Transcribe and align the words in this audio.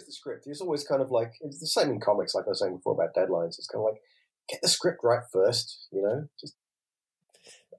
always 0.00 0.06
the 0.06 0.12
script. 0.12 0.46
It's 0.46 0.60
always 0.60 0.84
kind 0.84 1.02
of 1.02 1.10
like 1.10 1.32
it's 1.40 1.60
the 1.60 1.66
same 1.66 1.90
in 1.90 2.00
comics. 2.00 2.34
Like 2.34 2.46
I 2.46 2.50
was 2.50 2.60
saying 2.60 2.76
before 2.76 2.94
about 2.94 3.14
deadlines, 3.14 3.58
it's 3.58 3.66
kind 3.66 3.80
of 3.84 3.92
like 3.92 4.00
get 4.48 4.60
the 4.62 4.68
script 4.68 5.00
right 5.02 5.22
first. 5.32 5.86
You 5.92 6.02
know, 6.02 6.28
just 6.40 6.54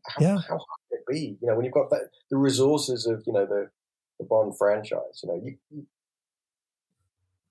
how, 0.07 0.21
Yeah. 0.21 0.35
how 0.37 0.57
hard 0.57 0.81
can 0.89 0.99
it 0.99 1.05
be? 1.07 1.37
You 1.41 1.47
know, 1.47 1.55
when 1.55 1.65
you've 1.65 1.73
got 1.73 1.89
that 1.89 2.09
the 2.29 2.37
resources 2.37 3.05
of 3.07 3.23
you 3.25 3.33
know 3.33 3.45
the 3.45 3.69
the 4.19 4.25
Bond 4.25 4.57
franchise. 4.57 5.21
You 5.23 5.29
know, 5.29 5.41
you 5.43 5.57
you, 5.69 5.85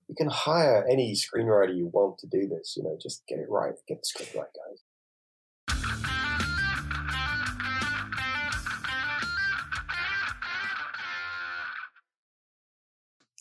you 0.07 0.15
can 0.15 0.29
hire 0.29 0.85
any 0.89 1.13
screenwriter 1.13 1.75
you 1.75 1.87
want 1.87 2.17
to 2.19 2.27
do 2.27 2.47
this. 2.47 2.75
You 2.77 2.83
know, 2.83 2.97
just 3.01 3.23
get 3.27 3.39
it 3.39 3.49
right. 3.49 3.73
Get 3.87 3.99
the 4.01 4.05
script 4.05 4.35
right, 4.35 4.47
guys. 4.55 4.79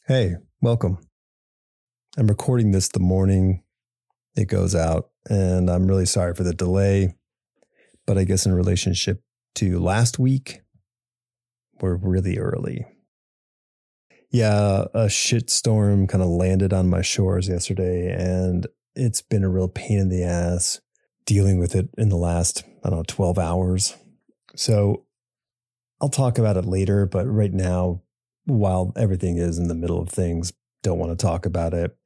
Hey, 0.07 0.35
welcome. 0.61 0.99
I'm 2.19 2.27
recording 2.27 2.73
this 2.73 2.89
the 2.89 2.99
morning 2.99 3.63
it 4.35 4.47
goes 4.47 4.75
out, 4.75 5.11
and 5.29 5.71
I'm 5.71 5.87
really 5.87 6.07
sorry 6.07 6.35
for 6.35 6.43
the 6.43 6.53
delay. 6.53 7.15
But 8.05 8.19
I 8.19 8.25
guess 8.25 8.47
in 8.47 8.53
relationship 8.53 9.23
to 9.57 9.79
last 9.79 10.19
week, 10.19 10.63
we're 11.81 11.95
really 11.95 12.37
early. 12.37 12.85
Yeah, 14.31 14.87
a 14.93 15.07
shitstorm 15.07 16.09
kind 16.09 16.23
of 16.23 16.31
landed 16.31 16.73
on 16.73 16.91
my 16.91 17.03
shores 17.03 17.49
yesterday, 17.49 18.13
and 18.13 18.67
it's 18.97 19.23
been 19.23 19.45
a 19.45 19.49
real 19.49 19.69
pain 19.69 20.01
in 20.01 20.09
the 20.09 20.25
ass 20.25 20.81
dealing 21.27 21.61
with 21.61 21.77
it 21.77 21.91
in 21.97 22.09
the 22.09 22.17
last, 22.17 22.65
I 22.85 22.91
don't 22.91 22.99
know, 22.99 23.05
12 23.07 23.39
hours. 23.39 23.97
So 24.57 25.05
I'll 26.01 26.09
talk 26.09 26.39
about 26.39 26.57
it 26.57 26.65
later, 26.65 27.07
but 27.07 27.27
right 27.27 27.53
now, 27.53 28.03
while 28.47 28.93
everything 28.97 29.37
is 29.37 29.59
in 29.59 29.69
the 29.69 29.77
middle 29.77 30.01
of 30.01 30.09
things, 30.09 30.53
don't 30.83 30.99
want 30.99 31.17
to 31.17 31.25
talk 31.25 31.47
about 31.47 31.73
it. 31.73 31.97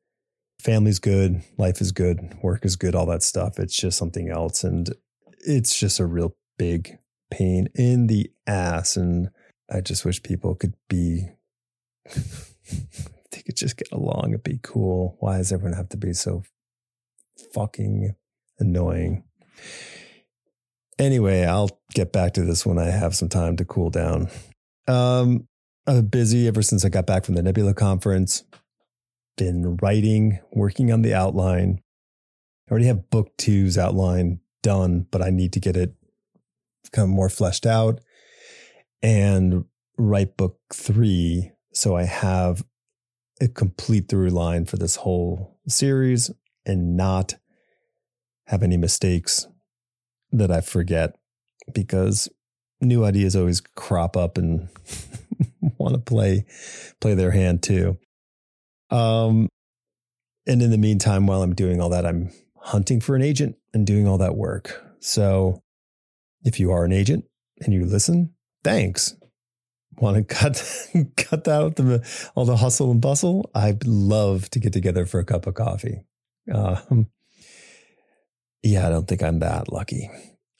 Family's 0.61 0.99
good, 0.99 1.43
life 1.59 1.81
is 1.81 1.93
good, 1.93 2.37
work 2.43 2.65
is 2.65 2.77
good, 2.77 2.95
all 2.95 3.06
that 3.06 3.23
stuff. 3.23 3.59
It's 3.59 3.77
just 3.77 3.98
something 3.98 4.31
else. 4.31 4.65
And 4.65 4.91
it's 5.41 5.78
just 5.78 6.01
a 6.01 6.06
real 6.06 6.37
big 6.59 6.98
pain 7.31 7.69
in 7.75 8.06
the 8.06 8.31
ass. 8.47 8.97
And 8.97 9.31
I 9.70 9.81
just 9.81 10.05
wish 10.05 10.23
people 10.23 10.55
could 10.55 10.75
be, 10.89 11.28
they 13.31 13.43
could 13.45 13.56
just 13.56 13.77
get 13.77 13.93
along 13.93 14.33
and 14.33 14.43
be 14.43 14.59
cool. 14.62 15.17
Why 15.20 15.39
does 15.39 15.53
everyone 15.53 15.77
have 15.77 15.91
to 15.91 15.97
be 15.97 16.12
so 16.12 16.45
fucking 17.53 18.15
annoying? 18.59 19.25
Anyway, 20.98 21.45
I'll 21.45 21.81
get 21.93 22.12
back 22.12 22.34
to 22.34 22.43
this 22.43 22.65
when 22.65 22.78
I 22.78 22.87
have 22.87 23.17
some 23.17 23.28
time 23.28 23.56
to 23.56 23.65
cool 23.65 23.91
down. 23.91 24.28
Um, 24.87 25.48
I've 25.87 25.97
been 25.97 26.06
busy 26.06 26.47
ever 26.47 26.62
since 26.62 26.84
I 26.84 26.89
got 26.89 27.06
back 27.06 27.25
from 27.25 27.34
the 27.34 27.43
Nebula 27.43 27.75
conference. 27.75 28.45
Been 29.37 29.77
writing, 29.77 30.41
working 30.53 30.93
on 30.93 31.03
the 31.03 31.15
outline. 31.15 31.81
I 32.69 32.71
already 32.71 32.87
have 32.87 33.11
book 33.11 33.37
two's 33.37 33.77
outline 33.77 34.41
done, 34.63 35.07
but 35.11 35.23
I 35.23 35.31
need 35.31 35.53
to 35.55 35.61
get 35.61 35.77
it 35.77 35.95
kind 36.93 37.09
of 37.09 37.15
more 37.15 37.29
fleshed 37.29 37.67
out 37.67 38.01
and 39.03 39.65
write 39.99 40.37
book 40.37 40.59
three. 40.73 41.53
So 41.73 41.97
I 41.97 42.05
have 42.05 42.65
a 43.41 43.49
complete 43.49 44.09
through 44.09 44.31
line 44.31 44.65
for 44.65 44.77
this 44.77 44.97
whole 44.97 45.59
series 45.69 46.31
and 46.65 46.97
not 46.97 47.35
have 48.47 48.62
any 48.62 48.77
mistakes 48.77 49.47
that 50.31 50.51
I 50.51 50.61
forget 50.61 51.17
because 51.73 52.29
new 52.81 53.05
ideas 53.05 53.37
always 53.37 53.61
crop 53.61 54.17
up 54.17 54.39
and 54.39 54.69
want 55.79 55.95
to 55.95 56.01
play 56.01 56.45
play 57.01 57.15
their 57.15 57.31
hand 57.31 57.62
too. 57.62 57.99
Um, 58.91 59.49
and 60.47 60.63
in 60.63 60.71
the 60.71 60.79
meantime, 60.79 61.27
while 61.27 61.43
I'm 61.43 61.55
doing 61.55 61.81
all 61.81 61.89
that, 61.91 62.07
I'm 62.07 62.31
hunting 62.57 63.01
for 63.01 63.17
an 63.17 63.23
agent 63.23 63.57
and 63.73 63.87
doing 63.87 64.07
all 64.07 64.19
that 64.19 64.37
work. 64.37 64.83
So, 65.01 65.63
if 66.45 66.61
you 66.61 66.71
are 66.73 66.85
an 66.85 66.93
agent 66.93 67.25
and 67.61 67.73
you 67.73 67.84
listen, 67.84 68.34
thanks. 68.62 69.15
Want 69.97 70.17
to 70.17 70.25
cut 70.25 70.89
cut 71.17 71.47
out 71.47 71.77
the 71.77 72.06
all 72.34 72.44
the 72.44 72.56
hustle 72.56 72.91
and 72.91 73.00
bustle? 73.00 73.50
I'd 73.55 73.87
love 73.87 74.50
to 74.50 74.59
get 74.59 74.73
together 74.73 75.06
for 75.06 75.21
a 75.21 75.25
cup 75.25 75.47
of 75.47 75.55
coffee. 75.55 76.05
Um, 76.53 77.06
yeah, 78.62 78.87
I 78.87 78.91
don't 78.91 79.06
think 79.06 79.23
I'm 79.23 79.39
that 79.41 79.73
lucky. 79.73 80.11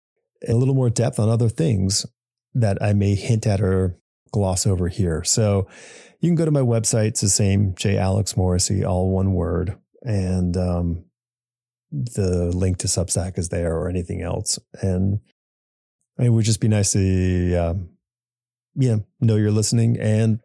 in 0.42 0.54
a 0.54 0.56
little 0.56 0.74
more 0.74 0.90
depth 0.90 1.18
on 1.18 1.28
other 1.28 1.48
things 1.48 2.06
that 2.54 2.78
I 2.80 2.92
may 2.92 3.14
hint 3.14 3.46
at 3.46 3.60
or 3.60 3.98
gloss 4.32 4.66
over 4.66 4.88
here. 4.88 5.24
So 5.24 5.66
you 6.20 6.28
can 6.28 6.36
go 6.36 6.44
to 6.44 6.50
my 6.50 6.60
website. 6.60 7.08
It's 7.08 7.20
the 7.20 7.28
same, 7.28 7.74
J. 7.74 7.98
Alex 7.98 8.36
Morrissey, 8.36 8.84
all 8.84 9.10
one 9.10 9.32
word. 9.32 9.76
And 10.02 10.56
um, 10.56 11.04
the 11.90 12.52
link 12.54 12.78
to 12.78 12.86
Substack 12.86 13.38
is 13.38 13.48
there 13.48 13.76
or 13.76 13.88
anything 13.88 14.22
else. 14.22 14.58
And 14.80 15.20
it 16.18 16.30
would 16.30 16.44
just 16.44 16.60
be 16.60 16.68
nice 16.68 16.92
to, 16.92 17.54
um, 17.56 17.90
yeah, 18.74 18.96
know 19.20 19.36
you're 19.36 19.50
listening 19.50 19.98
and, 19.98 20.40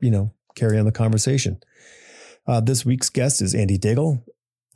you 0.00 0.10
know, 0.10 0.32
carry 0.54 0.78
on 0.78 0.84
the 0.84 0.92
conversation. 0.92 1.58
Uh, 2.46 2.60
this 2.60 2.84
week's 2.84 3.10
guest 3.10 3.40
is 3.40 3.54
Andy 3.54 3.78
Diggle. 3.78 4.24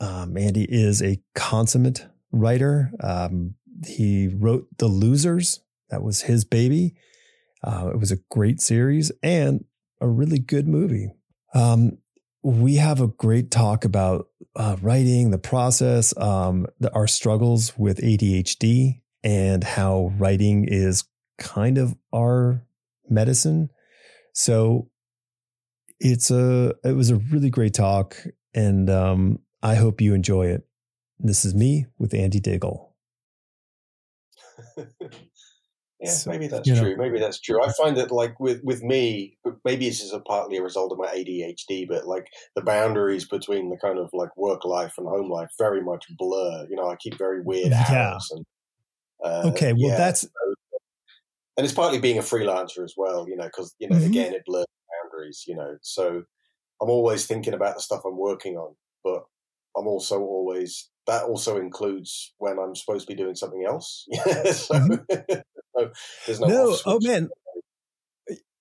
Um, 0.01 0.37
Andy 0.37 0.65
is 0.67 1.01
a 1.01 1.21
consummate 1.35 2.05
writer. 2.31 2.91
Um, 3.01 3.55
he 3.85 4.27
wrote 4.27 4.67
The 4.77 4.87
Losers. 4.87 5.61
That 5.89 6.03
was 6.03 6.21
his 6.21 6.45
baby. 6.45 6.95
Uh, 7.63 7.91
it 7.93 7.99
was 7.99 8.11
a 8.11 8.19
great 8.29 8.61
series 8.61 9.11
and 9.21 9.65
a 9.99 10.07
really 10.07 10.39
good 10.39 10.67
movie. 10.67 11.11
Um, 11.53 11.97
we 12.41 12.75
have 12.75 13.01
a 13.01 13.07
great 13.07 13.51
talk 13.51 13.83
about 13.83 14.27
uh, 14.55 14.77
writing, 14.81 15.31
the 15.31 15.37
process, 15.37 16.15
um, 16.17 16.67
the, 16.79 16.93
our 16.93 17.07
struggles 17.07 17.77
with 17.77 17.99
ADHD, 17.99 19.01
and 19.23 19.63
how 19.63 20.13
writing 20.17 20.65
is 20.65 21.03
kind 21.37 21.77
of 21.77 21.95
our 22.13 22.63
medicine. 23.09 23.69
So 24.33 24.89
it's 25.99 26.31
a 26.31 26.75
it 26.83 26.93
was 26.93 27.09
a 27.09 27.17
really 27.17 27.49
great 27.49 27.73
talk, 27.73 28.15
and 28.53 28.89
um, 28.89 29.39
I 29.61 29.75
hope 29.75 29.99
you 29.99 30.13
enjoy 30.13 30.47
it. 30.47 30.65
This 31.19 31.43
is 31.45 31.53
me 31.53 31.85
with 31.97 32.13
Andy 32.13 32.39
Diggle. 32.39 32.93
yeah, 35.99 36.09
So, 36.11 36.29
maybe 36.31 36.47
that's 36.47 36.67
you 36.67 36.75
know- 36.75 36.81
true. 36.81 36.95
Maybe 36.97 37.19
that's 37.19 37.39
true. 37.41 37.61
I 37.63 37.71
find 37.73 37.97
that, 37.97 38.11
like 38.11 38.39
with 38.39 38.61
with 38.63 38.81
me, 38.83 39.37
maybe 39.65 39.87
this 39.89 40.01
is 40.01 40.13
a 40.13 40.19
partly 40.21 40.57
a 40.57 40.63
result 40.63 40.91
of 40.93 40.97
my 40.97 41.07
ADHD, 41.07 41.87
but 41.87 42.07
like 42.07 42.27
the 42.55 42.61
boundaries 42.61 43.27
between 43.27 43.69
the 43.69 43.77
kind 43.77 43.99
of 43.99 44.09
like 44.13 44.35
work 44.37 44.63
life 44.63 44.93
and 44.97 45.07
home 45.07 45.29
life 45.29 45.49
very 45.57 45.81
much 45.81 46.05
blur. 46.17 46.65
You 46.69 46.77
know, 46.77 46.89
I 46.89 46.95
keep 46.95 47.17
very 47.17 47.41
weird 47.41 47.71
Yeah. 47.71 48.11
hours. 48.13 48.31
And, 48.31 48.45
uh, 49.23 49.49
Okay, 49.51 49.73
well 49.73 49.89
yeah, 49.91 49.97
that's 49.97 50.23
and 51.57 51.65
it's 51.65 51.73
partly 51.73 51.99
being 51.99 52.17
a 52.17 52.21
freelancer 52.21 52.83
as 52.85 52.93
well. 52.95 53.27
You 53.27 53.35
know, 53.35 53.45
because 53.45 53.75
you 53.79 53.89
know 53.89 53.97
Mhm. 53.97 54.05
again 54.05 54.33
it 54.33 54.43
blurs 54.45 54.65
boundaries. 55.03 55.43
You 55.47 55.55
know, 55.57 55.77
so 55.81 56.23
I'm 56.81 56.89
always 56.89 57.25
thinking 57.27 57.53
about 57.53 57.75
the 57.75 57.81
stuff 57.81 58.03
I'm 58.05 58.17
working 58.17 58.55
on, 58.57 58.75
but 59.03 59.25
I'm 59.77 59.87
also 59.87 60.19
always 60.21 60.89
that 61.07 61.23
also 61.23 61.57
includes 61.57 62.33
when 62.37 62.59
I'm 62.59 62.75
supposed 62.75 63.07
to 63.07 63.13
be 63.15 63.21
doing 63.21 63.35
something 63.35 63.65
else. 63.67 64.05
so, 64.53 64.75
so 65.75 65.91
there's 66.25 66.39
no, 66.39 66.47
Mm-hmm. 66.47 66.49
no. 66.49 66.77
Oh 66.85 66.99
man, 67.01 67.29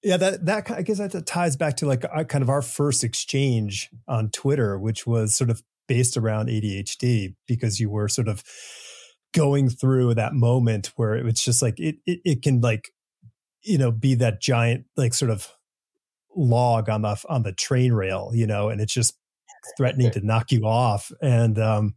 yeah. 0.02 0.16
That 0.16 0.46
that 0.46 0.70
I 0.70 0.82
guess 0.82 0.98
that 0.98 1.26
ties 1.26 1.56
back 1.56 1.76
to 1.78 1.86
like 1.86 2.04
our, 2.10 2.24
kind 2.24 2.42
of 2.42 2.48
our 2.48 2.62
first 2.62 3.04
exchange 3.04 3.90
on 4.06 4.30
Twitter, 4.30 4.78
which 4.78 5.06
was 5.06 5.34
sort 5.36 5.50
of 5.50 5.62
based 5.86 6.16
around 6.16 6.48
ADHD 6.48 7.34
because 7.46 7.80
you 7.80 7.90
were 7.90 8.08
sort 8.08 8.28
of 8.28 8.42
going 9.34 9.68
through 9.68 10.14
that 10.14 10.32
moment 10.32 10.92
where 10.96 11.14
it 11.14 11.24
was 11.24 11.42
just 11.42 11.62
like 11.62 11.78
it 11.78 11.96
it, 12.06 12.20
it 12.24 12.42
can 12.42 12.60
like 12.60 12.90
you 13.62 13.76
know 13.78 13.90
be 13.90 14.14
that 14.14 14.40
giant 14.40 14.84
like 14.96 15.12
sort 15.12 15.30
of 15.30 15.48
log 16.34 16.88
on 16.88 17.02
the 17.02 17.22
on 17.28 17.42
the 17.42 17.52
train 17.52 17.92
rail, 17.92 18.30
you 18.32 18.46
know, 18.46 18.68
and 18.68 18.80
it's 18.80 18.92
just 18.92 19.14
threatening 19.76 20.10
to 20.12 20.24
knock 20.24 20.52
you 20.52 20.66
off. 20.66 21.12
And 21.20 21.58
um, 21.58 21.94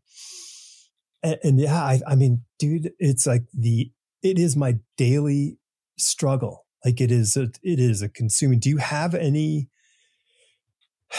and, 1.24 1.40
and 1.44 1.60
yeah, 1.60 1.76
I, 1.76 2.02
I 2.08 2.16
mean, 2.16 2.44
dude, 2.60 2.92
it's 3.00 3.28
like 3.28 3.44
the 3.54 3.92
it 4.24 4.40
is 4.40 4.56
my 4.56 4.78
daily 4.98 5.58
struggle. 5.98 6.66
Like 6.84 7.00
it 7.00 7.12
is 7.12 7.38
a, 7.38 7.44
it 7.64 7.80
is 7.80 8.02
a 8.02 8.10
consuming. 8.10 8.60
Do 8.60 8.70
you 8.70 8.78
have 8.78 9.14
any 9.14 9.70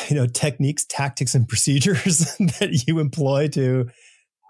you 0.09 0.17
know 0.17 0.27
techniques, 0.27 0.85
tactics, 0.85 1.35
and 1.35 1.49
procedures 1.49 2.19
that 2.59 2.85
you 2.87 2.99
employ 2.99 3.49
to? 3.49 3.89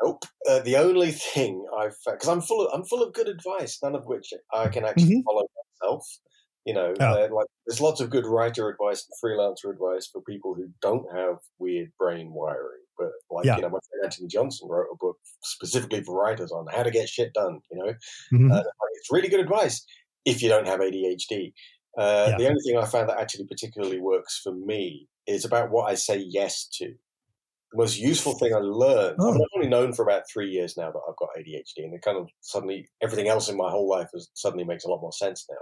Nope. 0.03 0.25
Uh, 0.49 0.61
the 0.61 0.77
only 0.77 1.13
thing 1.13 1.65
I've 1.79 1.97
because 2.05 2.29
I'm 2.29 2.41
full 2.41 2.67
of 2.67 2.73
I'm 2.75 2.85
full 2.85 3.03
of 3.03 3.13
good 3.13 3.29
advice, 3.29 3.79
none 3.83 3.95
of 3.95 4.07
which 4.07 4.33
I 4.53 4.69
can 4.69 4.85
actually 4.85 5.05
mm-hmm. 5.05 5.21
follow 5.27 5.47
myself. 5.81 6.07
You 6.65 6.75
know, 6.75 6.95
oh. 7.01 7.29
like 7.33 7.47
there's 7.67 7.81
lots 7.81 8.01
of 8.01 8.11
good 8.11 8.27
writer 8.27 8.69
advice 8.69 9.07
and 9.07 9.31
freelancer 9.33 9.73
advice 9.73 10.09
for 10.13 10.23
people 10.23 10.55
who 10.55 10.69
don't 10.81 11.07
have 11.15 11.37
weird 11.59 11.91
brain 11.99 12.33
wiring. 12.33 12.83
But 12.97 13.11
like 13.31 13.47
yeah. 13.47 13.57
you 13.57 13.63
know, 13.63 13.71
my 13.71 13.79
friend 13.89 14.05
Antony 14.05 14.29
Johnston 14.29 14.69
wrote 14.69 14.87
a 14.93 14.97
book 14.97 15.17
specifically 15.43 16.03
for 16.05 16.17
writers 16.17 16.53
on 16.53 16.67
how 16.73 16.83
to 16.83 16.91
get 16.91 17.09
shit 17.09 17.33
done. 17.35 17.61
You 17.71 17.79
know, 17.79 17.93
mm-hmm. 18.33 18.53
uh, 18.53 18.63
it's 18.95 19.11
really 19.11 19.29
good 19.29 19.41
advice 19.41 19.85
if 20.25 20.43
you 20.43 20.49
don't 20.49 20.69
have 20.69 20.81
ADHD. 20.81 21.53
Uh, 21.99 22.29
yeah. 22.31 22.37
The 22.39 22.49
only 22.49 22.61
thing 22.65 22.79
I 22.79 22.87
found 22.87 23.09
that 23.09 23.19
actually 23.21 23.47
particularly 23.47 24.01
works 24.01 24.41
for 24.43 24.53
me 24.55 25.09
is 25.27 25.45
about 25.45 25.71
what 25.71 25.91
I 25.91 25.95
say 25.95 26.25
yes 26.27 26.67
to 26.79 26.95
the 27.73 27.79
most 27.79 27.99
useful 27.99 28.35
thing 28.35 28.55
I 28.55 28.59
learned. 28.59 29.17
Oh. 29.19 29.33
I've 29.33 29.41
only 29.57 29.69
known 29.69 29.93
for 29.93 30.03
about 30.03 30.29
three 30.31 30.51
years 30.51 30.77
now 30.77 30.91
that 30.91 31.01
I've 31.09 31.17
got 31.17 31.31
ADHD, 31.39 31.85
and 31.85 31.95
it 31.95 32.03
kind 32.03 32.19
of 32.19 32.29
suddenly 32.41 32.89
everything 33.03 33.29
else 33.29 33.49
in 33.49 33.57
my 33.57 33.71
whole 33.71 33.89
life 33.89 34.09
has, 34.13 34.29
suddenly 34.35 34.65
makes 34.65 34.85
a 34.85 34.89
lot 34.89 35.01
more 35.01 35.13
sense 35.13 35.47
now. 35.51 35.57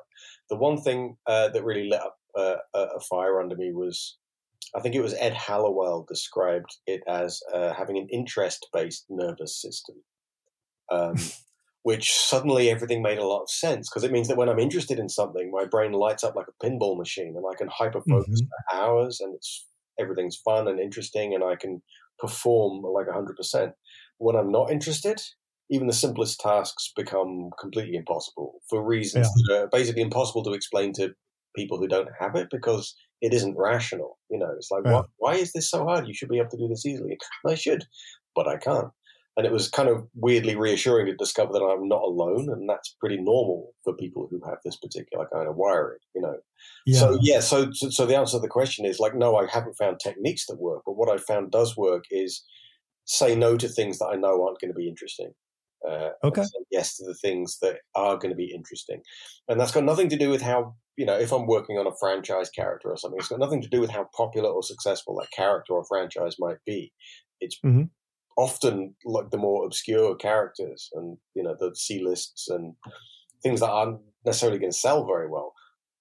The 0.51 0.57
one 0.57 0.81
thing 0.81 1.17
uh, 1.27 1.49
that 1.49 1.65
really 1.65 1.89
lit 1.89 2.01
up 2.01 2.17
uh, 2.37 2.57
a 2.75 3.01
fire 3.09 3.41
under 3.41 3.57
me 3.57 3.73
was, 3.73 4.19
I 4.77 4.81
think 4.81 4.95
it 4.95 5.03
was 5.03 5.15
Ed 5.15 5.35
Hallowell 5.35 6.05
described 6.09 6.77
it 6.87 7.03
as 7.09 7.41
uh, 7.53 7.73
having 7.73 7.97
an 7.97 8.09
interest-based 8.11 9.06
nervous 9.09 9.61
system. 9.61 9.97
Um, 10.91 11.17
which 11.83 12.13
suddenly 12.13 12.69
everything 12.69 13.03
made 13.03 13.17
a 13.17 13.27
lot 13.27 13.43
of 13.43 13.51
sense 13.51 13.89
because 13.89 14.05
it 14.05 14.13
means 14.13 14.29
that 14.29 14.37
when 14.37 14.51
I'm 14.51 14.59
interested 14.59 14.99
in 14.99 15.09
something, 15.09 15.51
my 15.51 15.65
brain 15.65 15.93
lights 15.93 16.23
up 16.23 16.37
like 16.37 16.47
a 16.47 16.65
pinball 16.67 16.99
machine 16.99 17.35
and 17.35 17.45
I 17.51 17.56
can 17.56 17.69
hyper 17.69 18.03
focus 18.03 18.43
mm-hmm. 18.43 18.77
for 18.77 18.83
hours 18.83 19.21
and 19.21 19.35
it's 19.35 19.67
everything's 20.00 20.37
fun 20.37 20.69
and 20.69 20.81
interesting 20.81 21.35
and 21.35 21.44
I 21.44 21.56
can 21.56 21.82
perform 22.19 22.82
like 22.82 23.06
100%. 23.06 23.73
When 24.19 24.37
I'm 24.37 24.52
not 24.52 24.70
interested, 24.70 25.20
even 25.70 25.87
the 25.87 25.93
simplest 25.93 26.41
tasks 26.41 26.93
become 26.97 27.50
completely 27.58 27.97
impossible 27.97 28.61
for 28.69 28.85
reasons 28.85 29.29
yeah. 29.37 29.55
that 29.55 29.62
are 29.62 29.69
basically 29.69 30.02
impossible 30.02 30.43
to 30.44 30.52
explain 30.52 30.93
to 30.94 31.14
people 31.56 31.79
who 31.79 31.88
don't 31.88 32.08
have 32.19 32.35
it 32.35 32.49
because 32.50 32.94
it 33.20 33.32
isn't 33.32 33.56
rational. 33.56 34.19
You 34.31 34.38
know, 34.38 34.50
it's 34.56 34.70
like, 34.70 34.82
yeah. 34.85 35.02
why 35.19 35.35
is 35.35 35.52
this 35.52 35.70
so 35.70 35.85
hard? 35.85 36.06
You 36.06 36.14
should 36.14 36.29
be 36.29 36.38
able 36.38 36.50
to 36.50 36.58
do 36.58 36.69
this 36.69 36.87
easily. 36.87 37.19
I 37.46 37.55
should, 37.55 37.85
but 38.35 38.49
I 38.49 38.56
can't. 38.56 38.88
And 39.37 39.47
it 39.47 39.53
was 39.53 39.69
kind 39.69 39.88
of 39.88 40.06
weirdly 40.15 40.56
reassuring 40.56 41.06
to 41.06 41.15
discover 41.15 41.53
that 41.53 41.62
I'm 41.62 41.88
not 41.88 42.03
alone, 42.03 42.49
and 42.50 42.69
that's 42.69 42.97
pretty 43.00 43.17
normal 43.17 43.73
for 43.85 43.94
people 43.94 44.29
who 44.31 44.41
have 44.44 44.59
this 44.65 44.77
particular 44.77 45.27
kind 45.32 45.49
of 45.49 45.56
wiring, 45.56 45.99
you 46.15 46.23
know. 46.23 46.37
Yeah. 46.85 46.99
So 46.99 47.19
yeah, 47.23 47.41
so, 47.41 47.71
so 47.73 47.91
so 47.91 48.06
the 48.06 48.17
answer 48.17 48.37
to 48.37 48.41
the 48.41 48.49
question 48.49 48.85
is 48.85 48.99
like, 48.99 49.15
no, 49.15 49.37
I 49.37 49.47
haven't 49.47 49.79
found 49.79 49.99
techniques 50.00 50.47
that 50.47 50.61
work, 50.61 50.82
but 50.85 50.97
what 50.97 51.09
I 51.09 51.19
found 51.19 51.53
does 51.53 51.77
work 51.77 52.05
is 52.11 52.44
say 53.05 53.35
no 53.35 53.56
to 53.56 53.69
things 53.69 53.99
that 53.99 54.09
I 54.09 54.17
know 54.17 54.44
aren't 54.44 54.61
going 54.61 54.73
to 54.73 54.79
be 54.79 54.88
interesting. 54.88 55.32
Uh, 55.88 56.11
okay. 56.23 56.44
yes 56.71 56.97
to 56.97 57.06
the 57.06 57.15
things 57.15 57.56
that 57.62 57.79
are 57.94 58.19
going 58.19 58.31
to 58.31 58.37
be 58.37 58.53
interesting, 58.55 59.00
and 59.49 59.59
that's 59.59 59.73
got 59.73 59.85
nothing 59.85 60.11
to 60.11 60.19
do 60.19 60.29
with 60.29 60.43
how 60.43 60.75
you 60.97 61.06
know 61.06 61.19
if 61.19 61.32
I'm 61.32 61.47
working 61.47 61.79
on 61.79 61.87
a 61.87 61.97
franchise 61.99 62.50
character 62.50 62.91
or 62.91 62.99
something. 62.99 63.19
It's 63.19 63.29
got 63.29 63.38
nothing 63.38 63.62
to 63.62 63.69
do 63.69 63.81
with 63.81 63.91
how 63.91 64.06
popular 64.15 64.50
or 64.50 64.62
successful 64.62 65.17
that 65.19 65.31
character 65.35 65.73
or 65.73 65.85
franchise 65.85 66.37
might 66.38 66.59
be. 66.67 66.93
It's 67.41 67.56
mm-hmm 67.65 67.85
often 68.41 68.95
like 69.05 69.31
the 69.31 69.37
more 69.37 69.67
obscure 69.67 70.17
characters 70.17 70.89
and 70.95 71.19
you 71.35 71.43
know 71.43 71.55
the 71.59 71.75
C 71.75 72.03
lists 72.03 72.49
and 72.49 72.75
things 73.43 73.61
that 73.61 73.71
aren't 73.71 74.01
necessarily 74.25 74.59
going 74.59 74.73
to 74.73 74.79
sell 74.79 75.07
very 75.07 75.29
well. 75.29 75.53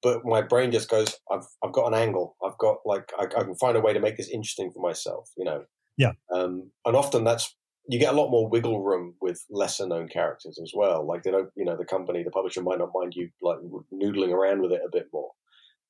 But 0.01 0.21
my 0.23 0.41
brain 0.41 0.71
just 0.71 0.89
goes, 0.89 1.15
I've 1.29 1.45
I've 1.63 1.73
got 1.73 1.87
an 1.87 1.93
angle. 1.93 2.37
I've 2.45 2.57
got 2.57 2.77
like 2.85 3.11
I, 3.19 3.25
I 3.25 3.43
can 3.43 3.55
find 3.55 3.75
a 3.75 3.81
way 3.81 3.93
to 3.93 3.99
make 3.99 4.15
this 4.15 4.29
interesting 4.29 4.71
for 4.71 4.81
myself. 4.81 5.29
You 5.37 5.45
know. 5.45 5.65
Yeah. 5.97 6.13
Um, 6.33 6.71
and 6.85 6.95
often 6.95 7.25
that's 7.25 7.53
you 7.89 7.99
get 7.99 8.13
a 8.13 8.17
lot 8.17 8.29
more 8.29 8.47
wiggle 8.47 8.81
room 8.81 9.15
with 9.19 9.43
lesser 9.49 9.85
known 9.85 10.07
characters 10.07 10.57
as 10.61 10.71
well. 10.73 11.05
Like 11.05 11.23
they 11.23 11.31
don't, 11.31 11.49
you 11.57 11.65
know, 11.65 11.75
the 11.75 11.83
company, 11.83 12.23
the 12.23 12.31
publisher 12.31 12.61
might 12.61 12.77
not 12.77 12.91
mind 12.93 13.13
you 13.15 13.29
like 13.41 13.57
noodling 13.91 14.31
around 14.31 14.61
with 14.61 14.71
it 14.71 14.81
a 14.85 14.89
bit 14.91 15.07
more 15.11 15.31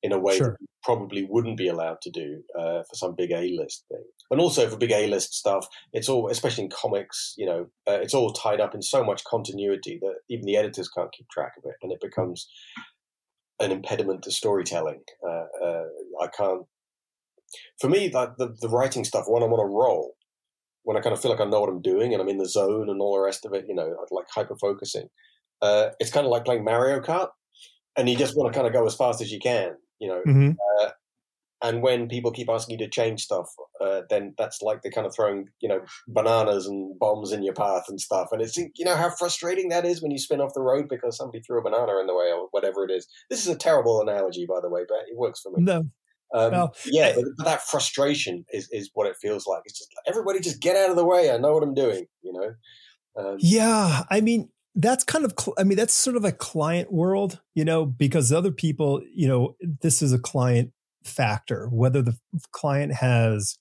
in 0.02 0.12
a 0.12 0.18
way 0.18 0.36
sure. 0.36 0.50
that 0.50 0.56
you 0.60 0.66
probably 0.82 1.26
wouldn't 1.28 1.56
be 1.56 1.68
allowed 1.68 2.00
to 2.02 2.10
do 2.10 2.42
uh, 2.58 2.82
for 2.88 2.94
some 2.94 3.14
big 3.14 3.32
A 3.32 3.50
list 3.56 3.84
thing. 3.88 4.04
And 4.30 4.40
also 4.40 4.68
for 4.68 4.76
big 4.76 4.92
A 4.92 5.06
list 5.06 5.34
stuff, 5.34 5.66
it's 5.92 6.08
all, 6.08 6.28
especially 6.28 6.64
in 6.64 6.70
comics, 6.70 7.34
you 7.36 7.46
know, 7.46 7.66
uh, 7.88 7.98
it's 8.00 8.14
all 8.14 8.32
tied 8.32 8.60
up 8.60 8.74
in 8.74 8.82
so 8.82 9.04
much 9.04 9.24
continuity 9.24 9.98
that 10.00 10.16
even 10.28 10.46
the 10.46 10.56
editors 10.56 10.88
can't 10.88 11.12
keep 11.12 11.28
track 11.28 11.52
of 11.58 11.64
it, 11.68 11.76
and 11.82 11.92
it 11.92 12.00
becomes 12.00 12.48
an 13.60 13.70
impediment 13.72 14.22
to 14.22 14.30
storytelling. 14.30 15.02
Uh, 15.26 15.44
uh 15.64 15.84
I 16.22 16.28
can't. 16.28 16.62
For 17.80 17.90
me, 17.90 18.10
like 18.10 18.36
the, 18.38 18.54
the 18.60 18.68
writing 18.68 19.04
stuff, 19.04 19.24
when 19.26 19.42
I'm 19.42 19.52
on 19.52 19.60
a 19.60 19.66
roll, 19.66 20.14
when 20.84 20.96
I 20.96 21.00
kind 21.00 21.12
of 21.12 21.20
feel 21.20 21.30
like 21.30 21.40
I 21.40 21.44
know 21.44 21.60
what 21.60 21.68
I'm 21.68 21.82
doing 21.82 22.12
and 22.12 22.22
I'm 22.22 22.28
in 22.28 22.38
the 22.38 22.48
zone 22.48 22.88
and 22.88 23.00
all 23.02 23.14
the 23.14 23.20
rest 23.20 23.44
of 23.44 23.52
it, 23.52 23.66
you 23.68 23.74
know, 23.74 23.96
like 24.10 24.26
hyper 24.32 24.56
focusing. 24.56 25.08
Uh, 25.60 25.90
it's 25.98 26.10
kind 26.10 26.24
of 26.24 26.30
like 26.30 26.44
playing 26.44 26.64
Mario 26.64 27.00
Kart, 27.00 27.28
and 27.98 28.08
you 28.08 28.16
just 28.16 28.34
want 28.34 28.50
to 28.50 28.56
kind 28.56 28.66
of 28.66 28.72
go 28.72 28.86
as 28.86 28.94
fast 28.94 29.20
as 29.20 29.30
you 29.30 29.38
can 29.38 29.74
you 30.00 30.08
know. 30.08 30.22
Mm-hmm. 30.26 30.50
Uh, 30.80 30.90
and 31.62 31.82
when 31.82 32.08
people 32.08 32.30
keep 32.30 32.48
asking 32.48 32.78
you 32.78 32.86
to 32.86 32.90
change 32.90 33.22
stuff, 33.22 33.50
uh, 33.82 34.00
then 34.08 34.34
that's 34.38 34.62
like 34.62 34.80
they're 34.80 34.90
kind 34.90 35.06
of 35.06 35.14
throwing, 35.14 35.48
you 35.60 35.68
know, 35.68 35.82
bananas 36.08 36.66
and 36.66 36.98
bombs 36.98 37.32
in 37.32 37.42
your 37.42 37.52
path 37.52 37.84
and 37.88 38.00
stuff. 38.00 38.28
And 38.32 38.40
it's, 38.40 38.56
you 38.56 38.84
know, 38.84 38.96
how 38.96 39.10
frustrating 39.10 39.68
that 39.68 39.84
is 39.84 40.00
when 40.00 40.10
you 40.10 40.18
spin 40.18 40.40
off 40.40 40.54
the 40.54 40.62
road 40.62 40.86
because 40.88 41.18
somebody 41.18 41.42
threw 41.42 41.60
a 41.60 41.62
banana 41.62 42.00
in 42.00 42.06
the 42.06 42.14
way 42.14 42.32
or 42.32 42.48
whatever 42.50 42.84
it 42.84 42.90
is. 42.90 43.06
This 43.28 43.40
is 43.40 43.54
a 43.54 43.58
terrible 43.58 44.00
analogy, 44.00 44.46
by 44.48 44.60
the 44.62 44.70
way, 44.70 44.84
but 44.88 45.00
it 45.00 45.18
works 45.18 45.40
for 45.40 45.52
me. 45.52 45.62
No. 45.62 45.84
Um, 46.32 46.52
no. 46.52 46.70
Yeah, 46.86 47.12
but, 47.14 47.24
but, 47.36 47.44
that 47.44 47.62
frustration 47.62 48.46
is, 48.52 48.68
is 48.70 48.90
what 48.94 49.06
it 49.06 49.16
feels 49.20 49.46
like. 49.46 49.62
It's 49.66 49.80
just 49.80 49.90
everybody 50.06 50.40
just 50.40 50.62
get 50.62 50.76
out 50.76 50.88
of 50.88 50.96
the 50.96 51.04
way. 51.04 51.30
I 51.30 51.36
know 51.36 51.52
what 51.52 51.62
I'm 51.62 51.74
doing, 51.74 52.06
you 52.22 52.32
know? 52.32 52.54
Um, 53.22 53.36
yeah. 53.38 54.04
I 54.08 54.22
mean, 54.22 54.48
that's 54.74 55.04
kind 55.04 55.24
of 55.24 55.34
i 55.58 55.64
mean 55.64 55.76
that's 55.76 55.94
sort 55.94 56.16
of 56.16 56.24
a 56.24 56.32
client 56.32 56.92
world 56.92 57.40
you 57.54 57.64
know 57.64 57.84
because 57.84 58.32
other 58.32 58.52
people 58.52 59.02
you 59.14 59.26
know 59.26 59.54
this 59.82 60.00
is 60.00 60.12
a 60.12 60.18
client 60.18 60.72
factor 61.04 61.68
whether 61.72 62.02
the 62.02 62.16
client 62.52 62.92
has 62.94 63.58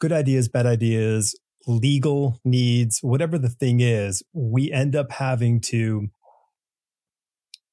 good 0.00 0.12
ideas 0.12 0.48
bad 0.48 0.66
ideas 0.66 1.38
legal 1.66 2.40
needs 2.44 3.00
whatever 3.02 3.38
the 3.38 3.48
thing 3.48 3.80
is 3.80 4.22
we 4.32 4.70
end 4.70 4.94
up 4.94 5.12
having 5.12 5.60
to 5.60 6.08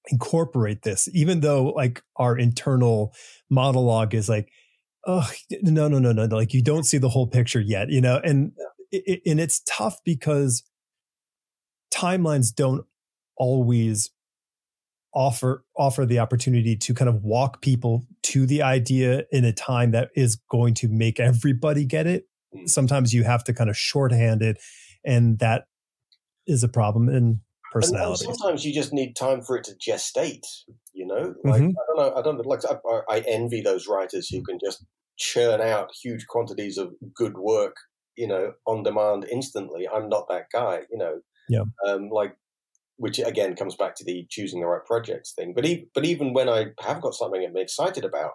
incorporate 0.08 0.84
this 0.84 1.10
even 1.13 1.39
though 1.39 1.65
like 1.70 2.03
our 2.18 2.38
internal 2.38 3.13
monologue 3.50 4.13
is 4.13 4.29
like 4.29 4.50
oh 5.08 5.29
no 5.62 5.88
no 5.88 6.00
no 6.00 6.12
no 6.12 6.25
like 6.25 6.53
you 6.53 6.62
don't 6.62 6.84
see 6.84 6.98
the 6.98 7.10
whole 7.10 7.27
picture 7.27 7.60
yet 7.60 7.89
you 7.89 8.00
know 8.00 8.20
and 8.24 8.51
and 9.25 9.39
it's 9.39 9.62
tough 9.68 9.98
because 10.06 10.63
timelines 11.96 12.54
don't 12.54 12.86
always 13.38 14.12
offer 15.14 15.64
offer 15.78 16.06
the 16.06 16.20
opportunity 16.20 16.75
to 16.75 16.94
kind 16.94 17.08
of 17.08 17.24
walk 17.24 17.62
people 17.62 18.06
to 18.22 18.46
the 18.46 18.62
idea 18.62 19.24
in 19.32 19.46
a 19.46 19.54
time 19.54 19.92
that 19.92 20.10
is 20.16 20.36
going 20.50 20.74
to 20.74 20.90
make 20.90 21.20
everybody 21.20 21.86
get 21.86 22.06
it. 22.06 22.28
Mm. 22.54 22.70
sometimes 22.70 23.14
you 23.14 23.24
have 23.24 23.44
to 23.46 23.54
kind 23.54 23.70
of 23.70 23.78
shorthand 23.78 24.42
it 24.42 24.58
and 25.06 25.40
that 25.40 25.66
is 26.48 26.64
a 26.64 26.68
problem 26.68 27.10
in 27.10 27.42
personality. 27.72 28.25
sometimes 28.25 28.66
you 28.66 28.74
just 28.74 28.94
need 28.94 29.16
time 29.16 29.42
for 29.42 29.58
it 29.58 29.64
to 29.66 29.74
gestate 29.74 30.46
you 30.94 31.06
know? 31.06 31.34
Like 31.44 31.62
mm-hmm. 31.62 31.70
i 31.70 31.84
don't 31.88 31.98
know 31.98 32.16
i 32.16 32.22
don't 32.22 32.46
like 32.46 32.62
I, 32.70 33.16
I 33.16 33.20
envy 33.28 33.62
those 33.62 33.88
writers 33.88 34.30
who 34.30 34.44
can 34.44 34.60
just 34.64 34.86
churn 35.18 35.62
out 35.62 35.92
huge 36.04 36.28
quantities 36.28 36.78
of 36.78 36.94
good 37.16 37.38
work 37.38 37.75
you 38.18 38.28
know 38.28 38.54
on 38.66 38.84
demand 38.84 39.25
instantly. 39.32 39.88
I'm 39.88 40.10
not 40.10 40.28
that 40.30 40.46
guy 40.54 40.82
you 40.92 40.98
know 40.98 41.20
yeah. 41.50 41.64
Um, 41.88 42.10
like, 42.10 42.36
which 42.98 43.20
again 43.20 43.56
comes 43.56 43.75
back 43.75 43.96
to 43.96 44.06
the 44.06 44.25
choosing 44.30 44.62
the 44.62 44.68
right 44.68 44.86
projects 44.86 45.34
thing. 45.34 45.54
But 45.54 45.66
even, 45.66 45.88
but 45.94 46.06
even 46.06 46.34
when 46.34 46.48
I 46.50 46.68
have 46.80 47.02
got 47.02 47.14
something 47.14 47.44
I'm 47.44 47.58
excited 47.58 48.06
about, 48.06 48.32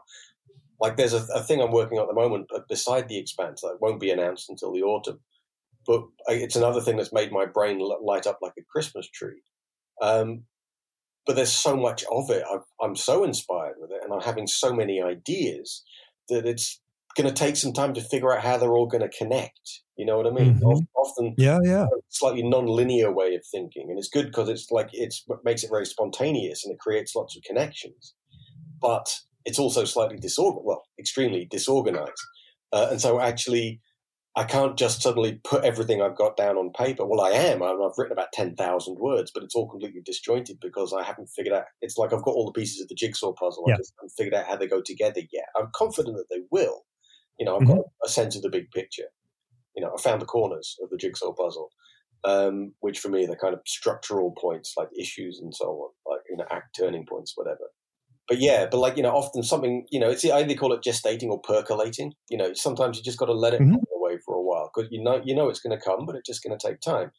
like 0.81 0.97
there's 0.97 1.14
a, 1.14 1.26
a 1.35 1.43
thing 1.43 1.61
I'm 1.61 1.73
working 1.73 1.99
on 1.99 2.05
at 2.05 2.09
the 2.09 2.21
moment 2.21 2.49
beside 2.69 3.09
the 3.09 3.19
Expanse 3.19 3.61
that 3.62 3.79
won't 3.81 4.00
be 4.00 4.11
announced 4.11 4.50
until 4.50 4.73
the 4.73 4.83
autumn. 4.83 5.21
But 5.87 6.02
it's 6.26 6.57
another 6.57 6.81
thing 6.81 6.97
that's 6.97 7.12
made 7.12 7.33
my 7.33 7.47
brain 7.47 7.79
light 7.79 8.26
up 8.26 8.38
like 8.43 8.52
a 8.59 8.64
Christmas 8.71 9.09
tree. 9.09 9.43
Um, 10.02 10.45
but 11.26 11.37
there's 11.37 11.52
so 11.52 11.76
much 11.76 12.05
of 12.11 12.31
it. 12.31 12.43
i 12.50 12.85
am 12.85 12.97
so 12.97 13.25
inspired 13.25 13.76
with 13.79 13.90
it, 13.90 14.00
and 14.02 14.12
I'm 14.12 14.21
having 14.21 14.47
so 14.47 14.73
many 14.73 15.00
ideas 15.02 15.83
that 16.29 16.47
it's 16.47 16.81
going 17.17 17.29
to 17.29 17.35
take 17.35 17.57
some 17.57 17.73
time 17.73 17.95
to 17.95 18.00
figure 18.00 18.33
out 18.33 18.43
how 18.43 18.57
they're 18.57 18.73
all 18.73 18.87
going 18.87 19.02
to 19.02 19.17
connect. 19.17 19.83
You 19.97 20.07
know 20.07 20.17
what 20.17 20.26
I 20.26 20.31
mean? 20.31 20.55
Mm-hmm. 20.55 20.85
Often, 20.97 21.35
yeah, 21.37 21.59
yeah, 21.62 21.87
slightly 22.09 22.43
non-linear 22.43 23.12
way 23.12 23.35
of 23.35 23.43
thinking, 23.50 23.88
and 23.90 23.99
it's 23.99 24.09
good 24.09 24.26
because 24.26 24.49
it's 24.49 24.71
like 24.71 24.88
it's 24.93 25.23
what 25.26 25.45
makes 25.45 25.62
it 25.62 25.71
very 25.71 25.87
spontaneous 25.87 26.64
and 26.64 26.73
it 26.73 26.79
creates 26.79 27.14
lots 27.14 27.37
of 27.37 27.43
connections. 27.43 28.14
But 28.81 29.14
it's 29.45 29.59
also 29.59 29.85
slightly 29.85 30.17
disorganized, 30.17 30.64
well, 30.64 30.85
extremely 30.99 31.47
disorganized, 31.50 32.23
uh, 32.73 32.88
and 32.90 33.00
so 33.00 33.21
actually 33.21 33.81
I 34.37 34.45
can't 34.45 34.76
just 34.76 35.02
suddenly 35.02 35.40
put 35.43 35.64
everything 35.64 36.00
I've 36.00 36.17
got 36.17 36.37
down 36.37 36.57
on 36.57 36.71
paper. 36.73 37.05
Well, 37.05 37.21
I 37.21 37.31
am. 37.31 37.62
I've 37.62 37.99
written 37.99 38.12
about 38.12 38.33
10,000 38.33 38.97
words, 38.99 39.33
but 39.35 39.43
it's 39.43 39.57
all 39.57 39.69
completely 39.69 40.02
disjointed 40.05 40.61
because 40.61 40.95
I 40.97 41.02
haven't 41.02 41.31
figured 41.35 41.55
out. 41.55 41.64
It's 41.83 41.97
like 41.97 42.12
I've 42.12 42.23
got 42.23 42.35
all 42.35 42.47
the 42.47 42.59
pieces 42.59 42.81
of 42.81 42.88
the 42.88 42.95
jigsaw 42.95 43.33
puzzle. 43.33 43.64
Yeah. 43.67 43.75
I 43.75 43.79
just 43.79 43.93
haven't 43.99 44.12
figured 44.17 44.35
out 44.35 44.47
how 44.47 44.57
they 44.57 44.69
go 44.69 44.81
together 44.81 45.21
yet. 45.33 45.47
I'm 45.59 45.71
confident 45.75 46.17
that 46.17 46.29
they 46.31 46.43
will. 46.52 46.85
You 47.40 47.47
know, 47.47 47.56
I've 47.56 47.62
mm-hmm. 47.62 47.76
got 47.76 47.87
a 48.04 48.09
sense 48.09 48.37
of 48.37 48.42
the 48.42 48.49
big 48.49 48.70
picture. 48.70 49.09
You 49.75 49.82
know, 49.82 49.92
I 49.97 50.00
found 50.00 50.23
the 50.23 50.26
corners 50.26 50.76
of 50.82 50.90
the 50.90 50.97
jigsaw 50.97 51.32
puzzle, 51.32 51.70
um, 52.23 52.75
which 52.78 53.00
for 53.00 53.09
me, 53.09 53.25
are 53.25 53.28
the 53.28 53.37
kind 53.37 53.54
of 53.54 53.61
structural 53.66 54.32
points 54.38 54.75
like 54.76 54.88
issues 54.97 55.40
and 55.42 55.52
so 55.52 55.66
on, 55.66 55.90
like, 56.06 56.23
you 56.30 56.37
know, 56.37 56.44
act 56.50 56.76
turning 56.78 57.06
points, 57.06 57.32
whatever 57.35 57.70
but 58.30 58.38
yeah, 58.38 58.66
but 58.70 58.78
like 58.78 58.97
you 58.97 59.02
know, 59.02 59.11
often 59.11 59.42
something 59.42 59.87
you 59.90 59.99
know, 59.99 60.09
it's 60.09 60.25
either 60.25 60.54
call 60.54 60.73
it 60.73 60.82
gestating 60.82 61.30
or 61.30 61.40
percolating. 61.40 62.12
You 62.28 62.38
know, 62.38 62.52
sometimes 62.54 62.97
you 62.97 63.02
just 63.02 63.18
got 63.18 63.26
to 63.26 63.32
let 63.32 63.54
it 63.54 63.61
mm-hmm. 63.61 63.75
away 63.75 64.18
for 64.25 64.37
a 64.37 64.40
while 64.40 64.70
because 64.73 64.88
you 64.92 65.02
know 65.02 65.20
you 65.25 65.35
know 65.35 65.49
it's 65.49 65.59
going 65.59 65.76
to 65.76 65.85
come, 65.85 66.06
but 66.06 66.14
it's 66.14 66.28
just 66.28 66.44
going 66.44 66.56
to 66.56 66.68
take 66.68 66.80
time. 66.80 67.11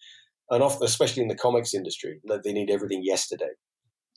And 0.50 0.64
often, 0.64 0.86
especially 0.86 1.22
in 1.22 1.28
the 1.28 1.36
comics 1.36 1.74
industry, 1.74 2.22
they 2.46 2.54
need 2.54 2.70
everything 2.70 3.02
yesterday. 3.04 3.52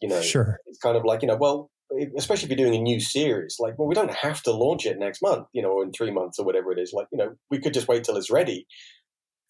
You 0.00 0.08
know, 0.08 0.20
sure, 0.20 0.60
it's 0.66 0.78
kind 0.78 0.96
of 0.96 1.04
like 1.04 1.22
you 1.22 1.28
know, 1.28 1.36
well, 1.36 1.72
especially 2.16 2.44
if 2.44 2.50
you're 2.50 2.66
doing 2.66 2.78
a 2.78 2.82
new 2.82 3.00
series, 3.00 3.56
like, 3.58 3.78
well, 3.78 3.88
we 3.88 3.94
don't 3.94 4.12
have 4.12 4.42
to 4.42 4.52
launch 4.52 4.86
it 4.86 4.98
next 4.98 5.22
month, 5.22 5.46
you 5.52 5.62
know, 5.62 5.70
or 5.70 5.84
in 5.84 5.92
three 5.92 6.10
months 6.10 6.38
or 6.38 6.46
whatever 6.46 6.72
it 6.72 6.78
is. 6.78 6.92
Like, 6.92 7.06
you 7.12 7.18
know, 7.18 7.34
we 7.50 7.60
could 7.60 7.74
just 7.74 7.88
wait 7.88 8.04
till 8.04 8.16
it's 8.16 8.30
ready. 8.30 8.66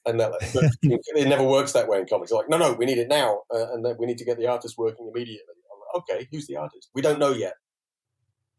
And 0.07 0.21
that, 0.21 0.33
it 0.83 1.29
never 1.29 1.45
works 1.45 1.73
that 1.73 1.89
way 1.89 1.99
in 1.99 2.07
comics. 2.07 2.31
They're 2.31 2.39
like, 2.39 2.51
no, 2.51 2.59
no, 2.59 2.75
we 2.75 2.85
need 2.85 2.99
it 2.99 3.09
now, 3.09 3.41
uh, 3.55 3.73
and 3.73 3.87
we 3.99 4.07
need 4.07 4.19
to 4.19 4.25
get 4.25 4.37
the 4.37 4.49
artist 4.49 4.77
working 4.77 5.11
immediately 5.13 5.55
okay, 5.95 6.29
who's 6.31 6.47
the 6.47 6.57
artist? 6.57 6.91
We 6.95 7.03
don't 7.03 7.19
know 7.19 7.33
yet. 7.33 7.55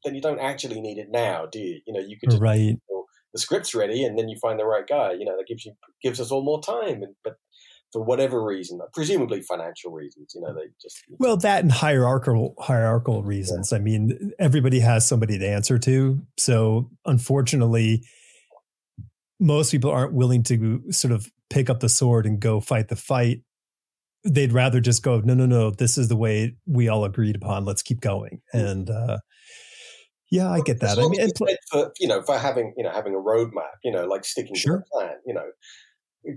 Then 0.04 0.16
you 0.16 0.22
don't 0.22 0.40
actually 0.40 0.82
need 0.82 0.98
it 0.98 1.08
now, 1.10 1.46
do 1.52 1.60
you? 1.60 1.82
You 1.86 1.94
know, 1.94 2.00
you 2.00 2.18
could 2.20 2.30
just 2.30 2.42
right. 2.42 2.78
the 3.34 3.40
script's 3.40 3.74
ready, 3.74 4.04
and 4.04 4.18
then 4.18 4.30
you 4.30 4.38
find 4.40 4.60
the 4.60 4.66
right 4.66 4.86
guy. 4.88 5.14
You 5.14 5.26
know, 5.26 5.36
that 5.38 5.48
gives 5.48 5.66
you 5.66 5.74
gives 6.02 6.20
us 6.22 6.32
all 6.32 6.44
more 6.44 6.62
time. 6.62 7.02
And 7.02 7.16
but 7.24 7.36
for 7.96 8.04
whatever 8.04 8.44
reason, 8.44 8.82
presumably 8.94 9.42
financial 9.42 9.90
reasons, 9.94 10.34
you 10.36 10.42
know, 10.42 10.54
they 10.54 10.68
just 10.82 11.02
well 11.18 11.38
that 11.38 11.64
and 11.64 11.72
hierarchical 11.72 12.56
hierarchical 12.60 13.24
reasons. 13.24 13.72
Yeah. 13.72 13.78
I 13.78 13.82
mean, 13.82 14.34
everybody 14.38 14.82
has 14.82 15.08
somebody 15.08 15.40
to 15.40 15.48
answer 15.48 15.80
to, 15.80 16.22
so 16.38 16.92
unfortunately, 17.06 18.04
most 19.40 19.72
people 19.72 19.92
aren't 19.92 20.14
willing 20.14 20.44
to 20.44 20.84
sort 20.92 21.14
of 21.14 21.32
pick 21.50 21.70
up 21.70 21.80
the 21.80 21.88
sword 21.88 22.26
and 22.26 22.38
go 22.38 22.60
fight 22.60 22.90
the 22.90 22.98
fight 22.98 23.40
they'd 24.26 24.52
rather 24.52 24.82
just 24.82 25.04
go, 25.04 25.22
no, 25.22 25.36
no, 25.36 25.46
no, 25.46 25.70
this 25.70 25.98
is 25.98 26.08
the 26.10 26.16
way 26.16 26.58
we 26.66 26.90
all 26.90 27.06
agreed 27.06 27.36
upon. 27.36 27.64
Let's 27.64 27.84
keep 27.84 28.02
going. 28.02 28.42
Mm. 28.54 28.66
And 28.66 28.90
uh, 28.90 29.20
yeah, 30.32 30.52
I 30.52 30.62
get 30.62 30.82
that. 30.82 30.98
I 30.98 31.08
mean, 31.08 31.30
for, 31.72 31.94
you 32.00 32.08
know, 32.08 32.24
for 32.24 32.38
having 32.38 32.74
you 32.76 32.84
know 32.84 32.92
having 32.92 33.14
a 33.14 33.20
roadmap, 33.20 33.78
you 33.84 33.92
know, 33.92 34.06
like 34.06 34.26
sticking 34.26 34.56
sure. 34.56 34.78
to 34.78 34.84
the 34.84 34.86
plan, 34.92 35.16
you 35.26 35.34
know. 35.34 35.46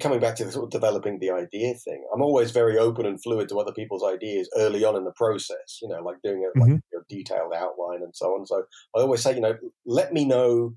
Coming 0.00 0.20
back 0.20 0.36
to 0.36 0.44
the 0.44 0.52
sort 0.52 0.64
of 0.64 0.70
developing 0.70 1.18
the 1.18 1.30
idea 1.30 1.74
thing, 1.74 2.06
I'm 2.12 2.22
always 2.22 2.50
very 2.50 2.76
open 2.76 3.06
and 3.06 3.22
fluid 3.22 3.48
to 3.48 3.58
other 3.58 3.72
people's 3.72 4.04
ideas 4.04 4.50
early 4.56 4.84
on 4.84 4.96
in 4.96 5.04
the 5.04 5.12
process. 5.12 5.78
You 5.80 5.88
know, 5.88 6.02
like 6.02 6.16
doing 6.22 6.44
a 6.44 6.58
mm-hmm. 6.58 6.74
a 6.74 7.00
detailed 7.08 7.52
outline 7.54 8.02
and 8.02 8.14
so 8.14 8.34
on. 8.34 8.46
So 8.46 8.64
I 8.94 9.00
always 9.00 9.22
say, 9.22 9.34
you 9.34 9.40
know, 9.40 9.56
let 9.86 10.12
me 10.12 10.24
know 10.24 10.74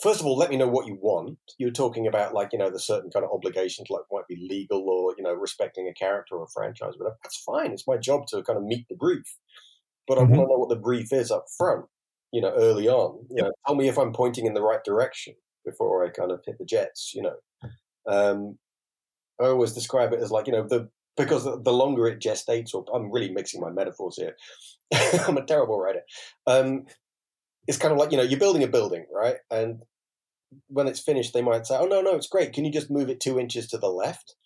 first 0.00 0.20
of 0.20 0.26
all, 0.26 0.36
let 0.36 0.50
me 0.50 0.56
know 0.56 0.68
what 0.68 0.86
you 0.86 0.98
want. 1.00 1.38
You're 1.58 1.70
talking 1.70 2.06
about 2.06 2.34
like 2.34 2.50
you 2.52 2.58
know 2.58 2.70
the 2.70 2.78
certain 2.78 3.10
kind 3.10 3.24
of 3.24 3.32
obligations, 3.32 3.90
like 3.90 4.02
might 4.10 4.28
be 4.28 4.46
legal 4.48 4.88
or 4.88 5.14
you 5.16 5.24
know 5.24 5.32
respecting 5.32 5.88
a 5.88 5.94
character 5.94 6.36
or 6.36 6.44
a 6.44 6.48
franchise. 6.48 6.94
But 6.98 7.16
that's 7.22 7.36
fine. 7.38 7.72
It's 7.72 7.86
my 7.86 7.96
job 7.96 8.26
to 8.28 8.42
kind 8.42 8.58
of 8.58 8.64
meet 8.64 8.86
the 8.88 8.96
brief. 8.96 9.36
But 10.06 10.18
mm-hmm. 10.18 10.32
I 10.32 10.36
want 10.36 10.48
to 10.48 10.52
know 10.52 10.58
what 10.58 10.68
the 10.68 10.76
brief 10.76 11.12
is 11.12 11.30
up 11.30 11.46
front. 11.56 11.86
You 12.32 12.42
know, 12.42 12.52
early 12.56 12.88
on. 12.88 13.26
You 13.30 13.42
know, 13.42 13.52
tell 13.66 13.76
me 13.76 13.88
if 13.88 13.98
I'm 13.98 14.12
pointing 14.12 14.46
in 14.46 14.54
the 14.54 14.62
right 14.62 14.82
direction 14.84 15.34
before 15.64 16.04
I 16.04 16.10
kind 16.10 16.30
of 16.30 16.40
hit 16.44 16.58
the 16.58 16.64
jets. 16.64 17.12
You 17.14 17.22
know, 17.22 17.36
um, 18.08 18.58
I 19.40 19.46
always 19.46 19.72
describe 19.72 20.12
it 20.12 20.20
as 20.20 20.30
like 20.30 20.46
you 20.46 20.52
know 20.52 20.66
the 20.66 20.88
because 21.16 21.44
the 21.44 21.72
longer 21.72 22.06
it 22.06 22.20
gestates, 22.20 22.74
or 22.74 22.84
I'm 22.94 23.10
really 23.10 23.30
mixing 23.30 23.60
my 23.60 23.70
metaphors 23.70 24.16
here. 24.16 24.36
I'm 25.26 25.36
a 25.36 25.44
terrible 25.44 25.78
writer. 25.78 26.02
Um, 26.46 26.84
it's 27.66 27.78
kind 27.78 27.92
of 27.92 27.98
like 27.98 28.12
you 28.12 28.16
know 28.16 28.22
you're 28.22 28.38
building 28.38 28.62
a 28.62 28.68
building, 28.68 29.06
right? 29.12 29.36
And 29.50 29.82
when 30.68 30.86
it's 30.86 31.00
finished, 31.00 31.34
they 31.34 31.42
might 31.42 31.66
say, 31.66 31.76
"Oh 31.78 31.86
no, 31.86 32.00
no, 32.00 32.14
it's 32.14 32.28
great. 32.28 32.52
Can 32.52 32.64
you 32.64 32.72
just 32.72 32.90
move 32.90 33.08
it 33.08 33.20
two 33.20 33.38
inches 33.38 33.68
to 33.68 33.78
the 33.78 33.88
left?" 33.88 34.36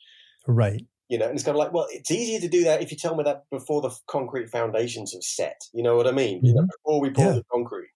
Right. 0.46 0.86
You 1.08 1.18
know, 1.18 1.26
and 1.26 1.34
it's 1.34 1.42
kind 1.42 1.56
of 1.56 1.58
like, 1.58 1.72
well, 1.72 1.88
it's 1.90 2.10
easier 2.10 2.38
to 2.38 2.48
do 2.48 2.62
that 2.64 2.82
if 2.82 2.92
you 2.92 2.96
tell 2.96 3.16
me 3.16 3.24
that 3.24 3.42
before 3.50 3.82
the 3.82 3.90
concrete 4.06 4.48
foundations 4.48 5.12
have 5.12 5.24
set. 5.24 5.60
You 5.72 5.82
know 5.82 5.96
what 5.96 6.06
I 6.06 6.12
mean? 6.12 6.38
Mm-hmm. 6.38 6.46
You 6.46 6.54
know, 6.54 6.60
mm-hmm. 6.62 6.68
before 6.84 7.00
we 7.00 7.10
pour 7.10 7.24
yeah. 7.24 7.32
the 7.32 7.44
concrete. 7.52 7.90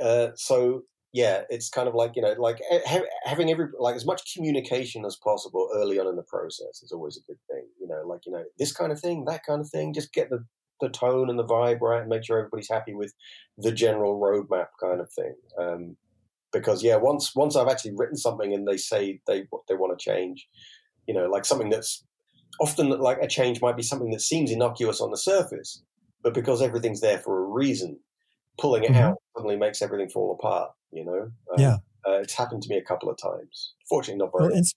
Uh, 0.00 0.28
so 0.36 0.82
yeah, 1.12 1.42
it's 1.48 1.70
kind 1.70 1.88
of 1.88 1.94
like 1.94 2.12
you 2.16 2.22
know, 2.22 2.34
like 2.38 2.60
ha- 2.70 3.00
having 3.24 3.50
every 3.50 3.66
like 3.78 3.96
as 3.96 4.06
much 4.06 4.34
communication 4.34 5.04
as 5.06 5.16
possible 5.16 5.70
early 5.74 5.98
on 5.98 6.06
in 6.06 6.16
the 6.16 6.22
process 6.22 6.82
is 6.82 6.92
always 6.92 7.16
a 7.16 7.26
good 7.26 7.38
thing. 7.50 7.66
You 7.80 7.88
know, 7.88 8.02
like 8.06 8.20
you 8.26 8.32
know, 8.32 8.44
this 8.58 8.72
kind 8.72 8.92
of 8.92 9.00
thing, 9.00 9.24
that 9.26 9.44
kind 9.46 9.60
of 9.60 9.70
thing. 9.70 9.94
Just 9.94 10.12
get 10.12 10.28
the 10.30 10.44
the 10.80 10.88
tone 10.88 11.28
and 11.28 11.38
the 11.38 11.44
vibe 11.44 11.80
right 11.80 12.00
and 12.00 12.08
make 12.08 12.24
sure 12.24 12.38
everybody's 12.38 12.70
happy 12.70 12.94
with 12.94 13.12
the 13.56 13.72
general 13.72 14.20
roadmap 14.20 14.68
kind 14.80 15.00
of 15.00 15.10
thing. 15.12 15.34
Um, 15.58 15.96
because 16.52 16.82
yeah, 16.82 16.96
once 16.96 17.34
once 17.34 17.56
I've 17.56 17.68
actually 17.68 17.94
written 17.96 18.16
something 18.16 18.52
and 18.52 18.66
they 18.66 18.76
say 18.76 19.20
they 19.26 19.44
they 19.68 19.74
want 19.74 19.98
to 19.98 20.02
change, 20.02 20.46
you 21.06 21.14
know, 21.14 21.28
like 21.28 21.44
something 21.44 21.70
that's 21.70 22.04
often 22.60 22.90
like 22.90 23.18
a 23.22 23.28
change 23.28 23.60
might 23.60 23.76
be 23.76 23.82
something 23.82 24.10
that 24.10 24.20
seems 24.20 24.50
innocuous 24.50 25.00
on 25.00 25.10
the 25.10 25.16
surface, 25.16 25.82
but 26.22 26.34
because 26.34 26.62
everything's 26.62 27.00
there 27.00 27.18
for 27.18 27.38
a 27.38 27.48
reason, 27.48 27.98
pulling 28.58 28.84
it 28.84 28.90
mm-hmm. 28.92 29.00
out 29.00 29.16
suddenly 29.36 29.56
makes 29.56 29.82
everything 29.82 30.08
fall 30.08 30.32
apart. 30.38 30.72
You 30.92 31.04
know, 31.04 31.30
um, 31.52 31.58
yeah, 31.58 31.76
uh, 32.06 32.18
it's 32.20 32.34
happened 32.34 32.62
to 32.62 32.68
me 32.68 32.76
a 32.76 32.84
couple 32.84 33.10
of 33.10 33.16
times. 33.16 33.74
Fortunately, 33.88 34.18
not 34.18 34.30
very. 34.36 34.48
Well, 34.48 34.56
ins- 34.56 34.74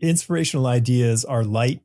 inspirational 0.00 0.66
ideas 0.66 1.24
are 1.24 1.44
light 1.44 1.82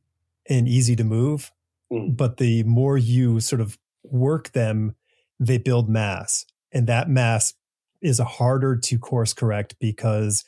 and 0.47 0.67
easy 0.67 0.95
to 0.95 1.03
move, 1.03 1.51
Mm. 1.91 2.15
But 2.15 2.37
the 2.37 2.63
more 2.63 2.97
you 2.97 3.39
sort 3.39 3.61
of 3.61 3.77
work 4.03 4.51
them, 4.51 4.95
they 5.39 5.57
build 5.57 5.89
mass. 5.89 6.45
And 6.71 6.87
that 6.87 7.09
mass 7.09 7.53
is 8.01 8.19
harder 8.19 8.75
to 8.75 8.97
course 8.97 9.33
correct 9.33 9.75
because 9.79 10.43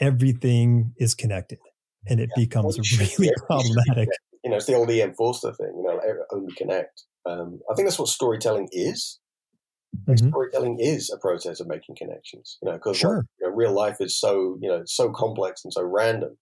everything 0.00 0.94
is 0.96 1.14
connected 1.14 1.58
and 2.06 2.20
it 2.20 2.30
yeah. 2.36 2.44
becomes 2.44 2.78
well, 2.78 3.08
really 3.18 3.32
problematic. 3.46 4.08
You 4.42 4.50
know, 4.50 4.56
it's 4.56 4.66
the 4.66 4.74
old 4.74 4.90
E.M. 4.90 5.14
Forster 5.14 5.52
thing, 5.52 5.72
you 5.76 5.82
know, 5.84 6.00
only 6.32 6.52
connect. 6.54 7.04
Um, 7.26 7.60
I 7.70 7.74
think 7.74 7.86
that's 7.86 7.98
what 7.98 8.08
storytelling 8.08 8.68
is. 8.72 9.20
Mm-hmm. 10.06 10.28
Storytelling 10.28 10.78
is 10.80 11.10
a 11.10 11.18
process 11.18 11.60
of 11.60 11.68
making 11.68 11.96
connections, 11.96 12.58
you 12.62 12.68
know, 12.68 12.74
because 12.74 12.96
sure. 12.96 13.16
like, 13.18 13.26
you 13.40 13.48
know, 13.48 13.54
real 13.54 13.72
life 13.72 13.96
is 14.00 14.18
so, 14.18 14.58
you 14.60 14.68
know, 14.68 14.82
so 14.86 15.10
complex 15.10 15.62
and 15.64 15.72
so 15.72 15.82
random 15.82 16.36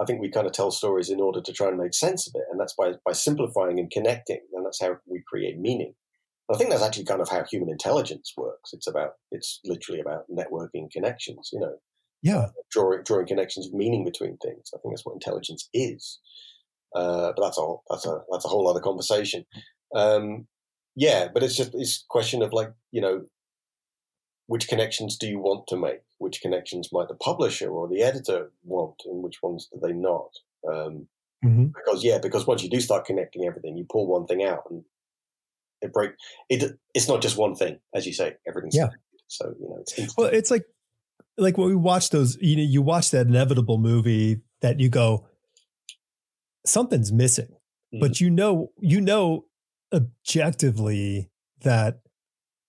I 0.00 0.04
think 0.04 0.20
we 0.20 0.30
kind 0.30 0.46
of 0.46 0.52
tell 0.52 0.70
stories 0.70 1.10
in 1.10 1.20
order 1.20 1.40
to 1.40 1.52
try 1.52 1.68
and 1.68 1.78
make 1.78 1.94
sense 1.94 2.26
of 2.26 2.34
it, 2.34 2.44
and 2.50 2.60
that's 2.60 2.74
by 2.74 2.92
by 3.04 3.12
simplifying 3.12 3.78
and 3.78 3.90
connecting, 3.90 4.40
and 4.52 4.64
that's 4.64 4.80
how 4.80 4.96
we 5.06 5.22
create 5.26 5.58
meaning. 5.58 5.94
I 6.52 6.56
think 6.56 6.70
that's 6.70 6.82
actually 6.82 7.06
kind 7.06 7.20
of 7.20 7.28
how 7.28 7.44
human 7.44 7.70
intelligence 7.70 8.32
works. 8.36 8.72
It's 8.72 8.86
about 8.86 9.12
it's 9.30 9.60
literally 9.64 10.00
about 10.00 10.24
networking 10.30 10.90
connections. 10.90 11.50
You 11.52 11.60
know, 11.60 11.76
yeah, 12.22 12.48
drawing 12.70 13.04
drawing 13.04 13.26
connections 13.26 13.66
of 13.66 13.72
meaning 13.72 14.04
between 14.04 14.36
things. 14.38 14.70
I 14.74 14.78
think 14.78 14.94
that's 14.94 15.04
what 15.06 15.14
intelligence 15.14 15.68
is. 15.72 16.18
Uh, 16.94 17.32
but 17.34 17.42
that's 17.42 17.58
all. 17.58 17.82
That's 17.88 18.06
a 18.06 18.18
that's 18.30 18.44
a 18.44 18.48
whole 18.48 18.68
other 18.68 18.80
conversation. 18.80 19.44
Um, 19.94 20.46
yeah, 20.96 21.28
but 21.32 21.42
it's 21.42 21.54
just 21.54 21.74
it's 21.74 22.04
question 22.08 22.42
of 22.42 22.52
like 22.52 22.72
you 22.90 23.00
know 23.00 23.26
which 24.46 24.68
connections 24.68 25.16
do 25.16 25.28
you 25.28 25.38
want 25.38 25.66
to 25.68 25.76
make? 25.76 26.00
Which 26.18 26.40
connections 26.40 26.90
might 26.92 27.08
the 27.08 27.14
publisher 27.14 27.68
or 27.68 27.88
the 27.88 28.02
editor 28.02 28.50
want, 28.64 29.02
and 29.04 29.22
which 29.22 29.42
ones 29.42 29.68
do 29.72 29.78
they 29.80 29.92
not? 29.92 30.30
Um, 30.66 31.06
mm-hmm. 31.44 31.66
Because 31.66 32.02
yeah, 32.02 32.18
because 32.18 32.46
once 32.46 32.62
you 32.62 32.70
do 32.70 32.80
start 32.80 33.04
connecting 33.04 33.44
everything, 33.44 33.76
you 33.76 33.86
pull 33.90 34.06
one 34.06 34.26
thing 34.26 34.42
out 34.42 34.62
and 34.70 34.84
it 35.82 35.92
break. 35.92 36.12
It 36.48 36.78
it's 36.94 37.08
not 37.08 37.20
just 37.20 37.36
one 37.36 37.54
thing, 37.54 37.78
as 37.94 38.06
you 38.06 38.14
say. 38.14 38.36
Everything's 38.48 38.76
yeah. 38.76 38.88
So 39.28 39.54
you 39.60 39.68
know, 39.68 39.78
it's 39.80 40.16
well, 40.16 40.28
it's 40.28 40.50
like 40.50 40.64
like 41.36 41.58
when 41.58 41.68
we 41.68 41.76
watch 41.76 42.10
those. 42.10 42.38
You 42.40 42.56
know, 42.56 42.62
you 42.62 42.80
watch 42.80 43.10
that 43.10 43.26
inevitable 43.26 43.78
movie 43.78 44.40
that 44.62 44.80
you 44.80 44.88
go, 44.88 45.26
something's 46.64 47.12
missing, 47.12 47.48
mm-hmm. 47.48 48.00
but 48.00 48.20
you 48.20 48.30
know, 48.30 48.70
you 48.80 49.00
know 49.00 49.44
objectively 49.92 51.30
that 51.62 52.00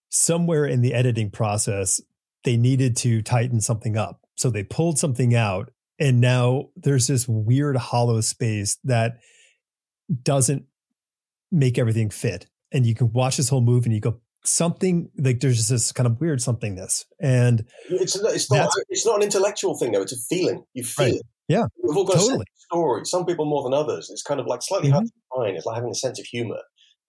somewhere 0.09 0.65
in 0.65 0.81
the 0.81 0.93
editing 0.93 1.29
process, 1.29 2.01
they 2.43 2.57
needed 2.57 2.95
to 2.97 3.21
tighten 3.21 3.61
something 3.61 3.97
up. 3.97 4.21
So 4.35 4.49
they 4.49 4.63
pulled 4.63 4.99
something 4.99 5.35
out. 5.35 5.71
And 5.99 6.21
now 6.21 6.69
there's 6.75 7.07
this 7.07 7.27
weird 7.27 7.75
hollow 7.75 8.21
space 8.21 8.77
that 8.83 9.17
doesn't 10.23 10.65
make 11.51 11.77
everything 11.77 12.09
fit. 12.09 12.47
And 12.71 12.85
you 12.85 12.93
can 12.93 13.11
watch 13.11 13.37
this 13.37 13.49
whole 13.49 13.61
movie 13.61 13.87
and 13.87 13.95
you 13.95 14.01
go, 14.01 14.21
something 14.43 15.09
like 15.17 15.39
there's 15.39 15.57
just 15.57 15.69
this 15.69 15.91
kind 15.91 16.07
of 16.07 16.19
weird 16.21 16.39
somethingness. 16.39 17.05
And 17.19 17.65
it's, 17.89 18.15
it's 18.15 18.51
not 18.51 18.69
it's 18.89 19.05
not 19.05 19.17
an 19.17 19.23
intellectual 19.23 19.77
thing 19.77 19.91
though, 19.91 20.01
it's 20.01 20.13
a 20.13 20.35
feeling. 20.35 20.63
You 20.73 20.83
feel 20.83 21.05
right. 21.05 21.15
it. 21.15 21.21
Yeah. 21.47 21.65
We've 21.81 21.97
all 21.97 22.05
got 22.05 22.17
totally. 22.17 22.41
a 22.41 22.59
story. 22.59 23.05
Some 23.05 23.25
people 23.25 23.45
more 23.45 23.63
than 23.63 23.73
others. 23.73 24.09
It's 24.11 24.21
kind 24.21 24.39
of 24.39 24.47
like 24.47 24.61
slightly 24.61 24.89
mm-hmm. 24.89 24.95
hard 24.95 25.07
to 25.07 25.11
find. 25.35 25.57
It's 25.57 25.65
like 25.65 25.75
having 25.75 25.91
a 25.91 25.95
sense 25.95 26.19
of 26.19 26.25
humor. 26.25 26.59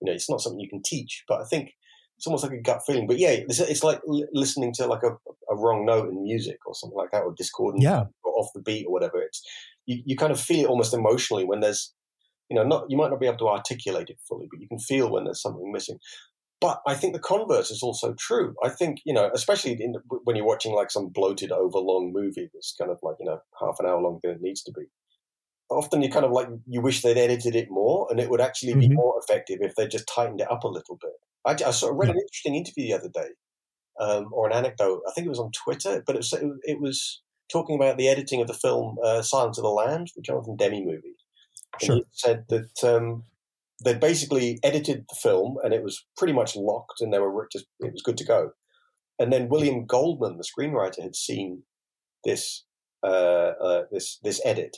You 0.01 0.05
know, 0.05 0.13
it's 0.13 0.29
not 0.29 0.41
something 0.41 0.59
you 0.59 0.69
can 0.69 0.81
teach, 0.83 1.23
but 1.27 1.41
I 1.41 1.45
think 1.45 1.71
it's 2.17 2.27
almost 2.27 2.43
like 2.43 2.53
a 2.53 2.61
gut 2.61 2.81
feeling. 2.85 3.07
But 3.07 3.17
yeah, 3.17 3.29
it's, 3.29 3.59
it's 3.59 3.83
like 3.83 4.01
listening 4.33 4.73
to 4.73 4.87
like 4.87 5.03
a, 5.03 5.11
a, 5.49 5.55
wrong 5.55 5.85
note 5.85 6.09
in 6.09 6.21
music 6.21 6.57
or 6.65 6.75
something 6.75 6.97
like 6.97 7.11
that, 7.11 7.23
or 7.23 7.33
discordant, 7.35 7.81
yeah. 7.81 8.03
or 8.23 8.33
off 8.33 8.49
the 8.53 8.61
beat 8.61 8.85
or 8.85 8.91
whatever. 8.91 9.21
It's 9.21 9.41
you, 9.85 10.03
you 10.05 10.15
kind 10.17 10.33
of 10.33 10.39
feel 10.39 10.65
it 10.65 10.69
almost 10.69 10.93
emotionally 10.93 11.45
when 11.45 11.61
there's, 11.61 11.93
you 12.49 12.55
know, 12.55 12.63
not 12.63 12.85
you 12.89 12.97
might 12.97 13.09
not 13.09 13.21
be 13.21 13.27
able 13.27 13.37
to 13.37 13.47
articulate 13.47 14.09
it 14.09 14.19
fully, 14.27 14.47
but 14.51 14.59
you 14.59 14.67
can 14.67 14.79
feel 14.79 15.09
when 15.09 15.23
there's 15.23 15.41
something 15.41 15.71
missing. 15.71 15.97
But 16.59 16.81
I 16.85 16.93
think 16.93 17.13
the 17.13 17.19
converse 17.19 17.71
is 17.71 17.81
also 17.81 18.13
true. 18.19 18.53
I 18.61 18.67
think 18.67 18.99
you 19.05 19.13
know, 19.13 19.29
especially 19.33 19.77
in, 19.79 19.95
when 20.25 20.35
you're 20.35 20.45
watching 20.45 20.73
like 20.73 20.91
some 20.91 21.07
bloated, 21.07 21.53
overlong 21.53 22.11
movie 22.11 22.49
that's 22.53 22.75
kind 22.77 22.91
of 22.91 22.99
like 23.01 23.15
you 23.21 23.27
know 23.27 23.39
half 23.61 23.77
an 23.79 23.85
hour 23.85 24.01
longer 24.01 24.19
than 24.23 24.31
it 24.31 24.41
needs 24.41 24.61
to 24.63 24.73
be 24.73 24.87
often 25.69 26.01
you 26.01 26.09
kind 26.09 26.25
of 26.25 26.31
like 26.31 26.47
you 26.67 26.81
wish 26.81 27.01
they'd 27.01 27.17
edited 27.17 27.55
it 27.55 27.69
more 27.69 28.07
and 28.09 28.19
it 28.19 28.29
would 28.29 28.41
actually 28.41 28.73
be 28.73 28.87
mm-hmm. 28.87 28.95
more 28.95 29.19
effective 29.19 29.59
if 29.61 29.75
they 29.75 29.87
just 29.87 30.07
tightened 30.13 30.41
it 30.41 30.51
up 30.51 30.63
a 30.63 30.67
little 30.67 30.97
bit 30.99 31.13
I, 31.45 31.51
I 31.51 31.71
sort 31.71 31.93
of 31.93 31.97
read 31.97 32.07
yeah. 32.07 32.13
an 32.13 32.21
interesting 32.21 32.55
interview 32.55 32.87
the 32.87 32.93
other 32.93 33.09
day, 33.09 33.29
um, 33.99 34.29
or 34.31 34.47
an 34.47 34.53
anecdote. 34.53 35.01
I 35.07 35.11
think 35.11 35.25
it 35.25 35.29
was 35.29 35.39
on 35.39 35.51
Twitter, 35.51 36.03
but 36.05 36.15
it 36.15 36.19
was, 36.19 36.33
it 36.63 36.81
was 36.81 37.21
talking 37.51 37.75
about 37.75 37.97
the 37.97 38.07
editing 38.07 38.41
of 38.41 38.47
the 38.47 38.53
film 38.53 38.97
uh, 39.03 39.21
Silence 39.21 39.57
of 39.57 39.63
the 39.63 39.69
Lambs, 39.69 40.13
the 40.13 40.21
Jonathan 40.21 40.55
Demme 40.55 40.85
movie. 40.85 41.15
And 41.81 41.81
sure. 41.81 41.95
he 41.95 42.03
said 42.11 42.45
that 42.49 42.83
um, 42.83 43.23
they 43.83 43.93
basically 43.93 44.59
edited 44.63 45.05
the 45.09 45.15
film 45.15 45.57
and 45.63 45.73
it 45.73 45.83
was 45.83 46.05
pretty 46.17 46.33
much 46.33 46.55
locked 46.55 47.01
and 47.01 47.13
they 47.13 47.19
were 47.19 47.47
just 47.51 47.65
it 47.79 47.91
was 47.91 48.01
good 48.01 48.17
to 48.17 48.25
go. 48.25 48.51
And 49.17 49.33
then 49.33 49.49
William 49.49 49.85
Goldman, 49.85 50.37
the 50.37 50.45
screenwriter, 50.45 51.01
had 51.01 51.15
seen 51.15 51.63
this 52.23 52.65
uh, 53.03 53.53
uh, 53.61 53.81
this 53.91 54.19
this 54.23 54.41
edit, 54.43 54.77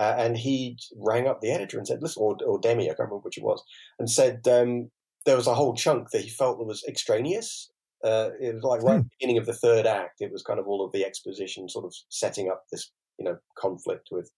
uh, 0.00 0.14
and 0.16 0.38
he 0.38 0.78
rang 0.96 1.28
up 1.28 1.42
the 1.42 1.50
editor 1.50 1.76
and 1.76 1.86
said, 1.86 2.00
"Listen," 2.00 2.22
or, 2.22 2.36
or 2.46 2.58
Demme, 2.58 2.80
I 2.80 2.86
can't 2.86 2.98
remember 3.00 3.18
which 3.18 3.36
it 3.36 3.44
was, 3.44 3.62
and 3.98 4.10
said, 4.10 4.40
um, 4.48 4.90
there 5.26 5.36
was 5.36 5.46
a 5.46 5.54
whole 5.54 5.74
chunk 5.74 6.10
that 6.10 6.22
he 6.22 6.30
felt 6.30 6.58
that 6.58 6.64
was 6.64 6.82
extraneous. 6.88 7.70
Uh, 8.02 8.30
it 8.40 8.54
was 8.54 8.62
like 8.62 8.82
right 8.82 8.94
hmm. 8.94 9.00
at 9.00 9.04
the 9.04 9.10
beginning 9.18 9.38
of 9.38 9.44
the 9.44 9.52
third 9.52 9.86
act. 9.86 10.22
It 10.22 10.32
was 10.32 10.42
kind 10.42 10.58
of 10.58 10.66
all 10.66 10.82
of 10.82 10.92
the 10.92 11.04
exposition, 11.04 11.68
sort 11.68 11.84
of 11.84 11.94
setting 12.08 12.48
up 12.48 12.64
this, 12.72 12.90
you 13.18 13.26
know, 13.26 13.36
conflict 13.58 14.08
with, 14.10 14.30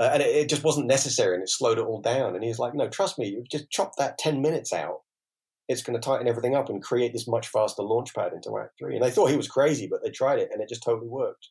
uh, 0.00 0.10
and 0.12 0.22
it, 0.22 0.34
it, 0.34 0.48
just 0.48 0.64
wasn't 0.64 0.88
necessary, 0.88 1.34
and 1.34 1.42
it 1.44 1.48
slowed 1.48 1.78
it 1.78 1.84
all 1.84 2.00
down. 2.00 2.34
And 2.34 2.42
he 2.42 2.48
was 2.48 2.58
like, 2.58 2.74
"No, 2.74 2.88
trust 2.88 3.16
me, 3.16 3.28
you 3.28 3.44
just 3.48 3.70
chop 3.70 3.92
that 3.96 4.18
ten 4.18 4.42
minutes 4.42 4.72
out. 4.72 5.02
It's 5.68 5.82
going 5.84 5.98
to 5.98 6.04
tighten 6.04 6.26
everything 6.26 6.56
up 6.56 6.68
and 6.68 6.82
create 6.82 7.12
this 7.12 7.28
much 7.28 7.46
faster 7.46 7.84
launch 7.84 8.12
pad 8.12 8.32
into 8.32 8.58
Act 8.58 8.72
Three. 8.76 8.96
And 8.96 9.04
they 9.04 9.12
thought 9.12 9.30
he 9.30 9.36
was 9.36 9.46
crazy, 9.46 9.86
but 9.88 10.02
they 10.02 10.10
tried 10.10 10.40
it, 10.40 10.50
and 10.52 10.60
it 10.60 10.68
just 10.68 10.82
totally 10.82 11.08
worked. 11.08 11.50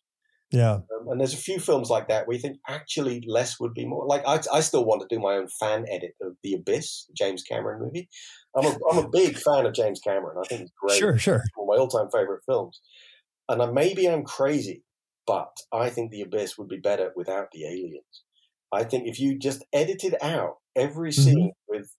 Yeah. 0.51 0.74
Um, 0.74 1.08
and 1.10 1.20
there's 1.20 1.34
a 1.34 1.38
few 1.38 1.60
films 1.60 1.89
like 1.89 2.08
that 2.08 2.27
where 2.27 2.36
you 2.36 2.41
think 2.41 2.58
actually 2.68 3.24
less 3.27 3.60
would 3.60 3.74
be 3.74 3.86
more. 3.86 4.06
Like 4.06 4.24
I, 4.27 4.41
I 4.51 4.62
still 4.62 4.84
want 4.84 5.01
to 5.01 5.15
do 5.15 5.22
my 5.22 5.36
own 5.36 5.48
fan 5.48 5.86
edit 5.89 6.13
of 6.22 6.34
The 6.44 6.56
Abyss, 6.56 7.08
James 7.15 7.44
Cameron 7.44 7.82
movie. 7.82 8.10
I'm 8.56 8.65
a, 8.65 8.77
I'm 8.91 9.06
a 9.06 9.10
big 9.10 9.38
fan 9.38 9.68
of 9.68 9.74
James 9.74 10.00
Cameron. 10.00 10.38
I 10.44 10.48
think 10.48 10.62
he's 10.62 10.72
great. 10.82 10.98
Sure, 10.98 11.18
sure. 11.18 11.44
One 11.56 11.75
of 11.75 11.77
my 11.77 11.82
all-time 11.82 12.10
favorite 12.12 12.41
films. 12.48 12.82
And 13.48 13.62
I, 13.62 13.72
maybe 13.72 14.08
I'm 14.08 14.24
crazy, 14.24 14.84
but 15.27 15.51
I 15.72 15.89
think 15.91 16.10
The 16.10 16.22
Abyss 16.22 16.58
would 16.58 16.68
be 16.68 16.77
better 16.77 17.12
without 17.15 17.51
the 17.51 17.65
aliens. 17.65 18.24
I 18.72 18.84
think 18.84 19.08
if 19.08 19.20
you 19.20 19.38
just 19.38 19.63
edited 19.72 20.15
out 20.22 20.56
every 20.75 21.12
mm-hmm. 21.12 21.22
scene 21.22 21.51
mm-hmm. 21.51 21.77
with 21.77 21.91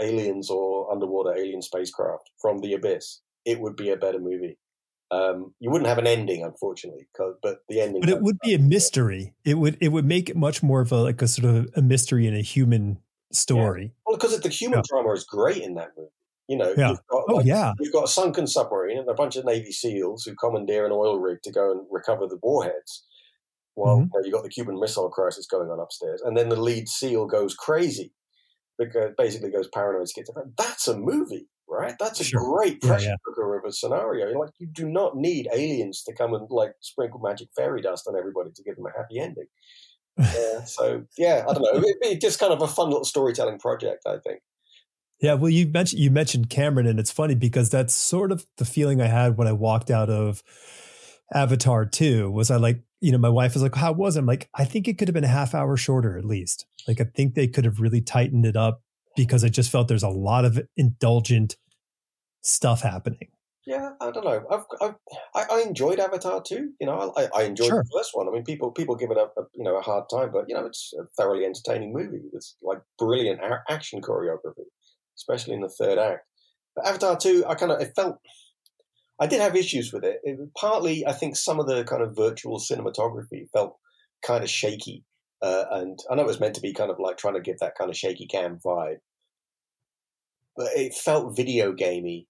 aliens 0.00 0.50
or 0.50 0.90
underwater 0.90 1.36
alien 1.36 1.62
spacecraft 1.62 2.30
from 2.40 2.58
The 2.58 2.72
Abyss, 2.74 3.20
it 3.44 3.60
would 3.60 3.76
be 3.76 3.90
a 3.90 3.96
better 3.96 4.18
movie. 4.18 4.58
Um, 5.12 5.52
you 5.60 5.70
wouldn't 5.70 5.88
have 5.88 5.98
an 5.98 6.06
ending, 6.06 6.42
unfortunately, 6.42 7.06
but 7.18 7.58
the 7.68 7.82
ending. 7.82 8.00
But 8.00 8.08
it 8.08 8.22
would 8.22 8.38
be 8.42 8.54
a 8.54 8.58
mystery. 8.58 9.34
It 9.44 9.58
would 9.58 9.76
it 9.78 9.88
would 9.88 10.06
make 10.06 10.30
it 10.30 10.36
much 10.36 10.62
more 10.62 10.80
of 10.80 10.90
a 10.90 10.96
like 10.96 11.20
a 11.20 11.28
sort 11.28 11.54
of 11.54 11.68
a 11.76 11.82
mystery 11.82 12.26
in 12.26 12.34
a 12.34 12.40
human 12.40 12.98
story. 13.30 13.82
Yeah. 13.82 13.90
Well, 14.06 14.16
because 14.16 14.40
the 14.40 14.48
human 14.48 14.78
yeah. 14.78 14.82
drama 14.88 15.12
is 15.12 15.24
great 15.24 15.62
in 15.62 15.74
that 15.74 15.90
movie. 15.98 16.08
You 16.48 16.56
know, 16.56 16.74
yeah. 16.78 16.94
Got, 17.10 17.24
oh 17.28 17.42
yeah, 17.44 17.72
you've 17.78 17.92
got 17.92 18.04
a 18.04 18.08
sunken 18.08 18.46
submarine 18.46 18.98
and 18.98 19.08
a 19.08 19.14
bunch 19.14 19.36
of 19.36 19.44
Navy 19.44 19.70
SEALs 19.70 20.24
who 20.24 20.34
commandeer 20.34 20.86
an 20.86 20.92
oil 20.92 21.18
rig 21.18 21.42
to 21.42 21.52
go 21.52 21.70
and 21.70 21.86
recover 21.90 22.26
the 22.26 22.38
warheads. 22.42 23.04
Well, 23.76 23.96
mm-hmm. 23.96 24.02
you 24.04 24.10
know, 24.14 24.24
you've 24.24 24.34
got 24.34 24.44
the 24.44 24.50
Cuban 24.50 24.80
Missile 24.80 25.10
Crisis 25.10 25.46
going 25.46 25.68
on 25.68 25.78
upstairs, 25.78 26.22
and 26.22 26.38
then 26.38 26.48
the 26.48 26.60
lead 26.60 26.88
SEAL 26.88 27.26
goes 27.26 27.54
crazy 27.54 28.12
because 28.78 29.10
basically 29.18 29.50
goes 29.50 29.68
paranoid 29.68 30.08
schizophrenic. 30.08 30.56
That's 30.56 30.88
a 30.88 30.96
movie 30.96 31.48
right? 31.72 31.94
That's 31.98 32.20
a 32.20 32.24
sure. 32.24 32.40
great 32.40 32.80
pressure 32.80 33.04
yeah, 33.04 33.10
yeah. 33.10 33.16
cooker 33.24 33.56
of 33.56 33.64
a 33.64 33.72
scenario. 33.72 34.38
Like, 34.38 34.50
you 34.58 34.66
do 34.66 34.88
not 34.88 35.16
need 35.16 35.48
aliens 35.52 36.02
to 36.04 36.14
come 36.14 36.34
and 36.34 36.46
like 36.50 36.74
sprinkle 36.80 37.20
magic 37.20 37.48
fairy 37.56 37.80
dust 37.80 38.06
on 38.06 38.16
everybody 38.16 38.50
to 38.54 38.62
give 38.62 38.76
them 38.76 38.86
a 38.86 38.96
happy 38.96 39.18
ending. 39.18 39.46
yeah, 40.18 40.64
so 40.64 41.04
yeah, 41.16 41.44
I 41.48 41.54
don't 41.54 41.62
know. 41.62 41.80
It'd 41.80 42.00
be 42.00 42.16
just 42.16 42.38
kind 42.38 42.52
of 42.52 42.60
a 42.60 42.68
fun 42.68 42.88
little 42.88 43.04
storytelling 43.04 43.58
project, 43.58 44.02
I 44.06 44.18
think. 44.18 44.40
Yeah, 45.20 45.34
well, 45.34 45.50
you 45.50 45.68
mentioned 45.68 46.02
you 46.02 46.10
mentioned 46.10 46.50
Cameron, 46.50 46.86
and 46.86 47.00
it's 47.00 47.10
funny 47.10 47.34
because 47.34 47.70
that's 47.70 47.94
sort 47.94 48.30
of 48.30 48.44
the 48.58 48.64
feeling 48.66 49.00
I 49.00 49.06
had 49.06 49.38
when 49.38 49.48
I 49.48 49.52
walked 49.52 49.90
out 49.90 50.10
of 50.10 50.42
Avatar 51.32 51.86
Two. 51.86 52.30
Was 52.30 52.50
I 52.50 52.56
like, 52.56 52.82
you 53.00 53.10
know, 53.10 53.18
my 53.18 53.30
wife 53.30 53.54
was 53.54 53.62
like, 53.62 53.74
"How 53.74 53.92
was 53.92 54.16
it?" 54.16 54.18
I'm 54.18 54.26
like, 54.26 54.50
I 54.54 54.66
think 54.66 54.86
it 54.86 54.98
could 54.98 55.08
have 55.08 55.14
been 55.14 55.24
a 55.24 55.28
half 55.28 55.54
hour 55.54 55.76
shorter 55.78 56.18
at 56.18 56.26
least. 56.26 56.66
Like, 56.86 57.00
I 57.00 57.04
think 57.04 57.34
they 57.34 57.48
could 57.48 57.64
have 57.64 57.80
really 57.80 58.02
tightened 58.02 58.44
it 58.44 58.56
up 58.56 58.82
because 59.16 59.44
I 59.44 59.48
just 59.48 59.70
felt 59.70 59.88
there's 59.88 60.02
a 60.02 60.08
lot 60.08 60.44
of 60.44 60.60
indulgent 60.76 61.56
stuff 62.42 62.82
happening. 62.82 63.28
Yeah, 63.66 63.90
I 64.00 64.10
don't 64.10 64.24
know. 64.24 64.44
I've, 64.50 64.64
I've 64.80 65.48
I, 65.50 65.62
enjoyed 65.62 66.00
Avatar 66.00 66.42
Two. 66.44 66.72
You 66.80 66.86
know, 66.86 67.12
I, 67.16 67.28
I 67.32 67.42
enjoyed 67.44 67.68
sure. 67.68 67.84
the 67.84 67.96
first 67.96 68.10
one. 68.12 68.28
I 68.28 68.32
mean, 68.32 68.42
people 68.42 68.72
people 68.72 68.96
give 68.96 69.12
it 69.12 69.16
a, 69.16 69.26
a, 69.40 69.44
you 69.54 69.62
know 69.62 69.76
a 69.76 69.82
hard 69.82 70.04
time, 70.10 70.30
but 70.32 70.46
you 70.48 70.54
know, 70.56 70.66
it's 70.66 70.92
a 70.98 71.04
thoroughly 71.16 71.44
entertaining 71.44 71.92
movie 71.92 72.22
with 72.32 72.44
like 72.60 72.80
brilliant 72.98 73.40
action 73.70 74.00
choreography, 74.00 74.64
especially 75.16 75.54
in 75.54 75.60
the 75.60 75.68
third 75.68 75.96
act. 75.96 76.22
But 76.74 76.88
Avatar 76.88 77.16
two, 77.16 77.44
I 77.46 77.54
kind 77.54 77.70
of 77.70 77.80
it 77.80 77.92
felt. 77.94 78.18
I 79.20 79.28
did 79.28 79.40
have 79.40 79.54
issues 79.54 79.92
with 79.92 80.02
it. 80.02 80.18
it. 80.24 80.40
Partly, 80.58 81.06
I 81.06 81.12
think 81.12 81.36
some 81.36 81.60
of 81.60 81.68
the 81.68 81.84
kind 81.84 82.02
of 82.02 82.16
virtual 82.16 82.58
cinematography 82.58 83.48
felt 83.52 83.76
kind 84.26 84.42
of 84.42 84.50
shaky, 84.50 85.04
uh, 85.42 85.64
and 85.70 85.98
I 86.10 86.14
know 86.14 86.22
it 86.22 86.26
was 86.26 86.40
meant 86.40 86.54
to 86.54 86.60
be 86.60 86.72
kind 86.72 86.90
of 86.90 86.98
like 86.98 87.16
trying 87.16 87.34
to 87.34 87.40
give 87.40 87.58
that 87.58 87.76
kind 87.76 87.90
of 87.90 87.96
shaky 87.96 88.26
cam 88.26 88.58
vibe, 88.64 88.98
but 90.56 90.68
it 90.76 90.94
felt 90.94 91.36
video 91.36 91.72
gamey 91.72 92.28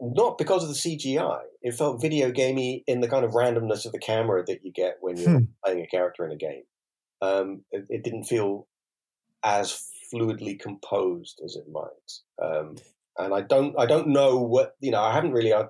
not 0.00 0.38
because 0.38 0.62
of 0.62 0.68
the 0.68 0.74
CGI. 0.74 1.40
It 1.62 1.74
felt 1.74 2.00
video 2.00 2.30
gamey 2.30 2.84
in 2.86 3.00
the 3.00 3.08
kind 3.08 3.24
of 3.24 3.32
randomness 3.32 3.86
of 3.86 3.92
the 3.92 3.98
camera 3.98 4.44
that 4.46 4.60
you 4.62 4.72
get 4.72 4.98
when 5.00 5.16
you're 5.16 5.38
hmm. 5.38 5.44
playing 5.64 5.82
a 5.82 5.86
character 5.86 6.24
in 6.24 6.32
a 6.32 6.36
game. 6.36 6.62
Um, 7.22 7.64
it, 7.70 7.86
it, 7.88 8.04
didn't 8.04 8.24
feel 8.24 8.68
as 9.42 9.90
fluidly 10.12 10.60
composed 10.60 11.40
as 11.42 11.56
it 11.56 11.64
might. 11.70 12.44
Um, 12.46 12.76
and 13.16 13.32
I 13.32 13.40
don't, 13.40 13.74
I 13.78 13.86
don't 13.86 14.08
know 14.08 14.38
what 14.38 14.74
you 14.80 14.90
know. 14.90 15.00
I 15.00 15.14
haven't 15.14 15.32
really 15.32 15.52
uh, 15.52 15.68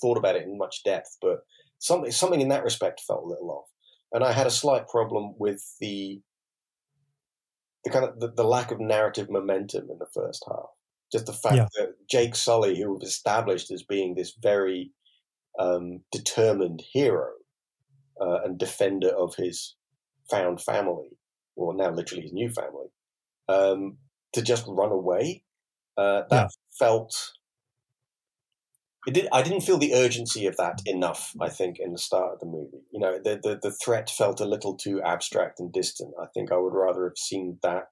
thought 0.00 0.18
about 0.18 0.34
it 0.34 0.42
in 0.42 0.58
much 0.58 0.82
depth, 0.84 1.16
but 1.22 1.44
something, 1.78 2.10
something 2.10 2.40
in 2.40 2.48
that 2.48 2.64
respect 2.64 3.00
felt 3.06 3.22
a 3.22 3.28
little 3.28 3.50
off. 3.52 3.68
And 4.12 4.24
I 4.24 4.32
had 4.32 4.46
a 4.46 4.50
slight 4.50 4.88
problem 4.88 5.34
with 5.38 5.62
the, 5.80 6.20
the 7.84 7.90
kind 7.90 8.04
of 8.04 8.20
the, 8.20 8.32
the 8.32 8.44
lack 8.44 8.70
of 8.70 8.80
narrative 8.80 9.28
momentum 9.30 9.90
in 9.90 9.98
the 9.98 10.08
first 10.14 10.44
half. 10.48 10.66
Just 11.12 11.26
the 11.26 11.32
fact 11.32 11.56
yeah. 11.56 11.66
that 11.76 11.94
Jake 12.10 12.34
Sully, 12.34 12.78
who 12.78 12.94
was 12.94 13.08
established 13.08 13.70
as 13.70 13.82
being 13.82 14.14
this 14.14 14.34
very 14.40 14.92
um, 15.58 16.00
determined 16.12 16.82
hero 16.92 17.30
uh, 18.20 18.40
and 18.44 18.58
defender 18.58 19.08
of 19.08 19.34
his 19.36 19.76
found 20.30 20.60
family, 20.60 21.16
or 21.56 21.74
now 21.74 21.90
literally 21.90 22.22
his 22.22 22.32
new 22.32 22.50
family, 22.50 22.88
um, 23.48 23.96
to 24.34 24.42
just 24.42 24.64
run 24.68 24.92
away, 24.92 25.42
uh, 25.96 26.22
that 26.30 26.42
yeah. 26.42 26.48
felt. 26.78 27.32
It 29.08 29.14
did, 29.14 29.28
I 29.32 29.40
didn't 29.40 29.62
feel 29.62 29.78
the 29.78 29.94
urgency 29.94 30.46
of 30.46 30.58
that 30.58 30.82
enough. 30.84 31.32
I 31.40 31.48
think 31.48 31.78
in 31.78 31.92
the 31.92 31.98
start 31.98 32.34
of 32.34 32.40
the 32.40 32.46
movie, 32.46 32.84
you 32.92 33.00
know, 33.00 33.18
the, 33.18 33.40
the 33.42 33.58
the 33.62 33.70
threat 33.70 34.10
felt 34.10 34.38
a 34.38 34.44
little 34.44 34.76
too 34.76 35.00
abstract 35.00 35.60
and 35.60 35.72
distant. 35.72 36.12
I 36.20 36.26
think 36.34 36.52
I 36.52 36.58
would 36.58 36.74
rather 36.74 37.04
have 37.04 37.16
seen 37.16 37.58
that 37.62 37.84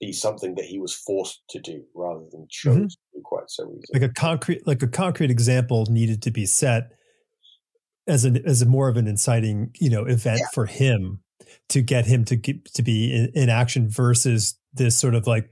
be 0.00 0.12
something 0.12 0.54
that 0.54 0.66
he 0.66 0.78
was 0.78 0.94
forced 0.94 1.42
to 1.50 1.58
do 1.58 1.82
rather 1.96 2.24
than 2.30 2.46
chose 2.48 2.76
mm-hmm. 2.76 2.84
to 2.84 2.96
do 3.12 3.22
quite 3.24 3.50
so 3.50 3.64
easily. 3.64 4.00
Like 4.00 4.08
a 4.08 4.14
concrete, 4.14 4.64
like 4.68 4.84
a 4.84 4.86
concrete 4.86 5.32
example 5.32 5.88
needed 5.90 6.22
to 6.22 6.30
be 6.30 6.46
set 6.46 6.92
as 8.06 8.24
an 8.24 8.40
as 8.46 8.62
a 8.62 8.66
more 8.66 8.88
of 8.88 8.96
an 8.96 9.08
inciting, 9.08 9.72
you 9.80 9.90
know, 9.90 10.04
event 10.04 10.38
yeah. 10.38 10.48
for 10.54 10.66
him 10.66 11.24
to 11.70 11.82
get 11.82 12.06
him 12.06 12.24
to 12.26 12.36
get, 12.36 12.66
to 12.74 12.84
be 12.84 13.12
in, 13.12 13.32
in, 13.34 13.48
action 13.48 13.90
versus 13.90 14.60
this 14.72 14.96
sort 14.96 15.16
of 15.16 15.26
like, 15.26 15.50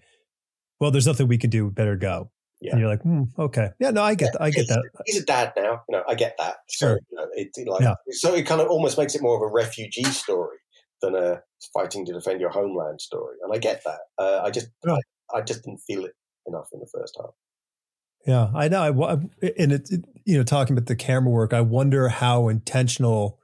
well, 0.78 0.92
there's 0.92 1.08
nothing 1.08 1.26
we 1.26 1.36
can 1.36 1.50
do. 1.50 1.68
Better 1.68 1.96
go. 1.96 2.30
Yeah. 2.60 2.72
And 2.72 2.80
you're 2.80 2.88
like, 2.88 3.02
hmm, 3.02 3.24
okay, 3.38 3.70
yeah, 3.78 3.90
no, 3.90 4.02
I 4.02 4.14
get, 4.14 4.32
yeah, 4.34 4.46
I 4.46 4.50
get 4.50 4.68
that. 4.68 4.82
He's 5.04 5.22
a 5.22 5.24
dad 5.24 5.52
now, 5.56 5.82
you 5.88 5.96
know, 5.96 6.02
I 6.08 6.14
get 6.14 6.36
that. 6.38 6.56
Sure. 6.68 6.96
So, 6.96 7.04
you 7.10 7.16
know, 7.18 7.26
it, 7.34 7.68
like, 7.68 7.82
yeah. 7.82 7.94
so 8.10 8.34
it 8.34 8.44
kind 8.44 8.60
of 8.60 8.68
almost 8.68 8.96
makes 8.96 9.14
it 9.14 9.20
more 9.20 9.36
of 9.36 9.42
a 9.42 9.52
refugee 9.52 10.04
story 10.04 10.56
than 11.02 11.14
a 11.14 11.42
fighting 11.74 12.06
to 12.06 12.12
defend 12.12 12.40
your 12.40 12.50
homeland 12.50 13.00
story. 13.00 13.36
And 13.42 13.52
I 13.52 13.58
get 13.58 13.82
that. 13.84 13.98
Uh, 14.18 14.40
I 14.42 14.50
just 14.50 14.68
I, 14.86 14.98
I, 15.34 15.42
just 15.42 15.64
didn't 15.64 15.80
feel 15.86 16.06
it 16.06 16.12
enough 16.46 16.68
in 16.72 16.80
the 16.80 16.88
first 16.92 17.18
half. 17.20 17.34
Yeah, 18.26 18.50
I 18.54 18.68
know. 18.68 19.04
I, 19.04 19.12
and 19.58 19.72
it, 19.72 19.90
it, 19.90 20.04
you 20.24 20.38
know, 20.38 20.42
talking 20.42 20.76
about 20.76 20.86
the 20.86 20.96
camera 20.96 21.30
work, 21.30 21.52
I 21.52 21.60
wonder 21.60 22.08
how 22.08 22.48
intentional 22.48 23.38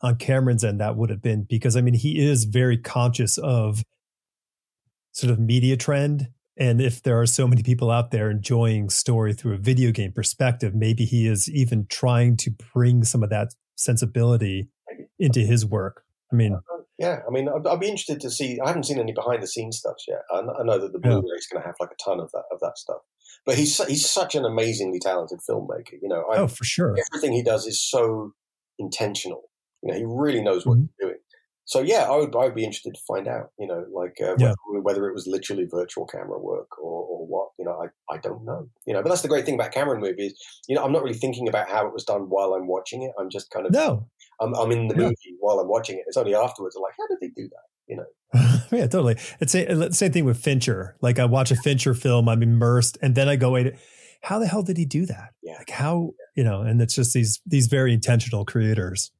on 0.00 0.16
Cameron's 0.16 0.64
end 0.64 0.80
that 0.80 0.96
would 0.96 1.10
have 1.10 1.22
been 1.22 1.46
because 1.48 1.76
I 1.76 1.80
mean 1.80 1.94
he 1.94 2.18
is 2.18 2.44
very 2.44 2.76
conscious 2.76 3.38
of 3.38 3.82
sort 5.12 5.32
of 5.32 5.38
media 5.38 5.76
trend 5.76 6.28
And 6.56 6.80
if 6.80 7.02
there 7.02 7.20
are 7.20 7.26
so 7.26 7.48
many 7.48 7.62
people 7.62 7.90
out 7.90 8.10
there 8.10 8.30
enjoying 8.30 8.88
story 8.88 9.32
through 9.32 9.54
a 9.54 9.58
video 9.58 9.90
game 9.90 10.12
perspective, 10.12 10.74
maybe 10.74 11.04
he 11.04 11.26
is 11.26 11.50
even 11.50 11.86
trying 11.88 12.36
to 12.38 12.50
bring 12.72 13.02
some 13.02 13.22
of 13.22 13.30
that 13.30 13.54
sensibility 13.76 14.68
into 15.18 15.40
his 15.40 15.66
work. 15.66 16.04
I 16.32 16.36
mean, 16.36 16.58
yeah, 16.98 17.20
I 17.26 17.30
mean, 17.30 17.48
I'd, 17.48 17.66
I'd, 17.66 17.80
be 17.80 17.88
interested 17.88 18.20
to 18.20 18.30
see. 18.30 18.60
I 18.60 18.68
haven't 18.68 18.84
seen 18.84 19.00
any 19.00 19.12
behind 19.12 19.42
the 19.42 19.48
scenes 19.48 19.78
stuff 19.78 19.96
yet. 20.06 20.22
I, 20.32 20.38
I 20.38 20.64
know 20.64 20.78
that 20.78 20.92
the 20.92 21.00
Blu-ray 21.00 21.22
yeah. 21.26 21.34
is 21.36 21.48
going 21.50 21.60
to 21.60 21.66
have 21.66 21.74
like 21.80 21.90
a 21.90 22.02
ton 22.02 22.20
of 22.20 22.30
that 22.32 22.44
of 22.52 22.60
that 22.60 22.78
stuff. 22.78 22.98
But 23.44 23.56
he's 23.56 23.82
he's 23.86 24.08
such 24.08 24.34
an 24.36 24.44
amazingly 24.44 25.00
talented 25.00 25.40
filmmaker. 25.48 25.94
You 26.00 26.08
know, 26.08 26.24
I, 26.32 26.38
oh 26.38 26.46
for 26.46 26.64
sure, 26.64 26.96
everything 27.12 27.32
he 27.32 27.42
does 27.42 27.66
is 27.66 27.82
so 27.82 28.32
intentional. 28.78 29.50
You 29.82 29.92
know, 29.92 29.98
he 29.98 30.04
really 30.06 30.40
knows 30.40 30.64
what 30.64 30.78
mm-hmm. 30.78 30.86
he's 30.98 31.08
doing. 31.08 31.18
So 31.66 31.80
yeah, 31.80 32.04
I 32.10 32.16
would 32.16 32.36
I 32.36 32.44
would 32.44 32.54
be 32.54 32.64
interested 32.64 32.94
to 32.94 33.00
find 33.06 33.26
out. 33.26 33.50
You 33.58 33.66
know, 33.66 33.84
like 33.92 34.16
uh, 34.20 34.36
yeah. 34.38 34.54
whether, 34.66 34.82
whether, 34.82 35.08
it 35.08 35.14
was 35.14 35.26
literally 35.26 35.66
virtual 35.70 36.06
camera 36.06 36.38
work 36.38 36.78
or, 36.78 37.04
or 37.04 37.26
what. 37.26 37.48
You 37.58 37.64
know, 37.64 37.82
I, 37.82 38.14
I 38.14 38.18
don't 38.18 38.44
know. 38.44 38.68
You 38.86 38.94
know, 38.94 39.02
but 39.02 39.08
that's 39.08 39.22
the 39.22 39.28
great 39.28 39.46
thing 39.46 39.54
about 39.54 39.72
Cameron 39.72 40.00
movies. 40.00 40.34
You 40.68 40.76
know, 40.76 40.84
I'm 40.84 40.92
not 40.92 41.02
really 41.02 41.18
thinking 41.18 41.48
about 41.48 41.70
how 41.70 41.86
it 41.86 41.92
was 41.92 42.04
done 42.04 42.22
while 42.28 42.52
I'm 42.54 42.66
watching 42.66 43.02
it. 43.02 43.12
I'm 43.18 43.30
just 43.30 43.50
kind 43.50 43.66
of 43.66 43.72
no. 43.72 44.08
I'm, 44.40 44.54
I'm 44.54 44.72
in 44.72 44.88
the 44.88 44.96
movie 44.96 45.36
while 45.38 45.58
I'm 45.58 45.68
watching 45.68 45.96
it. 45.96 46.04
It's 46.06 46.16
only 46.16 46.34
afterwards 46.34 46.76
I'm 46.76 46.82
like, 46.82 46.94
how 46.98 47.06
did 47.06 47.18
they 47.20 47.28
do 47.28 47.48
that? 47.48 47.64
You 47.86 47.96
know. 47.96 48.58
yeah, 48.72 48.86
totally. 48.86 49.16
It's 49.40 49.52
the 49.52 49.88
same 49.92 50.12
thing 50.12 50.24
with 50.24 50.38
Fincher. 50.38 50.96
Like 51.00 51.18
I 51.18 51.24
watch 51.24 51.50
a 51.50 51.56
Fincher 51.56 51.94
film, 51.94 52.28
I'm 52.28 52.42
immersed, 52.42 52.98
and 53.00 53.14
then 53.14 53.28
I 53.28 53.36
go, 53.36 53.52
wait, 53.52 53.74
how 54.22 54.38
the 54.38 54.46
hell 54.46 54.62
did 54.62 54.76
he 54.76 54.84
do 54.86 55.06
that? 55.06 55.30
Yeah. 55.42 55.56
Like 55.58 55.70
how 55.70 56.12
you 56.34 56.44
know? 56.44 56.62
And 56.62 56.80
it's 56.80 56.94
just 56.94 57.12
these 57.12 57.40
these 57.46 57.68
very 57.68 57.92
intentional 57.92 58.44
creators. 58.44 59.12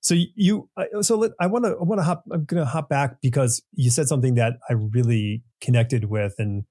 So 0.00 0.14
you, 0.34 0.68
so 1.02 1.16
let, 1.16 1.32
I 1.40 1.46
want 1.46 1.64
to, 1.66 1.72
I 1.72 1.84
want 1.84 1.98
to 1.98 2.02
hop, 2.02 2.24
I'm 2.30 2.44
going 2.44 2.62
to 2.62 2.68
hop 2.68 2.88
back 2.88 3.20
because 3.20 3.62
you 3.72 3.90
said 3.90 4.08
something 4.08 4.34
that 4.34 4.54
I 4.68 4.74
really 4.74 5.42
connected 5.60 6.06
with 6.06 6.34
and, 6.38 6.64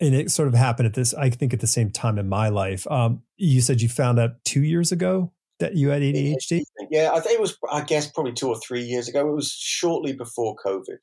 and 0.00 0.14
it 0.14 0.30
sort 0.30 0.48
of 0.48 0.54
happened 0.54 0.86
at 0.86 0.94
this, 0.94 1.14
I 1.14 1.30
think 1.30 1.52
at 1.52 1.60
the 1.60 1.66
same 1.66 1.90
time 1.90 2.18
in 2.18 2.28
my 2.28 2.48
life. 2.48 2.90
Um, 2.90 3.22
you 3.36 3.60
said 3.60 3.80
you 3.80 3.88
found 3.88 4.18
out 4.18 4.42
two 4.44 4.62
years 4.62 4.90
ago 4.90 5.32
that 5.60 5.76
you 5.76 5.90
had 5.90 6.02
ADHD. 6.02 6.62
Yeah. 6.90 7.12
I 7.12 7.20
think 7.20 7.34
it 7.34 7.40
was, 7.40 7.56
I 7.70 7.82
guess 7.82 8.10
probably 8.10 8.32
two 8.32 8.48
or 8.48 8.58
three 8.58 8.82
years 8.82 9.06
ago. 9.08 9.28
It 9.28 9.34
was 9.34 9.52
shortly 9.52 10.12
before 10.12 10.56
COVID. 10.64 10.98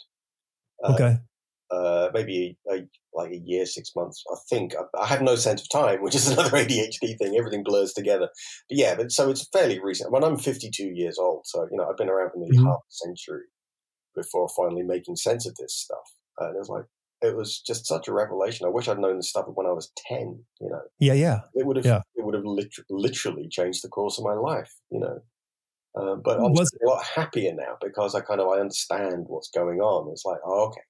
Uh, 0.83 0.93
okay 0.93 1.17
uh, 1.71 2.09
maybe 2.13 2.57
a, 2.71 2.81
like 3.13 3.31
a 3.31 3.41
year, 3.43 3.65
six 3.65 3.91
months. 3.95 4.23
I 4.31 4.35
think 4.49 4.73
I, 4.75 5.01
I, 5.01 5.05
have 5.05 5.21
no 5.21 5.35
sense 5.35 5.61
of 5.61 5.69
time, 5.69 6.01
which 6.01 6.15
is 6.15 6.27
another 6.31 6.57
ADHD 6.57 7.17
thing. 7.17 7.35
Everything 7.37 7.63
blurs 7.63 7.93
together. 7.93 8.29
But 8.69 8.77
yeah, 8.77 8.95
but 8.95 9.11
so 9.11 9.29
it's 9.29 9.47
fairly 9.51 9.79
recent. 9.79 10.11
When 10.11 10.23
I'm 10.23 10.37
52 10.37 10.83
years 10.83 11.17
old, 11.19 11.45
so 11.45 11.67
you 11.71 11.77
know 11.77 11.87
I've 11.89 11.97
been 11.97 12.09
around 12.09 12.31
for 12.31 12.39
nearly 12.39 12.57
mm-hmm. 12.57 12.67
half 12.67 12.79
a 12.79 12.91
century 12.91 13.45
before 14.15 14.49
finally 14.55 14.83
making 14.83 15.15
sense 15.15 15.47
of 15.47 15.55
this 15.55 15.75
stuff. 15.75 16.13
And 16.39 16.55
it 16.55 16.59
was 16.59 16.69
like 16.69 16.85
it 17.21 17.35
was 17.35 17.59
just 17.59 17.85
such 17.85 18.07
a 18.07 18.13
revelation. 18.13 18.65
I 18.65 18.69
wish 18.69 18.87
I'd 18.87 18.99
known 18.99 19.17
this 19.17 19.29
stuff 19.29 19.45
when 19.53 19.67
I 19.67 19.71
was 19.71 19.91
10. 20.07 20.43
You 20.61 20.69
know. 20.69 20.81
Yeah, 20.99 21.13
yeah. 21.13 21.41
It 21.53 21.65
would 21.65 21.77
have. 21.77 21.85
Yeah. 21.85 22.01
It 22.15 22.25
would 22.25 22.35
have 22.35 22.45
lit- 22.45 22.73
literally 22.89 23.47
changed 23.49 23.83
the 23.83 23.89
course 23.89 24.17
of 24.17 24.23
my 24.23 24.33
life. 24.33 24.73
You 24.91 25.01
know. 25.01 25.19
Uh, 25.95 26.15
but 26.15 26.37
I'm 26.37 26.53
was, 26.53 26.71
a 26.83 26.87
lot 26.87 27.03
happier 27.03 27.53
now 27.53 27.75
because 27.81 28.13
I 28.13 28.21
kind 28.21 28.39
of 28.39 28.47
I 28.47 28.59
understand 28.59 29.25
what's 29.27 29.49
going 29.49 29.79
on. 29.79 30.11
It's 30.11 30.23
like, 30.23 30.37
oh, 30.45 30.67
okay, 30.67 30.81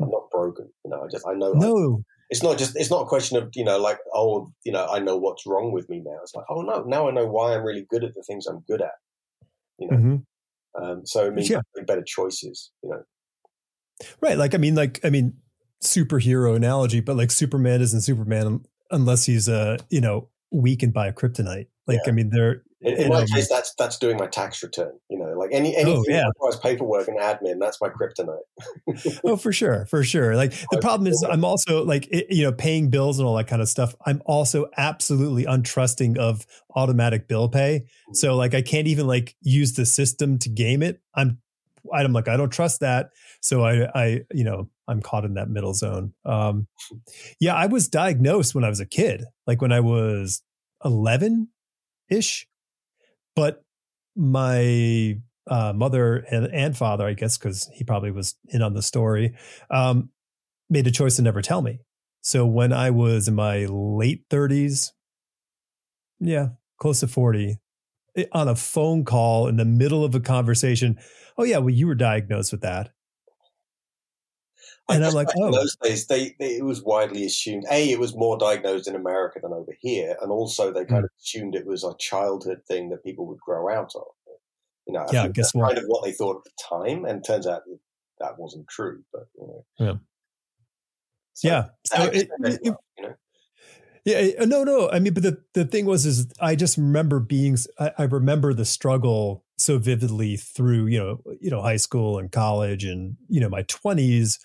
I'm 0.00 0.10
not 0.10 0.30
broken. 0.30 0.68
You 0.84 0.90
know, 0.90 1.02
I 1.02 1.08
just 1.10 1.26
I 1.26 1.34
know. 1.34 1.52
No. 1.52 1.98
I, 2.00 2.12
it's 2.28 2.42
not 2.42 2.58
just 2.58 2.76
it's 2.76 2.90
not 2.90 3.02
a 3.02 3.06
question 3.06 3.36
of 3.38 3.50
you 3.54 3.64
know 3.64 3.78
like 3.78 3.98
oh 4.12 4.50
you 4.64 4.72
know 4.72 4.86
I 4.86 4.98
know 4.98 5.16
what's 5.16 5.46
wrong 5.46 5.72
with 5.72 5.88
me 5.88 6.02
now. 6.04 6.18
It's 6.22 6.34
like 6.34 6.44
oh 6.50 6.62
no 6.62 6.82
now 6.82 7.08
I 7.08 7.12
know 7.12 7.26
why 7.26 7.54
I'm 7.54 7.62
really 7.62 7.86
good 7.88 8.04
at 8.04 8.14
the 8.14 8.22
things 8.22 8.46
I'm 8.46 8.64
good 8.68 8.82
at. 8.82 8.90
You 9.78 9.88
know, 9.88 9.96
mm-hmm. 9.96 10.82
um, 10.82 11.06
so 11.06 11.26
it 11.26 11.34
means 11.34 11.50
yeah. 11.50 11.60
better 11.86 12.02
choices. 12.04 12.72
You 12.82 12.90
know, 12.90 13.02
right? 14.20 14.36
Like 14.36 14.54
I 14.54 14.58
mean, 14.58 14.74
like 14.74 15.00
I 15.04 15.10
mean, 15.10 15.34
superhero 15.82 16.56
analogy, 16.56 17.00
but 17.00 17.16
like 17.16 17.30
Superman 17.30 17.80
isn't 17.80 18.00
Superman 18.00 18.64
unless 18.90 19.26
he's 19.26 19.48
uh 19.48 19.78
you 19.90 20.00
know 20.00 20.28
weakened 20.50 20.94
by 20.94 21.06
a 21.06 21.12
kryptonite. 21.12 21.68
Like 21.86 22.00
yeah. 22.04 22.10
I 22.10 22.12
mean, 22.12 22.30
there 22.30 22.62
in, 22.82 23.08
my 23.08 23.24
case, 23.24 23.48
that's 23.48 23.74
that's 23.78 23.98
doing 23.98 24.18
my 24.18 24.26
tax 24.26 24.62
return. 24.62 24.92
You 25.08 25.18
know, 25.18 25.32
like 25.38 25.50
any 25.52 25.74
anything 25.74 25.98
oh, 25.98 26.04
yeah. 26.08 26.22
that 26.22 26.28
requires 26.28 26.56
paperwork 26.56 27.08
and 27.08 27.18
admin, 27.18 27.58
that's 27.58 27.80
my 27.80 27.88
kryptonite. 27.88 29.20
oh, 29.24 29.36
for 29.36 29.52
sure, 29.52 29.86
for 29.86 30.04
sure. 30.04 30.36
Like 30.36 30.52
the 30.70 30.78
problem 30.78 31.06
is, 31.06 31.26
I'm 31.28 31.44
also 31.44 31.84
like 31.84 32.08
you 32.12 32.42
know 32.42 32.52
paying 32.52 32.90
bills 32.90 33.18
and 33.18 33.26
all 33.26 33.36
that 33.36 33.48
kind 33.48 33.62
of 33.62 33.68
stuff. 33.68 33.94
I'm 34.04 34.20
also 34.26 34.66
absolutely 34.76 35.44
untrusting 35.44 36.18
of 36.18 36.46
automatic 36.74 37.28
bill 37.28 37.48
pay. 37.48 37.80
Mm-hmm. 37.80 38.14
So 38.14 38.36
like 38.36 38.52
I 38.52 38.60
can't 38.60 38.88
even 38.88 39.06
like 39.06 39.36
use 39.40 39.72
the 39.72 39.86
system 39.86 40.38
to 40.40 40.50
game 40.50 40.82
it. 40.82 41.00
I'm 41.14 41.38
I'm 41.92 42.12
like 42.12 42.28
I 42.28 42.36
don't 42.36 42.52
trust 42.52 42.80
that. 42.80 43.10
So 43.40 43.64
I 43.64 43.88
I 43.94 44.20
you 44.34 44.44
know 44.44 44.68
I'm 44.86 45.00
caught 45.00 45.24
in 45.24 45.34
that 45.34 45.48
middle 45.48 45.72
zone. 45.72 46.12
Um, 46.26 46.66
yeah, 47.40 47.54
I 47.54 47.66
was 47.66 47.88
diagnosed 47.88 48.54
when 48.54 48.64
I 48.64 48.68
was 48.68 48.80
a 48.80 48.86
kid, 48.86 49.24
like 49.46 49.62
when 49.62 49.72
I 49.72 49.80
was 49.80 50.42
11 50.84 51.48
ish 52.10 52.46
but 53.36 53.62
my 54.16 55.20
uh, 55.48 55.72
mother 55.74 56.16
and, 56.30 56.46
and, 56.46 56.76
father, 56.76 57.06
I 57.06 57.12
guess, 57.12 57.38
because 57.38 57.70
he 57.72 57.84
probably 57.84 58.10
was 58.10 58.34
in 58.48 58.62
on 58.62 58.74
the 58.74 58.82
story, 58.82 59.36
um, 59.70 60.10
made 60.68 60.86
a 60.86 60.90
choice 60.90 61.16
to 61.16 61.22
never 61.22 61.42
tell 61.42 61.62
me. 61.62 61.80
So 62.22 62.44
when 62.44 62.72
I 62.72 62.90
was 62.90 63.28
in 63.28 63.36
my 63.36 63.66
late 63.66 64.28
30s, 64.28 64.90
yeah, 66.18 66.48
close 66.80 67.00
to 67.00 67.06
40, 67.06 67.58
eh, 68.16 68.24
on 68.32 68.48
a 68.48 68.56
phone 68.56 69.04
call 69.04 69.46
in 69.46 69.56
the 69.56 69.64
middle 69.64 70.04
of 70.04 70.14
a 70.16 70.20
conversation, 70.20 70.98
oh, 71.38 71.44
yeah, 71.44 71.58
well, 71.58 71.70
you 71.70 71.86
were 71.86 71.94
diagnosed 71.94 72.50
with 72.50 72.62
that 72.62 72.90
and 74.88 75.04
I'm 75.04 75.14
like, 75.14 75.28
oh. 75.36 75.50
those 75.50 75.76
days, 75.76 76.06
they, 76.06 76.36
they, 76.38 76.56
it 76.56 76.64
was 76.64 76.82
widely 76.82 77.24
assumed. 77.24 77.64
A, 77.70 77.90
it 77.90 77.98
was 77.98 78.14
more 78.14 78.38
diagnosed 78.38 78.86
in 78.86 78.94
America 78.94 79.40
than 79.42 79.52
over 79.52 79.72
here, 79.80 80.16
and 80.20 80.30
also 80.30 80.72
they 80.72 80.84
kind 80.84 81.02
mm. 81.02 81.04
of 81.04 81.10
assumed 81.20 81.54
it 81.54 81.66
was 81.66 81.84
a 81.84 81.96
childhood 81.98 82.60
thing 82.68 82.90
that 82.90 83.04
people 83.04 83.26
would 83.26 83.40
grow 83.40 83.68
out 83.68 83.92
of. 83.94 84.04
You 84.86 84.92
know, 84.92 85.00
I 85.00 85.12
yeah, 85.12 85.28
guess 85.28 85.52
what? 85.52 85.66
Kind 85.66 85.78
of 85.78 85.84
what 85.88 86.04
they 86.04 86.12
thought 86.12 86.36
at 86.36 86.44
the 86.44 86.86
time, 86.88 87.04
and 87.04 87.24
turns 87.24 87.46
out 87.46 87.62
that, 87.66 87.78
that 88.20 88.38
wasn't 88.38 88.68
true. 88.68 89.02
But 89.12 89.26
you 89.36 89.46
know, 89.46 89.64
yeah, 89.78 89.94
so 91.34 91.48
yeah. 91.48 91.64
So 91.86 92.04
it, 92.04 92.28
it, 92.38 92.60
you 92.62 92.76
know. 93.02 93.14
Yeah, 94.04 94.44
no, 94.44 94.62
no. 94.62 94.88
I 94.88 95.00
mean, 95.00 95.14
but 95.14 95.24
the, 95.24 95.42
the 95.54 95.64
thing 95.64 95.84
was, 95.84 96.06
is 96.06 96.32
I 96.40 96.54
just 96.54 96.78
remember 96.78 97.18
being, 97.18 97.58
I, 97.80 97.90
I, 97.98 98.02
remember 98.04 98.54
the 98.54 98.64
struggle 98.64 99.44
so 99.58 99.78
vividly 99.78 100.36
through, 100.36 100.86
you 100.86 101.00
know, 101.00 101.22
you 101.40 101.50
know, 101.50 101.60
high 101.60 101.76
school 101.76 102.16
and 102.16 102.30
college 102.30 102.84
and, 102.84 103.16
you 103.28 103.40
know, 103.40 103.48
my 103.48 103.62
twenties 103.62 104.38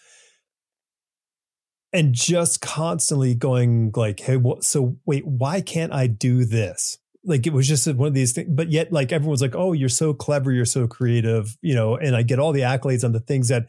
and 1.94 2.14
just 2.14 2.62
constantly 2.62 3.36
going 3.36 3.92
like, 3.96 4.20
hey, 4.22 4.38
what, 4.38 4.64
so 4.64 4.98
wait, 5.06 5.26
why 5.26 5.62
can't 5.62 5.94
I 5.94 6.08
do 6.08 6.46
this? 6.46 6.98
Like 7.24 7.46
it 7.46 7.54
was 7.54 7.68
just 7.68 7.88
one 7.94 8.08
of 8.08 8.14
these 8.14 8.32
things, 8.32 8.50
but 8.52 8.72
yet 8.72 8.92
like 8.92 9.12
everyone's 9.12 9.42
like, 9.42 9.56
oh, 9.56 9.74
you're 9.74 9.90
so 9.90 10.14
clever, 10.14 10.52
you're 10.52 10.66
so 10.66 10.88
creative, 10.88 11.58
you 11.62 11.76
know, 11.76 11.96
and 11.96 12.16
I 12.16 12.24
get 12.24 12.40
all 12.40 12.52
the 12.52 12.62
accolades 12.62 13.04
on 13.04 13.12
the 13.12 13.20
things 13.20 13.50
that 13.50 13.68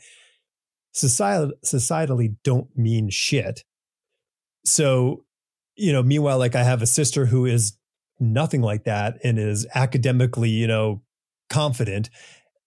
society 0.92 1.52
societally 1.64 2.36
don't 2.44 2.68
mean 2.76 3.10
shit. 3.10 3.64
So, 4.64 5.24
you 5.74 5.92
know, 5.92 6.02
meanwhile, 6.02 6.38
like 6.38 6.54
I 6.54 6.62
have 6.62 6.82
a 6.82 6.86
sister 6.86 7.26
who 7.26 7.44
is 7.44 7.76
nothing 8.20 8.62
like 8.62 8.84
that 8.84 9.18
and 9.24 9.38
is 9.38 9.66
academically, 9.74 10.50
you 10.50 10.66
know, 10.66 11.02
confident. 11.50 12.08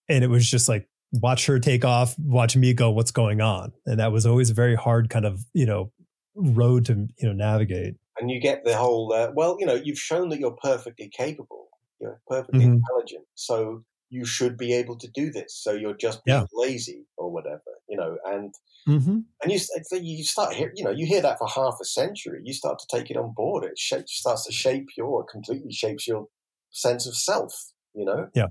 And 0.08 0.22
it 0.22 0.28
was 0.28 0.48
just 0.48 0.68
like, 0.68 0.88
watch 1.20 1.46
her 1.46 1.58
take 1.58 1.84
off, 1.84 2.18
watch 2.18 2.56
me 2.56 2.74
go, 2.74 2.90
what's 2.90 3.10
going 3.10 3.40
on? 3.40 3.72
And 3.84 4.00
that 4.00 4.12
was 4.12 4.26
always 4.26 4.50
a 4.50 4.54
very 4.54 4.74
hard 4.74 5.10
kind 5.10 5.24
of, 5.24 5.44
you 5.52 5.66
know, 5.66 5.92
road 6.34 6.86
to, 6.86 7.08
you 7.18 7.28
know, 7.28 7.32
navigate. 7.32 7.96
And 8.18 8.30
you 8.30 8.40
get 8.40 8.64
the 8.64 8.76
whole, 8.76 9.12
uh, 9.12 9.30
well, 9.34 9.56
you 9.58 9.66
know, 9.66 9.74
you've 9.74 9.98
shown 9.98 10.30
that 10.30 10.38
you're 10.40 10.56
perfectly 10.62 11.10
capable, 11.14 11.68
you're 12.00 12.20
perfectly 12.28 12.60
mm-hmm. 12.60 12.74
intelligent. 12.74 13.24
So 13.34 13.84
you 14.08 14.24
should 14.24 14.56
be 14.56 14.72
able 14.72 14.96
to 14.96 15.08
do 15.14 15.30
this. 15.30 15.54
So 15.54 15.72
you're 15.72 15.96
just 15.96 16.24
being 16.24 16.38
yeah. 16.38 16.46
lazy 16.52 17.06
or 17.16 17.30
whatever, 17.30 17.62
you 17.88 17.96
know, 17.96 18.16
and, 18.24 18.54
mm-hmm. 18.88 19.18
and 19.42 19.52
you, 19.52 19.58
you 20.00 20.24
start 20.24 20.56
you 20.56 20.84
know, 20.84 20.90
you 20.90 21.06
hear 21.06 21.20
that 21.22 21.38
for 21.38 21.48
half 21.48 21.78
a 21.80 21.84
century, 21.84 22.40
you 22.44 22.52
start 22.52 22.78
to 22.78 22.86
take 22.96 23.10
it 23.10 23.16
on 23.16 23.34
board. 23.34 23.64
It 23.64 23.78
shapes, 23.78 24.16
starts 24.16 24.46
to 24.46 24.52
shape 24.52 24.88
your, 24.96 25.24
completely 25.24 25.72
shapes 25.72 26.06
your 26.06 26.28
sense 26.70 27.06
of 27.06 27.16
self, 27.16 27.72
you 27.94 28.04
know? 28.04 28.28
Yeah. 28.34 28.46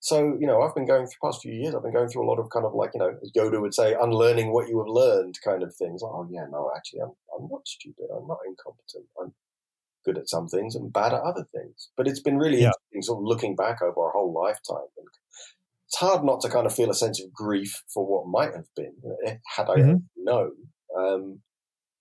So, 0.00 0.36
you 0.38 0.46
know, 0.46 0.62
I've 0.62 0.74
been 0.74 0.86
going 0.86 1.06
through 1.06 1.18
the 1.20 1.26
past 1.26 1.42
few 1.42 1.52
years, 1.52 1.74
I've 1.74 1.82
been 1.82 1.92
going 1.92 2.08
through 2.08 2.24
a 2.24 2.30
lot 2.30 2.38
of 2.38 2.50
kind 2.50 2.64
of 2.64 2.74
like, 2.74 2.90
you 2.94 3.00
know, 3.00 3.14
as 3.20 3.32
Yoda 3.36 3.60
would 3.60 3.74
say, 3.74 3.96
unlearning 4.00 4.52
what 4.52 4.68
you 4.68 4.78
have 4.78 4.86
learned 4.86 5.38
kind 5.44 5.62
of 5.62 5.74
things. 5.74 6.02
Like, 6.02 6.12
oh, 6.14 6.28
yeah, 6.30 6.46
no, 6.50 6.70
actually, 6.76 7.00
I'm, 7.00 7.12
I'm 7.36 7.48
not 7.50 7.66
stupid. 7.66 8.06
I'm 8.14 8.26
not 8.26 8.38
incompetent. 8.46 9.06
I'm 9.20 9.34
good 10.04 10.18
at 10.18 10.28
some 10.28 10.46
things 10.46 10.76
and 10.76 10.92
bad 10.92 11.12
at 11.12 11.22
other 11.22 11.44
things. 11.52 11.90
But 11.96 12.06
it's 12.06 12.20
been 12.20 12.38
really 12.38 12.62
yeah. 12.62 12.70
interesting 12.92 13.02
sort 13.02 13.18
of 13.18 13.24
looking 13.24 13.56
back 13.56 13.82
over 13.82 14.00
our 14.00 14.12
whole 14.12 14.32
lifetime. 14.32 14.86
And 14.96 15.08
it's 15.86 15.98
hard 15.98 16.24
not 16.24 16.40
to 16.42 16.48
kind 16.48 16.66
of 16.66 16.74
feel 16.74 16.90
a 16.90 16.94
sense 16.94 17.20
of 17.20 17.32
grief 17.32 17.82
for 17.92 18.06
what 18.06 18.28
might 18.28 18.54
have 18.54 18.68
been 18.76 18.94
eh, 19.26 19.36
had 19.56 19.68
I 19.68 19.76
mm-hmm. 19.76 19.96
known. 20.16 20.52
Um, 20.96 21.40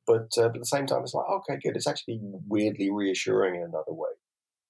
but, 0.06 0.30
uh, 0.38 0.50
but 0.50 0.56
at 0.56 0.60
the 0.60 0.66
same 0.66 0.86
time, 0.86 1.02
it's 1.02 1.16
like, 1.16 1.26
okay, 1.28 1.60
good. 1.64 1.76
It's 1.76 1.88
actually 1.88 2.20
weirdly 2.48 2.90
reassuring 2.92 3.56
in 3.56 3.64
another 3.64 3.92
way 3.92 4.12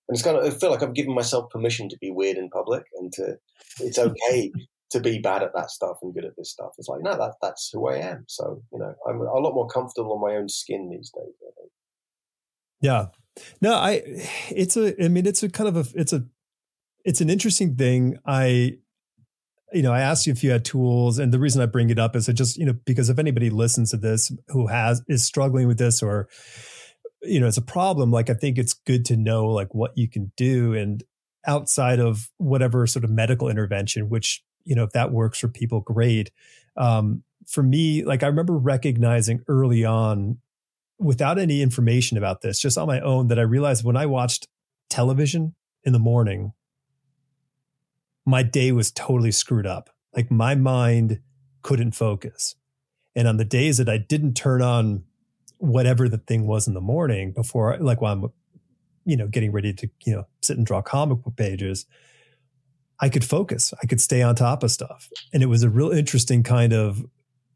and 0.08 0.15
it's 0.15 0.24
kind 0.24 0.38
of 0.38 0.46
I 0.46 0.50
feel 0.52 0.72
like 0.72 0.84
I've 0.84 0.93
given 0.93 1.13
myself 1.13 1.50
permission 1.50 1.89
to 1.89 1.98
be 2.00 2.12
weird 2.12 2.38
in 2.38 2.50
public 2.50 2.84
and 3.00 3.12
to 3.13 3.38
it's 3.82 4.00
okay 4.00 4.52
to 4.91 5.00
be 5.00 5.20
bad 5.20 5.43
at 5.43 5.54
that 5.54 5.70
stuff 5.70 5.98
and 6.02 6.13
good 6.13 6.26
at 6.26 6.36
this 6.38 6.52
stuff. 6.52 6.72
It's 6.78 6.88
like, 6.88 7.02
no, 7.02 7.17
that, 7.17 7.34
that's 7.41 7.70
who 7.74 7.89
I 7.89 7.98
am. 7.98 8.24
So, 8.28 8.62
you 8.72 8.80
know, 8.80 8.93
I'm 9.08 9.20
a 9.20 9.39
lot 9.39 9.54
more 9.54 9.67
comfortable 9.67 10.15
in 10.15 10.22
my 10.22 10.38
own 10.38 10.48
skin 10.48 10.89
these 10.89 11.12
days. 11.12 11.34
I 11.41 11.52
think. 11.60 11.72
Yeah. 12.82 13.06
No, 13.62 13.74
I, 13.74 14.02
it's 14.50 14.78
a, 14.78 15.04
I 15.04 15.10
mean, 15.10 15.26
it's 15.26 15.43
a 15.43 15.50
kind 15.50 15.67
of 15.67 15.76
a, 15.78 16.00
it's 16.00 16.13
a, 16.13 16.26
it's 17.04 17.22
an 17.22 17.30
interesting 17.30 17.76
thing. 17.76 18.17
I, 18.26 18.78
you 19.74 19.82
know, 19.82 19.91
I 19.91 20.00
asked 20.00 20.26
you 20.26 20.32
if 20.32 20.43
you 20.43 20.52
had 20.52 20.63
tools, 20.63 21.20
and 21.20 21.34
the 21.34 21.39
reason 21.39 21.62
I 21.62 21.65
bring 21.65 21.89
it 21.89 22.00
up 22.00 22.15
is 22.15 22.30
I 22.30 22.32
just, 22.32 22.58
you 22.58 22.65
know, 22.65 22.76
because 22.86 23.10
if 23.10 23.20
anybody 23.20 23.50
listens 23.50 23.91
to 23.91 23.98
this 23.98 24.32
who 24.48 24.67
has 24.67 25.04
is 25.10 25.26
struggling 25.26 25.67
with 25.67 25.78
this 25.78 26.02
or, 26.02 26.30
you 27.28 27.40
know, 27.40 27.48
it's 27.48 27.58
a 27.58 27.62
problem, 27.62 28.12
like 28.12 28.30
I 28.30 28.34
think 28.34 28.58
it's 28.58 28.74
good 28.74 29.06
to 29.06 29.18
know 29.18 29.48
like 29.48 29.74
what 29.74 29.98
you 29.98 30.08
can 30.08 30.32
do. 30.36 30.74
And 30.74 31.04
outside 31.46 32.00
of 32.00 32.30
whatever 32.38 32.86
sort 32.88 33.06
of 33.06 33.12
medical 33.12 33.50
intervention, 33.50 34.10
which 34.10 34.44
you 34.68 34.76
know, 34.76 34.84
if 34.84 34.92
that 34.92 35.12
works 35.12 35.40
for 35.40 35.48
people, 35.48 35.80
great. 35.80 36.30
Um, 36.76 37.24
for 37.48 37.63
me, 37.63 38.04
like 38.04 38.22
I 38.22 38.28
remember 38.28 38.58
recognizing 38.58 39.42
early 39.48 39.86
on, 39.86 40.40
without 41.00 41.40
any 41.40 41.62
information 41.62 42.18
about 42.18 42.42
this, 42.42 42.60
just 42.60 42.78
on 42.78 42.88
my 42.88 43.00
own, 43.00 43.30
that 43.30 43.40
I 43.40 43.44
realized 43.44 43.86
when 43.86 43.96
I 43.96 44.06
watched 44.06 44.48
television 44.90 45.56
in 45.84 45.94
the 45.94 46.00
morning, 46.00 46.52
my 48.26 48.44
day 48.44 48.74
was 48.74 48.92
totally 48.92 49.32
screwed 49.32 49.66
up. 49.66 49.90
Like 50.13 50.30
my 50.30 50.54
mind 50.54 51.22
couldn't 51.62 51.92
focus. 51.92 52.56
And 53.16 53.28
on 53.28 53.38
the 53.38 53.46
days 53.46 53.78
that 53.78 53.90
I 53.90 53.98
didn't 53.98 54.34
turn 54.34 54.62
on 54.62 55.04
whatever 55.58 56.08
the 56.08 56.17
thing 56.17 56.48
was 56.48 56.67
in 56.67 56.74
the 56.74 56.82
morning 56.82 57.32
before, 57.32 57.78
like 57.80 58.02
while 58.02 58.13
I'm, 58.13 58.26
you 59.06 59.17
know, 59.17 59.28
getting 59.28 59.52
ready 59.52 59.74
to, 59.74 59.89
you 60.06 60.13
know, 60.13 60.28
sit 60.41 60.58
and 60.58 60.65
draw 60.65 60.82
comic 60.82 61.24
book 61.24 61.36
pages, 61.36 61.86
I 63.00 63.10
could 63.10 63.24
focus. 63.24 63.74
I 63.82 63.86
could 63.86 64.02
stay 64.02 64.22
on 64.22 64.36
top 64.36 64.63
of 64.63 64.72
stuff. 64.72 65.10
And 65.34 65.43
it 65.43 65.48
was 65.48 65.63
a 65.63 65.70
real 65.70 65.91
interesting 65.91 66.43
kind 66.43 66.74
of 66.74 67.06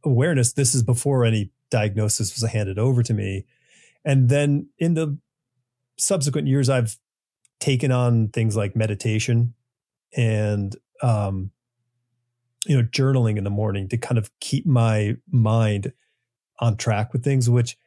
awareness. 0.04 0.54
This 0.54 0.76
is 0.76 0.84
before 0.84 1.26
any 1.26 1.52
diagnosis 1.70 2.34
was 2.34 2.50
handed 2.52 2.78
over 2.78 3.02
to 3.04 3.14
me. 3.14 3.46
And 4.06 4.30
then 4.30 4.70
in 4.78 4.94
the 4.94 5.18
subsequent 5.98 6.48
years, 6.48 6.70
I've 6.70 6.98
taken 7.60 7.92
on 7.92 8.30
things 8.30 8.56
like 8.56 8.76
meditation 8.76 9.54
and, 10.16 10.76
um, 11.02 11.52
you 12.66 12.78
know, 12.78 12.84
journaling 12.84 13.38
in 13.38 13.44
the 13.44 13.50
morning 13.50 13.88
to 13.90 13.98
kind 13.98 14.18
of 14.18 14.32
keep 14.40 14.66
my 14.66 15.16
mind 15.32 15.94
on 16.60 16.78
track 16.78 17.14
with 17.14 17.24
things, 17.24 17.50
which 17.50 17.78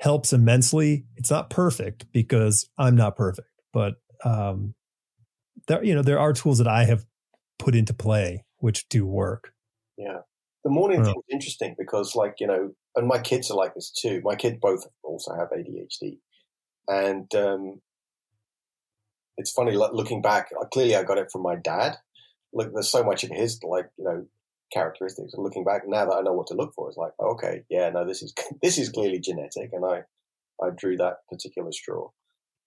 helps 0.00 0.32
immensely. 0.32 1.04
It's 1.16 1.30
not 1.30 1.50
perfect 1.50 2.06
because 2.12 2.68
I'm 2.78 2.96
not 2.96 3.16
perfect, 3.16 3.48
but 3.72 3.94
um, 4.24 4.74
there 5.68 5.84
you 5.84 5.94
know 5.94 6.02
there 6.02 6.18
are 6.18 6.32
tools 6.32 6.58
that 6.58 6.68
I 6.68 6.84
have 6.84 7.04
put 7.58 7.74
into 7.74 7.94
play 7.94 8.44
which 8.60 8.88
do 8.88 9.06
work. 9.06 9.52
Yeah, 9.98 10.20
the 10.64 10.70
morning 10.70 11.04
thing 11.04 11.14
is 11.14 11.24
interesting 11.30 11.74
because 11.78 12.14
like 12.14 12.36
you 12.40 12.46
know, 12.46 12.72
and 12.96 13.06
my 13.06 13.18
kids 13.18 13.50
are 13.50 13.56
like 13.56 13.74
this 13.74 13.90
too. 13.90 14.20
My 14.24 14.36
kids 14.36 14.58
both 14.60 14.86
also 15.02 15.34
have 15.34 15.50
ADHD, 15.50 16.18
and 16.88 17.32
um, 17.34 17.80
it's 19.36 19.50
funny 19.50 19.72
looking 19.72 20.22
back. 20.22 20.48
Uh, 20.58 20.66
clearly, 20.66 20.96
I 20.96 21.02
got 21.02 21.18
it 21.18 21.30
from 21.30 21.42
my 21.42 21.56
dad. 21.56 21.96
Look, 22.52 22.72
there's 22.72 22.90
so 22.90 23.04
much 23.04 23.24
in 23.24 23.34
his 23.34 23.62
like 23.62 23.90
you 23.98 24.04
know 24.04 24.26
characteristics. 24.72 25.34
And 25.34 25.42
looking 25.42 25.64
back 25.64 25.82
now 25.86 26.06
that 26.06 26.16
I 26.16 26.22
know 26.22 26.32
what 26.32 26.46
to 26.48 26.54
look 26.54 26.74
for, 26.74 26.88
it's 26.88 26.96
like 26.96 27.12
okay, 27.20 27.64
yeah, 27.68 27.90
no, 27.90 28.06
this 28.06 28.22
is 28.22 28.34
this 28.62 28.78
is 28.78 28.88
clearly 28.88 29.20
genetic, 29.20 29.70
and 29.72 29.84
I 29.84 30.02
I 30.62 30.70
drew 30.76 30.96
that 30.96 31.18
particular 31.28 31.72
straw. 31.72 32.10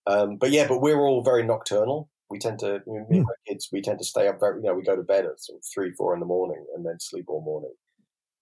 Um, 0.06 0.38
but 0.38 0.52
yeah, 0.52 0.68
but 0.68 0.82
we're 0.82 1.02
all 1.02 1.24
very 1.24 1.44
nocturnal. 1.44 2.10
We 2.30 2.40
tend 2.40 2.60
to, 2.60 2.82
me 2.88 2.98
and 2.98 3.08
hmm. 3.08 3.22
my 3.22 3.34
kids, 3.48 3.70
we 3.72 3.82
tend 3.82 4.00
to 4.00 4.06
stay 4.06 4.28
up 4.28 4.40
very, 4.40 4.60
you 4.60 4.68
know, 4.68 4.74
we 4.74 4.84
go 4.84 4.96
to 4.96 5.04
bed 5.04 5.26
at 5.26 5.40
sort 5.40 5.60
of 5.60 5.64
three, 5.74 5.92
four 5.92 6.14
in 6.14 6.20
the 6.20 6.26
morning 6.26 6.66
and 6.76 6.86
then 6.86 7.00
sleep 7.00 7.26
all 7.28 7.44
morning. 7.44 7.74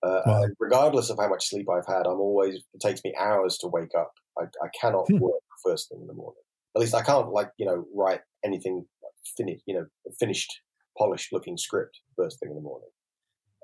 Uh, 0.04 0.22
wow. 0.26 0.48
regardless 0.60 1.12
of 1.12 1.18
how 1.20 1.28
much 1.28 1.48
sleep 1.48 1.68
I've 1.70 1.86
had, 1.86 2.08
I'm 2.08 2.20
always, 2.20 2.56
it 2.56 2.80
takes 2.80 3.04
me 3.04 3.14
hours 3.20 3.58
to 3.60 3.68
wake 3.68 3.92
up. 3.98 4.14
I, 4.40 4.44
I 4.64 4.70
cannot 4.80 5.08
hmm. 5.08 5.20
work 5.20 5.42
first 5.64 5.90
thing 5.90 6.00
in 6.02 6.08
the 6.08 6.14
morning. 6.14 6.42
At 6.76 6.80
least 6.80 6.96
I 6.96 7.04
can't, 7.04 7.32
like, 7.32 7.52
you 7.58 7.66
know, 7.66 7.86
write 7.94 8.22
anything 8.46 8.86
finished, 9.38 9.64
you 9.66 9.76
know, 9.76 9.86
finished, 10.20 10.62
polished 10.98 11.34
looking 11.34 11.58
script 11.58 12.00
first 12.18 12.40
thing 12.40 12.50
in 12.50 12.56
the 12.56 12.62
morning. 12.62 12.90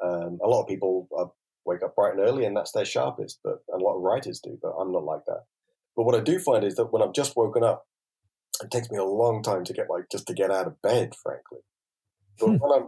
Um, 0.03 0.39
a 0.43 0.47
lot 0.47 0.62
of 0.62 0.67
people 0.67 1.07
uh, 1.17 1.25
wake 1.65 1.83
up 1.83 1.95
bright 1.95 2.13
and 2.13 2.21
early 2.21 2.45
and 2.45 2.55
that's 2.55 2.71
their 2.71 2.86
sharpest, 2.86 3.39
but 3.43 3.60
a 3.73 3.77
lot 3.77 3.95
of 3.95 4.01
writers 4.01 4.39
do, 4.39 4.57
but 4.62 4.71
I'm 4.79 4.91
not 4.91 5.03
like 5.03 5.25
that. 5.27 5.43
But 5.95 6.03
what 6.03 6.15
I 6.15 6.21
do 6.21 6.39
find 6.39 6.63
is 6.63 6.75
that 6.75 6.91
when 6.93 7.01
I've 7.01 7.13
just 7.13 7.36
woken 7.36 7.63
up, 7.63 7.86
it 8.63 8.71
takes 8.71 8.89
me 8.89 8.97
a 8.97 9.03
long 9.03 9.43
time 9.43 9.63
to 9.65 9.73
get 9.73 9.89
like 9.89 10.05
just 10.12 10.27
to 10.27 10.33
get 10.33 10.51
out 10.51 10.67
of 10.67 10.81
bed, 10.81 11.13
frankly. 11.21 11.60
But 12.39 12.47
hmm. 12.47 12.55
when 12.57 12.71
I'm 12.71 12.88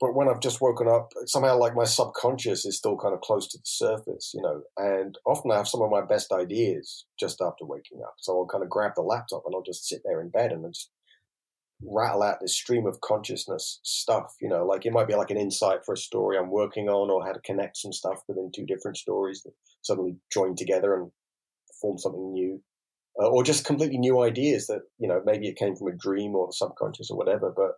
but 0.00 0.14
when 0.14 0.28
I've 0.30 0.40
just 0.40 0.62
woken 0.62 0.88
up, 0.88 1.12
somehow 1.26 1.58
like 1.58 1.76
my 1.76 1.84
subconscious 1.84 2.64
is 2.64 2.78
still 2.78 2.96
kind 2.96 3.12
of 3.12 3.20
close 3.20 3.46
to 3.48 3.58
the 3.58 3.66
surface, 3.66 4.32
you 4.34 4.40
know. 4.40 4.62
And 4.78 5.18
often 5.26 5.50
I 5.50 5.56
have 5.56 5.68
some 5.68 5.82
of 5.82 5.90
my 5.90 6.00
best 6.00 6.32
ideas 6.32 7.04
just 7.18 7.42
after 7.42 7.66
waking 7.66 8.00
up. 8.02 8.14
So 8.18 8.38
I'll 8.38 8.46
kind 8.46 8.64
of 8.64 8.70
grab 8.70 8.92
the 8.96 9.02
laptop 9.02 9.42
and 9.44 9.54
I'll 9.54 9.62
just 9.62 9.86
sit 9.86 10.00
there 10.02 10.22
in 10.22 10.30
bed 10.30 10.52
and 10.52 10.64
I'll 10.64 10.70
just 10.70 10.90
rattle 11.82 12.22
out 12.22 12.40
this 12.40 12.56
stream 12.56 12.86
of 12.86 13.00
consciousness 13.00 13.80
stuff, 13.82 14.34
you 14.40 14.48
know, 14.48 14.66
like 14.66 14.84
it 14.84 14.92
might 14.92 15.08
be 15.08 15.14
like 15.14 15.30
an 15.30 15.38
insight 15.38 15.84
for 15.84 15.94
a 15.94 15.98
story 15.98 16.36
I'm 16.36 16.50
working 16.50 16.88
on 16.88 17.10
or 17.10 17.24
how 17.24 17.32
to 17.32 17.40
connect 17.40 17.78
some 17.78 17.92
stuff 17.92 18.22
within 18.28 18.50
two 18.54 18.66
different 18.66 18.96
stories 18.96 19.42
that 19.44 19.52
suddenly 19.82 20.16
join 20.32 20.56
together 20.56 20.94
and 20.94 21.10
form 21.80 21.98
something 21.98 22.32
new 22.32 22.62
uh, 23.20 23.26
or 23.26 23.42
just 23.42 23.64
completely 23.64 23.98
new 23.98 24.22
ideas 24.22 24.66
that 24.66 24.82
you 24.98 25.08
know 25.08 25.20
maybe 25.24 25.48
it 25.48 25.56
came 25.56 25.74
from 25.74 25.88
a 25.88 25.96
dream 25.96 26.34
or 26.34 26.46
the 26.46 26.52
subconscious 26.52 27.10
or 27.10 27.16
whatever. 27.16 27.52
But 27.54 27.72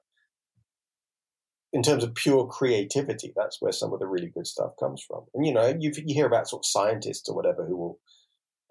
in 1.72 1.82
terms 1.82 2.04
of 2.04 2.14
pure 2.14 2.46
creativity, 2.46 3.32
that's 3.34 3.60
where 3.60 3.72
some 3.72 3.92
of 3.92 3.98
the 3.98 4.06
really 4.06 4.28
good 4.28 4.46
stuff 4.46 4.72
comes 4.78 5.02
from. 5.06 5.24
And 5.34 5.46
you 5.46 5.52
know, 5.52 5.74
you 5.78 5.92
you 5.96 6.14
hear 6.14 6.26
about 6.26 6.48
sort 6.48 6.60
of 6.60 6.66
scientists 6.66 7.28
or 7.28 7.36
whatever 7.36 7.66
who 7.66 7.76
will. 7.76 7.98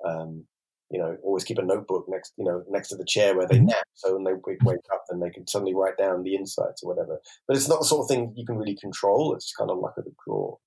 Um, 0.07 0.45
you 0.91 0.99
know, 0.99 1.15
always 1.23 1.43
keep 1.43 1.57
a 1.57 1.63
notebook 1.63 2.05
next, 2.07 2.33
you 2.37 2.43
know, 2.43 2.63
next 2.69 2.89
to 2.89 2.97
the 2.97 3.05
chair 3.05 3.35
where 3.35 3.47
they 3.47 3.55
mm-hmm. 3.55 3.67
nap. 3.67 3.85
So 3.93 4.13
when 4.13 4.23
they 4.23 4.33
wake 4.43 4.79
up, 4.93 5.03
then 5.09 5.19
they 5.19 5.29
can 5.29 5.47
suddenly 5.47 5.73
write 5.73 5.97
down 5.97 6.23
the 6.23 6.35
insights 6.35 6.83
or 6.83 6.93
whatever. 6.93 7.19
But 7.47 7.57
it's 7.57 7.69
not 7.69 7.79
the 7.79 7.85
sort 7.85 8.03
of 8.03 8.09
thing 8.09 8.33
you 8.35 8.45
can 8.45 8.57
really 8.57 8.75
control. 8.75 9.33
It's 9.33 9.53
kind 9.57 9.71
of 9.71 9.79
luck 9.79 9.93
of 9.97 10.05
the 10.05 10.11
draw. 10.25 10.57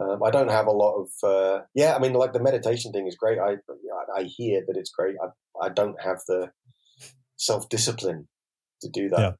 Um, 0.00 0.22
I 0.22 0.30
don't 0.30 0.50
have 0.50 0.68
a 0.68 0.72
lot 0.72 0.94
of, 0.94 1.08
uh, 1.28 1.62
yeah, 1.74 1.94
I 1.94 1.98
mean, 1.98 2.14
like 2.14 2.32
the 2.32 2.42
meditation 2.42 2.92
thing 2.92 3.06
is 3.06 3.16
great. 3.16 3.38
I, 3.38 3.56
I 4.16 4.22
hear 4.22 4.62
that 4.66 4.76
it's 4.76 4.90
great. 4.90 5.16
I, 5.22 5.66
I 5.66 5.68
don't 5.68 6.00
have 6.00 6.18
the 6.28 6.50
self 7.36 7.68
discipline 7.68 8.28
to 8.82 8.88
do 8.88 9.08
that. 9.10 9.20
Yeah. 9.20 9.32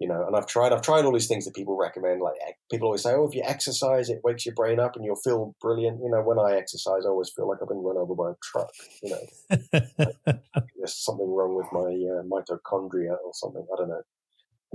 You 0.00 0.08
know, 0.08 0.26
and 0.26 0.34
I've 0.34 0.46
tried, 0.46 0.72
I've 0.72 0.80
tried 0.80 1.04
all 1.04 1.12
these 1.12 1.26
things 1.26 1.44
that 1.44 1.54
people 1.54 1.76
recommend. 1.76 2.22
Like 2.22 2.36
people 2.70 2.86
always 2.86 3.02
say, 3.02 3.12
oh, 3.12 3.28
if 3.28 3.34
you 3.34 3.42
exercise, 3.44 4.08
it 4.08 4.22
wakes 4.24 4.46
your 4.46 4.54
brain 4.54 4.80
up 4.80 4.96
and 4.96 5.04
you'll 5.04 5.14
feel 5.14 5.54
brilliant. 5.60 6.00
You 6.02 6.10
know, 6.10 6.22
when 6.22 6.38
I 6.38 6.56
exercise, 6.56 7.04
I 7.04 7.10
always 7.10 7.28
feel 7.28 7.46
like 7.46 7.58
I've 7.60 7.68
been 7.68 7.82
run 7.82 7.98
over 7.98 8.14
by 8.14 8.30
a 8.30 8.34
truck. 8.42 8.70
You 9.02 9.10
know, 9.10 9.58
there's 10.78 10.94
something 10.94 11.30
wrong 11.30 11.54
with 11.54 11.66
my 11.70 11.90
uh, 11.90 12.22
mitochondria 12.24 13.16
or 13.22 13.32
something. 13.34 13.66
I 13.70 13.76
don't 13.76 13.88
know. 13.90 14.02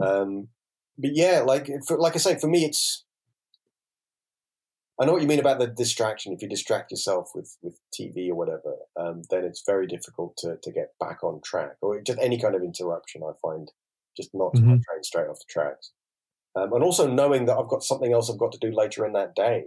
Um, 0.06 0.48
but 0.98 1.12
yeah, 1.16 1.42
like, 1.42 1.70
for, 1.88 1.98
like 1.98 2.14
I 2.16 2.20
say, 2.20 2.38
for 2.38 2.48
me, 2.48 2.64
it's, 2.64 3.04
I 5.00 5.06
know 5.06 5.12
what 5.14 5.22
you 5.24 5.28
mean 5.28 5.40
about 5.40 5.60
the 5.60 5.68
distraction. 5.68 6.34
If 6.34 6.42
you 6.42 6.48
distract 6.48 6.92
yourself 6.92 7.32
with, 7.34 7.58
with 7.64 7.80
TV 8.00 8.30
or 8.30 8.36
whatever, 8.36 8.76
um, 8.98 9.24
then 9.30 9.44
it's 9.44 9.64
very 9.66 9.88
difficult 9.88 10.38
to, 10.38 10.58
to 10.62 10.72
get 10.72 10.94
back 11.00 11.24
on 11.24 11.42
track. 11.44 11.78
Or 11.82 12.00
just 12.00 12.20
any 12.20 12.40
kind 12.40 12.56
of 12.56 12.62
interruption, 12.62 13.24
I 13.24 13.32
find 13.42 13.72
just 14.16 14.30
not 14.34 14.54
mm-hmm. 14.54 14.68
my 14.68 14.74
train 14.74 15.04
straight 15.04 15.28
off 15.28 15.40
the 15.40 15.46
tracks. 15.50 15.92
Um, 16.56 16.72
and 16.74 16.84
also 16.84 17.12
knowing 17.12 17.46
that 17.46 17.58
I've 17.58 17.68
got 17.68 17.84
something 17.84 18.14
else 18.14 18.30
I've 18.30 18.40
got 18.40 18.52
to 18.54 18.60
do 18.60 18.74
later 18.74 19.06
in 19.06 19.14
that 19.14 19.36
day, 19.36 19.66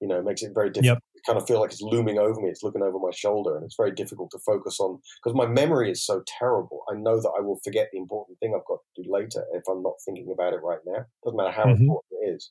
you 0.00 0.06
know, 0.06 0.22
makes 0.22 0.42
it 0.42 0.52
very 0.54 0.70
difficult. 0.70 0.98
Yep. 0.98 1.02
I 1.16 1.32
kind 1.32 1.38
of 1.38 1.48
feel 1.48 1.60
like 1.60 1.72
it's 1.72 1.82
looming 1.82 2.18
over 2.18 2.40
me. 2.40 2.48
It's 2.48 2.62
looking 2.62 2.82
over 2.82 2.98
my 2.98 3.10
shoulder, 3.12 3.56
and 3.56 3.64
it's 3.64 3.76
very 3.76 3.90
difficult 3.90 4.30
to 4.30 4.38
focus 4.38 4.78
on 4.78 5.00
because 5.22 5.36
my 5.36 5.46
memory 5.46 5.90
is 5.90 6.04
so 6.04 6.22
terrible. 6.38 6.84
I 6.88 6.94
know 6.94 7.20
that 7.20 7.32
I 7.36 7.40
will 7.40 7.58
forget 7.64 7.88
the 7.90 7.98
important 7.98 8.38
thing 8.38 8.54
I've 8.54 8.66
got 8.66 8.78
to 8.94 9.02
do 9.02 9.12
later 9.12 9.44
if 9.54 9.62
I'm 9.68 9.82
not 9.82 9.94
thinking 10.04 10.30
about 10.32 10.52
it 10.52 10.60
right 10.62 10.78
now. 10.86 11.06
Doesn't 11.24 11.36
matter 11.36 11.50
how 11.50 11.64
mm-hmm. 11.64 11.82
important 11.82 12.04
it 12.12 12.34
is. 12.36 12.50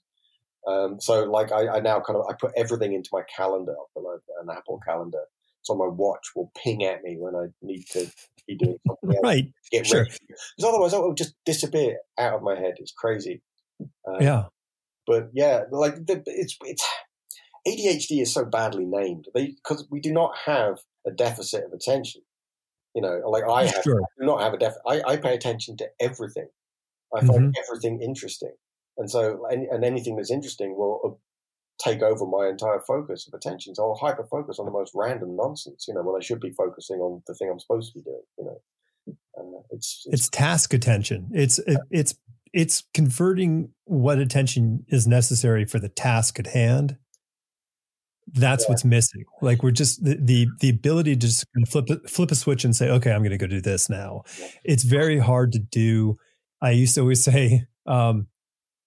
Um, 0.67 0.99
so 0.99 1.23
like 1.25 1.51
I, 1.51 1.78
I, 1.78 1.80
now 1.80 1.99
kind 1.99 2.17
of 2.17 2.25
I 2.28 2.34
put 2.34 2.51
everything 2.58 2.93
into 2.93 3.10
my 3.13 3.21
calendar, 3.34 3.75
like 3.95 4.19
an 4.41 4.47
Apple 4.51 4.80
calendar, 4.86 5.21
so 5.65 5.75
my 5.75 5.88
watch 5.88 6.32
will 6.36 6.51
ping 6.56 6.86
at 6.86 7.04
me 7.04 7.17
when 7.19 7.36
I 7.36 7.47
need 7.62 7.86
to 7.91 8.08
be 8.47 8.56
doing 8.56 8.78
something 8.88 9.19
right. 9.23 9.51
Get 9.71 9.88
sure. 9.88 10.06
Because 10.06 10.69
otherwise 10.69 10.93
it 10.93 11.01
will 11.01 11.15
just 11.15 11.34
disappear 11.45 11.97
out 12.19 12.36
of 12.36 12.43
my 12.43 12.56
head. 12.56 12.75
It's 12.78 12.93
crazy. 12.95 13.41
Um, 14.08 14.21
yeah. 14.21 14.43
But 15.08 15.30
yeah, 15.34 15.63
like 15.71 15.95
the, 16.06 16.21
it's 16.28 16.56
it's 16.62 16.88
ADHD 17.67 18.21
is 18.21 18.34
so 18.34 18.45
badly 18.45 18.86
named 18.86 19.28
because 19.34 19.88
we 19.89 19.99
do 19.99 20.13
not 20.13 20.36
have 20.45 20.80
a 21.06 21.12
deficit 21.12 21.65
of 21.65 21.73
attention. 21.73 22.21
You 22.93 23.01
know, 23.01 23.21
like 23.28 23.43
I, 23.43 23.65
have, 23.65 23.84
sure. 23.84 24.01
I 24.01 24.21
do 24.21 24.25
not 24.25 24.41
have 24.41 24.54
a 24.54 24.58
deficit. 24.58 24.82
I, 24.88 25.01
I 25.06 25.17
pay 25.17 25.34
attention 25.34 25.78
to 25.78 25.88
everything. 25.99 26.47
I 27.13 27.19
find 27.19 27.54
mm-hmm. 27.54 27.63
everything 27.67 28.01
interesting. 28.01 28.54
And 28.97 29.12
so, 29.12 29.45
and, 29.49 29.67
and 29.67 29.84
anything 29.84 30.15
that's 30.15 30.32
interesting 30.32 30.78
will 30.78 31.01
uh, 31.04 31.10
take 31.80 32.02
over 32.02 32.26
my 32.26 32.48
entire 32.48 32.80
focus 32.80 33.28
of 33.28 33.34
attention. 33.34 33.76
So 33.76 33.84
I'll 33.84 33.96
hyper 33.96 34.26
focus 34.30 34.60
on 34.60 34.66
the 34.66 34.72
most 34.72 34.92
random 34.96 35.36
nonsense, 35.36 35.86
you 35.88 35.94
know, 35.94 36.04
when 36.04 36.20
I 36.20 36.24
should 36.24 36.40
be 36.40 36.52
focusing 36.52 36.98
on 36.98 37.22
the 37.28 37.36
thing 37.36 37.50
I'm 37.52 37.60
supposed 37.60 37.94
to 37.94 38.00
be 38.00 38.04
doing, 38.04 38.22
you 38.38 38.46
know. 38.46 38.62
It's, 39.72 40.04
it's, 40.06 40.08
it's 40.14 40.30
task 40.30 40.74
attention. 40.74 41.30
It's 41.34 41.60
it, 41.60 41.78
it's 41.92 42.16
it's 42.54 42.84
converting 42.94 43.70
what 43.84 44.18
attention 44.18 44.86
is 44.88 45.06
necessary 45.06 45.66
for 45.66 45.78
the 45.78 45.90
task 45.90 46.40
at 46.40 46.48
hand. 46.48 46.98
That's 48.28 48.64
yeah. 48.64 48.70
what's 48.70 48.86
missing. 48.86 49.24
Like 49.42 49.62
we're 49.62 49.72
just 49.72 50.04
the, 50.04 50.18
the 50.20 50.48
the, 50.62 50.70
ability 50.70 51.16
to 51.16 51.20
just 51.20 51.46
flip 51.68 51.88
flip 52.08 52.32
a 52.32 52.36
switch 52.36 52.64
and 52.64 52.76
say, 52.76 52.90
okay, 52.90 53.12
I'm 53.12 53.22
going 53.22 53.32
to 53.32 53.38
go 53.38 53.48
do 53.48 53.62
this 53.62 53.90
now. 53.90 54.24
It's 54.64 54.84
very 54.84 55.20
hard 55.20 55.52
to 55.52 55.60
do. 55.60 56.18
I 56.62 56.72
used 56.72 56.96
to 56.96 57.02
always 57.02 57.24
say, 57.26 57.66
um, 57.86 58.28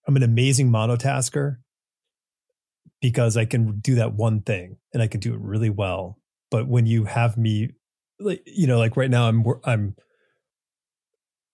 I'm 0.06 0.16
an 0.16 0.22
amazing 0.22 0.70
monotasker 0.70 1.58
because 3.00 3.36
I 3.36 3.44
can 3.44 3.80
do 3.80 3.96
that 3.96 4.14
one 4.14 4.42
thing 4.42 4.76
and 4.92 5.02
I 5.02 5.06
can 5.06 5.20
do 5.20 5.34
it 5.34 5.40
really 5.40 5.70
well. 5.70 6.18
But 6.50 6.68
when 6.68 6.86
you 6.86 7.04
have 7.04 7.36
me, 7.36 7.70
like 8.20 8.42
you 8.46 8.66
know, 8.66 8.78
like 8.78 8.96
right 8.96 9.10
now, 9.10 9.28
I'm 9.28 9.44
I'm 9.64 9.96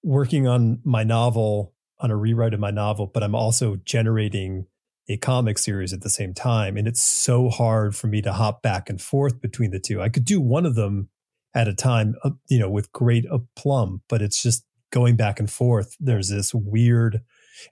working 0.03 0.47
on 0.47 0.81
my 0.85 1.05
novel 1.05 1.75
on 1.99 2.11
a 2.11 2.17
rewrite 2.17 2.55
of 2.55 2.61
my 2.61 2.71
novel, 2.71 3.07
but 3.07 3.23
I'm 3.23 3.35
also 3.35 3.77
generating 3.85 4.67
a 5.09 5.17
comic 5.17 5.59
series 5.59 5.93
at 5.93 6.01
the 6.01 6.11
same 6.11 6.33
time. 6.33 6.77
And 6.77 6.89
it's 6.89 7.03
so 7.03 7.49
hard 7.49 7.95
for 7.95 8.07
me 8.07 8.23
to 8.23 8.33
hop 8.33 8.63
back 8.63 8.89
and 8.89 9.01
forth 9.01 9.41
between 9.41 9.71
the 9.71 9.79
two. 9.79 10.01
I 10.01 10.09
could 10.09 10.25
do 10.25 10.41
one 10.41 10.67
of 10.67 10.75
them 10.75 11.09
at 11.55 11.69
a 11.69 11.75
time, 11.75 12.15
uh, 12.25 12.31
you 12.49 12.59
know, 12.59 12.71
with 12.71 12.93
great 12.93 13.25
aplomb, 13.31 14.03
but 14.09 14.23
it's 14.23 14.43
just 14.43 14.65
going 14.91 15.17
back 15.17 15.39
and 15.39 15.51
forth. 15.51 15.97
There's 16.01 16.31
this 16.31 16.55
weird, 16.55 17.21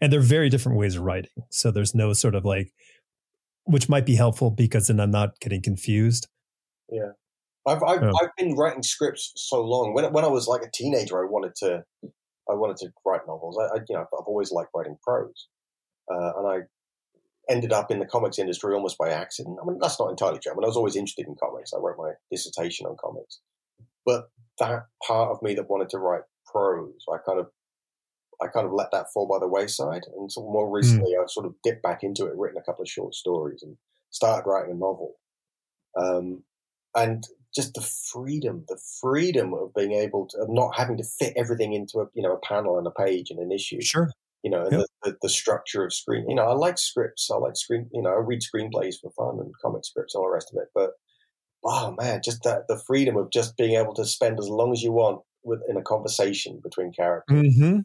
and 0.01 0.13
they're 0.13 0.21
very 0.21 0.49
different 0.49 0.79
ways 0.79 0.97
of 0.97 1.03
writing. 1.03 1.31
So 1.51 1.71
there's 1.71 1.95
no 1.95 2.13
sort 2.13 2.35
of 2.35 2.45
like, 2.45 2.73
which 3.65 3.89
might 3.89 4.07
be 4.07 4.17
helpful 4.17 4.51
because 4.51 4.89
then 4.89 5.01
I'm 5.01 5.11
not 5.11 5.39
getting 5.41 5.63
confused. 5.63 6.29
Yeah. 6.91 7.13
I've 7.67 7.83
I've, 7.83 8.03
oh. 8.03 8.13
I've 8.21 8.35
been 8.37 8.57
writing 8.57 8.83
scripts 8.83 9.31
for 9.33 9.39
so 9.39 9.65
long. 9.65 9.95
When 9.95 10.13
when 10.13 10.25
I 10.25 10.29
was 10.29 10.49
like 10.49 10.63
a 10.63 10.71
teenager, 10.73 11.23
I 11.23 11.29
wanted 11.29 11.55
to 11.57 11.85
I 12.51 12.55
wanted 12.55 12.77
to 12.79 12.89
write 13.07 13.21
novels. 13.27 13.57
I, 13.59 13.77
I 13.77 13.81
you 13.89 13.95
know 13.95 14.01
I've 14.01 14.27
always 14.27 14.51
liked 14.51 14.71
writing 14.75 14.99
prose, 15.03 15.49
uh, 16.13 16.33
and 16.39 16.49
I 16.49 16.59
ended 17.49 17.73
up 17.73 17.91
in 17.91 17.99
the 17.99 18.07
comics 18.07 18.39
industry 18.39 18.75
almost 18.75 18.99
by 18.99 19.11
accident. 19.11 19.59
I 19.63 19.67
mean 19.67 19.79
that's 19.81 20.01
not 20.01 20.11
entirely 20.11 20.41
true. 20.41 20.53
I 20.53 20.55
mean 20.57 20.65
I 20.65 20.69
was 20.69 20.77
always 20.77 20.97
interested 20.97 21.27
in 21.27 21.37
comics. 21.41 21.73
I 21.73 21.79
wrote 21.79 21.99
my 21.99 22.13
dissertation 22.31 22.87
on 22.87 22.97
comics, 23.01 23.41
but 24.05 24.25
that 24.59 24.87
part 25.07 25.31
of 25.31 25.43
me 25.43 25.55
that 25.55 25.71
wanted 25.71 25.89
to 25.91 25.99
write 25.99 26.23
prose, 26.47 27.05
I 27.13 27.19
kind 27.25 27.39
of 27.39 27.47
I 28.43 28.49
kind 28.49 28.67
of 28.67 28.73
let 28.73 28.91
that 28.93 29.13
fall 29.13 29.27
by 29.27 29.39
the 29.39 29.49
wayside. 29.49 30.03
And 30.17 30.31
so 30.31 30.43
more 30.43 30.67
hmm. 30.67 30.75
recently, 30.75 31.13
mm. 31.13 31.23
I 31.23 31.27
sort 31.27 31.47
of 31.47 31.55
dipped 31.63 31.83
back 31.83 32.03
into 32.03 32.27
it, 32.27 32.37
written 32.37 32.59
a 32.59 32.63
couple 32.63 32.83
of 32.83 32.89
short 32.89 33.15
stories, 33.15 33.63
and 33.63 33.77
started 34.11 34.49
writing 34.49 34.73
a 34.73 34.79
novel. 34.79 35.15
Um, 35.99 36.43
and 36.95 37.25
just 37.55 37.75
the 37.75 37.81
freedom, 37.83 38.65
the 38.69 38.81
freedom 39.01 39.53
of 39.55 39.75
being 39.75 39.93
able 39.93 40.27
to, 40.29 40.39
of 40.39 40.49
not 40.51 40.77
having 40.77 40.97
to 40.97 41.05
fit 41.05 41.35
everything 41.37 41.75
into 41.75 42.01
a, 42.01 42.07
you 42.15 42.23
know, 42.23 42.33
a 42.33 42.47
panel 42.47 42.79
and 42.79 42.87
a 42.87 42.91
page 42.91 43.31
and 43.31 43.39
an 43.39 43.53
issue. 43.53 43.81
Sure. 43.81 44.11
You 44.43 44.51
know, 44.51 44.63
and 44.65 44.73
yep. 44.73 44.87
the, 45.05 45.11
the, 45.11 45.19
the, 45.23 45.29
structure 45.29 45.85
of 45.85 45.95
screen. 45.95 46.29
You 46.29 46.35
know, 46.35 46.45
I 46.45 46.55
like 46.55 46.77
scripts. 46.77 47.31
I 47.31 47.37
like 47.37 47.57
screen. 47.57 47.89
You 47.93 48.03
know, 48.03 48.11
I 48.11 48.19
read 48.19 48.41
screenplays 48.41 48.97
for 49.01 49.13
fun 49.13 49.39
and 49.39 49.53
comic 49.63 49.85
scripts 49.85 50.15
and 50.15 50.21
all 50.21 50.29
the 50.29 50.35
rest 50.35 50.53
of 50.53 50.61
it. 50.61 50.69
But 50.75 50.91
oh 51.65 51.95
man, 51.99 52.23
just 52.25 52.43
that 52.43 52.67
the 52.69 52.83
freedom 52.87 53.17
of 53.17 53.31
just 53.31 53.57
being 53.57 53.77
able 53.77 53.95
to 53.95 54.05
spend 54.05 54.41
as 54.41 54.49
long 54.49 54.73
as 54.73 54.83
you 54.83 54.91
want 54.91 55.21
with 55.45 55.61
in 55.69 55.77
a 55.77 55.83
conversation 55.83 56.61
between 56.63 56.93
characters. 56.93 57.37
Mm-hmm. 57.37 57.79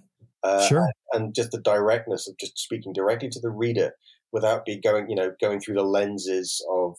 Uh, 0.47 0.67
sure. 0.67 0.89
And, 1.13 1.33
just 1.35 1.51
the 1.51 1.61
directness 1.61 2.27
of 2.27 2.37
just 2.37 2.57
speaking 2.57 2.93
directly 2.93 3.29
to 3.29 3.39
the 3.39 3.49
reader 3.49 3.91
without 4.31 4.65
be 4.65 4.79
going, 4.79 5.09
you 5.09 5.15
know, 5.15 5.31
going 5.41 5.59
through 5.59 5.75
the 5.75 5.83
lenses 5.83 6.63
of 6.69 6.95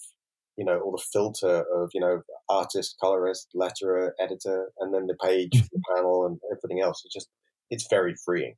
you 0.59 0.65
know, 0.65 0.81
all 0.81 0.91
the 0.91 1.05
filter 1.13 1.65
of, 1.73 1.91
you 1.95 2.01
know, 2.01 2.21
artist, 2.49 2.97
colorist, 3.01 3.47
letterer, 3.55 4.11
editor, 4.21 4.73
and 4.81 4.93
then 4.93 5.07
the 5.07 5.15
page, 5.15 5.53
mm-hmm. 5.55 5.67
the 5.73 5.81
panel, 5.95 6.27
and 6.27 6.41
everything 6.51 6.83
else. 6.83 7.03
It's 7.05 7.15
just, 7.15 7.29
it's 7.71 7.87
very 7.89 8.17
freeing. 8.25 8.57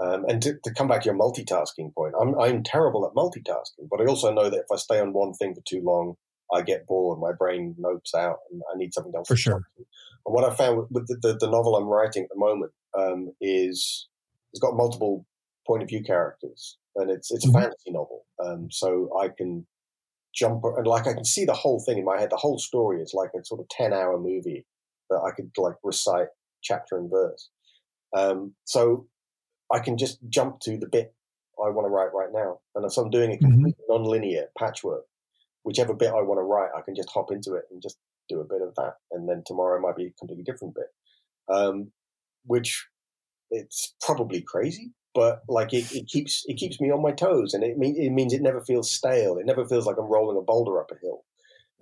Um, 0.00 0.24
and 0.28 0.40
to, 0.42 0.54
to, 0.62 0.72
come 0.72 0.86
back 0.86 1.02
to 1.02 1.06
your 1.06 1.18
multitasking 1.18 1.92
point, 1.92 2.14
I'm, 2.18 2.38
I'm 2.38 2.62
terrible 2.62 3.04
at 3.04 3.14
multitasking, 3.14 3.88
but 3.90 4.00
I 4.00 4.06
also 4.06 4.32
know 4.32 4.48
that 4.48 4.60
if 4.60 4.66
I 4.72 4.76
stay 4.76 5.00
on 5.00 5.12
one 5.12 5.34
thing 5.34 5.54
for 5.54 5.60
too 5.68 5.82
long, 5.84 6.14
I 6.54 6.62
get 6.62 6.86
bored, 6.86 7.18
my 7.18 7.32
brain 7.36 7.74
nopes 7.78 8.14
out, 8.16 8.38
and 8.50 8.62
I 8.72 8.78
need 8.78 8.94
something 8.94 9.12
else. 9.14 9.26
For 9.26 9.36
sure. 9.36 9.62
And 9.76 10.34
what 10.34 10.44
I 10.44 10.54
found 10.54 10.86
with 10.90 11.08
the, 11.08 11.16
the, 11.20 11.36
the, 11.40 11.50
novel 11.50 11.76
I'm 11.76 11.88
writing 11.88 12.22
at 12.22 12.28
the 12.32 12.38
moment 12.38 12.72
um, 12.96 13.32
is 13.40 14.08
it's 14.52 14.60
got 14.60 14.76
multiple 14.76 15.26
point 15.66 15.82
of 15.82 15.88
view 15.88 16.02
characters, 16.02 16.78
and 16.96 17.10
it's 17.10 17.30
it's 17.30 17.44
a 17.44 17.48
mm-hmm. 17.48 17.60
fantasy 17.60 17.90
novel, 17.90 18.26
um, 18.44 18.68
so 18.70 19.10
I 19.20 19.28
can 19.28 19.66
jump 20.34 20.62
and 20.64 20.86
like 20.86 21.06
I 21.06 21.14
can 21.14 21.24
see 21.24 21.44
the 21.44 21.52
whole 21.52 21.82
thing 21.84 21.98
in 21.98 22.04
my 22.04 22.18
head. 22.18 22.30
The 22.30 22.36
whole 22.36 22.58
story 22.58 23.02
is 23.02 23.12
like 23.14 23.30
a 23.34 23.44
sort 23.44 23.60
of 23.60 23.68
ten 23.68 23.92
hour 23.92 24.18
movie 24.18 24.66
that 25.10 25.20
I 25.20 25.30
could 25.34 25.50
like 25.56 25.76
recite 25.82 26.28
chapter 26.62 26.96
and 26.98 27.10
verse. 27.10 27.50
Um, 28.16 28.54
so 28.64 29.06
I 29.72 29.78
can 29.78 29.96
just 29.96 30.18
jump 30.28 30.60
to 30.60 30.76
the 30.76 30.88
bit 30.88 31.14
I 31.64 31.70
want 31.70 31.86
to 31.86 31.90
write 31.90 32.14
right 32.14 32.30
now, 32.32 32.60
and 32.74 32.90
so 32.92 33.02
I'm 33.02 33.10
doing 33.10 33.32
a 33.32 33.34
mm-hmm. 33.34 33.50
complete 33.50 33.74
mm-hmm. 33.74 33.92
non-linear 33.92 34.46
patchwork. 34.58 35.04
Whichever 35.62 35.94
bit 35.94 36.08
I 36.08 36.22
want 36.22 36.38
to 36.38 36.42
write, 36.42 36.70
I 36.76 36.80
can 36.80 36.94
just 36.94 37.10
hop 37.10 37.30
into 37.30 37.54
it 37.54 37.64
and 37.70 37.82
just 37.82 37.98
do 38.28 38.40
a 38.40 38.44
bit 38.44 38.62
of 38.62 38.74
that, 38.76 38.94
and 39.12 39.28
then 39.28 39.42
tomorrow 39.46 39.80
might 39.80 39.96
be 39.96 40.06
a 40.06 40.12
completely 40.18 40.44
different 40.44 40.74
bit. 40.74 40.86
Um, 41.54 41.92
which 42.44 42.86
it's 43.50 43.94
probably 44.00 44.42
crazy, 44.42 44.92
but 45.14 45.42
like 45.48 45.72
it, 45.72 45.92
it 45.92 46.06
keeps 46.06 46.44
it 46.46 46.56
keeps 46.56 46.80
me 46.80 46.90
on 46.90 47.02
my 47.02 47.12
toes, 47.12 47.54
and 47.54 47.64
it 47.64 47.78
mean, 47.78 47.96
it 47.96 48.10
means 48.10 48.32
it 48.32 48.42
never 48.42 48.60
feels 48.60 48.90
stale. 48.90 49.38
It 49.38 49.46
never 49.46 49.66
feels 49.66 49.86
like 49.86 49.96
I'm 49.98 50.10
rolling 50.10 50.36
a 50.36 50.42
boulder 50.42 50.80
up 50.80 50.90
a 50.90 50.98
hill. 51.00 51.24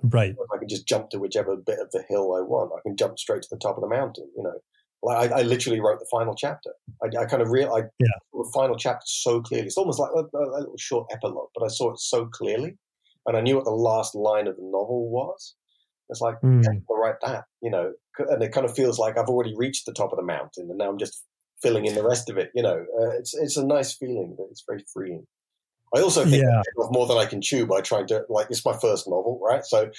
Right. 0.02 0.34
I 0.54 0.58
can 0.58 0.68
just 0.68 0.86
jump 0.86 1.10
to 1.10 1.18
whichever 1.18 1.56
bit 1.56 1.80
of 1.80 1.90
the 1.90 2.04
hill 2.08 2.32
I 2.34 2.40
want. 2.40 2.70
I 2.76 2.80
can 2.82 2.96
jump 2.96 3.18
straight 3.18 3.42
to 3.42 3.48
the 3.50 3.58
top 3.58 3.76
of 3.76 3.82
the 3.82 3.88
mountain. 3.88 4.30
You 4.36 4.44
know, 4.44 4.60
like 5.02 5.30
I, 5.30 5.40
I 5.40 5.42
literally 5.42 5.80
wrote 5.80 5.98
the 5.98 6.08
final 6.10 6.34
chapter. 6.34 6.70
I, 7.02 7.22
I 7.22 7.24
kind 7.26 7.42
of 7.42 7.50
real 7.50 7.72
I 7.72 7.80
yeah. 7.98 8.08
the 8.32 8.50
final 8.54 8.76
chapter 8.76 9.04
so 9.06 9.40
clearly. 9.40 9.66
It's 9.66 9.76
almost 9.76 10.00
like 10.00 10.10
a, 10.14 10.36
a, 10.36 10.60
little 10.60 10.76
short 10.78 11.08
epilogue, 11.12 11.50
but 11.54 11.64
I 11.64 11.68
saw 11.68 11.92
it 11.92 11.98
so 11.98 12.26
clearly, 12.26 12.76
and 13.26 13.36
I 13.36 13.40
knew 13.40 13.56
what 13.56 13.64
the 13.64 13.70
last 13.70 14.14
line 14.14 14.46
of 14.46 14.56
the 14.56 14.62
novel 14.62 15.10
was. 15.10 15.54
It's 16.08 16.20
like 16.20 16.40
mm. 16.40 16.64
yeah, 16.64 16.80
I'll 16.90 16.96
write 16.96 17.20
that, 17.22 17.44
you 17.60 17.70
know, 17.70 17.92
and 18.18 18.42
it 18.42 18.52
kind 18.52 18.64
of 18.64 18.74
feels 18.74 18.98
like 18.98 19.18
I've 19.18 19.28
already 19.28 19.54
reached 19.56 19.86
the 19.86 19.92
top 19.92 20.12
of 20.12 20.16
the 20.16 20.24
mountain, 20.24 20.68
and 20.68 20.78
now 20.78 20.88
I'm 20.88 20.98
just 20.98 21.24
filling 21.62 21.86
in 21.86 21.94
the 21.94 22.04
rest 22.04 22.30
of 22.30 22.38
it. 22.38 22.50
You 22.54 22.62
know, 22.62 22.84
uh, 23.00 23.10
it's 23.18 23.34
it's 23.34 23.56
a 23.56 23.66
nice 23.66 23.92
feeling, 23.92 24.34
but 24.36 24.48
it's 24.50 24.64
very 24.66 24.84
freeing. 24.92 25.26
I 25.96 26.00
also 26.00 26.24
think 26.24 26.42
yeah. 26.42 26.62
more 26.90 27.06
than 27.06 27.16
I 27.16 27.24
can 27.24 27.40
chew 27.40 27.66
by 27.66 27.80
trying 27.80 28.06
to 28.08 28.24
like 28.28 28.48
it's 28.50 28.64
my 28.64 28.76
first 28.76 29.08
novel, 29.08 29.40
right? 29.42 29.64
So 29.64 29.90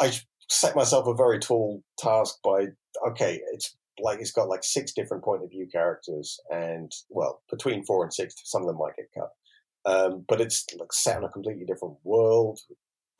I 0.00 0.12
set 0.48 0.74
myself 0.74 1.06
a 1.06 1.14
very 1.14 1.38
tall 1.38 1.82
task 1.98 2.36
by 2.42 2.68
okay, 3.06 3.40
it's 3.52 3.76
like 4.00 4.20
it's 4.20 4.32
got 4.32 4.48
like 4.48 4.64
six 4.64 4.92
different 4.92 5.24
point 5.24 5.42
of 5.42 5.50
view 5.50 5.68
characters, 5.70 6.40
and 6.50 6.90
well, 7.10 7.42
between 7.50 7.84
four 7.84 8.02
and 8.02 8.12
six, 8.12 8.34
some 8.44 8.62
of 8.62 8.68
them 8.68 8.78
might 8.78 8.96
get 8.96 9.08
cut. 9.14 9.30
Um, 9.84 10.24
but 10.28 10.40
it's 10.40 10.66
like 10.78 10.92
set 10.92 11.16
on 11.16 11.24
a 11.24 11.28
completely 11.28 11.64
different 11.64 11.96
world. 12.04 12.58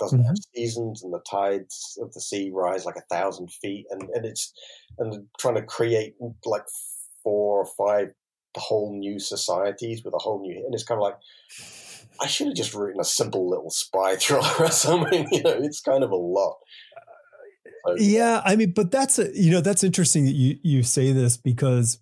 Doesn't 0.00 0.20
mm-hmm. 0.20 0.28
have 0.28 0.36
seasons, 0.54 1.02
and 1.02 1.12
the 1.12 1.22
tides 1.28 1.98
of 2.00 2.12
the 2.12 2.20
sea 2.20 2.50
rise 2.52 2.84
like 2.84 2.96
a 2.96 3.14
thousand 3.14 3.50
feet, 3.50 3.86
and, 3.90 4.02
and 4.14 4.24
it's 4.24 4.52
and 4.98 5.26
trying 5.38 5.56
to 5.56 5.62
create 5.62 6.14
like 6.44 6.64
four 7.22 7.60
or 7.60 7.66
five 7.66 8.12
whole 8.58 8.98
new 8.98 9.18
societies 9.18 10.04
with 10.04 10.14
a 10.14 10.18
whole 10.18 10.40
new, 10.40 10.64
and 10.64 10.74
it's 10.74 10.84
kind 10.84 10.98
of 10.98 11.02
like, 11.02 11.16
I 12.20 12.26
should 12.26 12.48
have 12.48 12.56
just 12.56 12.74
written 12.74 13.00
a 13.00 13.04
simple 13.04 13.48
little 13.48 13.70
spy 13.70 14.16
thriller 14.16 14.50
or 14.58 14.70
something. 14.70 15.28
You 15.30 15.42
know, 15.42 15.58
it's 15.62 15.80
kind 15.80 16.02
of 16.02 16.10
a 16.10 16.16
lot. 16.16 16.56
So, 17.86 17.94
yeah, 17.96 18.42
I 18.44 18.56
mean, 18.56 18.72
but 18.72 18.90
that's 18.90 19.18
a 19.18 19.30
you 19.34 19.52
know 19.52 19.60
that's 19.60 19.84
interesting 19.84 20.24
that 20.26 20.34
you 20.34 20.58
you 20.62 20.82
say 20.82 21.12
this 21.12 21.36
because 21.36 21.98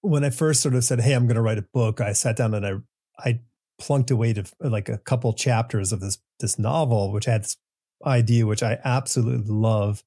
when 0.00 0.24
I 0.24 0.30
first 0.30 0.60
sort 0.60 0.74
of 0.74 0.84
said, 0.84 1.00
"Hey, 1.00 1.12
I'm 1.12 1.26
going 1.26 1.36
to 1.36 1.42
write 1.42 1.58
a 1.58 1.66
book," 1.72 2.00
I 2.00 2.12
sat 2.12 2.36
down 2.36 2.54
and 2.54 2.66
I 2.66 2.72
I 3.18 3.40
plunked 3.78 4.10
away 4.10 4.32
to 4.34 4.44
like 4.60 4.88
a 4.88 4.98
couple 4.98 5.32
chapters 5.32 5.92
of 5.92 6.00
this 6.00 6.18
this 6.40 6.58
novel, 6.58 7.12
which 7.12 7.24
had 7.24 7.44
this 7.44 7.56
idea 8.04 8.46
which 8.46 8.62
I 8.62 8.78
absolutely 8.84 9.54
love, 9.54 10.02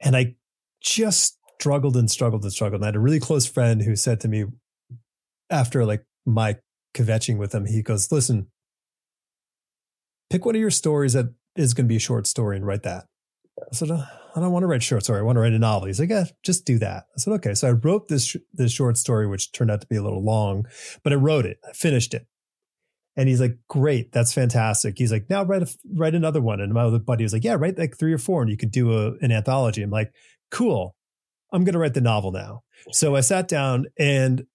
and 0.00 0.16
I 0.16 0.36
just 0.80 1.35
struggled 1.60 1.96
and 1.96 2.10
struggled 2.10 2.42
and 2.42 2.52
struggled. 2.52 2.80
And 2.80 2.84
I 2.84 2.88
had 2.88 2.96
a 2.96 3.00
really 3.00 3.20
close 3.20 3.46
friend 3.46 3.82
who 3.82 3.96
said 3.96 4.20
to 4.20 4.28
me 4.28 4.44
after 5.50 5.84
like 5.84 6.04
my 6.24 6.56
kvetching 6.94 7.38
with 7.38 7.54
him, 7.54 7.66
he 7.66 7.82
goes, 7.82 8.10
listen, 8.10 8.48
pick 10.30 10.44
one 10.44 10.54
of 10.54 10.60
your 10.60 10.70
stories 10.70 11.12
that 11.12 11.26
is 11.56 11.74
going 11.74 11.86
to 11.86 11.88
be 11.88 11.96
a 11.96 12.00
short 12.00 12.26
story 12.26 12.56
and 12.56 12.66
write 12.66 12.82
that. 12.82 13.04
I 13.60 13.74
said, 13.74 13.90
uh, 13.90 14.04
I 14.34 14.40
don't 14.40 14.52
want 14.52 14.64
to 14.64 14.66
write 14.66 14.82
short 14.82 15.02
story. 15.02 15.20
I 15.20 15.22
want 15.22 15.36
to 15.36 15.40
write 15.40 15.54
a 15.54 15.58
novel. 15.58 15.86
He's 15.86 15.98
like, 15.98 16.10
yeah, 16.10 16.24
just 16.44 16.66
do 16.66 16.78
that. 16.78 17.04
I 17.16 17.18
said, 17.18 17.32
okay. 17.34 17.54
So 17.54 17.68
I 17.68 17.72
wrote 17.72 18.08
this, 18.08 18.36
this 18.52 18.72
short 18.72 18.98
story, 18.98 19.26
which 19.26 19.52
turned 19.52 19.70
out 19.70 19.80
to 19.80 19.86
be 19.86 19.96
a 19.96 20.02
little 20.02 20.22
long, 20.22 20.66
but 21.02 21.12
I 21.12 21.16
wrote 21.16 21.46
it. 21.46 21.58
I 21.66 21.72
finished 21.72 22.12
it. 22.12 22.26
And 23.16 23.30
he's 23.30 23.40
like, 23.40 23.56
great. 23.68 24.12
That's 24.12 24.34
fantastic. 24.34 24.98
He's 24.98 25.10
like, 25.10 25.30
now 25.30 25.42
write 25.42 25.62
a, 25.62 25.74
write 25.94 26.14
another 26.14 26.42
one. 26.42 26.60
And 26.60 26.74
my 26.74 26.82
other 26.82 26.98
buddy 26.98 27.24
was 27.24 27.32
like, 27.32 27.44
yeah, 27.44 27.54
write 27.54 27.78
like 27.78 27.96
three 27.96 28.12
or 28.12 28.18
four 28.18 28.42
and 28.42 28.50
you 28.50 28.58
could 28.58 28.70
do 28.70 28.92
a, 28.92 29.12
an 29.22 29.32
anthology. 29.32 29.82
I'm 29.82 29.90
like, 29.90 30.12
cool. 30.50 30.95
I'm 31.52 31.64
going 31.64 31.74
to 31.74 31.78
write 31.78 31.94
the 31.94 32.00
novel 32.00 32.32
now. 32.32 32.62
So 32.92 33.16
I 33.16 33.20
sat 33.20 33.48
down 33.48 33.86
and 33.98 34.46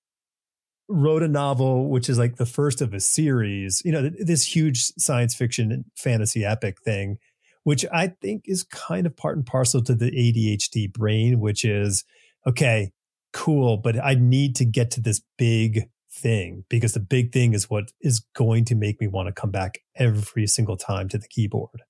wrote 0.87 1.23
a 1.23 1.27
novel, 1.27 1.89
which 1.89 2.09
is 2.09 2.17
like 2.17 2.35
the 2.35 2.45
first 2.45 2.81
of 2.81 2.93
a 2.93 2.99
series, 2.99 3.81
you 3.85 3.91
know, 3.91 4.09
this 4.19 4.55
huge 4.55 4.83
science 4.97 5.33
fiction 5.33 5.71
and 5.71 5.85
fantasy 5.95 6.45
epic 6.45 6.81
thing, 6.81 7.17
which 7.63 7.85
I 7.93 8.07
think 8.07 8.43
is 8.45 8.63
kind 8.63 9.05
of 9.05 9.15
part 9.15 9.37
and 9.37 9.45
parcel 9.45 9.81
to 9.83 9.95
the 9.95 10.11
ADHD 10.11 10.91
brain, 10.91 11.39
which 11.39 11.63
is 11.63 12.03
okay, 12.45 12.91
cool, 13.33 13.77
but 13.77 14.03
I 14.03 14.15
need 14.15 14.55
to 14.57 14.65
get 14.65 14.91
to 14.91 15.01
this 15.01 15.21
big 15.37 15.89
thing 16.11 16.65
because 16.69 16.93
the 16.93 16.99
big 16.99 17.31
thing 17.31 17.53
is 17.53 17.69
what 17.69 17.91
is 18.01 18.25
going 18.35 18.65
to 18.65 18.75
make 18.75 18.99
me 18.99 19.07
want 19.07 19.27
to 19.27 19.33
come 19.33 19.51
back 19.51 19.79
every 19.95 20.45
single 20.45 20.75
time 20.75 21.07
to 21.09 21.17
the 21.17 21.27
keyboard. 21.27 21.83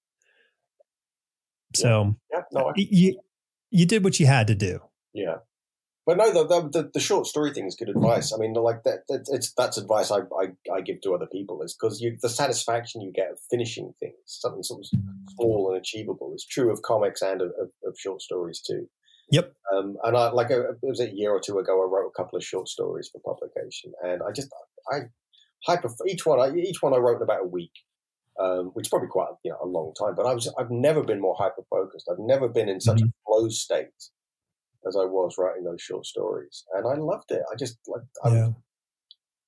So 1.74 2.16
yeah, 2.32 2.42
no, 2.52 2.70
I, 2.70 2.74
you 2.76 3.20
you 3.72 3.86
did 3.86 4.04
what 4.04 4.20
you 4.20 4.26
had 4.26 4.48
to 4.48 4.56
do. 4.56 4.80
Yeah. 5.14 5.38
But 6.06 6.18
no, 6.18 6.34
the, 6.34 6.68
the 6.68 6.92
the 6.96 7.00
short 7.00 7.28
story 7.28 7.54
thing 7.54 7.68
is 7.68 7.76
good 7.76 7.90
advice. 7.90 8.34
I 8.34 8.38
mean, 8.38 8.54
like 8.54 8.84
that, 8.84 9.02
that 9.08 9.26
it's 9.28 9.54
that's 9.54 9.78
advice 9.78 10.10
I, 10.10 10.22
I, 10.36 10.48
I 10.74 10.82
give 10.82 11.00
to 11.02 11.14
other 11.14 11.28
people 11.28 11.62
is 11.62 11.76
because 11.80 12.02
you 12.02 12.18
the 12.20 12.30
satisfaction 12.30 13.02
you 13.02 13.12
get 13.14 13.32
of 13.32 13.40
finishing 13.52 13.94
things, 14.00 14.16
something 14.26 14.64
sort 14.64 14.82
of 14.82 15.00
small 15.36 15.70
and 15.72 15.78
achievable, 15.80 16.34
is 16.34 16.46
true 16.46 16.72
of 16.72 16.82
comics 16.82 17.22
and 17.22 17.42
of, 17.42 17.50
of, 17.50 17.70
of 17.86 17.96
short 18.00 18.22
stories 18.22 18.62
too. 18.62 18.90
Yep. 19.30 19.54
Um, 19.72 19.96
and 20.04 20.18
I 20.18 20.32
like 20.32 20.50
a, 20.50 20.72
it 20.72 20.78
was 20.82 21.00
a 21.00 21.14
year 21.14 21.32
or 21.32 21.40
two 21.40 21.60
ago. 21.60 21.82
I 21.82 21.86
wrote 21.90 22.08
a 22.08 22.18
couple 22.18 22.36
of 22.36 22.44
short 22.44 22.68
stories 22.68 23.10
for 23.12 23.22
publication, 23.22 23.94
and 24.04 24.22
I 24.28 24.32
just 24.32 24.50
I 24.92 25.02
hyper 25.68 25.90
each 26.08 26.26
one. 26.26 26.40
I, 26.40 26.54
each 26.58 26.82
one 26.82 26.96
I 26.96 26.98
wrote 26.98 27.18
in 27.18 27.22
about 27.24 27.44
a 27.44 27.48
week, 27.48 27.72
um, 28.40 28.72
which 28.74 28.88
is 28.88 28.90
probably 28.90 29.08
quite 29.08 29.30
you 29.44 29.52
know 29.52 29.60
a 29.64 29.68
long 29.68 29.94
time. 29.98 30.16
But 30.16 30.26
I 30.26 30.34
was 30.34 30.52
I've 30.58 30.72
never 30.72 31.04
been 31.04 31.22
more 31.22 31.36
hyper 31.38 31.64
focused. 31.70 32.10
I've 32.12 32.18
never 32.20 32.50
been 32.50 32.68
in 32.70 32.82
such 32.82 33.02
Mhm. 33.02 33.10
a 33.10 33.14
flow 33.26 33.50
state 33.50 34.10
as 34.88 34.96
I 34.96 35.06
was 35.06 35.36
writing 35.38 35.64
those 35.64 35.82
short 35.82 36.06
stories, 36.06 36.64
and 36.74 36.88
I 36.88 36.96
loved 36.96 37.32
it. 37.32 37.42
I 37.52 37.56
just 37.56 37.78
like 37.88 38.02
I, 38.24 38.30
Yeah. 38.30 38.48
as 38.48 38.54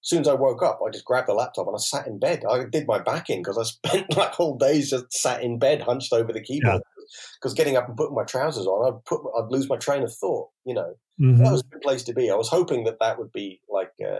soon 0.02 0.22
as 0.22 0.28
I 0.28 0.34
woke 0.34 0.62
up, 0.62 0.80
I 0.86 0.90
just 0.92 1.06
grabbed 1.06 1.28
the 1.30 1.34
laptop 1.34 1.68
and 1.68 1.76
I 1.76 1.80
sat 1.80 2.08
in 2.08 2.20
bed. 2.20 2.44
I 2.50 2.66
did 2.66 2.88
my 2.88 3.00
back 3.00 3.30
in 3.30 3.40
because 3.42 3.58
I 3.58 3.64
spent 3.96 4.16
like 4.18 4.32
whole 4.34 4.58
days 4.58 4.90
just 4.90 5.12
sat 5.14 5.42
in 5.44 5.60
bed, 5.60 5.82
hunched 5.82 6.14
over 6.14 6.32
the 6.34 6.42
keyboard. 6.42 6.82
Because 7.40 7.54
getting 7.54 7.76
up 7.78 7.88
and 7.88 7.98
putting 7.98 8.16
my 8.16 8.24
trousers 8.24 8.66
on, 8.66 8.94
I'd 8.94 9.06
put, 9.06 9.22
I'd 9.38 9.52
lose 9.52 9.70
my 9.70 9.78
train 9.78 10.04
of 10.04 10.14
thought. 10.14 10.50
You 10.66 10.74
know, 10.74 10.96
Mhm. 11.22 11.38
that 11.44 11.52
was 11.52 11.62
a 11.62 11.66
good 11.74 11.82
place 11.82 12.04
to 12.04 12.14
be. 12.14 12.32
I 12.32 12.36
was 12.36 12.50
hoping 12.50 12.86
that 12.86 13.00
that 13.00 13.20
would 13.20 13.32
be 13.32 13.62
like, 13.70 13.92
uh, 14.04 14.20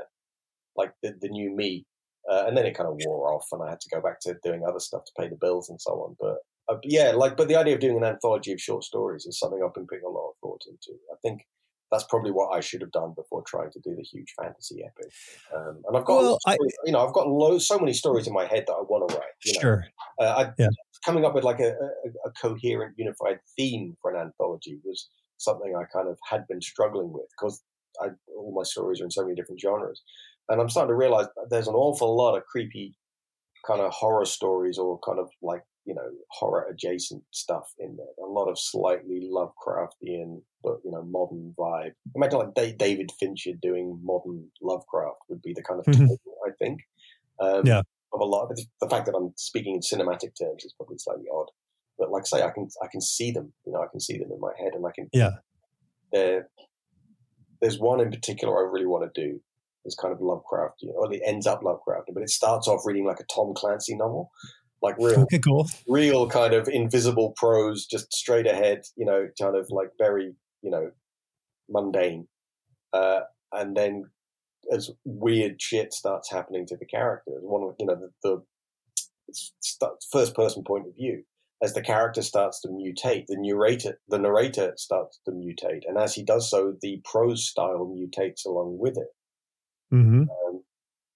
like 0.76 0.94
the, 1.02 1.14
the 1.20 1.30
new 1.30 1.50
me, 1.56 1.86
uh, 2.30 2.44
and 2.48 2.58
then 2.58 2.66
it 2.66 2.76
kind 2.76 2.88
of 2.90 2.98
wore 3.06 3.32
off, 3.34 3.48
and 3.52 3.62
I 3.64 3.70
had 3.70 3.80
to 3.82 3.90
go 3.90 4.02
back 4.02 4.20
to 4.22 4.36
doing 4.44 4.64
other 4.66 4.80
stuff 4.80 5.06
to 5.06 5.12
pay 5.18 5.28
the 5.28 5.36
bills 5.36 5.70
and 5.70 5.80
so 5.82 5.92
on. 6.04 6.16
But 6.20 6.38
uh, 6.70 6.78
yeah, 6.84 7.12
like, 7.12 7.36
but 7.38 7.48
the 7.48 7.56
idea 7.56 7.74
of 7.76 7.80
doing 7.82 7.98
an 7.98 8.04
anthology 8.04 8.52
of 8.54 8.62
short 8.62 8.84
stories 8.84 9.26
is 9.26 9.40
something 9.40 9.62
I've 9.64 9.74
been 9.74 9.88
putting 9.88 10.06
a 10.06 10.10
lot 10.10 10.30
of 10.30 10.36
thought 10.42 10.62
into. 10.70 10.98
I 11.12 11.16
think 11.22 11.46
that's 11.92 12.06
probably 12.06 12.32
what 12.32 12.56
I 12.56 12.60
should 12.60 12.82
have 12.82 12.92
done 12.92 13.14
before 13.16 13.44
trying 13.46 13.72
to 13.72 13.80
do 13.80 13.96
the 13.96 14.02
huge 14.04 14.34
fantasy 14.42 14.84
epic. 14.84 15.12
Um, 15.56 15.84
and 15.88 15.96
I've 15.98 16.06
got, 16.06 16.22
Well, 16.22 16.40
I- 16.48 16.56
stories- 16.56 16.74
you 16.86 16.92
know, 16.94 17.06
I've 17.06 17.14
got 17.14 17.28
loads, 17.28 17.68
so 17.68 17.78
many 17.78 17.94
stories 17.94 18.26
in 18.28 18.34
my 18.34 18.46
head 18.46 18.64
that 18.68 18.74
I 18.74 18.82
want 18.82 19.10
to 19.10 19.16
write. 19.16 19.30
You 19.46 19.54
know? 19.54 19.60
Sure. 19.62 19.86
uh, 20.20 20.24
I, 20.48 20.54
Yeah. 20.58 20.70
coming 21.06 21.24
up 21.26 21.36
with 21.36 21.44
like 21.44 21.60
a, 21.60 21.70
a, 21.74 22.30
a 22.30 22.32
coherent, 22.42 22.96
unified 22.98 23.40
theme 23.56 23.96
for 24.02 24.12
an 24.14 24.20
anthology 24.20 24.80
was 24.84 25.10
something 25.38 25.76
I 25.76 25.84
kind 25.94 26.08
of 26.08 26.18
had 26.28 26.48
been 26.48 26.62
struggling 26.62 27.12
with 27.14 27.26
because 27.38 27.62
all 28.02 28.54
my 28.56 28.64
stories 28.64 29.00
are 29.02 29.04
in 29.04 29.12
so 29.12 29.22
many 29.24 29.36
different 29.36 29.62
genres, 29.62 30.02
and 30.50 30.60
I'm 30.60 30.70
starting 30.70 30.90
to 30.90 30.96
realize 30.96 31.28
that 31.36 31.48
there's 31.52 31.68
an 31.68 31.76
awful 31.76 32.16
lot 32.18 32.36
of 32.36 32.44
creepy 32.46 32.96
kind 33.68 33.82
of 33.82 33.92
horror 33.92 34.26
stories 34.26 34.78
or 34.80 35.00
kind 35.06 35.20
of 35.20 35.30
like 35.44 35.62
you 35.86 35.94
know 35.94 36.10
horror 36.30 36.68
adjacent 36.70 37.24
stuff 37.32 37.74
in 37.80 37.96
there. 37.98 38.26
A 38.26 38.30
lot 38.30 38.48
of 38.50 38.58
slightly 38.60 39.30
Lovecraftian, 39.32 40.42
but 40.64 40.78
you 40.84 40.92
know 40.92 41.04
modern 41.04 41.54
vibe. 41.58 41.94
Imagine 42.16 42.40
like 42.40 42.78
David 42.78 43.12
Fincher 43.20 43.52
doing 43.62 44.00
modern 44.04 44.50
Lovecraft 44.62 45.20
would 45.30 45.42
be 45.42 45.54
the 45.54 45.64
kind 45.64 45.80
of 45.80 45.86
Mhm. 45.94 46.08
tone, 46.08 46.18
I 46.48 46.52
think. 46.60 46.82
Um, 47.40 47.66
Yeah. 47.66 47.82
Of 48.14 48.22
a 48.22 48.26
lot 48.26 48.44
of 48.46 48.52
it. 48.52 48.62
The 48.80 48.88
fact 48.88 49.08
that 49.08 49.16
I'm 49.16 49.34
speaking 49.38 49.74
in 49.74 49.82
cinematic 49.82 50.38
terms 50.40 50.64
is 50.64 50.74
probably 50.74 51.00
slightly 51.00 51.26
odd, 51.34 51.48
but 51.98 52.12
like 52.12 52.22
I 52.24 52.38
say, 52.38 52.44
I 52.44 52.52
can 52.52 52.68
I 52.82 52.88
can 52.92 53.02
see 53.02 53.32
them. 53.32 53.54
You 53.66 53.72
know, 53.74 53.82
I 53.82 53.88
can 53.88 54.00
see 54.00 54.20
them 54.20 54.32
in 54.32 54.40
my 54.40 54.52
head, 54.58 54.74
and 54.76 54.86
I 54.86 54.92
can. 54.94 55.10
Yeah. 55.12 55.32
There, 56.12 56.48
there's 57.60 57.80
one 57.80 58.00
in 58.02 58.12
particular 58.12 58.56
I 58.56 58.72
really 58.72 58.86
want 58.86 59.12
to 59.12 59.22
do. 59.22 59.42
It's 59.86 59.96
kind 59.96 60.14
of 60.14 60.20
Lovecraftian, 60.20 60.94
or 60.94 61.12
it 61.12 61.22
ends 61.26 61.48
up 61.48 61.62
Lovecraftian, 61.62 62.14
but 62.14 62.22
it 62.24 62.30
starts 62.30 62.68
off 62.68 62.86
reading 62.86 63.06
like 63.06 63.20
a 63.20 63.26
Tom 63.34 63.54
Clancy 63.56 63.96
novel, 63.96 64.32
like 64.84 64.96
real 65.00 65.26
cool. 65.44 65.68
real 65.88 66.30
kind 66.30 66.54
of 66.54 66.68
invisible 66.68 67.34
prose, 67.38 67.86
just 67.86 68.14
straight 68.14 68.46
ahead, 68.46 68.84
you 68.96 69.06
know, 69.06 69.30
kind 69.42 69.56
of 69.56 69.68
like 69.70 69.90
very, 69.98 70.36
you 70.62 70.70
know, 70.70 70.92
mundane. 71.70 72.28
Uh, 72.92 73.22
and 73.54 73.76
then 73.76 74.04
as 74.72 74.92
weird 75.06 75.62
shit 75.62 75.94
starts 75.94 76.30
happening 76.30 76.66
to 76.68 76.78
the 76.78 76.86
characters, 76.86 77.42
one 77.42 77.64
of, 77.64 77.76
you 77.80 77.86
know, 77.86 77.96
the, 77.96 78.12
the 78.24 78.44
st- 79.32 79.92
first 80.12 80.36
person 80.36 80.64
point 80.64 80.86
of 80.88 80.96
view, 80.96 81.24
as 81.62 81.74
the 81.74 81.82
character 81.82 82.22
starts 82.22 82.60
to 82.62 82.68
mutate, 82.68 83.26
the 83.28 83.38
narrator, 83.38 84.00
the 84.10 84.20
narrator 84.20 84.74
starts 84.76 85.20
to 85.26 85.32
mutate. 85.32 85.84
And 85.88 85.98
as 85.98 86.14
he 86.14 86.24
does 86.24 86.50
so, 86.50 86.76
the 86.82 87.02
prose 87.06 87.48
style 87.48 87.88
mutates 87.88 88.46
along 88.46 88.78
with 88.80 88.98
it. 88.98 89.08
hmm 89.90 90.24
Um, 90.24 90.64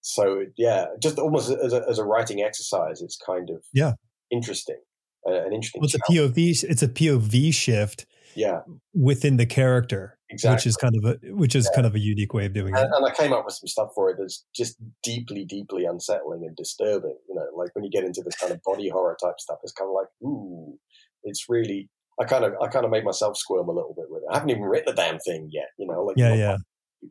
so 0.08 0.46
yeah, 0.58 0.86
just 1.02 1.20
almost 1.20 1.52
as 1.52 1.74
a, 1.74 1.84
as 1.90 2.00
a 2.00 2.04
writing 2.06 2.42
exercise, 2.42 3.02
it's 3.02 3.18
kind 3.18 3.50
of 3.50 3.64
Yeah. 3.74 3.94
interesting, 4.32 4.80
uh, 5.28 5.34
an 5.46 5.54
interesting. 5.54 5.82
Well, 5.82 5.88
it's 5.88 5.96
a. 5.96 6.12
POV. 6.12 6.64
It's 6.64 6.82
a 6.84 6.88
POV 6.88 7.54
shift 7.54 8.06
yeah, 8.36 8.62
within 8.94 9.38
the 9.38 9.46
character, 9.46 10.18
exactly. 10.30 10.56
which 10.56 10.68
is 10.68 10.78
kind 10.78 10.94
of 10.96 11.04
a 11.12 11.34
which 11.34 11.56
is 11.56 11.70
kind 11.76 11.86
of 11.88 11.96
a 11.96 12.00
unique 12.00 12.34
way 12.34 12.46
of 12.46 12.54
doing 12.54 12.74
it. 12.76 12.80
and, 12.80 12.94
and 12.94 13.06
I 13.06 13.12
came 13.14 13.34
up 13.34 13.44
with 13.46 13.56
some 13.56 13.68
stuff 13.68 13.90
for 13.96 14.10
it 14.12 14.18
that's 14.20 14.46
just 14.56 14.78
deeply, 15.04 15.44
deeply 15.44 15.86
unsettling 15.86 16.44
and 16.46 16.56
disturbing. 16.56 17.18
You 17.28 17.36
know, 17.36 17.46
like 17.56 17.76
when 17.76 17.84
you 17.84 17.92
get 17.92 18.04
into 18.06 18.22
this 18.24 18.36
kind 18.36 18.52
of 18.54 18.62
body 18.64 18.90
horror 18.90 19.18
type 19.22 19.40
stuff, 19.40 19.58
it's 19.64 19.74
kind 19.74 19.90
of 19.90 19.94
like, 19.96 20.08
ooh, 20.24 20.78
it's 21.24 21.46
really. 21.50 21.90
I 22.20 22.24
kind 22.26 22.44
of, 22.46 22.54
I 22.62 22.68
kind 22.68 22.84
of 22.84 22.90
made 22.90 23.04
myself 23.04 23.38
squirm 23.38 23.68
a 23.70 23.72
little 23.74 23.94
bit 23.96 24.06
with 24.10 24.24
it. 24.24 24.28
I 24.32 24.36
haven't 24.38 24.50
even 24.50 24.64
written 24.64 24.96
the 24.96 25.00
damn 25.02 25.20
thing 25.20 25.50
yet. 25.52 25.68
You 25.78 25.86
know, 25.88 26.02
like 26.04 26.18
Yeah, 26.18 26.34
yeah. 26.34 26.58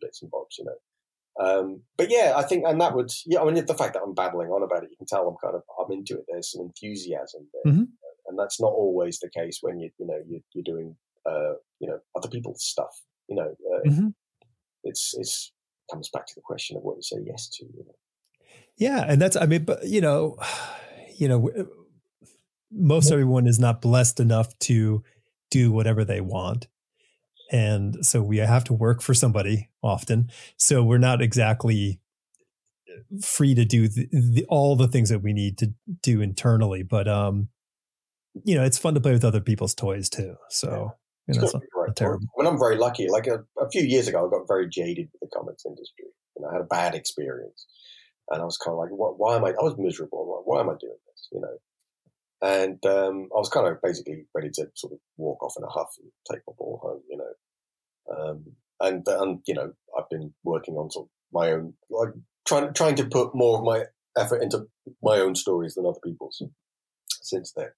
bits 0.01 0.21
and 0.23 0.31
bobs. 0.31 0.57
You 0.59 0.65
know. 0.65 0.75
Um, 1.39 1.83
but 1.99 2.11
yeah, 2.11 2.33
I 2.37 2.43
think, 2.43 2.65
and 2.67 2.81
that 2.81 2.95
would, 2.95 3.11
yeah, 3.27 3.41
I 3.41 3.45
mean, 3.51 3.65
the 3.65 3.75
fact 3.75 3.93
that 3.95 4.03
I'm 4.03 4.15
babbling 4.15 4.49
on 4.49 4.63
about 4.63 4.85
it, 4.85 4.91
you 4.91 4.97
can 4.97 5.07
tell 5.07 5.29
I'm 5.29 5.37
kind 5.43 5.55
of, 5.55 5.63
I'm 5.79 5.93
into 5.93 6.15
it. 6.19 6.25
There's 6.29 6.51
some 6.53 6.63
enthusiasm 6.63 7.47
there, 7.53 7.73
Mhm. 7.73 7.89
and 8.27 8.39
that's 8.39 8.59
not 8.61 8.73
always 8.73 9.19
the 9.21 9.29
case 9.31 9.59
when 9.61 9.79
you, 9.79 9.91
you 9.99 10.07
know, 10.07 10.19
you, 10.27 10.41
you're 10.55 10.65
doing, 10.65 10.97
uh, 11.29 11.55
you 11.79 11.89
know, 11.89 11.99
other 12.15 12.29
people's 12.29 12.65
stuff. 12.65 12.95
You 13.29 13.37
know, 13.37 13.55
uh, 13.75 13.81
Mhm. 13.89 14.15
it's 14.85 15.15
it's 15.19 15.53
comes 15.93 16.09
back 16.09 16.27
to 16.27 16.35
the 16.35 16.41
question 16.41 16.77
of 16.77 16.83
what 16.83 16.97
you 16.97 17.03
say 17.03 17.19
yes 17.25 17.49
to. 17.51 17.65
You 17.67 17.85
know? 17.87 17.95
Yeah, 18.77 19.05
and 19.07 19.21
that's 19.21 19.37
I 19.37 19.47
mean, 19.47 19.65
but 19.65 19.85
you 19.87 20.01
know, 20.01 20.37
you 21.17 21.29
know, 21.29 21.51
most 22.71 23.11
everyone 23.13 23.47
is 23.47 23.59
not 23.59 23.83
blessed 23.83 24.21
enough 24.21 24.59
to 24.61 25.03
do 25.51 25.71
whatever 25.73 26.05
they 26.05 26.21
want. 26.21 26.69
And 27.53 28.05
so 28.05 28.23
we 28.23 28.39
have 28.39 28.65
to 28.65 28.73
work 28.73 29.03
for 29.03 29.15
somebody 29.15 29.71
often. 29.83 30.31
So 30.57 30.83
we're 30.83 30.99
not 30.99 31.23
exactly 31.23 32.01
free 33.23 33.55
to 33.55 33.65
do 33.65 33.89
the, 33.89 34.09
the, 34.11 34.45
all 34.49 34.75
the 34.75 34.89
things 34.89 35.11
that 35.11 35.23
we 35.23 35.33
need 35.33 35.59
to 35.59 35.73
do 36.03 36.21
internally, 36.21 36.83
but 36.83 37.07
um 37.07 37.49
you 38.45 38.55
know, 38.55 38.65
it's 38.65 38.77
fun 38.77 38.93
to 38.95 39.01
play 39.01 39.13
with 39.13 39.25
other 39.25 39.41
people's 39.41 39.75
toys 39.75 40.11
too. 40.11 40.37
So, 40.51 40.93
you 41.27 41.35
know, 41.35 41.45
it's 41.45 41.55
not 41.55 41.63
not 41.87 41.97
terrible. 41.97 42.27
mean, 42.39 42.47
I'm 42.47 42.59
very 42.59 42.77
lucky. 42.77 43.09
Like 43.09 43.27
a, 43.27 43.45
a 43.59 43.71
few 43.71 43.83
years 43.83 44.09
ago, 44.09 44.27
I 44.27 44.31
got 44.31 44.47
very 44.49 44.69
jaded 44.69 45.09
with 45.13 45.21
the 45.31 45.37
comics 45.37 45.65
industry. 45.65 46.07
You 46.37 46.43
know, 46.43 46.49
I 46.49 46.53
had 46.55 46.63
a 46.63 46.67
bad 46.67 46.95
experience, 46.95 47.67
and 48.31 48.43
I 48.43 48.45
was 48.45 48.59
kind 48.59 48.73
of 48.73 48.79
like, 48.79 48.91
what, 48.91 49.19
"Why 49.19 49.37
am 49.37 49.45
I?" 49.45 49.51
I 49.51 49.63
was 49.63 49.77
miserable. 49.79 50.37
Like, 50.37 50.47
why 50.47 50.61
am 50.61 50.69
I 50.69 50.77
doing 50.79 50.99
this? 51.07 51.29
You 51.33 51.41
know, 51.41 51.57
and 52.43 52.85
um, 52.87 53.29
I 53.35 53.39
was 53.39 53.49
kind 53.49 53.67
of 53.67 53.81
basically 53.83 54.27
ready 54.35 54.51
to 54.55 54.69
sort 54.75 54.93
of 54.93 54.99
walk 55.17 55.43
off 55.43 55.55
in 55.57 55.65
a 55.65 55.69
huff 55.69 55.95
and 55.99 56.11
take 56.31 56.43
my 56.47 56.53
ball 56.59 56.81
home. 56.83 57.03
You 57.09 57.19
know, 57.19 58.15
um, 58.17 58.45
and 58.81 59.07
and 59.07 59.41
you 59.47 59.55
know, 59.55 59.73
I've 59.99 60.11
been 60.11 60.35
working 60.45 60.75
on 60.75 60.91
sort 60.91 61.07
of 61.07 61.11
my 61.33 61.53
own, 61.53 61.75
like 61.91 62.11
trying 62.47 62.73
trying 62.75 62.97
to 62.97 63.07
put 63.07 63.35
more 63.35 63.59
of 63.59 63.65
my 63.65 63.85
effort 64.17 64.43
into 64.43 64.67
my 65.03 65.19
own 65.19 65.35
stories 65.35 65.75
than 65.75 65.87
other 65.87 66.01
people's 66.03 66.43
since 67.09 67.53
then. 67.57 67.71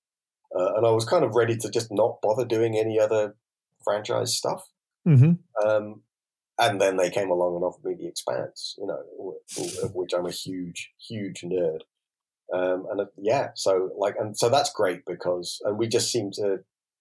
Uh, 0.55 0.75
and 0.77 0.87
I 0.87 0.91
was 0.91 1.05
kind 1.05 1.25
of 1.25 1.35
ready 1.35 1.57
to 1.57 1.71
just 1.71 1.89
not 1.91 2.21
bother 2.23 2.45
doing 2.45 2.77
any 2.77 2.99
other 2.99 3.37
franchise 3.85 4.37
stuff. 4.37 4.63
hmm 5.05 5.33
Um, 5.65 6.03
and 6.59 6.81
then 6.81 6.97
they 6.97 7.11
came 7.11 7.31
along 7.31 7.55
and 7.55 7.65
offered 7.65 7.85
me 7.85 7.95
the 7.95 8.09
Expanse, 8.09 8.75
you 8.79 8.87
know, 8.87 9.35
of 9.83 9.95
which 9.95 10.13
I'm 10.13 10.27
a 10.27 10.33
huge, 10.33 10.91
huge 11.09 11.43
nerd. 11.43 11.81
Um, 12.55 12.87
and 12.91 13.01
uh, 13.03 13.07
yeah, 13.19 13.49
so 13.55 13.91
like, 13.99 14.15
and 14.19 14.37
so 14.39 14.49
that's 14.49 14.73
great 14.73 15.03
because, 15.07 15.61
and 15.65 15.79
we 15.79 15.87
just 15.87 16.11
seem 16.11 16.31
to 16.33 16.59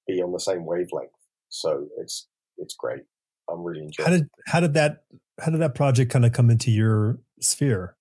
be 0.08 0.22
on 0.22 0.32
the 0.34 0.40
same 0.40 0.66
wavelength. 0.66 1.12
So 1.50 1.88
it's 1.98 2.28
it's 2.58 2.76
great. 2.76 3.04
I'm 3.50 3.64
really 3.64 3.84
enjoying. 3.84 4.08
How 4.10 4.14
it. 4.14 4.18
did 4.20 4.30
how 4.48 4.60
did 4.60 4.74
that 4.74 5.04
how 5.40 5.52
did 5.52 5.62
that 5.62 5.76
project 5.76 6.12
kind 6.12 6.26
of 6.26 6.34
come 6.34 6.50
into 6.50 6.70
your 6.72 7.20
sphere? 7.40 7.96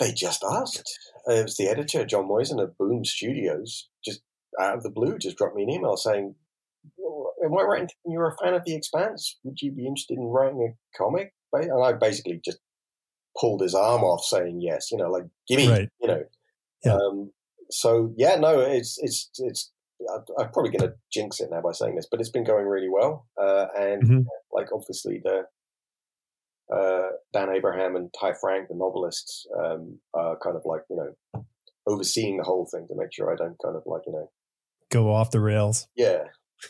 They 0.00 0.12
just 0.12 0.42
asked. 0.50 0.98
Uh, 1.28 1.34
It 1.34 1.42
was 1.44 1.56
the 1.56 1.68
editor, 1.68 2.04
Jon 2.06 2.26
Moisan 2.28 2.60
of 2.62 2.76
Boom 2.78 3.04
Studios, 3.04 3.88
just 4.04 4.22
out 4.58 4.76
of 4.76 4.82
the 4.82 4.90
blue, 4.90 5.18
just 5.18 5.36
dropped 5.36 5.54
me 5.54 5.62
an 5.62 5.70
email 5.70 5.96
saying, 5.96 6.34
"Am 7.44 7.56
I 7.58 7.62
right 7.62 7.92
you're 8.06 8.28
a 8.28 8.36
fan 8.42 8.54
of 8.54 8.64
The 8.64 8.74
Expanse? 8.74 9.38
Would 9.44 9.60
you 9.62 9.70
be 9.72 9.86
interested 9.86 10.18
in 10.18 10.24
writing 10.24 10.62
a 10.74 10.98
comic?" 10.98 11.34
And 11.52 11.84
I 11.84 11.92
basically 11.92 12.40
just 12.44 12.58
pulled 13.38 13.60
his 13.60 13.74
arm 13.74 14.02
off, 14.02 14.24
saying 14.24 14.60
yes. 14.60 14.90
You 14.90 14.98
know, 14.98 15.10
like 15.10 15.24
give 15.46 15.58
me, 15.58 15.68
Right. 15.70 15.88
you 16.00 16.08
know. 16.08 16.24
Um, 16.94 17.32
so 17.70 18.12
yeah, 18.16 18.36
no, 18.36 18.60
it's 18.60 18.98
it's 19.02 19.30
it's. 19.38 19.72
I- 20.08 20.42
I'm 20.42 20.50
probably 20.50 20.70
going 20.70 20.88
to 20.90 20.96
jinx 21.12 21.40
it 21.40 21.50
now 21.50 21.60
by 21.60 21.72
saying 21.72 21.94
this, 21.96 22.08
but 22.10 22.20
it's 22.20 22.30
been 22.30 22.44
going 22.44 22.66
really 22.66 22.88
well, 22.88 23.26
uh, 23.40 23.66
and 23.78 24.02
Mhm. 24.02 24.24
like 24.52 24.68
obviously 24.72 25.20
the 25.22 25.42
uh, 26.74 27.08
Dan 27.32 27.50
Abraham 27.50 27.96
and 27.96 28.10
Ty 28.18 28.32
Franck, 28.40 28.68
the 28.68 28.74
novelists, 28.74 29.46
um, 29.58 29.98
are 30.14 30.38
kind 30.38 30.56
of 30.56 30.62
like 30.64 30.82
you 30.88 30.96
know 30.96 31.44
overseeing 31.86 32.36
the 32.36 32.44
whole 32.44 32.66
thing 32.66 32.86
to 32.88 32.94
make 32.94 33.12
sure 33.12 33.30
I 33.32 33.36
don't 33.36 33.56
kind 33.62 33.76
of 33.76 33.82
like 33.86 34.02
you 34.06 34.12
know 34.12 34.30
go 34.90 35.12
off 35.12 35.30
the 35.32 35.40
rails. 35.40 35.88
Yeah, 35.96 36.24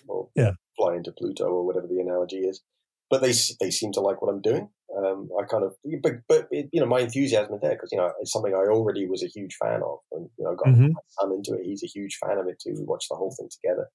or 0.08 0.28
yeah, 0.34 0.52
fly 0.76 0.96
into 0.96 1.12
Pluto 1.12 1.44
or 1.46 1.64
whatever 1.66 1.86
the 1.86 2.00
analogy 2.00 2.38
is. 2.38 2.62
But 3.10 3.22
they 3.22 3.32
they 3.60 3.70
seem 3.70 3.92
to 3.92 4.00
like 4.00 4.22
what 4.22 4.32
I'm 4.32 4.40
doing. 4.40 4.70
Um, 4.96 5.28
I 5.38 5.44
kind 5.44 5.64
of, 5.64 5.74
but, 6.02 6.14
but 6.28 6.48
it, 6.50 6.68
you 6.72 6.80
know, 6.80 6.86
my 6.86 7.00
enthusiasm 7.00 7.54
is 7.54 7.60
there 7.60 7.72
because 7.72 7.90
you 7.92 7.98
know 7.98 8.10
it's 8.20 8.32
something 8.32 8.52
I 8.52 8.66
already 8.68 9.06
was 9.06 9.22
a 9.22 9.28
huge 9.28 9.56
fan 9.62 9.82
of, 9.82 9.98
and 10.12 10.28
you 10.36 10.44
know, 10.44 10.56
got 10.56 10.68
mm-hmm. 10.68 10.88
my 10.88 11.00
son 11.08 11.32
into 11.32 11.54
it. 11.54 11.64
He's 11.64 11.84
a 11.84 11.86
huge 11.86 12.18
fan 12.24 12.38
of 12.38 12.48
it 12.48 12.60
too. 12.60 12.74
We 12.76 12.84
watched 12.84 13.08
the 13.08 13.16
whole 13.16 13.34
thing 13.38 13.48
together. 13.50 13.88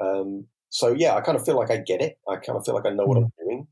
Um, 0.00 0.46
so 0.68 0.92
yeah, 0.92 1.14
I 1.14 1.22
kind 1.22 1.38
of 1.38 1.44
feel 1.44 1.56
like 1.56 1.70
I 1.70 1.78
get 1.78 2.02
it. 2.02 2.18
I 2.28 2.36
kind 2.36 2.58
of 2.58 2.64
feel 2.64 2.74
like 2.74 2.86
I 2.86 2.90
know 2.90 3.06
what 3.06 3.16
mm-hmm. 3.16 3.24
I'm 3.40 3.46
doing. 3.46 3.66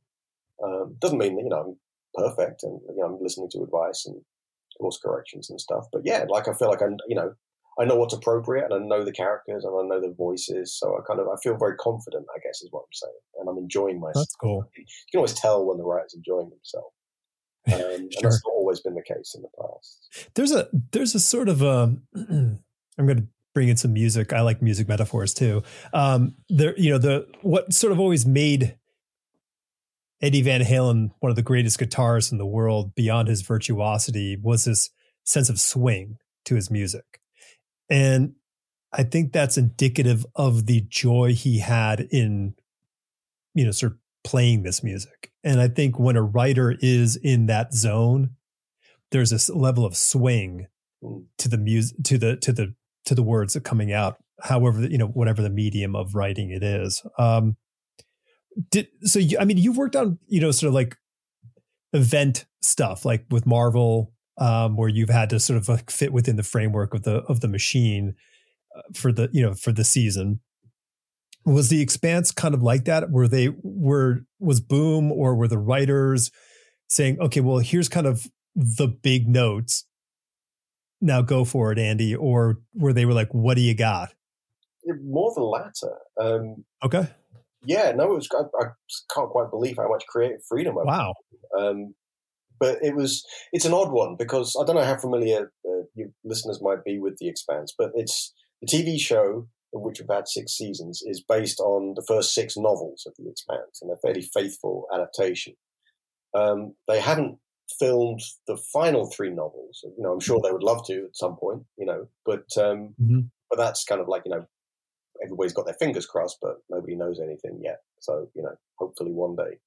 Um, 0.65 0.97
doesn't 0.99 1.19
mean 1.19 1.37
that 1.37 1.43
you 1.43 1.51
know 1.51 1.61
I'm 1.61 1.77
perfect, 2.15 2.63
and 2.63 2.81
you 2.89 2.97
know 2.97 3.07
I'm 3.07 3.23
listening 3.23 3.51
to 3.51 3.63
advice 3.63 4.07
and 4.07 4.23
course 4.81 4.99
corrections 5.03 5.51
and 5.51 5.61
stuff. 5.61 5.87
But 5.93 6.03
yeah, 6.05 6.25
like 6.29 6.49
I 6.49 6.55
feel 6.55 6.69
like 6.69 6.83
I, 6.83 6.87
you 7.09 7.17
know, 7.17 7.35
I 7.79 7.85
know 7.85 7.97
what's 7.97 8.15
appropriate 8.15 8.65
and 8.71 8.75
I 8.75 8.79
know 8.79 9.05
the 9.05 9.13
characters 9.13 9.65
and 9.65 9.75
I 9.75 9.87
know 9.87 10.01
the 10.01 10.15
voices. 10.15 10.77
So 10.79 10.97
I 10.97 11.01
kind 11.07 11.21
of, 11.21 11.29
I 11.29 11.37
feel 11.43 11.57
very 11.57 11.77
confident, 11.77 12.27
I 12.35 12.39
guess 12.39 12.63
is 12.63 12.69
what 12.71 12.81
I'm 12.81 12.93
saying. 12.93 13.13
And 13.41 13.49
I'm 13.49 13.59
enjoying 13.59 14.01
myself. 14.01 14.27
That's 14.27 14.37
cool. 14.37 14.71
You 14.77 14.85
can 15.13 15.19
always 15.19 15.35
tell 15.35 15.65
when 15.65 15.79
the 15.79 15.85
writer's 15.85 16.15
enjoying 16.15 16.51
themselves. 16.51 16.93
Um, 17.69 17.81
sure. 17.81 17.91
And 17.91 18.13
that's 18.13 18.43
not 18.45 18.53
always 18.53 18.79
been 18.79 18.95
the 18.95 19.03
case 19.03 19.35
in 19.35 19.43
the 19.43 19.49
past. 19.61 20.31
There's 20.37 20.53
a, 20.53 20.69
there's 20.93 21.17
a 21.17 21.19
sort 21.19 21.49
of 21.49 21.63
a, 21.63 21.97
I'm 22.15 22.61
going 22.97 23.17
to 23.17 23.27
bring 23.55 23.69
in 23.69 23.77
some 23.77 23.93
music. 23.93 24.33
I 24.33 24.43
like 24.43 24.63
music 24.63 24.87
metaphors 24.87 25.35
too. 25.35 25.65
Um, 25.93 26.37
there, 26.49 26.79
you 26.79 26.91
know, 26.91 26.99
the, 26.99 27.27
what 27.43 27.73
sort 27.73 27.93
of 27.93 27.99
always 27.99 28.25
made 28.25 28.77
Eddie 30.23 30.43
Van 30.43 30.61
Halen, 30.61 31.11
one 31.19 31.31
of 31.31 31.37
the 31.37 31.43
greatest 31.43 31.81
guitarists 31.81 32.31
in 32.31 32.39
the 32.39 32.47
world, 32.47 32.95
beyond 32.95 33.27
his 33.27 33.43
virtuosity, 33.43 34.37
was 34.41 34.65
this 34.65 34.91
sense 35.25 35.49
of 35.51 35.59
swing 35.59 36.19
to 36.45 36.55
his 36.55 36.71
music. 36.71 37.21
And 37.89 38.35
I 38.93 39.03
think 39.03 39.33
that's 39.33 39.59
indicative 39.59 40.25
of 40.35 40.67
the 40.67 40.83
joy 40.89 41.35
he 41.35 41.59
had 41.59 42.01
in, 42.11 42.55
you 43.55 43.65
know, 43.65 43.71
sort 43.71 43.93
of 43.93 43.99
playing 44.25 44.63
this 44.63 44.83
music. 44.83 45.31
And 45.45 45.61
I 45.61 45.69
think 45.69 45.99
when 45.99 46.17
a 46.17 46.23
writer 46.23 46.77
is 46.81 47.17
in 47.17 47.47
that 47.47 47.73
zone, 47.73 48.31
there's 49.13 49.31
this 49.31 49.49
level 49.49 49.85
of 49.85 49.97
swing 49.97 50.67
hmm. 51.03 51.19
to 51.39 51.49
the 51.49 51.59
music, 51.59 51.97
to 52.05 52.19
the, 52.19 52.37
to 52.37 52.53
the, 52.53 52.75
to 53.05 53.15
the 53.15 53.23
words 53.23 53.55
that 53.55 53.65
coming 53.65 53.93
out, 53.93 54.17
however, 54.43 54.81
you 54.87 54.99
know, 54.99 55.07
whatever 55.07 55.43
the 55.43 55.51
medium 55.51 55.95
of 55.95 56.15
writing 56.15 56.51
it 56.51 56.63
is. 56.63 57.05
Um, 57.19 57.57
did 58.71 58.89
so 59.03 59.19
you, 59.19 59.39
i 59.39 59.45
mean 59.45 59.59
you've 59.59 59.77
worked 59.77 59.97
on 59.97 60.19
you 60.27 60.41
know 60.41 60.51
sort 60.51 60.69
of 60.69 60.75
like 60.75 60.97
event 61.93 62.47
stuff 62.63 63.05
like 63.05 63.25
with 63.31 63.47
marvel 63.47 64.13
um, 64.39 64.77
where 64.77 64.89
you've 64.89 65.11
had 65.11 65.31
to 65.31 65.41
sort 65.41 65.57
of 65.57 65.69
like 65.69 65.91
fit 65.91 66.13
within 66.13 66.37
the 66.37 66.43
framework 66.43 66.95
of 66.95 67.03
the 67.03 67.19
of 67.23 67.41
the 67.41 67.49
machine 67.49 68.15
uh, 68.77 68.83
for 68.95 69.13
the 69.13 69.29
you 69.33 69.43
know 69.43 69.55
for 69.55 69.73
the 69.73 69.85
season 69.85 70.41
was 71.45 71.69
the 71.69 71.81
expanse 71.81 72.33
kind 72.33 72.55
of 72.55 72.63
like 72.63 72.85
that 72.85 73.11
were 73.11 73.29
they 73.29 73.51
were 73.63 74.25
was 74.41 74.61
boom 74.61 75.13
or 75.13 75.35
were 75.35 75.49
the 75.49 75.59
writers 75.59 76.31
saying 76.89 77.19
okay 77.21 77.41
well 77.41 77.59
here's 77.59 77.89
kind 77.89 78.07
of 78.07 78.27
the 78.55 78.89
big 78.89 79.29
notes 79.29 79.85
now 81.01 81.23
go 81.23 81.45
for 81.45 81.73
it 81.73 81.79
andy 81.79 82.15
or 82.15 82.59
were 82.75 82.93
they 82.93 83.05
were 83.05 83.15
like 83.15 83.33
what 83.33 83.55
do 83.55 83.61
you 83.61 83.75
got 83.75 84.13
more 85.05 85.33
the 85.35 85.43
latter 85.43 85.97
um, 86.21 86.65
okay 86.85 87.09
yeah, 87.67 87.93
no, 87.93 88.13
it 88.13 88.15
was. 88.15 88.29
I, 88.33 88.65
I, 88.65 88.69
can't 89.13 89.29
quite 89.29 89.51
believe 89.51 89.77
how 89.77 89.89
much 89.89 90.07
creative 90.07 90.41
freedom. 90.49 90.79
I 90.79 90.85
wow. 90.85 91.15
Um, 91.59 91.95
but 92.59 92.79
it 92.83 92.95
was. 92.95 93.25
It's 93.53 93.65
an 93.65 93.75
odd 93.75 93.91
one 93.91 94.17
because 94.17 94.57
I 94.61 94.65
don't 94.65 94.77
know 94.77 94.85
how 94.85 94.97
familiar 94.97 95.53
uh, 95.69 95.85
your 95.95 96.09
listeners 96.25 96.61
might 96.63 96.85
be 96.85 96.99
with 96.99 97.19
The 97.19 97.29
Expanse, 97.29 97.75
but 97.77 97.91
it's 97.95 98.35
the 98.61 98.67
TV 98.67 99.01
show, 99.01 99.49
which 99.73 100.01
we've 100.01 100.09
had 100.15 100.29
six 100.29 100.53
seasons, 100.53 101.03
is 101.05 101.23
based 101.23 101.61
on 101.61 101.95
the 101.95 102.05
first 102.07 102.35
six 102.35 102.57
novels 102.57 103.05
of 103.07 103.15
The 103.19 103.31
Expanse, 103.31 103.81
and 103.83 103.91
a 103.91 103.97
fairly 103.97 104.23
faithful 104.23 104.87
adaptation. 104.93 105.55
Um, 106.35 106.75
they 106.89 107.01
haven't 107.01 107.39
filmed 107.79 108.21
the 108.47 108.57
final 108.73 109.07
three 109.07 109.31
novels. 109.31 109.85
You 109.85 110.03
know, 110.03 110.13
I'm 110.13 110.21
sure 110.21 110.41
they 110.43 110.53
would 110.53 110.63
love 110.63 110.87
to 110.87 111.05
at 111.07 111.17
some 111.17 111.37
point. 111.37 111.63
You 111.77 111.87
know, 111.87 112.09
but 112.25 112.47
um, 112.59 112.95
mm-hmm. 113.01 113.21
but 113.51 113.59
that's 113.59 113.85
kind 113.85 114.01
of 114.01 114.09
like 114.09 114.23
you 114.25 114.33
know 114.33 114.47
everybody's 115.23 115.53
got 115.53 115.67
their 115.67 115.75
fingers 115.75 116.07
crossed, 116.07 116.39
but 116.41 116.57
nobody 116.71 116.95
knows 116.95 117.21
anything 117.21 117.61
yet. 117.63 117.81
So, 118.01 118.29
you 118.35 118.43
know, 118.43 118.55
hopefully 118.79 119.13
one 119.13 119.37
day. 119.37 119.59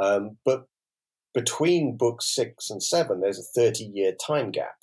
Um, 0.00 0.36
but 0.44 0.66
between 1.34 1.96
books 1.96 2.34
six 2.34 2.70
and 2.70 2.82
seven, 2.82 3.20
there's 3.20 3.38
a 3.38 3.60
30 3.60 3.90
year 3.92 4.12
time 4.24 4.50
gap 4.50 4.76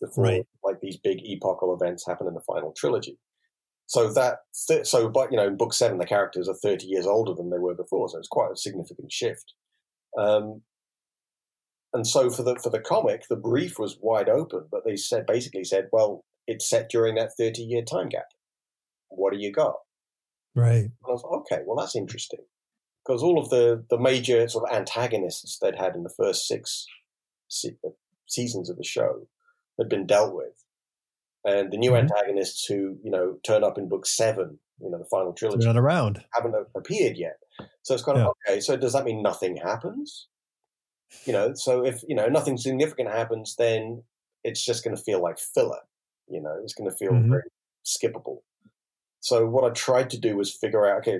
before 0.00 0.24
right. 0.24 0.46
like 0.64 0.80
these 0.80 0.96
big 0.96 1.18
epochal 1.24 1.74
events 1.74 2.06
happen 2.06 2.26
in 2.26 2.34
the 2.34 2.40
final 2.40 2.72
trilogy. 2.76 3.18
So 3.86 4.12
that, 4.12 4.38
th- 4.68 4.86
so, 4.86 5.08
but, 5.08 5.30
you 5.30 5.36
know, 5.36 5.46
in 5.46 5.56
book 5.56 5.74
seven, 5.74 5.98
the 5.98 6.06
characters 6.06 6.48
are 6.48 6.54
30 6.54 6.86
years 6.86 7.06
older 7.06 7.34
than 7.34 7.50
they 7.50 7.58
were 7.58 7.74
before. 7.74 8.08
So 8.08 8.18
it's 8.18 8.28
quite 8.28 8.52
a 8.52 8.56
significant 8.56 9.12
shift. 9.12 9.52
Um, 10.18 10.62
and 11.92 12.06
so 12.06 12.30
for 12.30 12.42
the, 12.42 12.56
for 12.56 12.70
the 12.70 12.80
comic, 12.80 13.24
the 13.28 13.36
brief 13.36 13.78
was 13.78 13.98
wide 14.00 14.28
open, 14.28 14.66
but 14.70 14.84
they 14.86 14.96
said, 14.96 15.26
basically 15.26 15.64
said, 15.64 15.88
well, 15.92 16.24
it's 16.46 16.68
set 16.68 16.88
during 16.88 17.16
that 17.16 17.32
30 17.36 17.62
year 17.62 17.82
time 17.82 18.08
gap 18.08 18.24
what 19.16 19.32
do 19.32 19.38
you 19.38 19.52
got? 19.52 19.74
Right. 20.54 20.84
And 20.84 20.92
I 21.06 21.10
was 21.10 21.22
like, 21.22 21.40
okay, 21.40 21.62
well, 21.66 21.76
that's 21.76 21.96
interesting. 21.96 22.40
Because 23.04 23.22
all 23.22 23.38
of 23.38 23.50
the, 23.50 23.84
the 23.90 23.98
major 23.98 24.46
sort 24.48 24.68
of 24.68 24.76
antagonists 24.76 25.58
they'd 25.58 25.78
had 25.78 25.96
in 25.96 26.04
the 26.04 26.14
first 26.16 26.46
six 26.46 26.86
se- 27.48 27.76
seasons 28.28 28.70
of 28.70 28.76
the 28.76 28.84
show 28.84 29.26
had 29.78 29.88
been 29.88 30.06
dealt 30.06 30.34
with. 30.34 30.64
And 31.44 31.72
the 31.72 31.76
new 31.78 31.90
mm-hmm. 31.90 32.06
antagonists 32.08 32.64
who, 32.66 32.98
you 33.02 33.10
know, 33.10 33.38
turn 33.44 33.64
up 33.64 33.76
in 33.76 33.88
book 33.88 34.06
seven, 34.06 34.60
you 34.80 34.88
know, 34.88 34.98
the 34.98 35.04
final 35.04 35.32
trilogy, 35.32 35.66
not 35.66 35.76
around, 35.76 36.24
haven't 36.32 36.54
appeared 36.76 37.16
yet. 37.16 37.38
So 37.82 37.94
it's 37.94 38.04
kind 38.04 38.18
of, 38.18 38.32
yeah. 38.46 38.52
okay, 38.52 38.60
so 38.60 38.76
does 38.76 38.92
that 38.92 39.04
mean 39.04 39.22
nothing 39.22 39.56
happens? 39.56 40.28
You 41.24 41.32
know, 41.32 41.54
so 41.54 41.84
if, 41.84 42.02
you 42.08 42.14
know, 42.14 42.26
nothing 42.28 42.56
significant 42.56 43.08
happens, 43.08 43.56
then 43.56 44.04
it's 44.44 44.64
just 44.64 44.84
going 44.84 44.96
to 44.96 45.02
feel 45.02 45.20
like 45.20 45.38
filler. 45.38 45.80
You 46.28 46.40
know, 46.40 46.56
it's 46.62 46.74
going 46.74 46.88
to 46.88 46.96
feel 46.96 47.12
mm-hmm. 47.12 47.30
very 47.30 47.42
skippable. 47.84 48.38
So 49.20 49.46
what 49.46 49.64
I 49.64 49.70
tried 49.70 50.10
to 50.10 50.18
do 50.18 50.36
was 50.36 50.54
figure 50.54 50.86
out, 50.86 50.98
okay, 50.98 51.18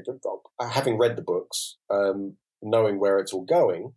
having 0.69 0.99
read 0.99 1.17
the 1.17 1.23
books, 1.23 1.77
um, 1.91 2.37
knowing 2.63 2.99
where 2.99 3.19
it's 3.19 3.33
all 3.33 3.45
going, 3.45 3.93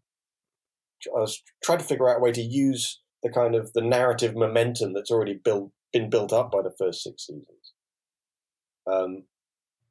I 1.07 1.19
was 1.19 1.41
trying 1.63 1.79
to 1.79 1.83
figure 1.83 2.09
out 2.09 2.17
a 2.17 2.19
way 2.19 2.31
to 2.31 2.41
use 2.41 3.01
the 3.23 3.29
kind 3.29 3.55
of 3.55 3.73
the 3.73 3.81
narrative 3.81 4.35
momentum 4.35 4.93
that's 4.93 5.11
already 5.11 5.33
built 5.33 5.71
been 5.93 6.09
built 6.09 6.33
up 6.33 6.51
by 6.51 6.61
the 6.61 6.73
first 6.77 7.03
six 7.03 7.27
seasons, 7.27 7.73
um, 8.91 9.23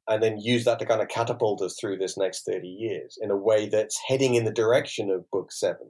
and 0.07 0.21
then 0.21 0.39
use 0.39 0.65
that 0.65 0.77
to 0.79 0.85
kind 0.85 1.01
of 1.01 1.07
catapult 1.07 1.61
us 1.61 1.77
through 1.79 1.97
this 1.97 2.17
next 2.17 2.43
thirty 2.43 2.67
years 2.67 3.17
in 3.21 3.31
a 3.31 3.37
way 3.37 3.67
that's 3.67 3.99
heading 4.07 4.35
in 4.35 4.45
the 4.45 4.51
direction 4.51 5.09
of 5.09 5.29
book 5.31 5.51
seven 5.51 5.89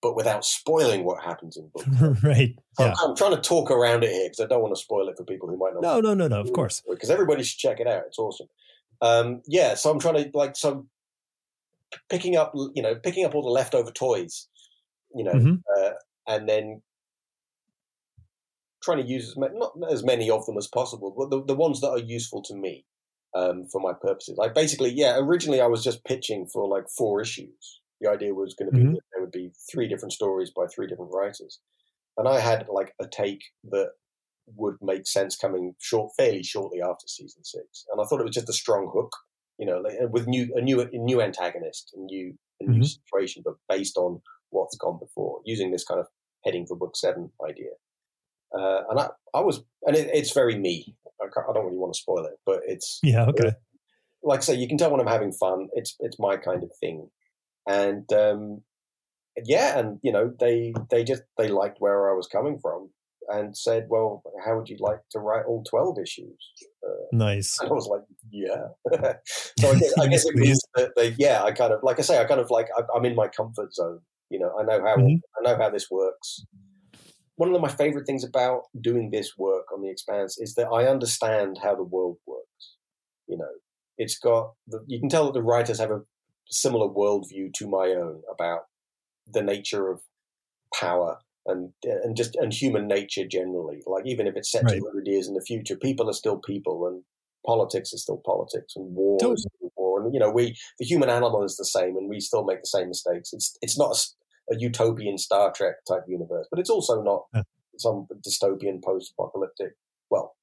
but 0.00 0.14
without 0.14 0.44
spoiling 0.44 1.04
what 1.04 1.22
happens 1.22 1.56
in 1.56 1.68
book. 1.74 1.84
right. 2.22 2.54
So 2.76 2.84
yeah. 2.84 2.94
I'm, 3.02 3.10
I'm, 3.10 3.16
trying 3.16 3.34
to 3.34 3.40
talk 3.40 3.70
around 3.70 4.04
it 4.04 4.10
here 4.10 4.26
because 4.26 4.40
I 4.40 4.46
don't 4.46 4.62
want 4.62 4.74
to 4.74 4.80
spoil 4.80 5.08
it 5.08 5.16
for 5.16 5.24
people 5.24 5.48
who 5.48 5.56
might 5.56 5.74
not. 5.74 5.82
No, 5.82 6.00
no, 6.00 6.14
no, 6.14 6.28
no. 6.28 6.40
Of 6.40 6.52
course. 6.52 6.82
Because 6.88 7.10
everybody 7.10 7.42
should 7.42 7.58
check 7.58 7.80
it 7.80 7.86
out. 7.86 8.04
It's 8.06 8.18
awesome. 8.18 8.46
Um, 9.00 9.42
yeah. 9.46 9.74
So 9.74 9.90
I'm 9.90 10.00
trying 10.00 10.14
to 10.14 10.30
like 10.34 10.56
so 10.56 10.86
picking 12.10 12.36
up 12.36 12.52
you 12.74 12.82
know 12.82 12.94
picking 12.96 13.24
up 13.24 13.34
all 13.34 13.42
the 13.42 13.48
leftover 13.48 13.90
toys, 13.90 14.48
you 15.14 15.24
know, 15.24 15.32
mm-hmm. 15.32 15.54
uh, 15.78 15.90
and 16.26 16.48
then 16.48 16.82
trying 18.82 19.02
to 19.02 19.08
use 19.08 19.28
as 19.28 19.36
many, 19.36 19.54
not 19.56 19.72
as 19.90 20.04
many 20.04 20.30
of 20.30 20.46
them 20.46 20.56
as 20.56 20.66
possible, 20.66 21.14
but 21.16 21.30
the, 21.30 21.44
the 21.44 21.54
ones 21.54 21.80
that 21.80 21.90
are 21.90 21.98
useful 21.98 22.42
to 22.42 22.54
me 22.54 22.84
um, 23.34 23.66
for 23.66 23.80
my 23.80 23.92
purposes. 23.92 24.36
Like 24.38 24.54
basically, 24.54 24.90
yeah. 24.90 25.18
Originally, 25.18 25.60
I 25.60 25.66
was 25.66 25.82
just 25.82 26.04
pitching 26.04 26.46
for 26.46 26.68
like 26.68 26.84
four 26.96 27.20
issues 27.20 27.80
the 28.00 28.10
idea 28.10 28.34
was 28.34 28.54
going 28.54 28.70
to 28.70 28.76
be 28.76 28.82
mm-hmm. 28.82 28.94
that 28.94 29.02
there 29.12 29.22
would 29.22 29.32
be 29.32 29.50
three 29.70 29.88
different 29.88 30.12
stories 30.12 30.50
by 30.50 30.66
three 30.66 30.86
different 30.86 31.12
writers, 31.12 31.60
and 32.16 32.28
I 32.28 32.40
had 32.40 32.66
like 32.72 32.94
a 33.00 33.06
take 33.06 33.42
that 33.70 33.90
would 34.56 34.76
make 34.80 35.06
sense 35.06 35.36
coming 35.36 35.74
short, 35.80 36.12
fairly 36.16 36.42
shortly 36.42 36.80
after 36.80 37.06
season 37.06 37.44
six, 37.44 37.84
and 37.90 38.00
I 38.00 38.04
thought 38.04 38.20
it 38.20 38.26
was 38.26 38.34
just 38.34 38.48
a 38.48 38.54
strong 38.54 38.90
hook, 38.92 39.12
you 39.58 39.66
know, 39.66 39.78
like, 39.78 39.94
with 40.10 40.26
new 40.26 40.52
a 40.56 40.60
new 40.60 40.80
a 40.80 40.88
new 40.92 41.20
antagonist, 41.20 41.94
a 41.96 42.00
new 42.00 42.34
a 42.60 42.64
new 42.64 42.80
mm-hmm. 42.80 42.82
situation, 42.82 43.42
but 43.44 43.54
based 43.68 43.96
on 43.96 44.20
what's 44.50 44.76
gone 44.76 44.98
before, 44.98 45.40
using 45.44 45.70
this 45.70 45.84
kind 45.84 46.00
of 46.00 46.06
heading 46.44 46.66
for 46.66 46.76
book 46.76 46.96
seven 46.96 47.30
idea. 47.48 47.70
Uh, 48.56 48.80
and 48.88 48.98
I, 48.98 49.08
I 49.34 49.40
was, 49.40 49.62
and 49.82 49.94
it, 49.94 50.08
it's 50.10 50.32
very 50.32 50.58
me. 50.58 50.96
I, 51.20 51.26
I, 51.26 51.52
don't 51.52 51.66
really 51.66 51.76
want 51.76 51.92
to 51.92 52.00
spoil 52.00 52.24
it, 52.24 52.38
but 52.46 52.60
it's 52.66 52.98
yeah, 53.02 53.26
okay. 53.26 53.52
like 54.22 54.38
I 54.38 54.42
say, 54.42 54.54
you 54.54 54.66
can 54.66 54.78
tell 54.78 54.90
when 54.90 55.00
I'm 55.00 55.06
having 55.06 55.32
fun. 55.32 55.68
It's 55.74 55.96
it's 56.00 56.18
my 56.18 56.38
kind 56.38 56.62
of 56.62 56.70
thing 56.80 57.10
and 57.68 58.10
um, 58.12 58.62
yeah, 59.44 59.78
and 59.78 59.98
you 60.02 60.10
know 60.10 60.32
they 60.40 60.72
they 60.90 61.04
just 61.04 61.22
they 61.36 61.48
liked 61.48 61.80
where 61.80 62.10
I 62.10 62.14
was 62.14 62.26
coming 62.26 62.58
from 62.60 62.90
and 63.28 63.56
said, 63.56 63.86
"Well, 63.88 64.22
how 64.44 64.56
would 64.56 64.68
you 64.68 64.76
like 64.80 65.00
to 65.10 65.18
write 65.18 65.46
all 65.46 65.62
twelve 65.64 65.98
issues?" 65.98 66.52
Uh, 66.88 67.04
nice. 67.12 67.58
And 67.60 67.68
I 67.70 67.72
was 67.72 67.86
like, 67.86 68.02
yeah. 68.30 68.68
so 69.58 69.70
I 69.70 69.78
guess, 69.78 69.98
I 69.98 70.06
guess 70.08 70.26
it 70.26 70.34
means 70.34 70.60
that 70.74 70.90
they, 70.96 71.14
yeah, 71.18 71.42
I 71.42 71.52
kind 71.52 71.72
of, 71.72 71.80
like 71.82 71.98
I 71.98 72.02
say, 72.02 72.20
I 72.20 72.24
kind 72.24 72.40
of 72.40 72.50
like, 72.50 72.68
I, 72.76 72.96
am 72.96 73.04
in 73.04 73.14
my 73.14 73.28
comfort 73.28 73.74
zone. 73.74 74.00
You 74.30 74.38
know, 74.38 74.52
I 74.58 74.62
know 74.62 74.84
how, 74.84 74.96
mm-hmm. 74.96 75.16
I 75.38 75.50
know 75.50 75.58
how 75.62 75.70
this 75.70 75.90
works. 75.90 76.44
One 77.36 77.54
of 77.54 77.60
my 77.60 77.68
favorite 77.68 78.06
things 78.06 78.24
about 78.24 78.62
doing 78.80 79.10
this 79.10 79.38
work 79.38 79.66
on 79.72 79.80
the 79.80 79.90
expanse 79.90 80.38
is 80.38 80.54
that 80.54 80.68
I 80.68 80.86
understand 80.86 81.58
how 81.62 81.74
the 81.74 81.84
world 81.84 82.18
works. 82.26 82.76
You 83.28 83.38
know, 83.38 83.48
it's 83.96 84.18
got, 84.18 84.54
the, 84.66 84.84
you 84.86 84.98
can 84.98 85.08
tell 85.08 85.26
that 85.26 85.34
the 85.34 85.42
writers 85.42 85.78
have 85.78 85.90
a 85.90 86.02
similar 86.50 86.88
worldview 86.88 87.52
to 87.54 87.68
my 87.68 87.88
own 87.88 88.22
about 88.32 88.62
the 89.26 89.42
nature 89.42 89.88
of 89.90 90.00
power 90.74 91.18
and 91.46 91.72
and 91.82 92.16
just 92.16 92.36
and 92.36 92.52
human 92.52 92.86
nature 92.86 93.26
generally. 93.26 93.82
Like 93.86 94.06
even 94.06 94.26
if 94.26 94.36
it's 94.36 94.50
set 94.50 94.64
right. 94.64 94.78
200 94.78 95.06
years 95.06 95.28
in 95.28 95.34
the 95.34 95.44
future, 95.44 95.76
people 95.76 96.08
are 96.08 96.14
still 96.14 96.38
people, 96.38 96.86
and 96.86 97.02
politics 97.46 97.92
is 97.92 98.02
still 98.02 98.20
politics, 98.24 98.74
and 98.76 98.94
war 98.94 99.18
totally. 99.18 99.34
is 99.34 99.46
still 99.56 99.72
war. 99.76 100.02
And 100.02 100.12
you 100.12 100.20
know, 100.20 100.30
we 100.30 100.56
the 100.78 100.86
human 100.86 101.08
animal 101.08 101.44
is 101.44 101.56
the 101.56 101.64
same, 101.64 101.96
and 101.96 102.08
we 102.08 102.20
still 102.20 102.44
make 102.44 102.60
the 102.60 102.66
same 102.66 102.88
mistakes. 102.88 103.32
It's 103.32 103.56
it's 103.62 103.78
not 103.78 103.96
a, 103.96 104.54
a 104.54 104.58
utopian 104.58 105.18
Star 105.18 105.52
Trek 105.52 105.76
type 105.86 106.04
universe, 106.06 106.46
but 106.50 106.60
it's 106.60 106.70
also 106.70 107.02
not 107.02 107.24
yeah. 107.34 107.42
some 107.78 108.06
dystopian 108.26 108.82
post-apocalyptic. 108.82 109.72
Well, 110.10 110.34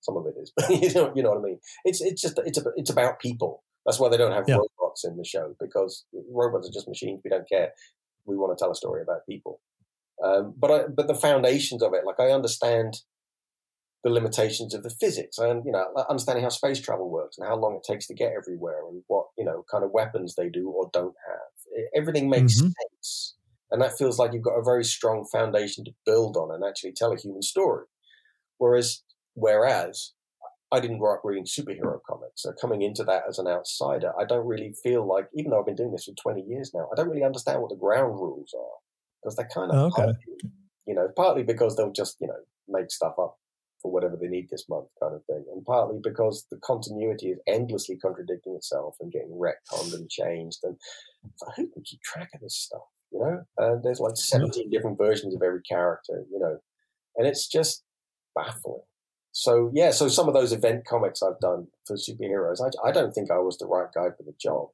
some 0.00 0.16
of 0.16 0.26
it 0.26 0.34
is, 0.40 0.52
but 0.56 0.70
you 0.70 0.92
know, 0.94 1.12
you 1.14 1.22
know 1.22 1.30
what 1.30 1.38
I 1.38 1.42
mean. 1.42 1.60
It's 1.84 2.00
it's 2.00 2.22
just 2.22 2.38
it's 2.44 2.58
a, 2.58 2.64
it's 2.76 2.90
about 2.90 3.20
people. 3.20 3.62
That's 3.84 4.00
why 4.00 4.08
they 4.08 4.16
don't 4.16 4.32
have 4.32 4.48
yeah. 4.48 4.56
robots 4.56 5.04
in 5.04 5.16
the 5.16 5.24
show 5.24 5.54
because 5.60 6.04
robots 6.32 6.68
are 6.68 6.72
just 6.72 6.88
machines. 6.88 7.20
We 7.22 7.30
don't 7.30 7.48
care. 7.48 7.70
We 8.24 8.36
want 8.36 8.56
to 8.56 8.60
tell 8.60 8.72
a 8.72 8.74
story 8.74 9.00
about 9.00 9.26
people. 9.28 9.60
Um, 10.22 10.54
but 10.56 10.70
I, 10.70 10.82
but 10.88 11.08
the 11.08 11.14
foundations 11.14 11.82
of 11.82 11.92
it, 11.92 12.06
like 12.06 12.20
I 12.20 12.32
understand 12.32 13.00
the 14.02 14.10
limitations 14.10 14.72
of 14.72 14.82
the 14.82 14.90
physics 15.00 15.36
and 15.36 15.64
you 15.64 15.72
know 15.72 15.84
understanding 16.08 16.44
how 16.44 16.48
space 16.48 16.80
travel 16.80 17.10
works 17.10 17.38
and 17.38 17.46
how 17.48 17.56
long 17.56 17.74
it 17.74 17.82
takes 17.82 18.06
to 18.06 18.14
get 18.14 18.32
everywhere 18.36 18.86
and 18.88 19.02
what 19.08 19.26
you 19.36 19.44
know 19.44 19.64
kind 19.70 19.84
of 19.84 19.90
weapons 19.90 20.34
they 20.34 20.48
do 20.48 20.68
or 20.70 20.88
don't 20.92 21.14
have. 21.26 21.86
Everything 21.94 22.30
makes 22.30 22.60
mm-hmm. 22.60 22.68
sense, 22.68 23.34
and 23.70 23.82
that 23.82 23.98
feels 23.98 24.18
like 24.18 24.32
you've 24.32 24.42
got 24.42 24.58
a 24.58 24.64
very 24.64 24.84
strong 24.84 25.26
foundation 25.30 25.84
to 25.84 25.92
build 26.06 26.36
on 26.36 26.54
and 26.54 26.64
actually 26.64 26.92
tell 26.92 27.12
a 27.12 27.16
human 27.16 27.42
story. 27.42 27.84
Whereas 28.58 29.02
whereas 29.34 30.12
I 30.72 30.80
didn't 30.80 30.98
grow 30.98 31.14
up 31.14 31.22
reading 31.24 31.44
superhero 31.44 31.98
comics. 32.08 32.42
So 32.42 32.52
coming 32.52 32.82
into 32.82 33.04
that 33.04 33.24
as 33.28 33.38
an 33.38 33.46
outsider, 33.46 34.12
I 34.18 34.24
don't 34.24 34.46
really 34.46 34.74
feel 34.82 35.06
like, 35.06 35.28
even 35.34 35.50
though 35.50 35.60
I've 35.60 35.66
been 35.66 35.76
doing 35.76 35.92
this 35.92 36.04
for 36.04 36.12
20 36.12 36.42
years 36.42 36.72
now, 36.74 36.88
I 36.90 36.96
don't 36.96 37.08
really 37.08 37.22
understand 37.22 37.60
what 37.60 37.70
the 37.70 37.76
ground 37.76 38.14
rules 38.14 38.52
are 38.52 38.78
because 39.26 39.36
they're 39.36 39.48
kind 39.52 39.72
of, 39.72 39.92
oh, 39.98 40.02
okay. 40.02 40.18
you 40.86 40.94
know, 40.94 41.08
partly 41.16 41.42
because 41.42 41.76
they'll 41.76 41.92
just, 41.92 42.16
you 42.20 42.28
know, 42.28 42.38
make 42.68 42.92
stuff 42.92 43.14
up 43.18 43.38
for 43.82 43.90
whatever 43.90 44.16
they 44.16 44.28
need 44.28 44.48
this 44.48 44.66
month 44.68 44.86
kind 45.02 45.14
of 45.14 45.24
thing. 45.24 45.44
And 45.52 45.64
partly 45.64 45.98
because 46.02 46.46
the 46.50 46.58
continuity 46.58 47.30
is 47.30 47.40
endlessly 47.48 47.96
contradicting 47.96 48.54
itself 48.54 48.94
and 49.00 49.10
getting 49.10 49.32
retconned 49.32 49.94
and 49.94 50.08
changed. 50.08 50.58
And 50.62 50.76
who 51.56 51.68
can 51.68 51.82
keep 51.82 52.00
track 52.02 52.30
of 52.34 52.40
this 52.40 52.56
stuff? 52.56 52.82
You 53.10 53.20
know, 53.20 53.42
and 53.58 53.82
there's 53.82 54.00
like 54.00 54.16
17 54.16 54.70
different 54.70 54.98
versions 54.98 55.34
of 55.34 55.42
every 55.42 55.62
character, 55.62 56.24
you 56.30 56.38
know, 56.38 56.58
and 57.16 57.26
it's 57.26 57.48
just 57.48 57.82
baffling. 58.34 58.82
So 59.32 59.70
yeah, 59.74 59.90
so 59.90 60.08
some 60.08 60.28
of 60.28 60.34
those 60.34 60.52
event 60.52 60.86
comics 60.86 61.22
I've 61.22 61.40
done 61.40 61.66
for 61.84 61.96
superheroes, 61.96 62.60
I, 62.60 62.88
I 62.88 62.92
don't 62.92 63.12
think 63.12 63.30
I 63.30 63.38
was 63.38 63.58
the 63.58 63.66
right 63.66 63.88
guy 63.92 64.08
for 64.16 64.22
the 64.24 64.34
job. 64.40 64.68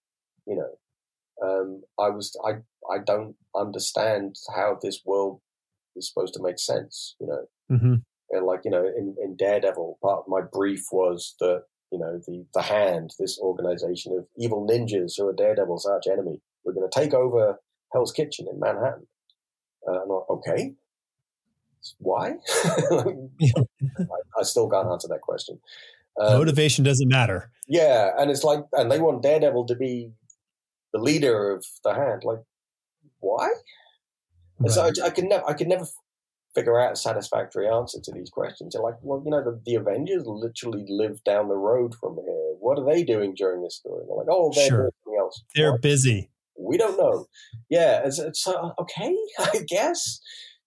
You 0.46 0.56
know, 0.56 0.70
um, 1.42 1.82
I 1.98 2.08
was 2.10 2.36
I 2.44 2.52
I 2.92 2.98
don't 2.98 3.36
understand 3.54 4.36
how 4.54 4.78
this 4.80 5.00
world 5.04 5.40
is 5.96 6.08
supposed 6.08 6.34
to 6.34 6.42
make 6.42 6.58
sense. 6.58 7.16
You 7.20 7.26
know, 7.26 7.76
mm-hmm. 7.76 7.94
and 8.30 8.46
like 8.46 8.60
you 8.64 8.70
know, 8.70 8.84
in, 8.84 9.16
in 9.22 9.36
Daredevil, 9.36 9.98
part 10.02 10.20
of 10.20 10.28
my 10.28 10.40
brief 10.40 10.86
was 10.92 11.34
that 11.40 11.64
you 11.90 11.98
know 11.98 12.20
the 12.26 12.46
the 12.54 12.62
Hand, 12.62 13.12
this 13.18 13.38
organization 13.40 14.16
of 14.16 14.26
evil 14.36 14.66
ninjas 14.66 15.14
who 15.16 15.28
are 15.28 15.32
Daredevil's 15.32 15.86
arch 15.86 16.06
enemy, 16.10 16.40
we're 16.64 16.74
going 16.74 16.88
to 16.88 17.00
take 17.00 17.14
over 17.14 17.58
Hell's 17.92 18.12
Kitchen 18.12 18.46
in 18.50 18.58
Manhattan. 18.58 19.06
Uh, 19.86 20.02
and 20.02 20.12
I, 20.12 20.32
okay, 20.32 20.74
why? 21.98 22.34
I, 22.70 24.38
I, 24.38 24.42
still 24.42 24.70
can't 24.70 24.88
answer 24.88 25.08
that 25.08 25.20
question. 25.22 25.58
Um, 26.20 26.38
Motivation 26.38 26.84
doesn't 26.84 27.08
matter. 27.08 27.50
Yeah, 27.66 28.10
and 28.18 28.30
it's 28.30 28.44
like, 28.44 28.60
and 28.72 28.90
they 28.90 29.00
want 29.00 29.22
Daredevil 29.22 29.66
to 29.66 29.74
be 29.74 30.12
the 30.92 31.00
leader 31.00 31.50
of 31.50 31.64
the 31.84 31.94
Hand. 31.94 32.22
Like, 32.24 32.40
why? 33.20 33.50
Right. 34.58 34.70
So 34.70 34.82
I, 34.82 35.06
I 35.06 35.10
can 35.10 35.28
never, 35.28 35.48
I 35.48 35.54
could 35.54 35.68
never 35.68 35.86
figure 36.54 36.78
out 36.78 36.92
a 36.92 36.96
satisfactory 36.96 37.68
answer 37.68 37.98
to 38.02 38.12
these 38.12 38.30
questions. 38.30 38.74
They're 38.74 38.82
like, 38.82 38.96
well, 39.00 39.22
you 39.24 39.30
know, 39.30 39.42
the, 39.42 39.60
the, 39.64 39.76
Avengers 39.76 40.24
literally 40.26 40.84
live 40.88 41.24
down 41.24 41.48
the 41.48 41.56
road 41.56 41.94
from 41.94 42.16
here. 42.16 42.54
What 42.60 42.78
are 42.78 42.84
they 42.84 43.02
doing 43.04 43.34
during 43.34 43.62
this 43.62 43.76
story? 43.76 44.04
They're 44.06 44.16
like, 44.16 44.26
oh, 44.30 44.52
they're 44.54 44.68
sure. 44.68 44.78
doing 44.78 44.90
something 45.04 45.18
else. 45.18 45.42
They're 45.54 45.72
what? 45.72 45.82
busy. 45.82 46.30
We 46.58 46.76
don't 46.76 46.98
know. 46.98 47.26
Yeah, 47.70 48.02
it's, 48.04 48.18
it's 48.18 48.46
uh, 48.46 48.70
okay, 48.78 49.16
I 49.38 49.60
guess 49.66 50.20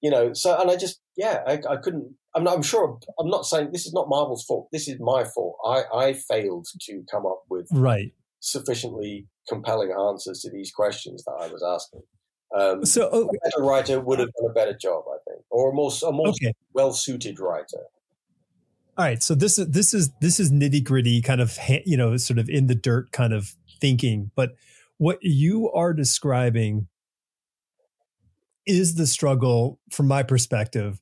you 0.06 0.12
know, 0.12 0.34
so 0.34 0.56
and 0.62 0.70
I 0.70 0.76
just 0.76 1.02
yeah, 1.18 1.42
I, 1.48 1.54
I 1.68 1.78
couldn't. 1.78 2.14
I'm 2.36 2.44
not. 2.44 2.56
I'm 2.56 2.62
sure. 2.62 3.00
I'm 3.20 3.28
not 3.28 3.48
saying 3.48 3.72
this 3.72 3.88
is 3.88 3.94
not 3.94 4.08
Marvel's 4.08 4.46
fault. 4.46 4.68
This 4.72 4.88
is 4.88 5.00
my 5.00 5.24
fault. 5.24 5.58
I 5.66 5.84
I 5.92 6.14
failed 6.14 6.68
to 6.82 7.04
come 7.10 7.26
up 7.26 7.44
with 7.50 7.68
right 7.72 8.14
sufficiently 8.46 9.28
compelling 9.50 9.92
answers 9.92 10.42
to 10.42 10.52
these 10.52 10.72
questions 10.72 11.24
that 11.26 11.36
I 11.42 11.48
was 11.48 11.64
asking. 11.64 12.02
Um, 12.56 12.86
so 12.86 13.10
oh, 13.12 13.24
a 13.24 13.50
better 13.50 13.64
writer 13.64 14.00
would 14.00 14.20
have 14.20 14.30
done 14.40 14.50
a 14.50 14.54
better 14.54 14.78
job, 14.80 15.04
I 15.10 15.18
think, 15.28 15.44
or 15.50 15.72
a 15.72 15.74
more 15.74 15.92
a 16.06 16.12
more 16.12 16.30
okay. 16.30 16.54
well 16.74 16.94
suited 16.94 17.40
writer. 17.40 17.82
All 18.98 19.06
right, 19.06 19.22
so 19.22 19.36
this 19.36 19.58
is 19.58 19.70
this 19.70 19.94
is 19.94 20.12
this 20.22 20.40
is 20.40 20.52
nitty 20.52 20.84
gritty 20.84 21.22
kind 21.22 21.42
of 21.42 21.58
you 21.86 21.98
know 21.98 22.16
sort 22.18 22.40
of 22.40 22.48
in 22.48 22.68
the 22.68 22.76
dirt 22.76 23.12
kind 23.12 23.34
of 23.34 23.56
thinking, 23.82 24.32
but 24.36 24.52
what 24.98 25.18
you 25.22 25.70
are 25.72 25.94
describing 25.94 26.88
is 28.66 28.96
the 28.96 29.06
struggle 29.06 29.80
from 29.92 30.08
my 30.08 30.24
perspective 30.24 31.02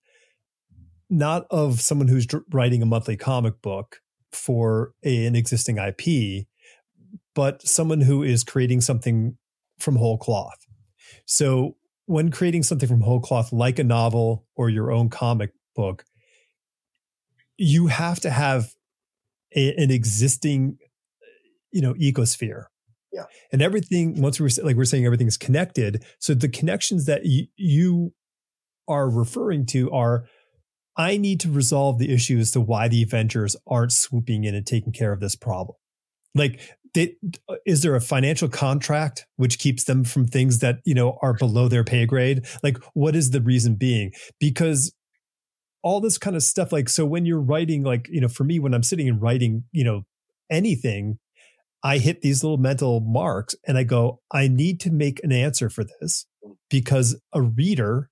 not 1.09 1.45
of 1.51 1.79
someone 1.79 2.07
who's 2.07 2.25
writing 2.51 2.81
a 2.81 2.85
monthly 2.87 3.15
comic 3.15 3.61
book 3.61 4.01
for 4.31 4.93
a, 5.05 5.25
an 5.27 5.35
existing 5.35 5.77
IP, 5.77 6.47
but 7.35 7.61
someone 7.67 8.01
who 8.01 8.23
is 8.23 8.43
creating 8.43 8.81
something 8.81 9.37
from 9.79 9.95
whole 9.95 10.17
cloth. 10.17 10.57
So 11.25 11.75
when 12.05 12.31
creating 12.31 12.63
something 12.63 12.87
from 12.87 13.01
whole 13.01 13.19
cloth, 13.19 13.51
like 13.51 13.79
a 13.79 13.83
novel 13.83 14.45
or 14.55 14.69
your 14.69 14.91
own 14.91 15.09
comic 15.09 15.51
book, 15.75 16.03
you 17.57 17.87
have 17.87 18.19
to 18.21 18.29
have 18.29 18.73
a, 19.55 19.73
an 19.75 19.91
existing, 19.91 20.77
you 21.71 21.81
know, 21.81 21.93
ecosphere 21.93 22.65
yeah. 23.13 23.25
And 23.51 23.61
everything, 23.61 24.19
once 24.21 24.39
we 24.39 24.47
are 24.47 24.63
like 24.63 24.75
we're 24.75 24.85
saying, 24.85 25.05
everything 25.05 25.27
is 25.27 25.37
connected. 25.37 26.03
So 26.19 26.33
the 26.33 26.49
connections 26.49 27.05
that 27.05 27.21
y- 27.23 27.47
you 27.55 28.13
are 28.87 29.09
referring 29.09 29.67
to 29.67 29.91
are 29.91 30.25
I 30.97 31.17
need 31.17 31.39
to 31.41 31.51
resolve 31.51 31.99
the 31.99 32.11
issue 32.11 32.39
as 32.39 32.51
to 32.51 32.61
why 32.61 32.87
the 32.87 33.03
Avengers 33.03 33.55
aren't 33.67 33.93
swooping 33.93 34.43
in 34.43 34.55
and 34.55 34.65
taking 34.65 34.91
care 34.91 35.13
of 35.13 35.19
this 35.19 35.35
problem. 35.35 35.77
Like, 36.35 36.59
they, 36.93 37.15
is 37.65 37.81
there 37.81 37.95
a 37.95 38.01
financial 38.01 38.47
contract 38.47 39.25
which 39.37 39.59
keeps 39.59 39.85
them 39.85 40.03
from 40.03 40.27
things 40.27 40.59
that, 40.59 40.79
you 40.85 40.93
know, 40.93 41.17
are 41.21 41.33
below 41.33 41.67
their 41.67 41.83
pay 41.83 42.05
grade? 42.05 42.45
Like, 42.61 42.77
what 42.93 43.15
is 43.15 43.31
the 43.31 43.41
reason 43.41 43.75
being? 43.75 44.11
Because 44.39 44.93
all 45.81 45.99
this 45.99 46.17
kind 46.17 46.35
of 46.35 46.43
stuff, 46.43 46.71
like, 46.71 46.89
so 46.89 47.05
when 47.05 47.25
you're 47.25 47.41
writing, 47.41 47.83
like, 47.83 48.07
you 48.09 48.21
know, 48.21 48.27
for 48.27 48.43
me, 48.43 48.59
when 48.59 48.73
I'm 48.73 48.83
sitting 48.83 49.09
and 49.09 49.21
writing, 49.21 49.63
you 49.71 49.83
know, 49.83 50.03
anything, 50.51 51.19
I 51.83 51.97
hit 51.97 52.21
these 52.21 52.43
little 52.43 52.57
mental 52.57 53.01
marks 53.01 53.55
and 53.67 53.77
I 53.77 53.83
go, 53.83 54.21
I 54.31 54.47
need 54.47 54.79
to 54.81 54.91
make 54.91 55.21
an 55.23 55.31
answer 55.31 55.69
for 55.69 55.83
this 55.83 56.25
because 56.69 57.19
a 57.33 57.41
reader 57.41 58.09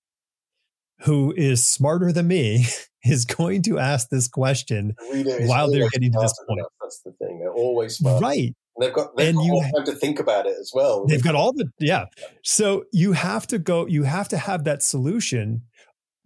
who 1.01 1.33
is 1.35 1.67
smarter 1.67 2.11
than 2.11 2.27
me 2.27 2.65
is 3.03 3.25
going 3.25 3.61
to 3.63 3.79
ask 3.79 4.09
this 4.09 4.27
question 4.27 4.93
while 5.41 5.71
they're 5.71 5.89
getting 5.89 6.11
to 6.11 6.19
this 6.19 6.33
point. 6.47 6.61
That's 6.81 7.01
the 7.03 7.11
thing. 7.13 7.39
They're 7.39 7.53
always 7.53 7.97
smart. 7.97 8.21
Right. 8.21 8.55
And 8.75 8.85
they've 8.85 8.93
got, 8.93 9.15
they've 9.17 9.29
and 9.29 9.37
got 9.37 9.45
you 9.45 9.71
time 9.75 9.85
to 9.85 9.93
think 9.93 10.19
about 10.19 10.45
it 10.45 10.55
as 10.59 10.71
well. 10.73 11.05
They've 11.05 11.23
got 11.23 11.35
all 11.35 11.53
the, 11.53 11.69
yeah. 11.79 12.05
So 12.43 12.85
you 12.91 13.13
have 13.13 13.47
to 13.47 13.59
go, 13.59 13.85
you 13.85 14.03
have 14.03 14.29
to 14.29 14.37
have 14.37 14.63
that 14.63 14.81
solution 14.83 15.63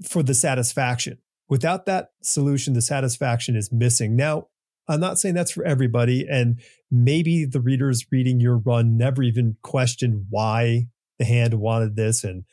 for 0.04 0.24
the 0.24 0.34
satisfaction. 0.34 1.18
Without 1.48 1.86
that 1.86 2.10
solution, 2.22 2.74
the 2.74 2.82
satisfaction 2.82 3.56
is 3.56 3.72
missing. 3.72 4.16
Now, 4.16 4.48
I'm 4.88 5.00
not 5.00 5.18
saying 5.20 5.36
that's 5.36 5.52
for 5.52 5.64
everybody. 5.66 6.28
And 6.30 6.60
maybe 6.92 7.46
the 7.46 7.60
readers 7.60 8.06
reading 8.12 8.40
your 8.40 8.58
run 8.58 8.98
never 8.98 9.24
even 9.24 9.58
questioned 9.62 10.26
why 10.30 10.88
the 11.18 11.26
hand 11.26 11.56
wanted 11.56 11.96
this 11.96 12.24
and 12.24 12.44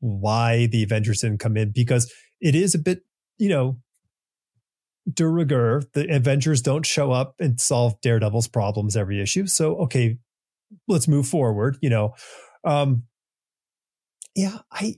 why 0.00 0.66
the 0.66 0.82
Avengers 0.82 1.20
didn't 1.20 1.38
come 1.38 1.56
in 1.56 1.72
because 1.72 2.12
it 2.40 2.54
is 2.54 2.74
a 2.74 2.78
bit, 2.78 3.02
you 3.38 3.48
know, 3.48 3.78
de 5.12 5.26
rigueur. 5.26 5.82
The 5.94 6.14
Avengers 6.14 6.62
don't 6.62 6.86
show 6.86 7.12
up 7.12 7.34
and 7.38 7.60
solve 7.60 8.00
Daredevil's 8.00 8.48
problems 8.48 8.96
every 8.96 9.20
issue. 9.20 9.46
So, 9.46 9.76
okay, 9.82 10.18
let's 10.86 11.08
move 11.08 11.26
forward, 11.26 11.78
you 11.80 11.90
know. 11.90 12.14
Um, 12.64 13.04
yeah, 14.34 14.58
I 14.70 14.96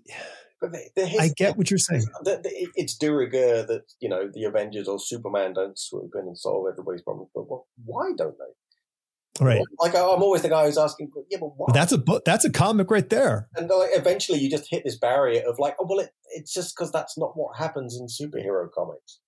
but 0.61 0.73
the, 0.73 0.91
the 0.95 1.19
I 1.19 1.31
get 1.35 1.57
what 1.57 1.71
you're 1.71 1.79
saying. 1.79 2.05
The, 2.25 2.41
it's 2.75 2.97
de 2.97 3.11
rigueur 3.11 3.65
that 3.67 3.85
you 4.01 4.09
know 4.09 4.31
the 4.33 4.45
Avengers 4.45 4.89
or 4.89 4.99
Superman 4.99 5.55
don't 5.55 5.79
swoop 5.79 6.13
in 6.15 6.27
and 6.27 6.37
solve 6.37 6.67
everybody's 6.71 7.03
problems. 7.03 7.31
But 7.35 7.49
what 7.49 7.63
why 7.85 8.13
don't 8.17 8.37
they? 8.39 9.45
Right. 9.45 9.63
Like 9.79 9.95
I'm 9.95 10.23
always 10.23 10.43
the 10.43 10.51
guy 10.51 10.67
who's 10.67 10.77
asking, 10.77 11.11
yeah, 11.31 11.39
but 11.41 11.53
why? 11.57 11.69
That's 11.73 11.93
a 11.93 11.99
book. 11.99 12.25
That's 12.27 12.45
a 12.45 12.51
comic 12.51 12.91
right 12.91 13.09
there. 13.09 13.49
And 13.57 13.71
like, 13.71 13.91
eventually, 13.95 14.39
you 14.39 14.51
just 14.51 14.69
hit 14.69 14.83
this 14.85 14.99
barrier 14.99 15.43
of 15.49 15.59
like, 15.59 15.77
oh 15.81 15.87
well, 15.89 16.01
it, 16.01 16.11
it's 16.33 16.53
just 16.53 16.77
because 16.77 16.93
that's 16.93 17.17
not 17.17 17.33
what 17.35 17.57
happens 17.57 17.99
in 17.99 18.07
superhero 18.07 18.69
comics. 18.77 19.21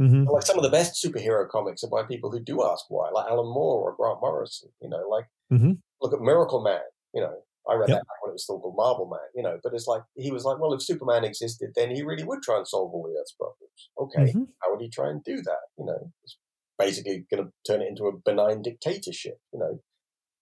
Mm-hmm. 0.00 0.24
Like 0.28 0.44
some 0.44 0.58
of 0.58 0.64
the 0.64 0.70
best 0.70 1.02
superhero 1.02 1.48
comics 1.48 1.84
are 1.84 1.90
by 1.90 2.02
people 2.02 2.30
who 2.30 2.40
do 2.40 2.64
ask 2.64 2.84
why, 2.88 3.10
like 3.10 3.26
Alan 3.30 3.46
Moore 3.46 3.90
or 3.90 3.96
Grant 3.96 4.20
Morrison. 4.20 4.70
You 4.80 4.88
know, 4.88 5.06
like 5.08 5.26
mm-hmm. 5.52 5.72
look 6.02 6.12
at 6.12 6.18
Miracleman. 6.20 6.80
You 7.12 7.22
know, 7.22 7.34
I 7.70 7.74
read 7.74 7.88
Yep. 7.90 7.98
that 7.98 8.16
when 8.22 8.30
it 8.30 8.32
was 8.32 8.42
still 8.42 8.58
called 8.58 8.76
Marvelman. 8.76 9.26
You 9.34 9.42
know, 9.44 9.58
but 9.62 9.72
it's 9.72 9.86
like 9.86 10.02
he 10.16 10.32
was 10.32 10.44
like, 10.44 10.58
well, 10.58 10.72
if 10.72 10.82
Superman 10.82 11.24
existed, 11.24 11.70
then 11.76 11.94
he 11.94 12.02
really 12.02 12.24
would 12.24 12.42
try 12.42 12.56
and 12.58 12.66
solve 12.66 12.92
all 12.92 13.04
the 13.04 13.18
Earth's 13.20 13.32
problems. 13.32 13.90
Okay, 13.98 14.32
Mhm. 14.32 14.48
how 14.60 14.72
would 14.72 14.80
he 14.80 14.90
try 14.90 15.10
and 15.10 15.22
do 15.22 15.36
that? 15.42 15.60
You 15.78 15.84
know, 15.86 16.10
it's 16.24 16.38
basically 16.76 17.24
going 17.30 17.44
to 17.44 17.52
turn 17.66 17.80
it 17.82 17.88
into 17.88 18.06
a 18.06 18.12
benign 18.24 18.62
dictatorship. 18.62 19.38
You 19.52 19.60
know, 19.60 19.78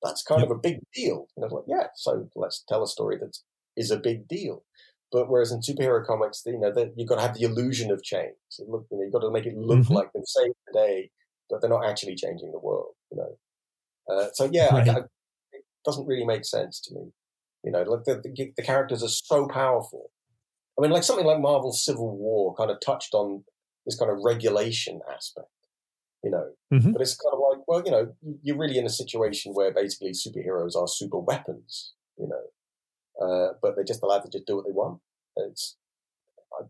that's 0.02 0.22
kind 0.22 0.40
Yep. 0.40 0.50
of 0.50 0.56
a 0.56 0.60
big 0.60 0.80
deal. 0.94 1.28
You 1.36 1.42
know, 1.46 1.54
like 1.54 1.64
yeah, 1.68 1.88
so 1.94 2.28
let's 2.34 2.64
tell 2.66 2.82
a 2.82 2.88
story 2.88 3.18
that 3.18 3.36
is 3.76 3.90
a 3.90 3.98
big 3.98 4.26
deal. 4.28 4.64
But 5.12 5.28
whereas 5.30 5.52
in 5.52 5.60
superhero 5.60 6.04
comics, 6.04 6.42
you 6.46 6.58
know, 6.58 6.72
that 6.72 6.94
you've 6.96 7.08
got 7.08 7.16
to 7.16 7.22
have 7.22 7.34
the 7.36 7.44
illusion 7.44 7.90
of 7.90 8.02
change. 8.02 8.36
So 8.48 8.64
look, 8.66 8.86
you 8.90 8.96
know, 8.98 9.04
you've 9.04 9.12
got 9.12 9.20
to 9.20 9.30
make 9.30 9.46
it 9.46 9.56
look 9.56 9.84
Mhm. 9.84 9.90
like 9.90 10.10
they've 10.14 10.22
saved 10.26 10.54
the 10.68 10.72
day, 10.72 11.10
but 11.50 11.60
they're 11.60 11.70
not 11.70 11.84
actually 11.86 12.14
changing 12.16 12.52
the 12.52 12.58
world. 12.58 12.94
You 13.10 13.18
know, 13.18 13.38
uh, 14.10 14.28
so 14.34 14.48
yeah, 14.52 14.70
Right. 14.70 14.88
I, 14.88 15.00
I, 15.00 15.02
it 15.52 15.64
doesn't 15.84 16.06
really 16.06 16.24
make 16.26 16.44
sense 16.44 16.80
to 16.82 16.94
me. 16.94 17.12
You 17.64 17.72
know, 17.72 17.82
like 17.82 18.04
the, 18.04 18.16
the 18.22 18.52
the 18.56 18.62
characters 18.62 19.02
are 19.02 19.08
so 19.08 19.48
powerful. 19.48 20.10
I 20.78 20.82
mean, 20.82 20.90
like 20.92 21.04
something 21.04 21.26
like 21.26 21.40
Marvel's 21.40 21.84
Civil 21.84 22.16
War 22.16 22.54
kind 22.56 22.70
of 22.70 22.78
touched 22.84 23.14
on 23.14 23.44
this 23.86 23.98
kind 23.98 24.10
of 24.10 24.18
regulation 24.24 25.00
aspect. 25.12 25.48
You 26.24 26.30
know, 26.30 26.52
Mhm. 26.70 26.92
but 26.92 27.02
it's 27.02 27.16
kind 27.16 27.34
of 27.34 27.40
like, 27.40 27.66
well, 27.68 27.82
you 27.84 27.90
know, 27.90 28.14
you're 28.42 28.58
really 28.58 28.78
in 28.78 28.86
a 28.86 28.90
situation 28.90 29.54
where 29.54 29.72
basically 29.74 30.12
superheroes 30.12 30.76
are 30.76 30.88
super 30.88 31.18
weapons. 31.18 31.94
You 32.18 32.28
know, 32.28 32.42
uh, 33.20 33.48
but 33.62 33.74
they're 33.74 33.84
just 33.84 34.02
allowed 34.02 34.20
to 34.22 34.30
just 34.30 34.46
do 34.46 34.56
what 34.56 34.66
they 34.66 34.72
want. 34.72 35.00
It's 35.36 35.76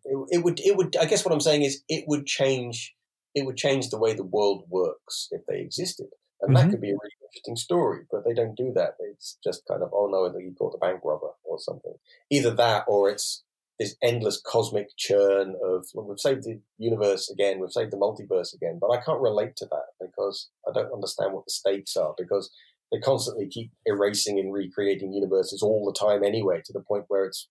it, 0.05 0.27
it 0.31 0.45
would 0.45 0.61
it 0.61 0.77
would 0.77 0.97
I 0.97 1.07
guess 1.07 1.25
what 1.25 1.33
I'm 1.35 1.41
saying 1.41 1.63
is 1.63 1.83
it 1.89 2.05
would 2.09 2.27
change 2.27 2.95
it 3.35 3.47
would 3.47 3.57
change 3.57 3.89
the 3.91 3.99
way 3.99 4.13
the 4.15 4.25
world 4.25 4.65
works 4.69 5.29
if 5.31 5.45
they 5.47 5.61
existed, 5.61 6.09
and 6.41 6.51
Mhm. 6.53 6.57
that 6.57 6.71
could 6.71 6.81
be 6.81 6.91
a 6.91 6.95
really 6.95 7.13
interesting 7.27 7.57
story. 7.57 8.05
But 8.11 8.25
they 8.25 8.35
don't 8.35 8.55
do 8.57 8.73
that. 8.75 8.97
It's 9.01 9.39
just 9.43 9.65
kind 9.67 9.83
of 9.83 9.91
oh 9.93 10.07
no, 10.07 10.27
you 10.39 10.55
caught 10.59 10.73
the 10.73 10.79
bank 10.79 11.01
robber 11.05 11.31
or 11.45 11.59
something. 11.59 11.95
Either 12.31 12.55
that 12.55 12.85
or 12.89 13.09
it's 13.11 13.45
this 13.79 13.97
endless 14.03 14.41
cosmic 14.41 14.89
churn 14.97 15.57
of 15.65 15.87
well, 15.95 16.07
we've 16.07 16.21
saved 16.21 16.45
the 16.45 16.61
universe 16.79 17.31
again, 17.31 17.59
we've 17.59 17.73
saved 17.73 17.93
the 17.93 17.97
multiverse 17.97 18.55
again, 18.55 18.79
but 18.81 18.91
I 18.91 19.01
can't 19.03 19.21
relate 19.21 19.57
to 19.57 19.67
that 19.67 19.87
because 20.01 20.51
I 20.69 20.73
don't 20.73 20.93
understand 20.93 21.33
what 21.33 21.45
the 21.47 21.51
stakes 21.53 21.97
are 21.97 22.15
because 22.17 22.51
they 22.93 22.99
constantly 23.01 23.49
keep 23.49 23.73
erasing 23.87 24.39
and 24.39 24.53
recreating 24.53 25.13
universes 25.13 25.63
all 25.63 25.87
the 25.87 25.99
time 25.99 26.23
anyway 26.23 26.61
to 26.65 26.73
the 26.73 26.81
point 26.81 27.05
where 27.09 27.25
it's 27.25 27.49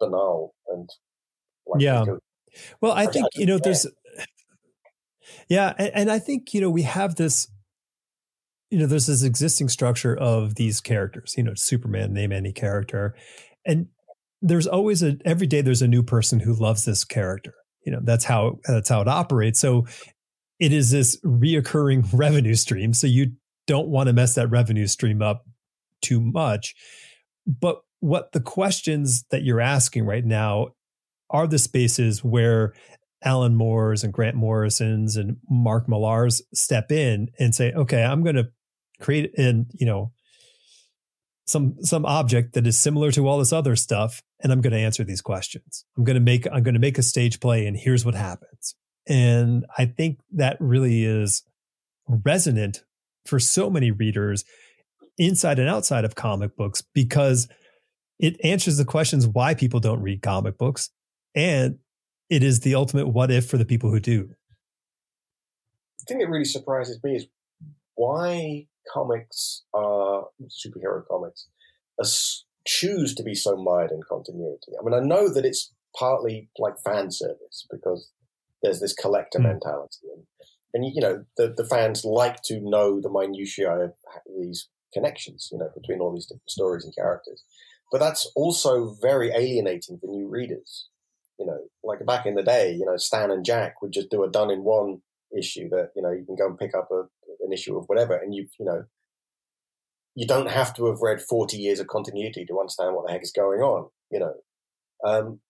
banal 0.00 0.52
and 0.68 0.90
like 1.66 1.80
Yeah. 1.80 2.04
Well, 2.80 2.92
I 2.92 3.06
think 3.06 3.26
you 3.34 3.46
know 3.46 3.58
there's 3.58 3.86
yeah, 5.48 5.74
and, 5.78 5.90
and 5.94 6.10
I 6.10 6.18
think 6.18 6.52
you 6.54 6.60
know 6.60 6.70
we 6.70 6.82
have 6.82 7.14
this 7.14 7.48
you 8.70 8.78
know 8.78 8.86
there's 8.86 9.06
this 9.06 9.22
existing 9.22 9.68
structure 9.68 10.16
of 10.16 10.56
these 10.56 10.80
characters. 10.80 11.34
You 11.36 11.44
know, 11.44 11.54
Superman, 11.54 12.12
name 12.12 12.32
any 12.32 12.52
character, 12.52 13.14
and 13.64 13.86
there's 14.42 14.66
always 14.66 15.02
a 15.02 15.18
every 15.24 15.46
day 15.46 15.60
there's 15.60 15.82
a 15.82 15.88
new 15.88 16.02
person 16.02 16.40
who 16.40 16.54
loves 16.54 16.84
this 16.84 17.04
character. 17.04 17.54
You 17.84 17.92
know, 17.92 18.00
that's 18.02 18.24
how 18.24 18.58
that's 18.64 18.88
how 18.88 19.02
it 19.02 19.08
operates. 19.08 19.60
So 19.60 19.86
it 20.58 20.72
is 20.72 20.90
this 20.90 21.20
reoccurring 21.24 22.08
revenue 22.12 22.54
stream. 22.54 22.92
So 22.92 23.06
you 23.06 23.32
don't 23.68 23.88
want 23.88 24.08
to 24.08 24.12
mess 24.12 24.34
that 24.34 24.48
revenue 24.48 24.88
stream 24.88 25.22
up 25.22 25.44
too 26.02 26.20
much. 26.20 26.74
But 27.46 27.82
what 28.00 28.32
the 28.32 28.40
questions 28.40 29.24
that 29.30 29.44
you're 29.44 29.60
asking 29.60 30.06
right 30.06 30.24
now 30.24 30.68
are 31.30 31.46
the 31.46 31.58
spaces 31.58 32.24
where 32.24 32.72
Alan 33.22 33.54
Moore's 33.54 34.02
and 34.02 34.12
Grant 34.12 34.36
Morrison's 34.36 35.16
and 35.16 35.36
Mark 35.48 35.88
Millar's 35.88 36.42
step 36.54 36.90
in 36.90 37.28
and 37.38 37.54
say, 37.54 37.72
okay, 37.72 38.02
I'm 38.02 38.22
going 38.22 38.36
to 38.36 38.48
create 39.00 39.32
and 39.38 39.66
you 39.74 39.86
know, 39.86 40.12
some 41.46 41.76
some 41.82 42.06
object 42.06 42.54
that 42.54 42.66
is 42.66 42.78
similar 42.78 43.10
to 43.12 43.26
all 43.26 43.38
this 43.38 43.52
other 43.52 43.76
stuff 43.76 44.22
and 44.40 44.52
I'm 44.52 44.60
going 44.60 44.72
to 44.72 44.78
answer 44.78 45.04
these 45.04 45.22
questions. 45.22 45.84
I'm 45.96 46.04
going 46.04 46.14
to 46.14 46.20
make 46.20 46.46
I'm 46.46 46.62
going 46.62 46.74
to 46.74 46.80
make 46.80 46.98
a 46.98 47.02
stage 47.02 47.40
play 47.40 47.66
and 47.66 47.76
here's 47.76 48.04
what 48.04 48.14
happens. 48.14 48.74
And 49.06 49.66
I 49.76 49.86
think 49.86 50.20
that 50.32 50.56
really 50.60 51.04
is 51.04 51.42
resonant 52.06 52.84
for 53.28 53.38
so 53.38 53.70
many 53.70 53.90
readers 53.90 54.44
inside 55.18 55.58
and 55.58 55.68
outside 55.68 56.04
of 56.04 56.14
comic 56.14 56.56
books 56.56 56.82
because 56.94 57.48
it 58.18 58.36
answers 58.42 58.76
the 58.78 58.84
questions 58.84 59.26
why 59.26 59.54
people 59.54 59.80
don't 59.80 60.02
read 60.02 60.22
comic 60.22 60.56
books 60.58 60.90
and 61.34 61.78
it 62.30 62.42
is 62.42 62.60
the 62.60 62.74
ultimate 62.74 63.08
what 63.08 63.30
if 63.30 63.48
for 63.48 63.58
the 63.58 63.64
people 63.64 63.90
who 63.90 64.00
do. 64.00 64.28
the 66.00 66.04
thing 66.06 66.18
that 66.18 66.28
really 66.28 66.44
surprises 66.44 66.98
me 67.02 67.16
is 67.16 67.26
why 67.94 68.66
comics 68.92 69.64
are 69.74 70.26
superhero 70.48 71.02
comics 71.10 71.48
are, 72.00 72.06
choose 72.66 73.14
to 73.14 73.22
be 73.22 73.34
so 73.34 73.56
mired 73.56 73.90
in 73.90 74.00
continuity. 74.08 74.72
I 74.78 74.84
mean, 74.84 74.94
I 74.94 75.04
know 75.04 75.32
that 75.32 75.44
it's 75.46 75.72
partly 75.98 76.50
like 76.58 76.74
fan 76.84 77.10
service 77.10 77.66
because 77.70 78.10
there's 78.62 78.80
this 78.80 78.92
collector 78.92 79.38
Hmm. 79.38 79.46
mentality, 79.46 80.06
and, 80.14 80.24
and 80.74 80.84
you 80.84 81.00
know 81.00 81.24
the 81.36 81.52
the 81.56 81.64
fans 81.64 82.04
like 82.04 82.42
to 82.42 82.60
know 82.60 83.00
the 83.00 83.10
minutiae 83.10 83.70
of 83.70 83.92
these 84.38 84.68
connections, 84.92 85.48
you 85.52 85.58
know, 85.58 85.70
between 85.74 86.00
all 86.00 86.12
these 86.12 86.26
different 86.26 86.50
stories 86.50 86.84
and 86.84 86.94
characters. 86.94 87.44
But 87.90 88.00
that's 88.00 88.30
also 88.34 88.96
very 89.00 89.30
alienating 89.30 89.98
for 89.98 90.06
new 90.06 90.28
readers. 90.28 90.88
You 91.38 91.46
know, 91.46 91.58
like 91.84 92.04
back 92.04 92.26
in 92.26 92.34
the 92.34 92.42
day, 92.42 92.72
you 92.72 92.84
know, 92.84 92.96
Stan 92.96 93.30
and 93.30 93.44
Jack 93.44 93.80
would 93.80 93.92
just 93.92 94.10
do 94.10 94.24
a 94.24 94.30
done 94.30 94.50
in 94.50 94.64
one 94.64 95.02
issue 95.36 95.68
that 95.70 95.90
you 95.94 96.02
know 96.02 96.10
you 96.10 96.24
can 96.24 96.36
go 96.36 96.46
and 96.46 96.58
pick 96.58 96.74
up 96.74 96.88
a, 96.90 97.02
an 97.44 97.52
issue 97.52 97.76
of 97.78 97.86
whatever, 97.86 98.16
and 98.16 98.34
you 98.34 98.48
you 98.58 98.64
know 98.64 98.84
you 100.14 100.26
don't 100.26 100.50
have 100.50 100.74
to 100.74 100.86
have 100.86 101.00
read 101.00 101.22
forty 101.22 101.58
years 101.58 101.80
of 101.80 101.86
continuity 101.86 102.44
to 102.44 102.58
understand 102.58 102.94
what 102.94 103.06
the 103.06 103.12
heck 103.12 103.22
is 103.22 103.32
going 103.32 103.60
on. 103.60 103.88
You 104.10 104.20
know, 104.20 104.34
um, 105.04 105.40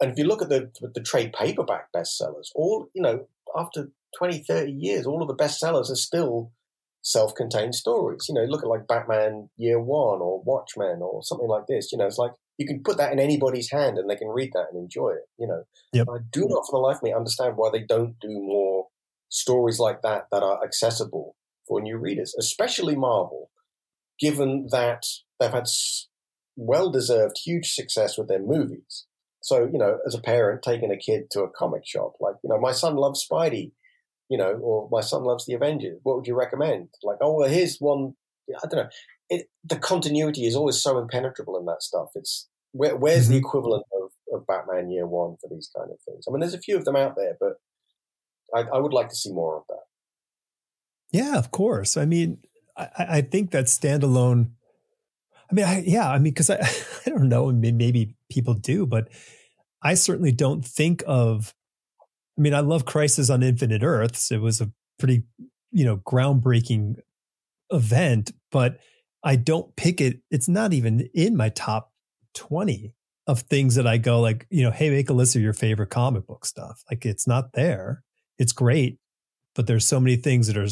and 0.00 0.12
if 0.12 0.18
you 0.18 0.24
look 0.24 0.42
at 0.42 0.48
the 0.48 0.70
the 0.94 1.02
trade 1.02 1.32
paperback 1.32 1.92
bestsellers, 1.94 2.48
all 2.54 2.88
you 2.94 3.02
know 3.02 3.26
after 3.56 3.90
20, 4.18 4.44
30 4.46 4.72
years, 4.72 5.06
all 5.06 5.22
of 5.22 5.28
the 5.28 5.36
bestsellers 5.36 5.90
are 5.90 5.96
still 5.96 6.52
self-contained 7.02 7.74
stories. 7.74 8.26
You 8.28 8.34
know, 8.34 8.44
look 8.44 8.62
at 8.62 8.68
like 8.68 8.86
Batman 8.86 9.50
Year 9.56 9.80
One 9.80 10.20
or 10.20 10.42
Watchmen 10.42 11.00
or 11.02 11.22
something 11.22 11.48
like 11.48 11.66
this. 11.68 11.92
You 11.92 11.98
know, 11.98 12.06
it's 12.06 12.18
like 12.18 12.32
you 12.58 12.66
can 12.66 12.82
put 12.82 12.96
that 12.96 13.12
in 13.12 13.18
anybody's 13.18 13.70
hand 13.70 13.98
and 13.98 14.08
they 14.08 14.16
can 14.16 14.28
read 14.28 14.50
that 14.54 14.66
and 14.72 14.80
enjoy 14.80 15.10
it. 15.10 15.28
You 15.38 15.48
know, 15.48 15.64
Yep. 15.92 16.06
I 16.10 16.18
do 16.32 16.46
not 16.48 16.64
for 16.66 16.72
the 16.72 16.78
life 16.78 16.96
of 16.96 17.02
me 17.02 17.12
understand 17.12 17.56
why 17.56 17.70
they 17.72 17.82
don't 17.82 18.18
do 18.20 18.30
more 18.30 18.88
stories 19.28 19.78
like 19.78 20.02
that 20.02 20.26
that 20.30 20.42
are 20.42 20.64
accessible 20.64 21.36
for 21.66 21.80
new 21.80 21.98
readers, 21.98 22.34
especially 22.38 22.96
Marvel, 22.96 23.50
given 24.18 24.68
that 24.70 25.04
they've 25.40 25.50
had 25.50 25.66
well-deserved 26.56 27.36
huge 27.44 27.72
success 27.72 28.16
with 28.16 28.28
their 28.28 28.40
movies. 28.40 29.06
So, 29.44 29.68
you 29.70 29.78
know, 29.78 29.98
as 30.06 30.14
a 30.14 30.22
parent 30.22 30.62
taking 30.62 30.90
a 30.90 30.96
kid 30.96 31.30
to 31.32 31.42
a 31.42 31.50
comic 31.50 31.82
shop, 31.84 32.14
like, 32.18 32.36
you 32.42 32.48
know, 32.48 32.58
my 32.58 32.72
son 32.72 32.96
loves 32.96 33.26
Spidey, 33.30 33.72
you 34.30 34.38
know, 34.38 34.52
or 34.54 34.88
my 34.90 35.02
son 35.02 35.22
loves 35.22 35.44
the 35.44 35.52
Avengers. 35.52 36.00
What 36.02 36.16
would 36.16 36.26
you 36.26 36.34
recommend? 36.34 36.88
Like, 37.02 37.18
oh, 37.20 37.34
well, 37.34 37.48
here's 37.50 37.76
one. 37.76 38.14
I 38.48 38.66
don't 38.66 38.84
know. 38.84 38.88
It, 39.28 39.50
the 39.62 39.76
continuity 39.76 40.46
is 40.46 40.56
always 40.56 40.80
so 40.82 40.96
impenetrable 40.96 41.58
in 41.58 41.66
that 41.66 41.82
stuff. 41.82 42.08
It's 42.14 42.48
where, 42.72 42.96
where's 42.96 43.28
the 43.28 43.34
Mhm. 43.34 43.40
equivalent 43.40 43.84
of, 44.00 44.12
of 44.32 44.46
Batman 44.46 44.90
Year 44.90 45.06
One 45.06 45.36
for 45.38 45.50
these 45.50 45.68
kind 45.76 45.90
of 45.90 45.98
things? 46.08 46.24
I 46.26 46.30
mean, 46.32 46.40
there's 46.40 46.54
a 46.54 46.58
few 46.58 46.78
of 46.78 46.86
them 46.86 46.96
out 46.96 47.14
there, 47.14 47.36
but 47.38 47.60
I, 48.54 48.60
I 48.62 48.78
would 48.78 48.94
like 48.94 49.10
to 49.10 49.14
see 49.14 49.30
more 49.30 49.58
of 49.58 49.64
that. 49.68 49.84
Yeah, 51.12 51.36
of 51.36 51.50
course. 51.50 51.98
I 51.98 52.06
mean, 52.06 52.38
I, 52.78 52.88
I 52.98 53.20
think 53.20 53.50
that 53.50 53.66
standalone. 53.66 54.52
I 55.54 55.56
mean, 55.56 55.64
I, 55.66 55.84
yeah, 55.86 56.10
I 56.10 56.18
mean, 56.18 56.32
because 56.32 56.50
I, 56.50 56.56
I 57.06 57.10
don't 57.10 57.28
know, 57.28 57.52
maybe 57.52 58.16
people 58.28 58.54
do, 58.54 58.86
but 58.86 59.08
I 59.82 59.94
certainly 59.94 60.32
don't 60.32 60.64
think 60.64 61.04
of. 61.06 61.54
I 62.36 62.40
mean, 62.40 62.54
I 62.54 62.60
love 62.60 62.84
Crisis 62.84 63.30
on 63.30 63.44
Infinite 63.44 63.84
Earths. 63.84 64.32
It 64.32 64.40
was 64.40 64.60
a 64.60 64.72
pretty, 64.98 65.22
you 65.70 65.84
know, 65.84 65.98
groundbreaking 65.98 66.96
event, 67.70 68.32
but 68.50 68.78
I 69.22 69.36
don't 69.36 69.76
pick 69.76 70.00
it. 70.00 70.18
It's 70.32 70.48
not 70.48 70.72
even 70.72 71.08
in 71.14 71.36
my 71.36 71.50
top 71.50 71.92
twenty 72.34 72.92
of 73.28 73.40
things 73.42 73.76
that 73.76 73.86
I 73.86 73.98
go 73.98 74.20
like, 74.20 74.48
you 74.50 74.64
know, 74.64 74.72
hey, 74.72 74.90
make 74.90 75.08
a 75.08 75.14
list 75.14 75.36
of 75.36 75.42
your 75.42 75.52
favorite 75.52 75.90
comic 75.90 76.26
book 76.26 76.44
stuff. 76.44 76.82
Like, 76.90 77.06
it's 77.06 77.28
not 77.28 77.52
there. 77.52 78.02
It's 78.38 78.52
great, 78.52 78.98
but 79.54 79.68
there's 79.68 79.86
so 79.86 80.00
many 80.00 80.16
things 80.16 80.48
that 80.48 80.56
are 80.56 80.68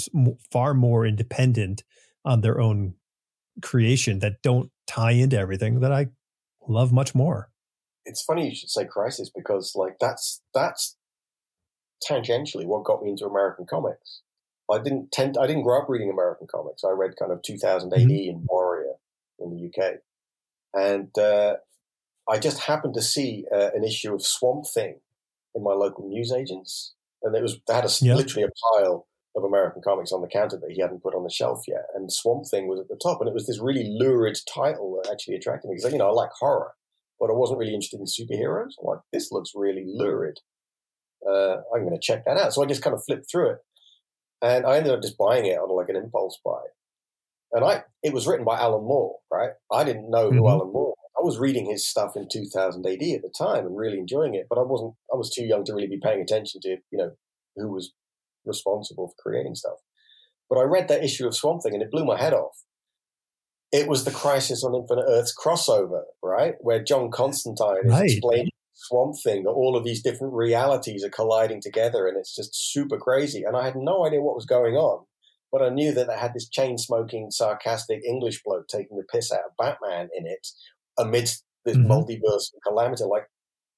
far 0.50 0.74
more 0.74 1.06
independent 1.06 1.84
on 2.24 2.40
their 2.40 2.60
own 2.60 2.94
creation 3.60 4.20
that 4.20 4.42
don't 4.42 4.70
tie 4.86 5.12
into 5.12 5.38
everything 5.38 5.80
that 5.80 5.92
I 5.92 6.08
love 6.66 6.92
much 6.92 7.14
more. 7.14 7.50
It's 8.04 8.22
funny 8.22 8.48
you 8.48 8.54
should 8.54 8.70
say 8.70 8.84
Crisis 8.84 9.30
because, 9.34 9.74
like, 9.74 9.98
that's 10.00 10.40
that's 10.54 10.96
tangentially 12.08 12.66
what 12.66 12.84
got 12.84 13.02
me 13.02 13.10
into 13.10 13.26
American 13.26 13.66
comics. 13.66 14.22
I 14.70 14.78
didn't 14.78 15.12
tend. 15.12 15.36
I 15.38 15.46
didn't 15.46 15.62
grow 15.62 15.80
up 15.80 15.88
reading 15.88 16.10
American 16.10 16.46
comics. 16.50 16.84
I 16.84 16.90
read 16.90 17.16
kind 17.18 17.32
of 17.32 17.42
2000 17.42 17.92
AD 17.92 18.00
mm-hmm. 18.00 18.30
and 18.30 18.46
Warrior 18.48 18.94
in 19.38 19.50
the 19.50 19.66
UK, 19.66 19.94
and 20.74 21.16
uh, 21.18 21.56
I 22.28 22.38
just 22.38 22.60
happened 22.60 22.94
to 22.94 23.02
see 23.02 23.44
uh, 23.52 23.70
an 23.74 23.84
issue 23.84 24.14
of 24.14 24.22
Swamp 24.22 24.66
Thing 24.66 25.00
in 25.54 25.62
my 25.62 25.72
local 25.72 26.08
newsagents, 26.08 26.94
and 27.22 27.34
it 27.36 27.42
was 27.42 27.60
they 27.68 27.74
had 27.74 27.84
a, 27.84 27.90
yeah. 28.00 28.14
literally 28.14 28.48
a 28.48 28.80
pile 28.80 29.06
of 29.34 29.44
American 29.44 29.82
comics 29.82 30.12
on 30.12 30.20
the 30.20 30.28
counter 30.28 30.58
that 30.58 30.70
he 30.70 30.80
hadn't 30.80 31.02
put 31.02 31.14
on 31.14 31.24
the 31.24 31.30
shelf 31.30 31.64
yet, 31.66 31.86
and 31.94 32.12
Swamp 32.12 32.44
Thing 32.50 32.68
was 32.68 32.80
at 32.80 32.88
the 32.88 33.00
top, 33.02 33.20
and 33.20 33.28
it 33.28 33.34
was 33.34 33.46
this 33.46 33.60
really 33.60 33.86
lurid 33.88 34.38
title 34.52 35.00
that 35.02 35.10
actually 35.10 35.36
attracted 35.36 35.68
me 35.68 35.76
because 35.76 35.92
you 35.92 35.98
know 35.98 36.08
I 36.08 36.12
like 36.12 36.30
horror, 36.38 36.72
but 37.18 37.30
I 37.30 37.34
wasn't 37.34 37.58
really 37.58 37.74
interested 37.74 38.00
in 38.00 38.06
superheroes. 38.06 38.72
I'm 38.80 38.86
like, 38.86 39.00
this 39.12 39.32
looks 39.32 39.52
really 39.54 39.84
lurid. 39.86 40.40
Uh, 41.26 41.58
I'm 41.74 41.86
going 41.86 41.94
to 41.94 42.00
check 42.00 42.24
that 42.24 42.36
out. 42.36 42.52
So 42.52 42.62
I 42.62 42.66
just 42.66 42.82
kind 42.82 42.94
of 42.94 43.04
flipped 43.04 43.30
through 43.30 43.50
it, 43.50 43.58
and 44.42 44.66
I 44.66 44.76
ended 44.76 44.92
up 44.92 45.02
just 45.02 45.18
buying 45.18 45.46
it 45.46 45.58
on 45.58 45.74
like 45.74 45.88
an 45.88 45.96
impulse 45.96 46.38
buy. 46.44 46.62
And 47.52 47.64
I, 47.64 47.82
it 48.02 48.14
was 48.14 48.26
written 48.26 48.44
by 48.44 48.58
Alan 48.58 48.84
Moore, 48.84 49.16
right? 49.30 49.50
I 49.70 49.84
didn't 49.84 50.10
know 50.10 50.30
who 50.30 50.40
mm-hmm. 50.40 50.48
Alan 50.48 50.72
Moore. 50.72 50.94
I 51.18 51.22
was 51.22 51.38
reading 51.38 51.70
his 51.70 51.86
stuff 51.86 52.16
in 52.16 52.26
2000 52.30 52.86
AD 52.86 52.92
at 52.92 53.22
the 53.22 53.32
time 53.36 53.66
and 53.66 53.76
really 53.76 53.98
enjoying 53.98 54.34
it, 54.34 54.46
but 54.48 54.58
I 54.58 54.62
wasn't. 54.62 54.94
I 55.12 55.16
was 55.16 55.30
too 55.30 55.44
young 55.44 55.64
to 55.64 55.74
really 55.74 55.86
be 55.86 56.00
paying 56.02 56.20
attention 56.20 56.60
to, 56.62 56.76
you 56.90 56.98
know, 56.98 57.12
who 57.56 57.70
was 57.70 57.92
responsible 58.44 59.08
for 59.08 59.30
creating 59.30 59.54
stuff. 59.54 59.78
But 60.48 60.58
I 60.58 60.64
read 60.64 60.88
that 60.88 61.04
issue 61.04 61.26
of 61.26 61.34
Swamp 61.34 61.62
Thing 61.62 61.74
and 61.74 61.82
it 61.82 61.90
blew 61.90 62.04
my 62.04 62.18
head 62.18 62.34
off. 62.34 62.56
It 63.72 63.88
was 63.88 64.04
the 64.04 64.10
Crisis 64.10 64.62
on 64.62 64.74
Infinite 64.74 65.06
Earths 65.08 65.34
crossover, 65.34 66.02
right? 66.22 66.54
Where 66.60 66.82
John 66.82 67.10
Constantine 67.10 67.86
is 67.86 67.90
right. 67.90 68.04
explaining 68.04 68.50
Swamp 68.74 69.16
Thing 69.24 69.44
that 69.44 69.50
all 69.50 69.76
of 69.76 69.84
these 69.84 70.02
different 70.02 70.34
realities 70.34 71.04
are 71.04 71.10
colliding 71.10 71.62
together 71.62 72.06
and 72.06 72.18
it's 72.18 72.34
just 72.34 72.50
super 72.54 72.98
crazy. 72.98 73.44
And 73.44 73.56
I 73.56 73.64
had 73.64 73.76
no 73.76 74.04
idea 74.04 74.20
what 74.20 74.34
was 74.34 74.44
going 74.44 74.74
on, 74.74 75.06
but 75.50 75.62
I 75.62 75.70
knew 75.70 75.92
that 75.92 76.08
they 76.08 76.16
had 76.16 76.34
this 76.34 76.48
chain 76.48 76.76
smoking, 76.76 77.30
sarcastic 77.30 78.02
English 78.04 78.42
bloke 78.44 78.68
taking 78.68 78.98
the 78.98 79.04
piss 79.10 79.32
out 79.32 79.46
of 79.46 79.56
Batman 79.56 80.08
in 80.14 80.26
it 80.26 80.46
amidst 80.98 81.44
this 81.64 81.76
mm-hmm. 81.76 81.90
multiverse 81.90 82.52
of 82.54 82.60
calamity. 82.66 83.04
Like, 83.04 83.28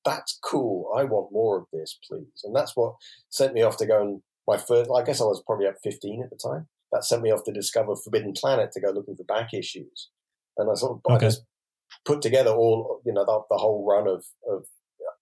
that's 0.04 0.38
cool. 0.42 0.90
I 0.96 1.04
want 1.04 1.32
more 1.32 1.58
of 1.58 1.66
this, 1.72 1.98
please. 2.08 2.42
And 2.44 2.54
that's 2.54 2.72
what 2.74 2.94
sent 3.28 3.54
me 3.54 3.62
off 3.62 3.76
to 3.78 3.86
go 3.86 4.00
and 4.00 4.22
my 4.46 4.56
first, 4.56 4.90
I 4.94 5.02
guess 5.02 5.20
I 5.20 5.24
was 5.24 5.42
probably 5.46 5.66
at 5.66 5.82
15 5.82 6.22
at 6.22 6.30
the 6.30 6.36
time. 6.36 6.68
That 6.92 7.04
sent 7.04 7.22
me 7.22 7.32
off 7.32 7.44
to 7.44 7.52
discover 7.52 7.96
Forbidden 7.96 8.34
Planet 8.34 8.70
to 8.72 8.80
go 8.80 8.90
looking 8.90 9.16
for 9.16 9.24
back 9.24 9.52
issues. 9.52 10.10
And 10.56 10.70
I 10.70 10.74
sort 10.74 10.92
of 10.92 11.12
okay. 11.12 11.26
I 11.26 11.28
just 11.28 11.44
put 12.06 12.22
together 12.22 12.50
all, 12.50 13.00
you 13.04 13.12
know, 13.12 13.24
the, 13.24 13.40
the 13.50 13.58
whole 13.58 13.84
run 13.84 14.06
of, 14.06 14.24
of 14.48 14.66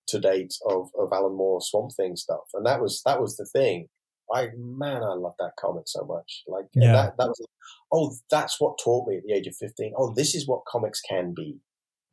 to 0.08 0.18
date 0.18 0.54
of, 0.68 0.90
of 0.98 1.08
Alan 1.12 1.34
Moore 1.34 1.60
Swamp 1.62 1.92
Thing 1.96 2.16
stuff. 2.16 2.44
And 2.54 2.66
that 2.66 2.80
was, 2.80 3.02
that 3.06 3.20
was 3.20 3.36
the 3.36 3.46
thing. 3.46 3.88
I, 4.32 4.48
man, 4.56 5.02
I 5.02 5.14
love 5.14 5.34
that 5.38 5.52
comic 5.58 5.84
so 5.86 6.04
much. 6.04 6.42
Like, 6.46 6.66
yeah. 6.74 6.92
that, 6.92 7.16
that 7.18 7.28
was, 7.28 7.46
oh, 7.92 8.14
that's 8.30 8.60
what 8.60 8.78
taught 8.82 9.08
me 9.08 9.16
at 9.16 9.24
the 9.24 9.32
age 9.32 9.46
of 9.46 9.56
15. 9.56 9.94
Oh, 9.96 10.12
this 10.14 10.34
is 10.34 10.46
what 10.46 10.64
comics 10.66 11.00
can 11.00 11.34
be, 11.34 11.58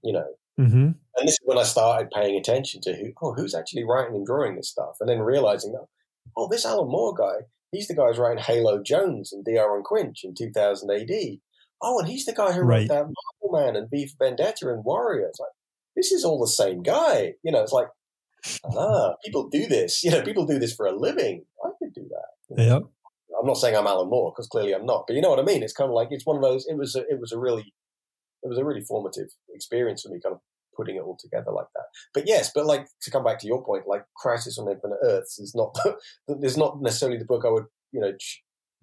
you 0.03 0.13
know. 0.13 0.27
Mm-hmm. 0.59 0.77
And 0.77 1.27
this 1.27 1.33
is 1.33 1.39
when 1.43 1.57
I 1.57 1.63
started 1.63 2.11
paying 2.11 2.37
attention 2.37 2.81
to 2.81 2.93
who, 2.93 3.13
oh, 3.21 3.33
who's 3.33 3.55
actually 3.55 3.85
writing 3.85 4.15
and 4.15 4.25
drawing 4.25 4.55
this 4.55 4.69
stuff, 4.69 4.97
and 4.99 5.09
then 5.09 5.19
realizing 5.19 5.71
that 5.73 5.85
oh, 6.37 6.47
this 6.49 6.65
Alan 6.65 6.89
Moore 6.89 7.13
guy, 7.13 7.45
he's 7.71 7.87
the 7.87 7.95
guy 7.95 8.07
who's 8.07 8.17
writing 8.17 8.43
Halo 8.43 8.81
Jones 8.83 9.33
and 9.33 9.45
D.R. 9.45 9.75
and 9.75 9.83
Quinch 9.83 10.23
in 10.23 10.33
2000 10.35 10.89
AD. 10.91 11.09
Oh, 11.81 11.99
and 11.99 12.07
he's 12.07 12.25
the 12.25 12.33
guy 12.33 12.51
who 12.51 12.61
right. 12.61 12.81
wrote 12.81 12.87
that 12.89 13.05
Marvelman 13.05 13.77
and 13.77 13.89
V 13.89 14.07
for 14.07 14.25
Vendetta 14.25 14.69
and 14.69 14.83
Warrior. 14.83 15.27
It's 15.27 15.39
like, 15.39 15.51
this 15.95 16.11
is 16.11 16.25
all 16.25 16.39
the 16.39 16.47
same 16.47 16.83
guy. 16.83 17.33
You 17.43 17.51
know, 17.51 17.61
it's 17.61 17.71
like, 17.71 17.87
ah, 18.65 19.13
people 19.23 19.49
do 19.49 19.65
this. 19.67 20.03
You 20.09 20.11
know, 20.11 20.21
people 20.21 20.45
do 20.45 20.59
this 20.59 20.73
for 20.73 20.85
a 20.85 20.95
living. 20.95 21.45
I 21.63 21.69
could 21.79 21.93
do 21.93 22.07
that. 22.09 22.61
Yeah. 22.63 22.79
I'm 23.39 23.45
not 23.45 23.57
saying 23.57 23.75
I'm 23.75 23.87
Alan 23.87 24.09
Moore 24.09 24.33
because 24.35 24.47
clearly 24.47 24.73
I'm 24.73 24.85
not, 24.85 25.05
but 25.07 25.15
you 25.15 25.21
know 25.21 25.29
what 25.29 25.39
I 25.39 25.43
mean. 25.43 25.63
It's 25.63 25.73
kind 25.73 25.89
of 25.89 25.93
like 25.93 26.09
it's 26.11 26.25
one 26.25 26.35
of 26.35 26.41
those. 26.41 26.65
It 26.67 26.77
was 26.77 26.95
a, 26.95 27.01
it 27.01 27.19
was 27.19 27.31
a 27.31 27.39
really 27.39 27.73
it 28.43 28.47
was 28.47 28.57
a 28.57 28.65
really 28.65 28.81
formative 28.81 29.29
experience 29.53 30.01
for 30.01 30.09
me, 30.09 30.19
kind 30.21 30.35
of 30.35 30.41
putting 30.79 30.95
it 30.95 31.03
all 31.03 31.17
together 31.19 31.51
like 31.51 31.67
that. 31.75 31.85
But 32.13 32.23
yes, 32.25 32.51
but 32.53 32.65
like 32.65 32.87
to 33.01 33.11
come 33.11 33.23
back 33.23 33.39
to 33.39 33.47
your 33.47 33.63
point, 33.63 33.87
like 33.87 34.05
Crisis 34.15 34.57
on 34.57 34.71
Infinite 34.71 34.99
Earths 35.03 35.39
is 35.39 35.53
not 35.53 35.77
there's 36.27 36.57
not 36.57 36.81
necessarily 36.81 37.17
the 37.17 37.25
book 37.25 37.43
I 37.45 37.49
would 37.49 37.65
you 37.91 37.99
know 37.99 38.13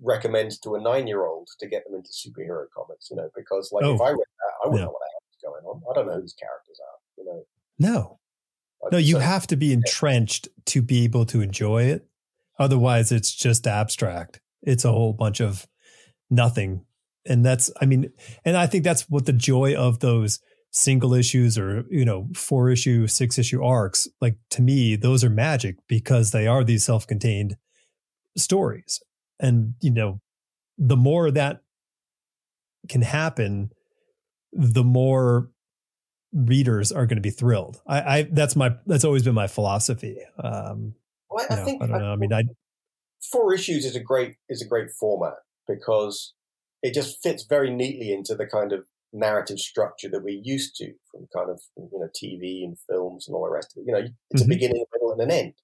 recommend 0.03 0.53
to 0.63 0.75
a 0.75 0.81
nine 0.81 1.07
year 1.07 1.25
old 1.25 1.49
to 1.59 1.67
get 1.67 1.85
them 1.87 1.95
into 1.95 2.11
superhero 2.11 2.67
comics. 2.77 3.09
You 3.11 3.17
know, 3.17 3.31
because 3.35 3.71
like 3.73 3.85
oh, 3.85 3.95
if 3.95 4.01
I 4.01 4.11
read 4.11 4.19
that, 4.19 4.55
I 4.65 4.69
wouldn't 4.69 4.81
no. 4.81 4.87
know 4.87 4.93
what 4.93 5.01
the 5.01 5.11
hell 5.13 5.31
is 5.31 5.43
going 5.43 5.65
on. 5.65 5.83
I 5.91 5.95
don't 5.95 6.07
know 6.07 6.17
who 6.17 6.21
these 6.21 6.35
characters 6.39 6.79
are. 6.81 6.99
You 7.17 7.25
know, 7.25 7.47
no. 7.79 8.19
no, 8.93 8.99
you 8.99 9.19
have 9.19 9.47
to 9.49 9.57
be 9.57 9.73
entrenched 9.73 10.49
yeah. 10.49 10.63
to 10.67 10.83
be 10.83 11.05
able 11.05 11.25
to 11.27 11.41
enjoy 11.41 11.85
it. 11.85 12.07
Otherwise, 12.59 13.13
it's 13.13 13.35
just 13.35 13.67
abstract. 13.67 14.41
It's 14.63 14.85
a 14.85 14.93
whole 14.93 15.13
bunch 15.13 15.41
of 15.41 15.67
nothing. 16.31 16.85
And 17.27 17.45
that's, 17.45 17.71
I 17.81 17.87
mean, 17.87 18.13
and 18.45 18.57
I 18.57 18.67
think 18.67 18.85
that's 18.85 19.11
what 19.11 19.27
the 19.27 19.33
joy 19.33 19.75
of 19.75 19.99
those 19.99 20.41
single 20.77 21.15
issues 21.15 21.57
or 21.57 21.85
you 21.91 22.05
know 22.05 22.29
four 22.35 22.69
issue 22.69 23.07
six 23.07 23.39
issue 23.39 23.65
arcs 23.65 24.07
like 24.21 24.37
to 24.51 24.61
me 24.61 24.95
those 24.95 25.25
are 25.25 25.31
magic 25.31 25.77
because 25.89 26.33
they 26.33 26.47
are 26.47 26.63
these 26.63 26.85
self-contained 26.85 27.57
stories. 28.37 29.03
And 29.41 29.73
you 29.81 29.91
know 29.91 30.21
the 30.77 30.97
more 30.97 31.31
that 31.31 31.63
can 32.91 33.01
happen 33.01 33.71
the 34.53 34.85
more 34.85 35.51
readers 36.33 36.93
are 36.93 37.07
going 37.07 37.17
to 37.17 37.23
be 37.23 37.31
thrilled. 37.31 37.81
I, 37.87 38.19
I 38.19 38.23
that's 38.31 38.55
my 38.55 38.77
that's 38.87 39.05
always 39.05 39.23
been 39.23 39.35
my 39.35 39.47
philosophy. 39.47 40.19
Um 40.43 40.95
well, 41.31 41.47
I, 41.49 41.55
I 41.55 41.57
know, 41.57 41.65
think 41.65 41.83
i 41.83 41.87
don't 41.87 41.99
know 41.99 42.13
i 42.13 42.17
mean 42.17 42.33
i 42.33 42.43
four 43.33 43.53
issues 43.53 43.85
is 43.85 43.97
a 43.97 44.01
great 44.01 44.37
is 44.49 44.63
a 44.63 44.69
great 44.69 44.91
format 44.91 45.35
because 45.67 46.35
it 46.83 46.95
just 46.95 47.23
fits 47.23 47.45
very 47.45 47.71
neatly 47.71 48.13
into 48.13 48.35
the 48.35 48.47
kind 48.47 48.73
of 48.73 48.85
narrative 49.13 49.59
structure 49.59 50.09
that 50.11 50.23
we're 50.23 50.41
used 50.43 50.77
to 50.77 50.93
from 51.11 51.27
kind 51.35 51.51
of 51.51 51.61
you 51.77 51.89
know 51.93 52.09
TV 52.09 52.65
and 52.65 52.77
films 52.89 53.27
and 53.27 53.35
all 53.35 53.45
the 53.45 53.51
rest 53.51 53.73
of 53.77 53.81
it. 53.81 53.87
You 53.87 53.93
know, 53.93 54.09
it's 54.31 54.43
mm-hmm. 54.43 54.51
a 54.51 54.55
beginning, 54.55 54.85
a 54.85 54.97
middle, 54.97 55.13
and 55.13 55.21
an 55.21 55.31
end. 55.31 55.55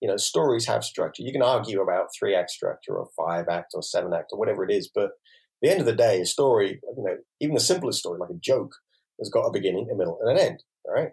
You 0.00 0.08
know, 0.08 0.16
stories 0.16 0.66
have 0.66 0.84
structure. 0.84 1.22
You 1.22 1.32
can 1.32 1.42
argue 1.42 1.82
about 1.82 2.08
three 2.18 2.34
act 2.34 2.50
structure 2.50 2.96
or 2.96 3.08
five 3.16 3.46
act 3.48 3.72
or 3.74 3.82
seven 3.82 4.12
act 4.12 4.30
or 4.32 4.38
whatever 4.38 4.64
it 4.64 4.70
is, 4.70 4.90
but 4.94 5.10
at 5.58 5.62
the 5.62 5.70
end 5.70 5.80
of 5.80 5.86
the 5.86 5.94
day, 5.94 6.20
a 6.20 6.26
story, 6.26 6.80
you 6.96 7.02
know, 7.02 7.16
even 7.40 7.54
the 7.54 7.60
simplest 7.60 7.98
story, 7.98 8.18
like 8.20 8.30
a 8.30 8.38
joke, 8.40 8.74
has 9.18 9.28
got 9.28 9.46
a 9.46 9.52
beginning, 9.52 9.88
a 9.92 9.96
middle, 9.96 10.18
and 10.22 10.38
an 10.38 10.46
end. 10.46 10.62
Right. 10.86 11.10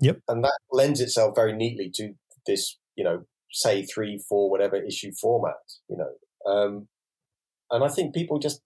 Yep. 0.00 0.20
And 0.28 0.42
that 0.42 0.58
lends 0.72 1.00
itself 1.00 1.34
very 1.36 1.52
neatly 1.52 1.90
to 1.96 2.14
this, 2.46 2.78
you 2.96 3.04
know, 3.04 3.24
say 3.52 3.84
three, 3.84 4.18
four, 4.28 4.50
whatever 4.50 4.76
issue 4.76 5.12
format. 5.20 5.54
You 5.88 5.98
know, 5.98 6.50
um, 6.50 6.88
and 7.70 7.84
I 7.84 7.88
think 7.88 8.14
people 8.14 8.38
just 8.38 8.60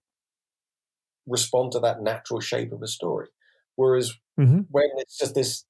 respond 1.29 1.71
to 1.73 1.79
that 1.79 2.01
natural 2.01 2.39
shape 2.39 2.71
of 2.71 2.81
a 2.81 2.87
story. 2.87 3.27
Whereas 3.75 4.13
mm-hmm. 4.39 4.61
when 4.69 4.89
it's 4.97 5.17
just 5.17 5.35
this 5.35 5.65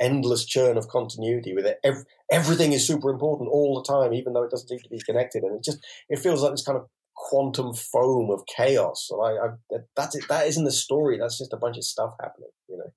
endless 0.00 0.44
churn 0.44 0.76
of 0.76 0.88
continuity 0.88 1.54
with 1.54 1.64
it, 1.64 1.78
ev- 1.84 2.04
everything 2.30 2.72
is 2.72 2.86
super 2.86 3.10
important 3.10 3.48
all 3.50 3.80
the 3.80 3.90
time, 3.90 4.12
even 4.12 4.32
though 4.32 4.42
it 4.42 4.50
doesn't 4.50 4.68
seem 4.68 4.80
to 4.80 4.88
be 4.88 5.00
connected, 5.06 5.42
and 5.42 5.56
it 5.56 5.64
just 5.64 5.78
it 6.08 6.18
feels 6.18 6.42
like 6.42 6.52
this 6.52 6.64
kind 6.64 6.78
of 6.78 6.86
quantum 7.16 7.72
foam 7.72 8.30
of 8.30 8.44
chaos. 8.46 9.08
And 9.10 9.22
I, 9.22 9.46
I 9.46 9.78
that's 9.96 10.16
it. 10.16 10.24
That 10.28 10.46
isn't 10.48 10.64
the 10.64 10.72
story. 10.72 11.18
That's 11.18 11.38
just 11.38 11.52
a 11.52 11.58
bunch 11.58 11.76
of 11.76 11.84
stuff 11.84 12.14
happening. 12.20 12.50
You 12.68 12.78
know. 12.78 12.92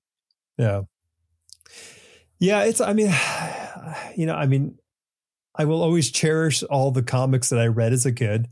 Yeah. 0.58 0.82
Yeah, 2.40 2.64
it's. 2.64 2.80
I 2.80 2.92
mean, 2.92 3.12
you 4.16 4.26
know, 4.26 4.34
I 4.34 4.46
mean, 4.46 4.78
I 5.54 5.64
will 5.64 5.82
always 5.82 6.10
cherish 6.10 6.62
all 6.64 6.90
the 6.90 7.02
comics 7.02 7.48
that 7.48 7.58
I 7.58 7.66
read 7.66 7.92
as 7.92 8.06
a 8.06 8.12
kid 8.12 8.48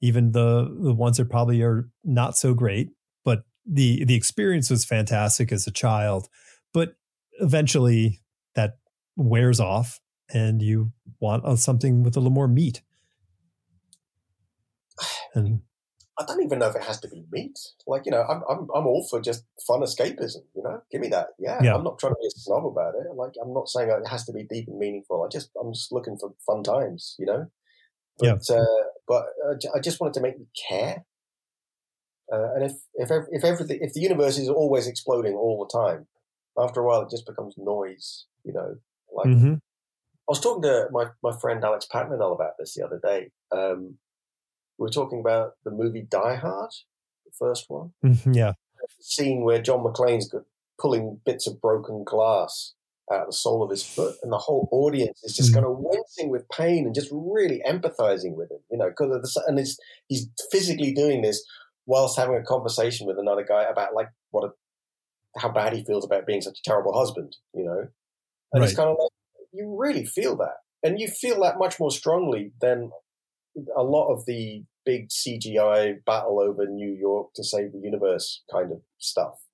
even 0.00 0.32
the 0.32 0.74
the 0.82 0.94
ones 0.94 1.16
that 1.16 1.30
probably 1.30 1.62
are 1.62 1.88
not 2.04 2.36
so 2.36 2.54
great. 2.54 2.90
But 3.24 3.44
the 3.64 4.04
the 4.04 4.14
experience 4.14 4.70
was 4.70 4.84
fantastic 4.84 5.52
as 5.52 5.66
a 5.66 5.72
child. 5.72 6.28
But 6.72 6.96
eventually 7.40 8.20
that 8.54 8.78
wears 9.16 9.60
off, 9.60 10.00
and 10.32 10.62
you 10.62 10.92
want 11.20 11.58
something 11.58 12.02
with 12.02 12.16
a 12.16 12.20
little 12.20 12.32
more 12.32 12.48
meat. 12.48 12.82
And 15.34 15.60
I 16.18 16.24
don't 16.24 16.42
even 16.42 16.58
know 16.58 16.68
if 16.68 16.76
it 16.76 16.84
has 16.84 16.98
to 17.00 17.08
be 17.08 17.24
meat. 17.30 17.58
Like 17.86 18.06
you 18.06 18.12
know, 18.12 18.22
I'm 18.22 18.42
I'm 18.48 18.68
I'm 18.74 18.86
all 18.86 19.06
for 19.08 19.20
just 19.20 19.44
fun 19.66 19.80
escapism. 19.80 20.44
You 20.54 20.62
know, 20.62 20.80
give 20.90 21.00
me 21.00 21.08
that. 21.08 21.28
Yeah, 21.38 21.62
yeah. 21.62 21.74
I'm 21.74 21.84
not 21.84 21.98
trying 21.98 22.14
to 22.14 22.18
be 22.20 22.26
a 22.26 22.30
snob 22.30 22.64
about 22.66 22.94
it. 22.94 23.14
Like 23.14 23.32
I'm 23.42 23.52
not 23.52 23.68
saying 23.68 23.90
it 23.90 24.08
has 24.08 24.24
to 24.24 24.32
be 24.32 24.44
deep 24.44 24.68
and 24.68 24.78
meaningful. 24.78 25.22
I 25.22 25.28
just 25.30 25.50
I'm 25.60 25.72
just 25.72 25.92
looking 25.92 26.16
for 26.18 26.32
fun 26.46 26.62
times. 26.62 27.16
You 27.18 27.26
know, 27.26 27.46
but, 28.18 28.26
yeah. 28.26 28.56
Uh, 28.56 28.64
but 29.06 29.26
I 29.74 29.80
just 29.80 30.00
wanted 30.00 30.14
to 30.14 30.20
make 30.20 30.38
me 30.38 30.46
care. 30.68 31.04
Uh, 32.32 32.54
and 32.54 32.64
if 32.64 32.72
if 32.94 33.10
if 33.30 33.44
everything 33.44 33.78
if 33.80 33.92
the 33.92 34.00
universe 34.00 34.38
is 34.38 34.48
always 34.48 34.86
exploding 34.86 35.34
all 35.34 35.64
the 35.64 35.78
time, 35.78 36.06
after 36.58 36.80
a 36.80 36.86
while 36.86 37.02
it 37.02 37.10
just 37.10 37.26
becomes 37.26 37.54
noise. 37.56 38.26
You 38.44 38.52
know, 38.52 38.74
like 39.12 39.28
mm-hmm. 39.28 39.54
I 39.54 40.28
was 40.28 40.40
talking 40.40 40.62
to 40.62 40.88
my 40.90 41.06
my 41.22 41.36
friend 41.36 41.62
Alex 41.64 41.86
Paknadel 41.92 42.34
about 42.34 42.52
this 42.58 42.74
the 42.74 42.84
other 42.84 43.00
day. 43.02 43.30
Um, 43.52 43.98
we 44.78 44.84
were 44.84 44.90
talking 44.90 45.20
about 45.20 45.52
the 45.64 45.70
movie 45.70 46.06
Die 46.08 46.34
Hard, 46.34 46.70
the 47.24 47.32
first 47.38 47.66
one. 47.68 47.92
Mm-hmm, 48.04 48.32
yeah, 48.32 48.52
the 48.80 48.88
scene 49.04 49.42
where 49.42 49.62
John 49.62 49.84
McClane's 49.84 50.32
pulling 50.80 51.20
bits 51.24 51.46
of 51.46 51.60
broken 51.60 52.04
glass 52.04 52.74
out 53.12 53.20
of 53.20 53.26
the 53.26 53.32
sole 53.32 53.62
of 53.62 53.70
his 53.70 53.84
foot, 53.84 54.16
and 54.22 54.32
the 54.32 54.38
whole 54.38 54.68
audience 54.72 55.22
is 55.22 55.36
just 55.36 55.50
mm. 55.50 55.54
kind 55.54 55.66
of 55.66 55.76
wincing 55.78 56.30
with 56.30 56.48
pain 56.48 56.84
and 56.84 56.94
just 56.94 57.08
really 57.12 57.62
empathizing 57.66 58.34
with 58.34 58.50
him, 58.50 58.58
you 58.70 58.78
know, 58.78 58.88
because 58.88 59.40
and 59.46 59.58
he's 59.58 59.78
he's 60.08 60.28
physically 60.50 60.92
doing 60.92 61.22
this 61.22 61.44
whilst 61.86 62.18
having 62.18 62.36
a 62.36 62.42
conversation 62.42 63.06
with 63.06 63.18
another 63.18 63.44
guy 63.44 63.64
about 63.64 63.94
like 63.94 64.08
what 64.30 64.44
a, 64.44 65.40
how 65.40 65.48
bad 65.48 65.72
he 65.72 65.84
feels 65.84 66.04
about 66.04 66.26
being 66.26 66.40
such 66.40 66.58
a 66.58 66.68
terrible 66.68 66.96
husband, 66.96 67.36
you 67.54 67.64
know, 67.64 67.86
and 68.52 68.60
right. 68.60 68.64
it's 68.64 68.76
kind 68.76 68.90
of 68.90 68.96
like 68.98 69.10
you 69.52 69.76
really 69.78 70.04
feel 70.04 70.36
that, 70.36 70.56
and 70.82 71.00
you 71.00 71.08
feel 71.08 71.40
that 71.42 71.58
much 71.58 71.78
more 71.78 71.90
strongly 71.90 72.52
than 72.60 72.90
a 73.76 73.82
lot 73.82 74.12
of 74.12 74.26
the 74.26 74.64
big 74.84 75.08
CGI 75.08 76.04
battle 76.04 76.40
over 76.40 76.66
New 76.66 76.92
York 76.92 77.28
to 77.34 77.42
save 77.42 77.72
the 77.72 77.78
universe 77.78 78.42
kind 78.52 78.70
of 78.70 78.82
stuff 78.98 79.45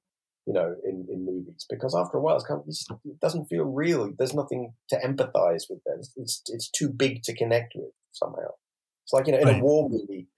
you 0.47 0.53
know, 0.53 0.75
in, 0.85 1.07
in 1.11 1.25
movies 1.25 1.67
because 1.71 1.95
after 1.95 2.19
a 2.19 2.21
while 2.21 2.41
kind 2.41 2.61
of, 2.61 2.69
it 3.05 3.21
doesn't 3.21 3.47
feel 3.47 3.65
real. 3.65 4.11
There's 4.17 4.35
nothing 4.35 4.75
to 4.89 4.97
empathize 4.97 5.65
with. 5.71 5.83
Them. 5.85 5.99
It's, 5.99 6.13
it's, 6.17 6.43
it's 6.47 6.71
too 6.71 6.89
big 6.89 7.23
to 7.25 7.35
connect 7.35 7.75
with 7.77 7.93
somehow. 8.13 8.51
It's 9.05 9.13
like 9.13 9.27
you 9.27 9.33
know, 9.33 9.39
in 9.39 9.47
right. 9.47 9.61
a 9.61 9.65
war 9.65 9.89
movie, 9.89 10.29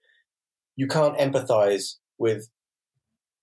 you 0.75 0.87
can't 0.87 1.17
empathize 1.17 1.95
with 2.17 2.49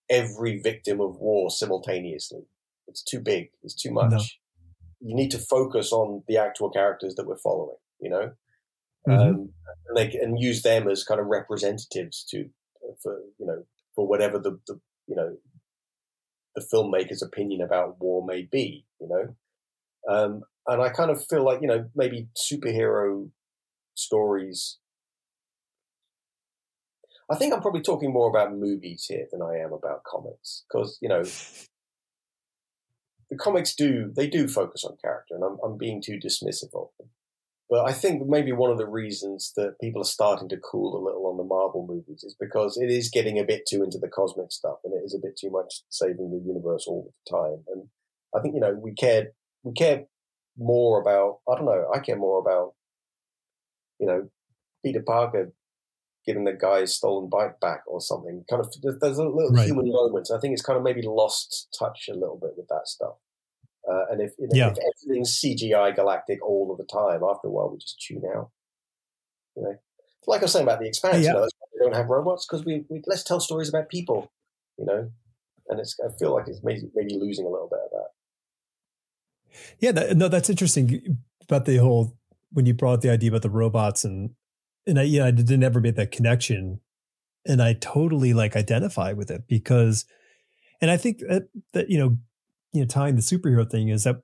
every 0.09 0.61
victim 0.61 1.01
of 1.01 1.17
war 1.17 1.51
simultaneously. 1.51 2.43
It's 2.87 3.03
too 3.03 3.21
big. 3.21 3.51
It's 3.63 3.75
too 3.75 3.91
much. 3.91 4.11
No. 4.11 4.19
You 5.01 5.17
need 5.17 5.31
to 5.33 5.39
focus 5.39 5.93
on 5.93 6.23
the 6.29 6.37
actual 6.37 6.71
characters 6.71 7.15
that 7.17 7.27
we're 7.27 7.39
following. 7.39 7.77
You 8.01 8.11
know, 8.11 8.31
mm-hmm. 9.09 9.13
um, 9.13 9.51
and, 9.89 9.97
they, 9.97 10.17
and 10.21 10.41
use 10.41 10.63
them 10.63 10.89
as 10.89 11.05
kind 11.05 11.21
of 11.21 11.27
representatives 11.27 12.25
to 12.31 12.49
for 13.03 13.21
you 13.39 13.47
know 13.47 13.65
for 13.95 14.07
whatever 14.07 14.39
the, 14.39 14.59
the 14.67 14.81
you 15.07 15.17
know 15.17 15.37
the 16.55 16.65
filmmaker's 16.73 17.23
opinion 17.23 17.61
about 17.61 18.01
war 18.01 18.25
may 18.25 18.43
be, 18.43 18.87
you 19.01 19.09
know. 19.09 19.35
Um, 20.09 20.43
and 20.67 20.83
I 20.83 20.91
kind 20.91 21.11
of 21.11 21.25
feel 21.25 21.45
like, 21.45 21.61
you 21.61 21.69
know, 21.69 21.89
maybe 21.95 22.29
superhero 22.37 23.31
stories. 23.95 24.79
I 27.31 27.37
think 27.37 27.55
I'm 27.55 27.63
probably 27.63 27.83
talking 27.83 28.13
more 28.13 28.29
about 28.29 28.55
movies 28.55 29.07
here 29.09 29.27
than 29.31 29.43
I 29.43 29.59
am 29.59 29.73
about 29.73 30.03
comics 30.05 30.65
because, 30.69 30.99
you 31.01 31.09
know, 31.09 31.23
the 33.31 33.39
comics 33.39 33.75
do, 33.75 34.13
they 34.15 34.29
do 34.29 34.49
focus 34.49 34.85
on 34.85 34.97
character 35.03 35.35
and 35.35 35.45
I'm, 35.45 35.59
I'm 35.65 35.79
being 35.79 36.03
too 36.03 36.19
dismissive 36.19 36.75
of 36.75 36.89
them. 36.99 37.09
But 37.71 37.89
I 37.89 37.93
think 37.93 38.29
maybe 38.29 38.53
one 38.53 38.71
of 38.71 38.77
the 38.77 38.87
reasons 38.87 39.53
that 39.57 39.81
people 39.81 40.03
are 40.03 40.05
starting 40.05 40.49
to 40.51 40.59
cool 40.59 40.95
a 40.95 41.03
little 41.03 41.27
on 41.27 41.39
the 41.39 41.45
Marvel 41.45 41.87
movies 41.87 42.23
is 42.23 42.37
because 42.39 42.77
it 42.77 42.91
is 42.91 43.09
getting 43.09 43.39
a 43.39 43.45
bit 43.45 43.67
too 43.67 43.83
into 43.83 43.99
the 43.99 44.09
cosmic 44.09 44.53
stuff 44.53 44.77
and 44.85 44.93
it 44.93 45.03
is 45.05 45.15
a 45.15 45.27
bit 45.27 45.39
too 45.39 45.51
much 45.51 45.83
saving 45.89 46.31
the 46.31 46.47
universe 46.47 46.85
all 46.87 47.11
the 47.11 47.31
time. 47.31 47.65
And 47.69 47.89
I 48.37 48.43
think, 48.43 48.55
you 48.55 48.61
know, 48.61 48.75
we 48.75 48.93
cared, 48.93 49.29
we 49.63 49.73
care 49.73 50.05
more 50.59 51.01
about, 51.01 51.39
I 51.51 51.57
don't 51.57 51.65
know, 51.65 51.87
I 51.95 52.01
care 52.01 52.17
more 52.17 52.41
about, 52.41 52.75
you 53.99 54.07
know, 54.07 54.29
Peter 54.85 55.03
Parker 55.03 55.53
giving 56.27 56.45
the 56.45 56.53
guy's 56.53 56.95
stolen 56.95 57.29
bike 57.29 57.59
back 57.61 57.83
or 57.87 58.01
something. 58.01 58.45
Kind 58.51 58.61
of, 58.61 59.01
there's 59.01 59.19
a 59.19 59.25
little 59.25 59.51
right. 59.51 59.67
human 59.67 59.91
moments. 59.91 60.31
I 60.31 60.39
think 60.39 60.53
it's 60.53 60.63
kind 60.63 60.77
of 60.77 60.83
maybe 60.83 61.03
lost 61.03 61.75
touch 61.79 62.09
a 62.11 62.15
little 62.15 62.39
bit 62.41 62.53
with 62.57 62.69
that 62.69 62.87
stuff. 62.87 63.15
Uh, 63.93 64.05
and 64.11 64.21
if, 64.21 64.33
you 64.39 64.47
know, 64.47 64.55
yeah. 64.55 64.71
if 64.71 64.79
everything's 64.79 65.41
CGI 65.41 65.95
galactic 65.95 66.45
all 66.45 66.71
of 66.71 66.79
the 66.79 66.85
time, 66.85 67.23
after 67.23 67.49
a 67.49 67.51
while 67.51 67.71
we 67.71 67.79
just 67.79 68.01
tune 68.01 68.23
out. 68.35 68.51
You 69.57 69.63
know, 69.65 69.77
like 70.27 70.41
I 70.41 70.45
was 70.45 70.53
saying 70.53 70.65
about 70.65 70.81
the 70.81 70.87
Expanse, 70.87 71.25
yeah. 71.25 71.33
you 71.33 71.35
know, 71.35 71.49
we 71.75 71.85
don't 71.85 71.95
have 71.95 72.09
robots 72.09 72.47
because 72.47 72.65
we, 72.65 72.85
we 72.89 73.03
let's 73.07 73.23
tell 73.23 73.41
stories 73.41 73.69
about 73.69 73.89
people. 73.89 74.33
You 74.79 74.87
know, 74.87 75.11
and 75.69 75.81
it's 75.81 75.97
I 76.01 76.09
feel 76.19 76.35
like 76.35 76.49
it's 76.49 76.63
maybe 76.63 76.83
maybe 76.95 77.19
losing 77.19 77.45
a 77.45 77.51
little 77.51 77.69
bit 77.69 77.81
of 77.85 77.91
that. 77.91 78.09
Yeah, 79.79 79.93
that, 79.93 80.17
no, 80.17 80.29
that's 80.29 80.49
interesting 80.49 81.19
about 81.43 81.67
the 81.67 81.77
whole 81.77 82.17
when 82.51 82.65
you 82.67 82.73
brought 82.73 83.03
the 83.03 83.11
idea 83.11 83.31
about 83.31 83.43
the 83.43 83.51
robots 83.51 84.05
and 84.05 84.31
and 84.87 84.99
I 84.99 85.03
yeah 85.03 85.27
I 85.27 85.31
didn't 85.31 85.63
ever 85.63 85.81
make 85.81 85.97
that 85.97 86.11
connection, 86.11 86.81
and 87.47 87.63
I 87.63 87.75
totally 87.75 88.33
like 88.33 88.57
identify 88.57 89.13
with 89.13 89.31
it 89.31 89.47
because, 89.47 90.07
and 90.81 90.91
I 90.91 90.97
think 90.97 91.19
that, 91.21 91.49
that 91.73 91.91
you 91.91 91.99
know 91.99 92.17
you 92.73 92.81
know 92.81 92.87
tying 92.87 93.17
the 93.17 93.23
superhero 93.23 93.69
thing 93.69 93.89
is 93.89 94.05
that 94.05 94.17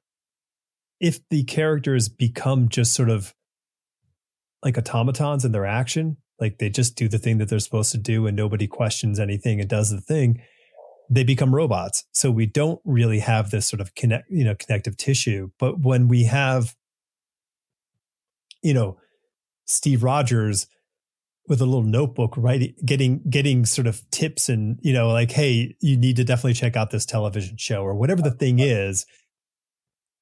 if 1.00 1.20
the 1.28 1.44
characters 1.44 2.08
become 2.08 2.68
just 2.68 2.92
sort 2.92 3.10
of 3.10 3.34
like 4.64 4.76
automatons 4.76 5.44
in 5.44 5.52
their 5.52 5.66
action, 5.66 6.16
like 6.40 6.58
they 6.58 6.68
just 6.68 6.96
do 6.96 7.08
the 7.08 7.18
thing 7.18 7.38
that 7.38 7.48
they're 7.48 7.58
supposed 7.58 7.92
to 7.92 7.98
do 7.98 8.26
and 8.26 8.36
nobody 8.36 8.66
questions 8.66 9.20
anything 9.20 9.60
and 9.60 9.68
does 9.68 9.90
the 9.90 10.00
thing, 10.00 10.42
they 11.10 11.24
become 11.24 11.54
robots. 11.54 12.04
So 12.12 12.30
we 12.30 12.46
don't 12.46 12.80
really 12.84 13.20
have 13.20 13.50
this 13.50 13.66
sort 13.66 13.80
of 13.80 13.94
connect, 13.94 14.30
you 14.30 14.44
know, 14.44 14.54
connective 14.54 14.96
tissue. 14.96 15.50
But 15.58 15.80
when 15.80 16.08
we 16.08 16.24
have, 16.24 16.74
you 18.62 18.74
know, 18.74 18.98
Steve 19.64 20.02
Rogers 20.02 20.66
with 21.48 21.60
a 21.60 21.64
little 21.64 21.82
notebook, 21.82 22.34
writing, 22.36 22.74
getting, 22.84 23.22
getting 23.28 23.64
sort 23.64 23.86
of 23.86 24.08
tips 24.10 24.48
and, 24.48 24.78
you 24.82 24.92
know, 24.92 25.08
like, 25.08 25.30
hey, 25.30 25.74
you 25.80 25.96
need 25.96 26.16
to 26.16 26.24
definitely 26.24 26.52
check 26.52 26.76
out 26.76 26.90
this 26.90 27.06
television 27.06 27.56
show 27.56 27.82
or 27.82 27.94
whatever 27.94 28.20
the 28.20 28.30
thing 28.30 28.58
is. 28.58 29.06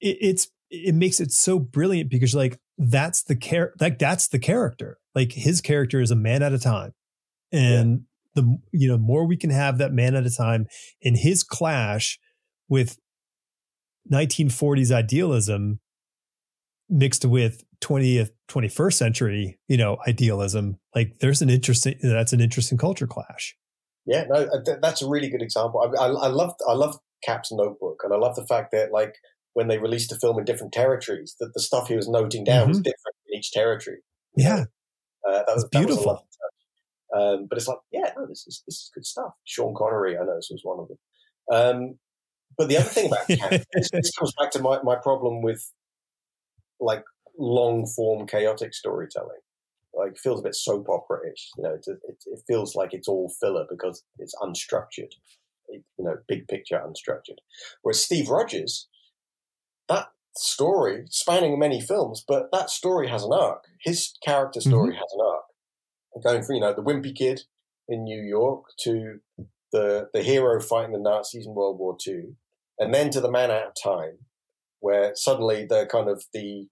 It, 0.01 0.17
it's, 0.21 0.49
it 0.71 0.95
makes 0.95 1.21
it 1.21 1.33
so 1.33 1.59
brilliant 1.59 2.11
because 2.11 2.35
like, 2.35 2.59
that's 2.79 3.25
the 3.25 3.35
care, 3.35 3.73
like, 3.81 3.99
that's 3.99 4.29
the 4.29 4.39
character. 4.39 4.99
Like 5.15 5.33
his 5.33 5.61
character 5.61 6.01
is 6.01 6.11
a 6.11 6.17
man 6.17 6.43
at 6.43 6.53
a 6.53 6.59
time. 6.59 6.93
And 7.51 8.05
yeah. 8.37 8.43
the, 8.43 8.59
you 8.73 8.89
know, 8.89 8.99
more 8.99 9.27
we 9.27 9.37
can 9.37 9.51
have 9.51 9.79
that 9.79 9.93
man 9.93 10.15
at 10.15 10.27
a 10.27 10.31
time 10.31 10.67
in 11.01 11.17
his 11.17 11.43
clash 11.43 12.19
with 12.69 12.99
1940s 14.13 14.93
idealism 14.93 15.81
mixed 16.89 17.25
with 17.25 17.65
20th 17.81 18.31
21st 18.49 18.93
century 18.93 19.59
you 19.69 19.77
know 19.77 19.99
idealism 20.07 20.79
like 20.95 21.19
there's 21.21 21.43
an 21.43 21.51
interesting 21.51 21.95
that's 22.03 22.33
an 22.33 22.41
interesting 22.41 22.79
culture 22.79 23.07
clash. 23.07 23.57
Yeah 24.05 24.25
no 24.29 24.43
uh, 24.43 24.77
that's 24.81 25.03
a 25.03 25.09
really 25.09 25.29
good 25.29 25.43
example. 25.43 25.81
I, 25.81 26.05
I, 26.05 26.07
I 26.07 26.29
love 26.29 26.55
i 26.69 26.73
love 26.73 26.97
cap's 27.25 27.51
notebook 27.51 28.03
and 28.05 28.13
i 28.13 28.17
love 28.17 28.37
the 28.37 28.47
fact 28.47 28.71
that 28.73 28.93
like 28.93 29.15
when 29.55 29.69
they 29.69 29.79
released 29.79 30.11
the 30.11 30.19
film 30.19 30.39
in 30.39 30.45
different 30.45 30.73
territories 30.73 31.35
that 31.41 31.53
the 31.55 31.61
stuff 31.61 31.89
he 31.89 31.97
was 31.97 32.09
noting 32.09 32.45
down 32.45 32.63
mm-hmm. 32.63 32.69
was 32.69 32.79
different 32.79 33.17
in 33.27 33.39
each 33.39 33.53
territory 33.53 34.03
yeah. 34.37 34.65
Uh, 35.27 35.39
that 35.39 35.55
was 35.55 35.65
it's 35.65 35.77
beautiful. 35.77 36.05
was 36.05 36.23
um, 37.17 37.47
but 37.49 37.59
it's 37.59 37.67
like 37.67 37.79
yeah 37.91 38.11
no 38.17 38.27
this 38.27 38.45
is 38.47 38.63
this 38.67 38.75
is 38.75 38.91
good 38.95 39.07
stuff. 39.07 39.33
Sean 39.45 39.75
connery 39.75 40.17
i 40.17 40.23
know 40.23 40.37
this 40.37 40.51
was 40.51 40.61
one 40.63 40.79
of 40.79 40.89
them. 40.89 40.99
Um, 41.51 41.99
but 42.59 42.69
the 42.69 42.77
other 42.79 42.89
thing 42.89 43.07
about 43.07 43.27
Cap, 43.29 43.51
this, 43.73 43.91
this 43.91 44.11
comes 44.17 44.33
back 44.39 44.51
to 44.53 44.61
my, 44.61 44.81
my 44.83 44.97
problem 44.97 45.43
with 45.43 45.71
like 46.81 47.05
long 47.39 47.87
form 47.87 48.27
chaotic 48.27 48.75
storytelling. 48.75 49.41
Like 49.95 50.19
feels 50.19 50.41
a 50.41 50.43
bit 50.43 50.55
soap 50.55 50.89
opera 50.91 51.21
ish. 51.33 51.51
You 51.57 51.63
know, 51.63 51.75
it, 51.75 51.87
it, 51.87 52.23
it, 52.27 52.41
feels 52.47 52.75
like 52.75 52.93
it's 52.93 53.09
all 53.09 53.33
filler 53.41 53.65
because 53.69 54.03
it's 54.19 54.35
unstructured. 54.35 55.13
you 55.71 55.83
know, 55.99 56.17
big 56.29 56.49
picture 56.49 56.79
unstructured. 56.79 57.39
Whereas 57.81 58.05
Steve 58.05 58.29
Rogers, 58.29 58.89
that 59.89 60.09
story 60.37 61.07
spanning 61.09 61.59
many 61.59 61.81
films, 61.81 62.23
but 62.27 62.49
that 62.53 62.69
story 62.69 63.09
has 63.09 63.25
an 63.25 63.33
arc. 63.33 63.65
His 63.83 64.13
character 64.23 64.61
story 64.61 64.91
mm-hmm. 64.91 64.99
has 64.99 65.13
an 65.15 65.21
arc. 65.27 65.43
Going 66.23 66.43
from 66.43 66.55
you 66.57 66.61
know 66.63 66.75
the 66.75 66.83
wimpy 66.83 67.15
kid 67.15 67.43
in 67.89 68.05
New 68.05 68.21
York 68.23 68.65
to 68.81 69.21
the 69.73 70.09
the 70.13 70.23
hero 70.23 70.61
fighting 70.61 70.93
the 70.93 70.99
Nazis 70.99 71.47
in 71.47 71.55
World 71.55 71.79
War 71.79 71.97
II, 72.07 72.37
and 72.79 72.95
then 72.95 73.11
to 73.11 73.21
the 73.21 73.31
man 73.31 73.51
out 73.51 73.69
of 73.69 73.73
time, 73.83 74.19
where 74.81 75.13
suddenly 75.15 75.67
the 75.67 75.87
kind 75.87 76.09
of 76.09 76.25
the 76.33 76.69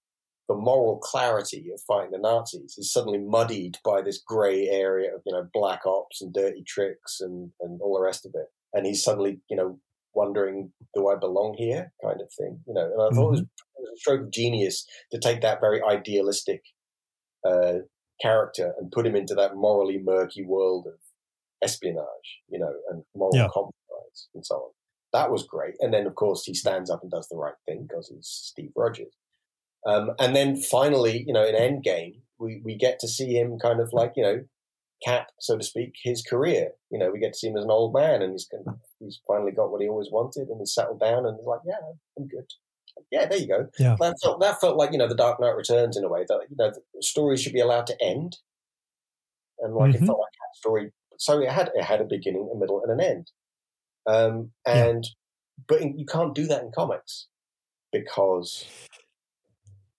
the 0.48 0.54
moral 0.54 0.98
clarity 0.98 1.70
of 1.72 1.80
fighting 1.86 2.10
the 2.10 2.18
Nazis 2.18 2.76
is 2.76 2.92
suddenly 2.92 3.18
muddied 3.18 3.78
by 3.84 4.02
this 4.02 4.22
grey 4.26 4.68
area 4.68 5.14
of 5.14 5.22
you 5.24 5.32
know 5.32 5.48
black 5.52 5.86
ops 5.86 6.20
and 6.20 6.32
dirty 6.32 6.62
tricks 6.66 7.20
and 7.20 7.50
and 7.60 7.80
all 7.80 7.94
the 7.94 8.04
rest 8.04 8.26
of 8.26 8.32
it, 8.34 8.46
and 8.72 8.86
he's 8.86 9.02
suddenly 9.02 9.40
you 9.48 9.56
know 9.56 9.78
wondering, 10.14 10.72
do 10.94 11.08
I 11.08 11.16
belong 11.16 11.54
here, 11.58 11.92
kind 12.02 12.20
of 12.20 12.32
thing, 12.38 12.60
you 12.66 12.74
know. 12.74 12.84
And 12.84 13.02
I 13.02 13.06
mm-hmm. 13.06 13.16
thought 13.16 13.26
it 13.26 13.30
was, 13.30 13.40
mm-hmm. 13.40 13.82
it 13.82 13.82
was, 13.82 13.90
a 13.94 13.98
stroke 13.98 14.20
of 14.22 14.30
genius 14.30 14.86
to 15.12 15.18
take 15.18 15.40
that 15.42 15.60
very 15.60 15.82
idealistic 15.82 16.62
uh, 17.46 17.80
character 18.22 18.72
and 18.78 18.90
put 18.90 19.06
him 19.06 19.16
into 19.16 19.34
that 19.34 19.56
morally 19.56 19.98
murky 20.02 20.44
world 20.44 20.86
of 20.86 20.94
espionage, 21.62 22.42
you 22.48 22.58
know, 22.58 22.72
and 22.90 23.02
moral 23.14 23.36
yeah. 23.36 23.48
compromise 23.52 24.28
and 24.34 24.44
so 24.44 24.54
on. 24.54 24.70
That 25.12 25.30
was 25.30 25.46
great. 25.46 25.74
And 25.80 25.92
then, 25.92 26.06
of 26.06 26.14
course, 26.14 26.44
he 26.44 26.54
stands 26.54 26.90
up 26.90 27.02
and 27.02 27.10
does 27.10 27.28
the 27.28 27.36
right 27.36 27.54
thing 27.66 27.86
because 27.88 28.10
he's 28.12 28.26
Steve 28.26 28.72
Rogers. 28.76 29.14
Um, 29.86 30.12
and 30.18 30.34
then 30.34 30.56
finally, 30.56 31.24
you 31.26 31.32
know, 31.32 31.44
in 31.44 31.54
Endgame, 31.54 32.20
we, 32.38 32.60
we 32.64 32.76
get 32.76 32.98
to 33.00 33.08
see 33.08 33.34
him 33.34 33.58
kind 33.58 33.80
of 33.80 33.92
like, 33.92 34.12
you 34.16 34.22
know, 34.22 34.44
cap, 35.04 35.28
so 35.38 35.58
to 35.58 35.64
speak, 35.64 35.92
his 36.02 36.22
career. 36.22 36.70
You 36.90 36.98
know, 36.98 37.10
we 37.10 37.20
get 37.20 37.34
to 37.34 37.38
see 37.38 37.48
him 37.48 37.56
as 37.56 37.64
an 37.64 37.70
old 37.70 37.92
man 37.92 38.22
and 38.22 38.32
he's 38.32 38.48
he's 39.00 39.20
finally 39.26 39.52
got 39.52 39.70
what 39.70 39.82
he 39.82 39.88
always 39.88 40.08
wanted 40.10 40.48
and 40.48 40.58
he's 40.60 40.74
settled 40.74 41.00
down 41.00 41.26
and 41.26 41.36
he's 41.36 41.46
like, 41.46 41.60
yeah, 41.66 41.76
I'm 42.18 42.26
good. 42.26 42.46
Yeah, 43.10 43.26
there 43.26 43.38
you 43.38 43.48
go. 43.48 43.68
Yeah. 43.78 43.96
That 44.00 44.14
felt, 44.22 44.40
that 44.40 44.60
felt 44.60 44.76
like, 44.76 44.92
you 44.92 44.98
know, 44.98 45.08
the 45.08 45.16
Dark 45.16 45.40
Knight 45.40 45.56
Returns 45.56 45.96
in 45.96 46.04
a 46.04 46.08
way 46.08 46.24
that, 46.28 46.40
you 46.48 46.56
know, 46.56 46.72
stories 47.00 47.42
should 47.42 47.52
be 47.52 47.60
allowed 47.60 47.86
to 47.88 47.96
end. 48.02 48.36
And 49.58 49.74
like 49.74 49.92
mm-hmm. 49.92 50.04
it 50.04 50.06
felt 50.06 50.20
like 50.20 50.28
a 50.28 50.56
story. 50.56 50.92
So 51.18 51.40
it 51.40 51.50
had, 51.50 51.70
it 51.74 51.84
had 51.84 52.00
a 52.00 52.04
beginning, 52.04 52.48
a 52.52 52.58
middle 52.58 52.82
and 52.82 53.00
an 53.00 53.06
end. 53.06 53.30
Um, 54.06 54.50
and, 54.66 55.04
yeah. 55.04 55.64
but 55.68 55.82
you 55.82 56.06
can't 56.06 56.34
do 56.34 56.46
that 56.46 56.62
in 56.62 56.70
comics 56.74 57.26
because 57.92 58.64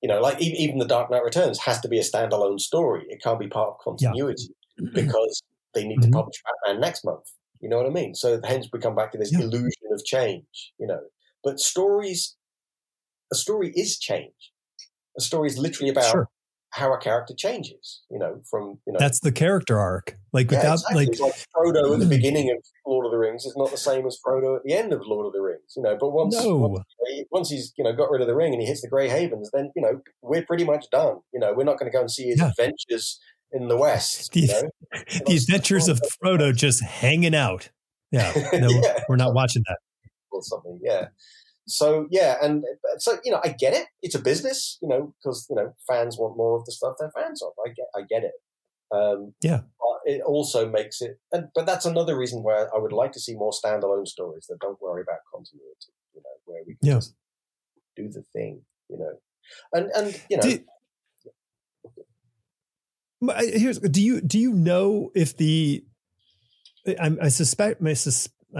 you 0.06 0.10
know, 0.10 0.22
like 0.22 0.40
even 0.40 0.58
even 0.58 0.78
the 0.78 0.86
Dark 0.86 1.10
Knight 1.10 1.24
Returns 1.24 1.58
has 1.62 1.80
to 1.80 1.88
be 1.88 1.98
a 1.98 2.04
standalone 2.04 2.60
story. 2.60 3.08
It 3.10 3.24
can't 3.24 3.40
be 3.40 3.48
part 3.48 3.70
of 3.70 3.80
continuity 3.80 4.54
yeah. 4.78 4.90
because 4.94 5.42
they 5.74 5.84
need 5.84 5.98
mm-hmm. 5.98 6.12
to 6.12 6.16
publish 6.16 6.36
Batman 6.64 6.80
next 6.80 7.04
month. 7.04 7.24
You 7.60 7.70
know 7.70 7.78
what 7.78 7.88
I 7.88 7.90
mean? 7.90 8.14
So 8.14 8.40
hence 8.44 8.68
we 8.72 8.80
come 8.80 8.94
back 8.94 9.14
to 9.14 9.18
this 9.18 9.32
yeah. 9.32 9.40
illusion 9.40 9.82
of 9.92 10.06
change. 10.06 10.74
You 10.78 10.86
know, 10.86 11.00
but 11.44 11.60
stories, 11.60 12.36
a 13.34 13.36
story 13.36 13.72
is 13.76 13.98
change. 13.98 14.52
A 15.18 15.22
story 15.22 15.48
is 15.48 15.58
literally 15.58 15.90
about 15.90 16.12
sure 16.12 16.30
how 16.76 16.94
a 16.94 16.98
character 16.98 17.34
changes, 17.34 18.02
you 18.12 18.20
know, 18.20 18.42
from, 18.50 18.80
you 18.86 18.92
know. 18.92 19.00
That's 19.00 19.22
the 19.22 19.32
character 19.32 19.80
arc. 19.80 20.18
Like 20.34 20.52
yeah, 20.52 20.58
without, 20.58 20.74
exactly. 20.74 21.06
like, 21.06 21.20
like 21.22 21.34
Frodo 21.56 21.94
at 21.94 22.00
the 22.00 22.06
beginning 22.06 22.52
of 22.52 22.58
Lord 22.86 23.06
of 23.06 23.14
the 23.14 23.18
Rings 23.18 23.46
is 23.46 23.56
not 23.56 23.72
the 23.72 23.78
same 23.78 24.06
as 24.06 24.20
Frodo 24.26 24.58
at 24.58 24.64
the 24.66 24.74
end 24.74 24.92
of 24.92 25.00
Lord 25.06 25.26
of 25.26 25.32
the 25.32 25.40
Rings, 25.40 25.74
you 25.78 25.84
know, 25.84 25.96
but 25.98 26.10
once, 26.10 26.36
no. 26.36 26.58
once, 26.58 26.84
once, 27.32 27.50
he's, 27.50 27.72
you 27.78 27.86
know, 27.86 27.94
got 27.94 28.12
rid 28.12 28.20
of 28.20 28.28
the 28.28 28.36
ring 28.36 28.52
and 28.52 28.62
he 28.62 28.68
hits 28.68 28.82
the 28.82 28.90
Grey 28.90 29.08
Havens, 29.08 29.50
then, 29.54 29.72
you 29.74 29.82
know, 29.82 30.02
we're 30.22 30.46
pretty 30.46 30.66
much 30.66 30.88
done. 30.92 31.20
You 31.34 31.40
know, 31.40 31.54
we're 31.54 31.64
not 31.64 31.80
going 31.80 31.90
to 31.90 31.96
go 31.96 32.02
and 32.02 32.12
see 32.12 32.26
his 32.26 32.40
yeah. 32.40 32.50
adventures 32.50 33.22
in 33.54 33.70
the 33.70 33.78
West. 33.78 34.34
The, 34.34 34.42
you 34.42 34.48
know? 34.48 34.70
the 35.28 35.38
adventures 35.38 35.88
of 35.88 36.02
Frodo 36.22 36.54
just 36.54 36.84
hanging 36.84 37.36
out. 37.36 37.70
Yeah. 38.12 38.34
No, 38.54 38.68
yeah. 38.70 39.00
we're 39.08 39.16
not 39.16 39.34
watching 39.34 39.64
that. 39.68 39.78
Or 40.32 40.42
something. 40.42 40.80
Yeah 40.84 41.08
so 41.68 42.08
yeah, 42.12 42.38
and 42.42 42.64
so 42.98 43.18
you 43.24 43.32
know, 43.32 43.42
I 43.44 43.50
get 43.50 43.74
it. 43.74 43.88
It's 44.02 44.16
a 44.16 44.22
business, 44.22 44.78
you 44.82 44.88
know, 44.88 45.14
because 45.18 45.48
you 45.50 45.56
know 45.56 45.74
fans 45.88 46.18
want 46.18 46.38
more 46.38 46.58
of 46.58 46.66
the 46.66 46.72
stuff 46.72 46.96
they're 47.00 47.12
fans 47.12 47.42
of. 47.42 47.54
I 47.66 47.70
get, 47.70 47.86
I 47.96 48.02
get 48.08 48.24
it. 48.24 48.34
Um, 48.92 49.34
yeah, 49.42 49.62
it 50.06 50.22
also 50.22 50.70
makes 50.70 51.02
it, 51.02 51.20
and, 51.32 51.48
but 51.56 51.66
that's 51.66 51.86
another 51.86 52.16
reason 52.18 52.44
why 52.44 52.66
I 52.74 52.78
would 52.78 52.92
like 52.92 53.12
to 53.14 53.20
see 53.20 53.34
more 53.34 53.52
standalone 53.52 54.08
stories 54.08 54.46
that 54.48 54.60
don't 54.60 54.80
worry 54.80 55.02
about 55.02 55.20
continuity. 55.34 55.92
You 56.14 56.22
know, 56.22 56.30
where 56.46 56.62
we 56.68 56.76
can 56.76 56.88
yeah. 56.88 56.94
just 56.96 57.16
do 57.96 58.10
the 58.10 58.24
thing. 58.32 58.62
You 58.90 59.00
know, 59.00 59.14
and 59.74 59.92
and 59.96 60.22
you 60.30 60.38
know. 60.38 60.44
Do, 60.44 60.60
here's 63.58 63.80
do 63.80 64.04
you 64.04 64.22
do 64.22 64.38
you 64.38 64.54
know 64.54 65.12
if 65.16 65.36
the 65.36 65.84
I, 66.88 67.18
I 67.24 67.28
suspect 67.30 67.82
I 67.84 67.94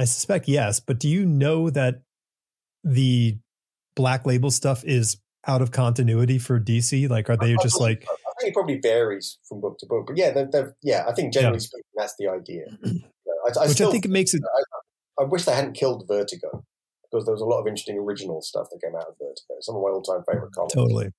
suspect 0.06 0.48
yes, 0.48 0.80
but 0.80 1.00
do 1.00 1.08
you 1.08 1.26
know 1.26 1.70
that 1.70 2.02
the 2.86 3.38
black 3.96 4.26
label 4.26 4.52
stuff 4.52 4.84
is 4.86 5.18
out 5.48 5.62
of 5.62 5.72
continuity 5.72 6.38
for 6.38 6.60
DC? 6.60 7.10
Like, 7.10 7.30
are 7.30 7.38
they 7.38 7.56
just 7.62 7.80
like? 7.80 8.06
I 8.10 8.42
think 8.42 8.52
it 8.52 8.54
probably 8.54 8.80
varies 8.80 9.38
from 9.48 9.62
book 9.62 9.78
to 9.80 9.86
book, 9.86 10.06
but 10.08 10.18
yeah, 10.18 10.32
they're, 10.32 10.50
they're, 10.52 10.76
yeah, 10.84 11.06
I 11.08 11.14
think 11.14 11.34
generally 11.34 11.58
yeah. 11.58 11.60
speaking, 11.60 11.84
that's 11.96 12.16
the 12.20 12.28
idea. 12.28 12.66
I, 12.86 13.60
I 13.60 13.68
Which 13.68 13.76
still, 13.76 13.90
I 13.90 13.92
think 13.92 14.06
it 14.06 14.12
makes 14.12 14.34
it. 14.34 14.42
I, 14.44 15.24
I, 15.24 15.26
wish 15.26 15.46
they 15.46 15.54
hadn't 15.54 15.74
killed 15.74 16.06
Vertigo 16.08 16.64
because 17.04 17.26
there 17.26 17.34
was 17.34 17.42
a 17.42 17.46
lot 17.46 17.62
of 17.62 17.68
interesting 17.68 17.98
original 17.98 18.42
stuff 18.42 18.68
that 18.72 18.82
came 18.84 18.96
out 18.96 19.08
of 19.08 19.16
Vertigo. 19.20 19.60
Some 19.62 19.76
of 19.76 19.82
my 19.82 19.90
all-time 19.90 20.24
favorite 20.30 20.52
comics. 20.54 20.74
Totally. 20.74 21.12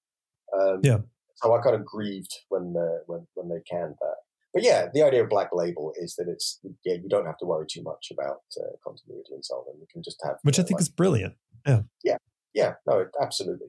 Um, 0.58 0.80
yeah. 0.82 0.98
So 1.36 1.54
I 1.54 1.62
kind 1.62 1.76
of 1.76 1.84
grieved 1.84 2.34
when 2.48 2.74
uh, 2.76 3.00
when 3.06 3.26
when 3.34 3.48
they 3.48 3.62
canned 3.70 3.94
that. 4.00 4.16
But 4.56 4.64
yeah, 4.64 4.86
the 4.90 5.02
idea 5.02 5.22
of 5.22 5.28
Black 5.28 5.50
Label 5.52 5.92
is 5.96 6.16
that 6.16 6.28
it's 6.28 6.60
yeah 6.82 6.94
you 6.94 7.10
don't 7.10 7.26
have 7.26 7.36
to 7.38 7.44
worry 7.44 7.66
too 7.70 7.82
much 7.82 8.08
about 8.10 8.40
uh, 8.58 8.72
continuity 8.82 9.34
and 9.34 9.44
so 9.44 9.56
on. 9.56 9.78
You 9.78 9.86
can 9.92 10.02
just 10.02 10.18
have 10.24 10.36
which 10.44 10.58
I 10.58 10.62
think 10.62 10.76
like, 10.76 10.80
is 10.80 10.88
brilliant. 10.88 11.34
Yeah. 11.66 11.82
Yeah. 12.02 12.16
Yeah. 12.54 12.72
No, 12.86 13.04
absolutely. 13.20 13.66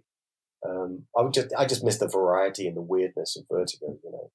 Um, 0.66 1.04
I 1.18 1.24
would 1.24 1.34
just, 1.34 1.50
I 1.58 1.66
just 1.66 1.84
miss 1.84 1.98
the 1.98 2.08
variety 2.08 2.68
and 2.68 2.78
the 2.78 2.82
weirdness 2.82 3.36
of 3.36 3.44
Vertigo. 3.52 3.98
You 4.02 4.12
know. 4.12 4.32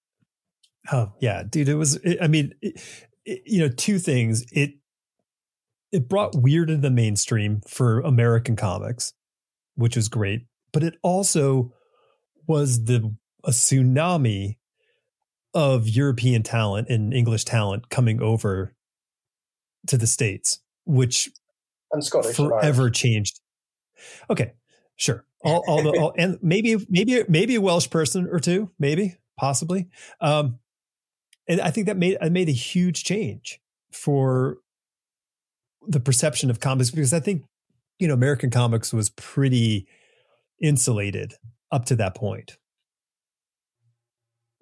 Oh 0.93 1.13
yeah, 1.21 1.43
dude. 1.43 1.71
It 1.71 1.77
was. 1.77 1.97
It, 1.97 2.19
I 2.21 2.29
mean, 2.29 2.53
it, 2.61 2.83
it, 3.25 3.43
you 3.47 3.61
know, 3.61 3.69
two 3.69 3.99
things. 3.99 4.45
It 4.53 4.75
it 5.91 6.07
brought 6.07 6.35
weird 6.35 6.69
into 6.69 6.83
the 6.83 6.91
mainstream 6.91 7.63
for 7.67 8.01
American 8.01 8.57
comics, 8.57 9.15
which 9.75 9.97
was 9.97 10.11
great. 10.11 10.43
But 10.71 10.83
it 10.83 10.99
also 11.03 11.73
was 12.47 12.85
the 12.85 13.17
a 13.43 13.53
tsunami 13.53 14.59
of 15.55 15.89
European 15.89 16.43
talent 16.43 16.89
and 16.89 17.13
English 17.13 17.45
talent 17.45 17.91
coming 17.91 18.23
over 18.23 18.75
to 19.87 19.99
the 19.99 20.07
states, 20.07 20.61
which 20.85 21.31
and 21.91 22.05
Scottish 22.05 22.37
forever 22.37 22.89
changed 22.91 23.41
Okay, 24.31 24.53
sure. 24.97 25.25
All, 25.45 25.65
all 25.67 25.83
the 25.83 25.91
all, 25.91 26.15
and 26.17 26.39
maybe 26.41 26.77
maybe 26.89 27.25
maybe 27.29 27.57
a 27.57 27.61
Welsh 27.61 27.91
person 27.91 28.29
or 28.31 28.39
two, 28.39 28.71
maybe 28.79 29.17
possibly. 29.37 29.89
Um, 30.21 30.61
and 31.49 31.61
I 31.61 31.71
think 31.71 31.87
that 31.87 31.97
made 31.97 32.17
I 32.21 32.29
made 32.29 32.49
a 32.49 32.53
huge 32.53 33.03
change 33.03 33.61
for 33.91 34.59
the 35.87 35.99
perception 35.99 36.49
of 36.49 36.61
comics 36.61 36.91
because 36.91 37.13
I 37.13 37.19
think 37.19 37.43
you 37.99 38.07
know 38.07 38.15
American 38.15 38.51
comics 38.51 38.93
was 38.93 39.11
pretty 39.11 39.89
insulated 40.61 41.35
up 41.73 41.87
to 41.87 41.97
that 41.97 42.15
point. 42.15 42.57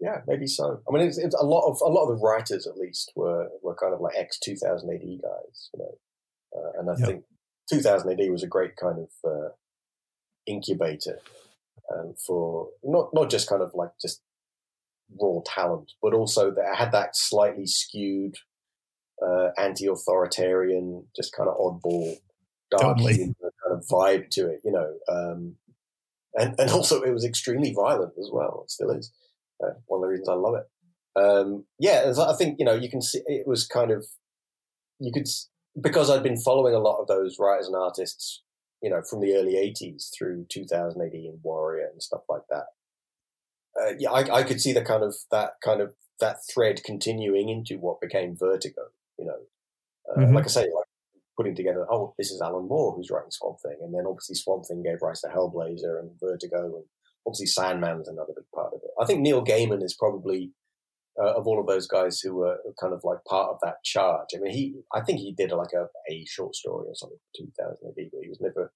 Yeah, 0.01 0.23
maybe 0.27 0.47
so. 0.47 0.81
I 0.89 0.93
mean, 0.93 1.07
it's, 1.07 1.19
it's, 1.19 1.35
a 1.35 1.45
lot 1.45 1.69
of 1.69 1.79
a 1.83 1.93
lot 1.93 2.05
of 2.05 2.09
the 2.09 2.25
writers, 2.25 2.67
at 2.67 2.79
least, 2.79 3.13
were 3.15 3.49
were 3.63 3.75
kind 3.75 3.93
of 3.93 4.01
like 4.01 4.15
ex 4.17 4.39
2000 4.39 4.89
AD 4.89 5.01
guys, 5.01 5.71
you 5.75 5.79
know. 5.79 5.95
Uh, 6.57 6.81
and 6.81 6.91
I 6.91 6.95
yep. 6.99 7.07
think 7.07 7.25
2000 7.71 8.11
AD 8.11 8.31
was 8.31 8.43
a 8.43 8.49
great 8.49 8.77
kind 8.77 8.99
of 8.99 9.31
uh, 9.31 9.49
incubator 10.47 11.19
um, 11.93 12.15
for 12.27 12.69
not 12.83 13.11
not 13.13 13.31
just 13.31 13.49
kind 13.49 13.63
of 13.63 13.73
like 13.75 13.91
just 14.01 14.23
raw 15.21 15.41
talent, 15.45 15.93
but 16.01 16.15
also 16.15 16.51
that 16.51 16.73
it 16.73 16.77
had 16.77 16.93
that 16.93 17.15
slightly 17.15 17.67
skewed 17.67 18.37
uh, 19.23 19.49
anti-authoritarian, 19.59 21.05
just 21.15 21.35
kind 21.37 21.49
of 21.49 21.57
oddball, 21.57 22.17
dark 22.71 22.97
totally. 22.97 23.19
kind 23.19 23.35
of 23.71 23.85
vibe 23.87 24.31
to 24.31 24.49
it, 24.49 24.61
you 24.65 24.73
know. 24.73 24.95
Um, 25.09 25.57
and 26.35 26.55
and 26.59 26.71
also 26.71 27.03
it 27.03 27.13
was 27.13 27.25
extremely 27.25 27.75
violent 27.75 28.15
as 28.19 28.31
well. 28.33 28.63
It 28.65 28.71
still 28.71 28.91
is 28.91 29.13
uh, 29.63 29.75
one 29.87 29.99
of 29.99 30.03
the 30.03 30.09
reasons 30.09 30.29
I 30.29 30.35
love 30.35 30.55
it. 30.55 30.67
Um, 31.21 31.65
yeah, 31.79 32.13
I 32.19 32.35
think 32.35 32.57
you 32.59 32.65
know 32.65 32.75
you 32.75 32.89
can 32.89 33.03
see 33.03 33.21
it 33.27 33.47
was 33.47 33.67
kind 33.67 33.91
of 33.91 34.07
you 34.99 35.13
could 35.13 35.27
because 35.81 36.11
I'd 36.11 36.23
been 36.23 36.41
following 36.41 36.75
a 36.75 36.79
lot 36.79 37.01
of 37.01 37.09
those 37.09 37.37
writers 37.39 37.67
and 37.67 37.77
artists, 37.77 38.43
you 38.83 38.91
know, 38.91 39.03
from 39.09 39.21
the 39.21 39.35
early 39.35 39.55
'80s 39.55 40.11
through 40.17 40.47
2000 40.51 41.01
AD 41.01 41.13
and 41.13 41.41
Warrior 41.43 41.89
and 41.93 42.03
stuff 42.03 42.23
like 42.29 42.43
that. 42.51 42.67
Uh, 43.81 43.93
yeah, 43.99 44.11
I, 44.11 44.41
I, 44.41 44.43
could 44.43 44.61
see 44.61 44.73
the 44.73 44.83
kind 44.83 45.05
of 45.05 45.15
that 45.31 45.53
kind 45.65 45.81
of 45.81 45.95
that 46.19 46.39
thread 46.53 46.83
continuing 46.85 47.49
into 47.49 47.79
what 47.81 48.01
became 48.01 48.37
Vertigo. 48.37 48.83
You 49.19 49.27
know, 49.27 49.39
uh, 50.11 50.21
mm-hmm. 50.21 50.35
like 50.35 50.45
I 50.45 50.49
say, 50.49 50.63
like 50.63 50.87
putting 51.37 51.55
together, 51.55 51.87
oh, 51.91 52.15
this 52.19 52.31
is 52.31 52.43
Alan 52.43 52.69
Moore 52.69 52.93
who's 52.95 53.11
writing 53.11 53.31
Swamp 53.31 53.59
Thing, 53.61 53.77
and 53.81 53.95
then 53.95 54.05
obviously 54.07 54.35
Swamp 54.35 54.67
Thing 54.67 54.83
gave 54.83 55.03
rise 55.03 55.21
to 55.23 55.29
Hellblazer 55.29 55.99
and 56.01 56.11
Vertigo, 56.21 56.77
and 56.77 56.85
obviously 57.27 57.47
Sandman 57.47 57.91
Sandman's 57.91 58.09
another 58.09 58.33
big 58.35 58.45
part 58.55 58.73
of 58.73 58.81
it. 58.83 58.91
I 59.01 59.07
think 59.07 59.21
Neil 59.21 59.45
Gaiman 59.45 59.83
is 59.83 59.95
probably 59.95 60.53
uh, 61.21 61.35
of 61.35 61.47
all 61.47 61.61
of 61.61 61.67
those 61.67 61.87
guys 61.87 62.21
who 62.21 62.37
were 62.37 62.59
kind 62.81 62.93
of 62.93 63.01
like 63.05 63.19
part 63.29 63.51
of 63.51 63.59
that 63.63 63.83
charge. 63.85 64.29
I 64.35 64.39
mean, 64.39 64.53
he, 64.53 64.75
I 64.95 65.01
think 65.01 65.19
he 65.19 65.35
did 65.37 65.51
like 65.51 65.73
a, 65.75 65.87
a 66.11 66.25
short 66.27 66.55
story 66.55 66.87
or 66.89 66.95
something 66.95 67.19
2000 67.37 67.77
AD, 67.87 67.95
but 68.13 68.21
he 68.23 68.29
was 68.29 68.41
never. 68.41 68.73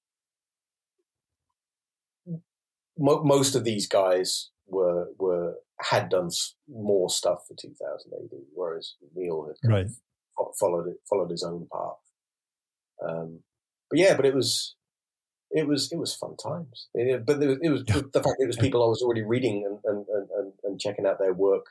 Mo- 2.99 3.25
most 3.25 3.55
of 3.55 3.65
these 3.65 3.89
guys 3.89 4.51
were 4.67 5.09
were 5.19 5.55
had 5.81 6.09
done 6.09 6.31
more 6.69 7.11
stuff 7.11 7.41
for 7.49 7.55
2000 7.61 8.13
AD, 8.13 8.39
whereas 8.55 8.95
Neil 9.15 9.47
had 9.47 9.71
right. 9.71 9.87
followed 10.59 10.89
it, 10.89 10.97
followed 11.09 11.31
his 11.31 11.43
own 11.43 11.67
path. 11.73 13.09
Um, 13.09 13.41
but 13.91 13.99
yeah, 13.99 14.15
but 14.17 14.27
it 14.27 14.35
was 14.35 14.77
it 15.55 15.67
was 15.67 15.91
it 15.93 15.97
was 15.97 16.15
fun 16.15 16.37
times. 16.37 16.89
It, 16.93 17.25
but 17.25 17.43
it 17.43 17.47
was, 17.47 17.59
it 17.63 17.71
was 17.71 17.85
the 17.85 18.23
fact 18.23 18.37
it 18.41 18.47
was 18.47 18.57
people 18.57 18.85
I 18.85 18.89
was 18.89 19.01
already 19.01 19.23
reading 19.23 19.65
and, 19.65 19.79
and, 19.85 20.05
and, 20.37 20.53
and 20.65 20.81
checking 20.81 21.07
out 21.07 21.19
their 21.19 21.33
work 21.33 21.67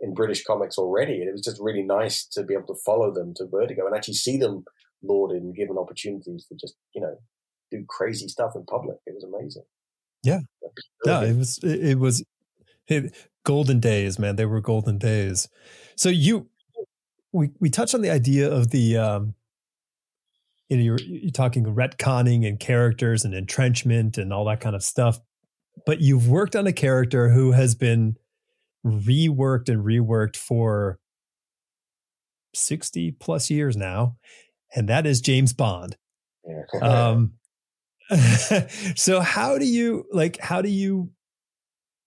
in 0.00 0.14
British 0.14 0.42
comics 0.42 0.78
already. 0.78 1.20
And 1.20 1.28
it 1.28 1.32
was 1.32 1.42
just 1.42 1.60
really 1.60 1.82
nice 1.82 2.26
to 2.32 2.42
be 2.42 2.54
able 2.54 2.66
to 2.74 2.80
follow 2.84 3.12
them 3.12 3.34
to 3.36 3.46
Vertigo 3.46 3.86
and 3.86 3.94
actually 3.94 4.14
see 4.14 4.38
them 4.38 4.64
lauded 5.02 5.42
and 5.42 5.54
given 5.54 5.78
opportunities 5.78 6.46
to 6.46 6.54
just, 6.54 6.74
you 6.94 7.00
know, 7.00 7.16
do 7.70 7.84
crazy 7.88 8.28
stuff 8.28 8.52
in 8.56 8.64
public. 8.64 8.96
It 9.06 9.14
was 9.14 9.24
amazing. 9.24 9.64
Yeah. 10.22 10.40
Yeah. 11.04 11.22
It 11.22 11.36
was, 11.36 11.58
it 11.62 11.98
was 11.98 12.24
it, 12.88 13.14
golden 13.44 13.80
days, 13.80 14.18
man. 14.18 14.36
They 14.36 14.46
were 14.46 14.60
golden 14.60 14.98
days. 14.98 15.48
So 15.94 16.08
you, 16.08 16.48
we, 17.32 17.50
we 17.60 17.70
touched 17.70 17.94
on 17.94 18.00
the 18.00 18.10
idea 18.10 18.50
of 18.50 18.70
the, 18.70 18.96
um, 18.96 19.34
you 20.68 20.76
know, 20.76 20.82
you're, 20.82 20.98
you're 21.00 21.30
talking 21.30 21.64
retconning 21.64 22.46
and 22.46 22.58
characters 22.58 23.24
and 23.24 23.34
entrenchment 23.34 24.18
and 24.18 24.32
all 24.32 24.44
that 24.46 24.60
kind 24.60 24.74
of 24.74 24.82
stuff. 24.82 25.20
But 25.84 26.00
you've 26.00 26.28
worked 26.28 26.56
on 26.56 26.66
a 26.66 26.72
character 26.72 27.30
who 27.30 27.52
has 27.52 27.74
been 27.74 28.16
reworked 28.84 29.68
and 29.68 29.84
reworked 29.84 30.36
for 30.36 30.98
60 32.54 33.12
plus 33.12 33.50
years 33.50 33.76
now, 33.76 34.16
and 34.74 34.88
that 34.88 35.06
is 35.06 35.20
James 35.20 35.52
Bond. 35.52 35.96
um, 36.82 37.32
so 38.96 39.20
how 39.20 39.58
do 39.58 39.64
you 39.64 40.04
like 40.12 40.38
how 40.38 40.62
do 40.62 40.68
you 40.68 41.10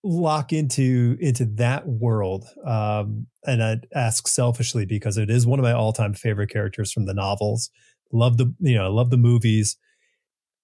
lock 0.01 0.53
into 0.53 1.17
into 1.19 1.43
that 1.43 1.85
world 1.85 2.45
um 2.65 3.27
and 3.45 3.61
i 3.61 3.75
ask 3.93 4.25
selfishly 4.29 4.85
because 4.85 5.17
it 5.17 5.29
is 5.29 5.45
one 5.45 5.59
of 5.59 5.63
my 5.63 5.73
all-time 5.73 6.13
favorite 6.13 6.49
characters 6.49 6.93
from 6.93 7.05
the 7.05 7.13
novels 7.13 7.69
love 8.11 8.37
the 8.37 8.53
you 8.59 8.75
know 8.75 8.91
love 8.91 9.09
the 9.09 9.17
movies 9.17 9.77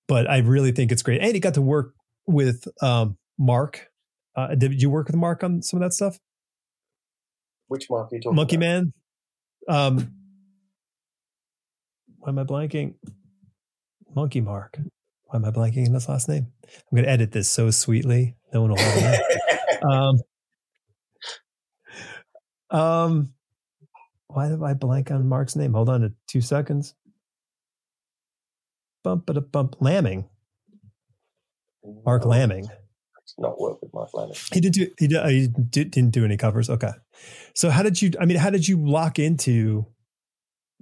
but 0.08 0.30
I 0.30 0.40
really 0.40 0.72
think 0.72 0.92
it's 0.92 1.04
great. 1.04 1.22
And 1.22 1.34
he 1.34 1.40
got 1.40 1.56
to 1.56 1.62
work 1.62 1.94
with 2.28 2.68
um, 2.82 3.18
Mark. 3.38 3.88
Uh, 4.36 4.56
did 4.56 4.82
you 4.82 4.90
work 4.90 5.08
with 5.08 5.16
Mark 5.16 5.44
on 5.44 5.62
some 5.62 5.82
of 5.82 5.86
that 5.88 5.94
stuff? 5.94 6.20
Which 7.68 7.90
Mark 7.90 8.12
are 8.12 8.16
you 8.16 8.22
talking 8.22 8.36
Monkey 8.36 8.56
about? 8.58 8.66
Man. 8.66 8.94
Um, 9.68 10.12
why 12.20 12.30
am 12.30 12.40
I 12.40 12.44
blanking? 12.44 12.96
Monkey 14.16 14.42
Mark. 14.42 14.78
Why 15.26 15.38
am 15.38 15.46
I 15.46 15.52
blanking 15.52 15.88
in 15.88 15.94
his 15.94 16.08
last 16.08 16.30
name? 16.30 16.48
I'm 16.64 16.96
going 16.96 17.06
to 17.06 17.10
edit 17.10 17.32
this 17.32 17.50
so 17.50 17.72
sweetly. 17.72 18.36
No 18.54 18.62
one 18.62 18.72
will 18.72 18.78
know. 18.78 19.20
um, 22.72 22.80
um, 22.80 23.34
why 24.28 24.50
did 24.50 24.62
I 24.62 24.74
blank 24.74 25.12
on 25.12 25.28
Mark's 25.28 25.56
name? 25.56 25.74
Hold 25.74 25.90
on 25.90 26.02
to 26.02 26.14
two 26.28 26.42
seconds. 26.42 26.94
Bump 29.06 29.30
it 29.30 29.38
a 29.38 29.42
bump. 29.42 29.76
Laming. 29.80 30.28
Mark 32.04 32.24
No, 32.24 32.30
Laming. 32.32 32.68
Not 33.38 33.60
work 33.60 33.80
with 33.82 33.94
Mark 33.94 34.10
Laming. 34.16 34.36
He 34.52 34.60
didn't 34.60 34.74
do. 34.74 34.88
He, 34.98 35.08
did, 35.08 35.26
he 35.28 35.48
did, 35.48 35.92
didn't 35.92 36.10
do 36.12 36.26
any 36.26 36.38
covers. 36.38 36.70
Okay. 36.72 36.92
So 37.54 37.70
how 37.70 37.84
did 37.84 38.02
you? 38.02 38.12
I 38.20 38.26
mean, 38.26 38.38
how 38.38 38.50
did 38.50 38.68
you 38.68 38.84
lock 38.84 39.20
into 39.20 39.86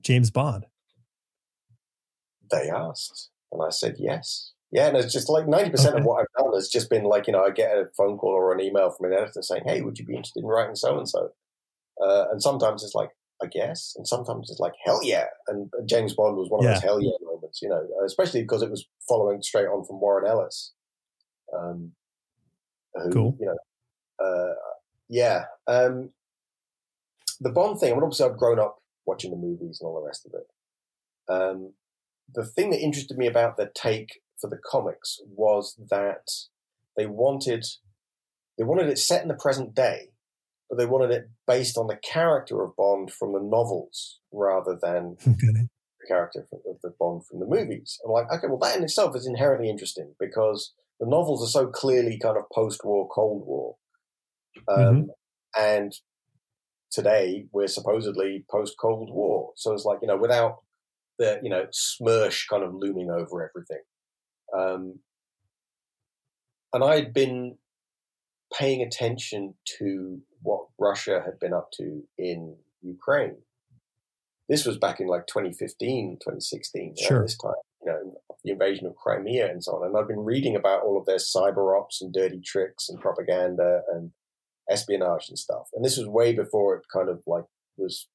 James 0.02 0.32
Bond? 0.32 0.66
They 2.50 2.70
asked, 2.70 3.30
and 3.52 3.62
I 3.62 3.70
said 3.72 3.96
yes. 4.00 4.52
Yeah, 4.72 4.88
and 4.88 4.96
it's 4.96 5.12
just 5.12 5.28
like 5.30 5.46
ninety 5.48 5.72
percent 5.72 5.96
Okay. 5.96 6.02
of 6.02 6.06
what 6.06 6.22
I've 6.22 6.44
done 6.44 6.54
has 6.54 6.70
just 6.70 6.90
been 6.90 7.04
like 7.04 7.28
you 7.28 7.34
know 7.34 7.44
I 7.44 7.50
get 7.52 7.76
a 7.76 7.86
phone 7.98 8.18
call 8.18 8.32
or 8.32 8.54
an 8.54 8.62
email 8.62 8.90
from 8.90 9.12
an 9.12 9.18
editor 9.18 9.42
saying, 9.42 9.64
"Hey, 9.66 9.82
would 9.82 9.98
you 10.00 10.06
be 10.06 10.16
interested 10.16 10.40
in 10.42 10.46
writing 10.48 10.76
so 10.76 10.98
and 10.98 11.10
so?" 11.10 11.30
And 11.98 12.42
sometimes 12.42 12.84
it's 12.84 12.96
like, 12.96 13.10
"I 13.44 13.48
guess," 13.48 13.94
and 13.98 14.08
sometimes 14.08 14.50
it's 14.50 14.60
like, 14.60 14.74
"Hell 14.86 15.02
yeah!" 15.04 15.26
And 15.48 15.70
James 15.88 16.14
Bond 16.16 16.38
was 16.38 16.50
one 16.50 16.60
of 16.62 16.66
Yeah. 16.66 16.74
those 16.76 16.84
hell 16.84 17.02
yeah 17.02 17.12
you 17.62 17.70
know, 17.70 17.82
especially 18.06 18.42
because 18.42 18.62
it 18.62 18.72
was 18.72 18.86
following 19.08 19.42
straight 19.42 19.68
on 19.68 19.86
from 19.86 20.00
Warren 20.00 20.28
Ellis. 20.28 20.74
Um, 21.58 21.92
who, 22.96 23.12
Cool. 23.12 23.38
You 23.40 23.48
know, 23.48 24.26
uh, 24.26 24.54
yeah. 25.10 25.46
Um, 25.68 26.12
the 27.40 27.52
Bond 27.52 27.80
thing. 27.80 27.92
I 27.92 27.96
mean, 27.96 28.04
obviously, 28.04 28.30
I've 28.30 28.38
grown 28.38 28.60
up 28.60 28.78
watching 29.06 29.32
the 29.32 29.38
movies 29.38 29.80
and 29.82 29.88
all 29.88 30.00
the 30.00 30.08
rest 30.08 30.26
of 30.26 30.34
it. 30.34 30.48
Um, 31.32 31.74
the 32.34 32.46
thing 32.46 32.72
that 32.72 32.80
interested 32.80 33.18
me 33.18 33.28
about 33.28 33.58
the 33.58 33.70
take 33.74 34.22
for 34.40 34.50
the 34.50 34.60
comics 34.66 35.20
was 35.26 35.76
that 35.90 36.28
they 36.98 37.06
wanted 37.06 37.66
they 38.58 38.64
wanted 38.64 38.88
it 38.88 39.00
set 39.00 39.24
in 39.24 39.30
the 39.30 39.34
present 39.34 39.74
day, 39.74 40.10
but 40.70 40.78
they 40.78 40.86
wanted 40.86 41.12
it 41.12 41.30
based 41.48 41.78
on 41.78 41.88
the 41.88 41.98
character 41.98 42.64
of 42.64 42.76
Bond 42.76 43.12
from 43.12 43.34
the 43.34 43.40
novels 43.40 44.20
rather 44.32 44.78
than 44.80 45.18
character 46.08 46.46
from- 46.50 46.62
of 46.68 46.82
the 46.82 46.94
Bond 47.00 47.26
from 47.26 47.40
the 47.40 47.46
movies. 47.46 48.00
I'm 48.06 48.12
like, 48.12 48.32
okay, 48.32 48.48
well, 48.48 48.58
that 48.60 48.78
in 48.78 48.84
itself 48.84 49.16
is 49.16 49.28
inherently 49.28 49.70
interesting 49.70 50.16
because 50.20 50.74
the 51.00 51.08
novels 51.08 51.44
are 51.44 51.52
so 51.52 51.68
clearly 51.68 52.18
kind 52.18 52.38
of 52.38 52.50
post-war, 52.54 53.08
Cold 53.10 53.46
War, 53.46 53.76
um, 54.68 55.12
and 55.58 55.94
today 56.92 57.46
we're 57.52 57.68
supposedly 57.68 58.46
post-Cold 58.50 59.10
War. 59.12 59.52
So 59.56 59.74
it's 59.74 59.86
like 59.86 60.00
you 60.02 60.08
know, 60.08 60.18
without 60.18 60.58
the 61.20 61.40
you 61.44 61.50
know 61.50 61.66
SMERSH 61.72 62.48
kind 62.50 62.64
of 62.64 62.74
looming 62.74 63.10
over 63.10 63.50
everything. 63.50 63.84
Um, 64.58 65.00
and 66.74 66.84
I'd 66.84 67.14
been 67.14 67.58
paying 68.58 68.82
attention 68.82 69.56
to 69.80 70.22
what 70.42 70.68
Russia 70.80 71.22
had 71.24 71.40
been 71.40 71.54
up 71.54 71.70
to 71.74 72.04
in 72.18 72.56
Ukraine. 72.82 73.38
This 74.54 74.68
was 74.68 74.78
back 74.78 75.00
in 75.00 75.08
like 75.08 75.26
2015, 75.26 76.20
2016, 76.22 76.82
around 76.84 76.96
Sure. 76.98 77.24
this 77.24 77.36
time, 77.40 77.54
you 77.84 77.92
know, 77.92 78.14
the 78.44 78.52
invasion 78.52 78.86
of 78.86 78.96
Crimea 78.96 79.50
and 79.50 79.64
so 79.64 79.78
on. 79.78 79.88
And 79.88 79.98
I've 79.98 80.08
been 80.08 80.20
reading 80.24 80.56
about 80.56 80.84
all 80.84 80.96
of 80.96 81.08
their 81.08 81.18
cyber 81.18 81.76
ops 81.76 82.04
and 82.04 82.14
dirty 82.14 82.40
tricks 82.40 82.88
and 82.88 83.02
propaganda 83.02 83.82
and 83.92 84.12
espionage 84.70 85.28
and 85.28 85.40
stuff. 85.40 85.70
And 85.74 85.84
this 85.84 85.98
was 85.98 86.08
way 86.08 86.36
before 86.36 86.76
it 86.76 86.84
kind 86.94 87.10
of 87.10 87.24
like 87.26 87.46
was 87.78 88.08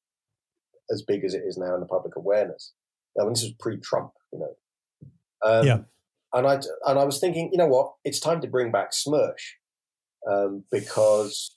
as 0.93 1.03
big 1.03 1.25
as 1.25 1.35
it 1.35 1.43
is 1.45 1.59
now 1.59 1.75
in 1.75 1.81
the 1.81 1.87
public 1.87 2.15
awareness. 2.15 2.73
I 3.21 3.25
mean, 3.25 3.33
this 3.33 3.43
was 3.43 3.55
pre-Trump, 3.59 4.13
you 4.33 4.39
know. 4.39 4.57
Um, 5.45 5.67
Yeah. 5.67 5.79
And 6.33 6.47
I 6.47 6.61
and 6.87 7.01
I 7.01 7.05
was 7.05 7.19
thinking, 7.19 7.51
you 7.51 7.59
know 7.59 7.67
what? 7.67 7.95
It's 8.05 8.21
time 8.21 8.41
to 8.43 8.47
bring 8.47 8.71
back 8.71 8.93
SMERSH 8.93 9.57
um, 10.31 10.63
because 10.71 11.57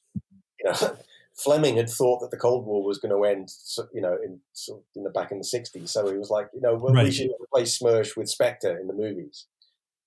you 0.60 0.72
know 0.72 0.98
Fleming 1.36 1.78
had 1.78 1.90
thought 1.90 2.20
that 2.20 2.32
the 2.32 2.38
Cold 2.38 2.66
War 2.66 2.84
was 2.84 2.98
going 2.98 3.16
to 3.16 3.24
end, 3.24 3.50
you 3.94 4.02
know, 4.02 4.18
in 4.24 4.40
sort 4.54 4.80
of 4.80 4.86
in 4.96 5.04
the 5.04 5.10
back 5.10 5.32
in 5.32 5.40
the 5.40 5.44
'60s. 5.44 5.90
So 5.90 6.12
he 6.12 6.18
was 6.18 6.30
like, 6.30 6.50
you 6.54 6.62
know, 6.62 6.76
well, 6.76 6.94
we 6.94 7.12
should 7.12 7.32
replace 7.42 7.78
SMERSH 7.78 8.16
with 8.18 8.30
Spectre 8.30 8.78
in 8.78 8.88
the 8.88 8.94
movies. 8.94 9.48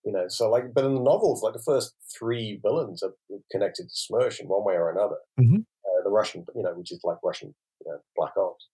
You 0.05 0.13
know, 0.13 0.27
so 0.29 0.51
like, 0.51 0.75
but 0.75 0.85
in 0.85 0.95
the 0.95 1.01
novels, 1.01 1.43
like 1.43 1.55
the 1.55 1.63
first 1.63 1.95
three 2.17 2.61
villains 2.63 3.03
are 3.03 3.15
connected 3.51 3.89
to 3.89 3.95
SMERSH 3.95 4.41
in 4.41 4.49
one 4.49 4.65
way 4.65 4.75
or 4.75 4.91
another. 4.91 5.17
Mhm. 5.41 5.65
Uh, 5.85 6.03
the 6.05 6.11
Russian, 6.11 6.45
you 6.55 6.63
know, 6.63 6.75
which 6.75 6.93
is 6.93 7.01
like 7.05 7.19
Russian 7.25 7.55
you 7.85 7.91
know, 7.93 7.99
black 8.17 8.37
ops. 8.37 8.69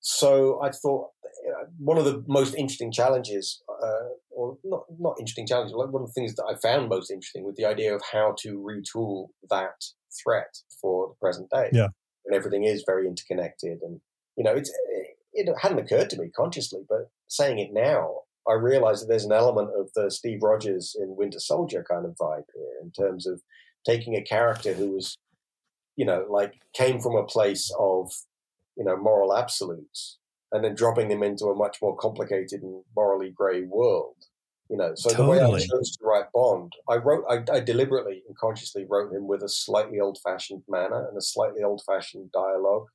So 0.00 0.62
I 0.62 0.70
thought 0.70 1.10
uh, 1.26 1.66
one 1.78 1.98
of 1.98 2.04
the 2.04 2.24
most 2.26 2.54
interesting 2.54 2.90
challenges, 2.92 3.62
uh, 3.68 4.08
or 4.30 4.56
not 4.64 4.84
not 4.98 5.16
interesting 5.18 5.46
challenges, 5.46 5.74
like 5.74 5.90
one 5.90 6.02
of 6.02 6.08
the 6.08 6.14
things 6.14 6.34
that 6.36 6.44
I 6.44 6.54
found 6.54 6.88
most 6.88 7.10
interesting 7.10 7.44
was 7.44 7.56
the 7.56 7.66
idea 7.66 7.94
of 7.94 8.02
how 8.12 8.34
to 8.40 8.58
retool 8.58 9.28
that 9.50 9.84
threat 10.22 10.58
for 10.80 11.08
the 11.08 11.14
present 11.20 11.50
day. 11.50 11.70
Yeah. 11.72 11.88
and 12.26 12.34
everything 12.34 12.64
is 12.64 12.84
very 12.86 13.06
interconnected, 13.06 13.80
and 13.82 14.00
you 14.36 14.44
know, 14.44 14.54
it's 14.54 14.72
it 15.32 15.48
hadn't 15.60 15.78
occurred 15.78 16.10
to 16.10 16.18
me 16.18 16.28
consciously, 16.34 16.82
but 16.88 17.10
saying 17.28 17.58
it 17.58 17.72
now, 17.72 18.20
I 18.48 18.54
realize 18.54 19.00
that 19.00 19.06
there's 19.06 19.24
an 19.24 19.32
element 19.32 19.70
of 19.78 19.90
the 19.94 20.10
Steve 20.10 20.42
Rogers 20.42 20.96
in 20.98 21.16
Winter 21.16 21.38
Soldier 21.38 21.84
kind 21.88 22.04
of 22.04 22.16
vibe 22.16 22.46
here 22.54 22.80
in 22.82 22.90
terms 22.90 23.26
of 23.26 23.42
taking 23.86 24.16
a 24.16 24.22
character 24.22 24.72
who 24.72 24.92
was, 24.92 25.16
you 25.96 26.04
know, 26.04 26.26
like 26.28 26.54
came 26.74 27.00
from 27.00 27.16
a 27.16 27.24
place 27.24 27.72
of, 27.78 28.10
you 28.76 28.84
know, 28.84 28.96
moral 28.96 29.36
absolutes 29.36 30.18
and 30.52 30.64
then 30.64 30.74
dropping 30.74 31.08
them 31.08 31.22
into 31.22 31.46
a 31.46 31.54
much 31.54 31.78
more 31.80 31.96
complicated 31.96 32.62
and 32.62 32.82
morally 32.96 33.30
grey 33.30 33.62
world. 33.62 34.16
You 34.70 34.76
know, 34.76 34.94
so 34.94 35.10
the 35.10 35.26
way 35.26 35.40
I 35.40 35.58
chose 35.58 35.96
to 35.96 36.04
write 36.04 36.26
Bond, 36.32 36.72
I 36.88 36.94
wrote, 36.94 37.24
I, 37.28 37.42
I 37.52 37.58
deliberately 37.58 38.22
and 38.28 38.36
consciously 38.38 38.86
wrote 38.88 39.12
him 39.12 39.26
with 39.26 39.42
a 39.42 39.48
slightly 39.48 39.98
old-fashioned 39.98 40.62
manner 40.68 41.08
and 41.08 41.18
a 41.18 41.20
slightly 41.20 41.64
old-fashioned 41.64 42.30
dialogue. 42.30 42.86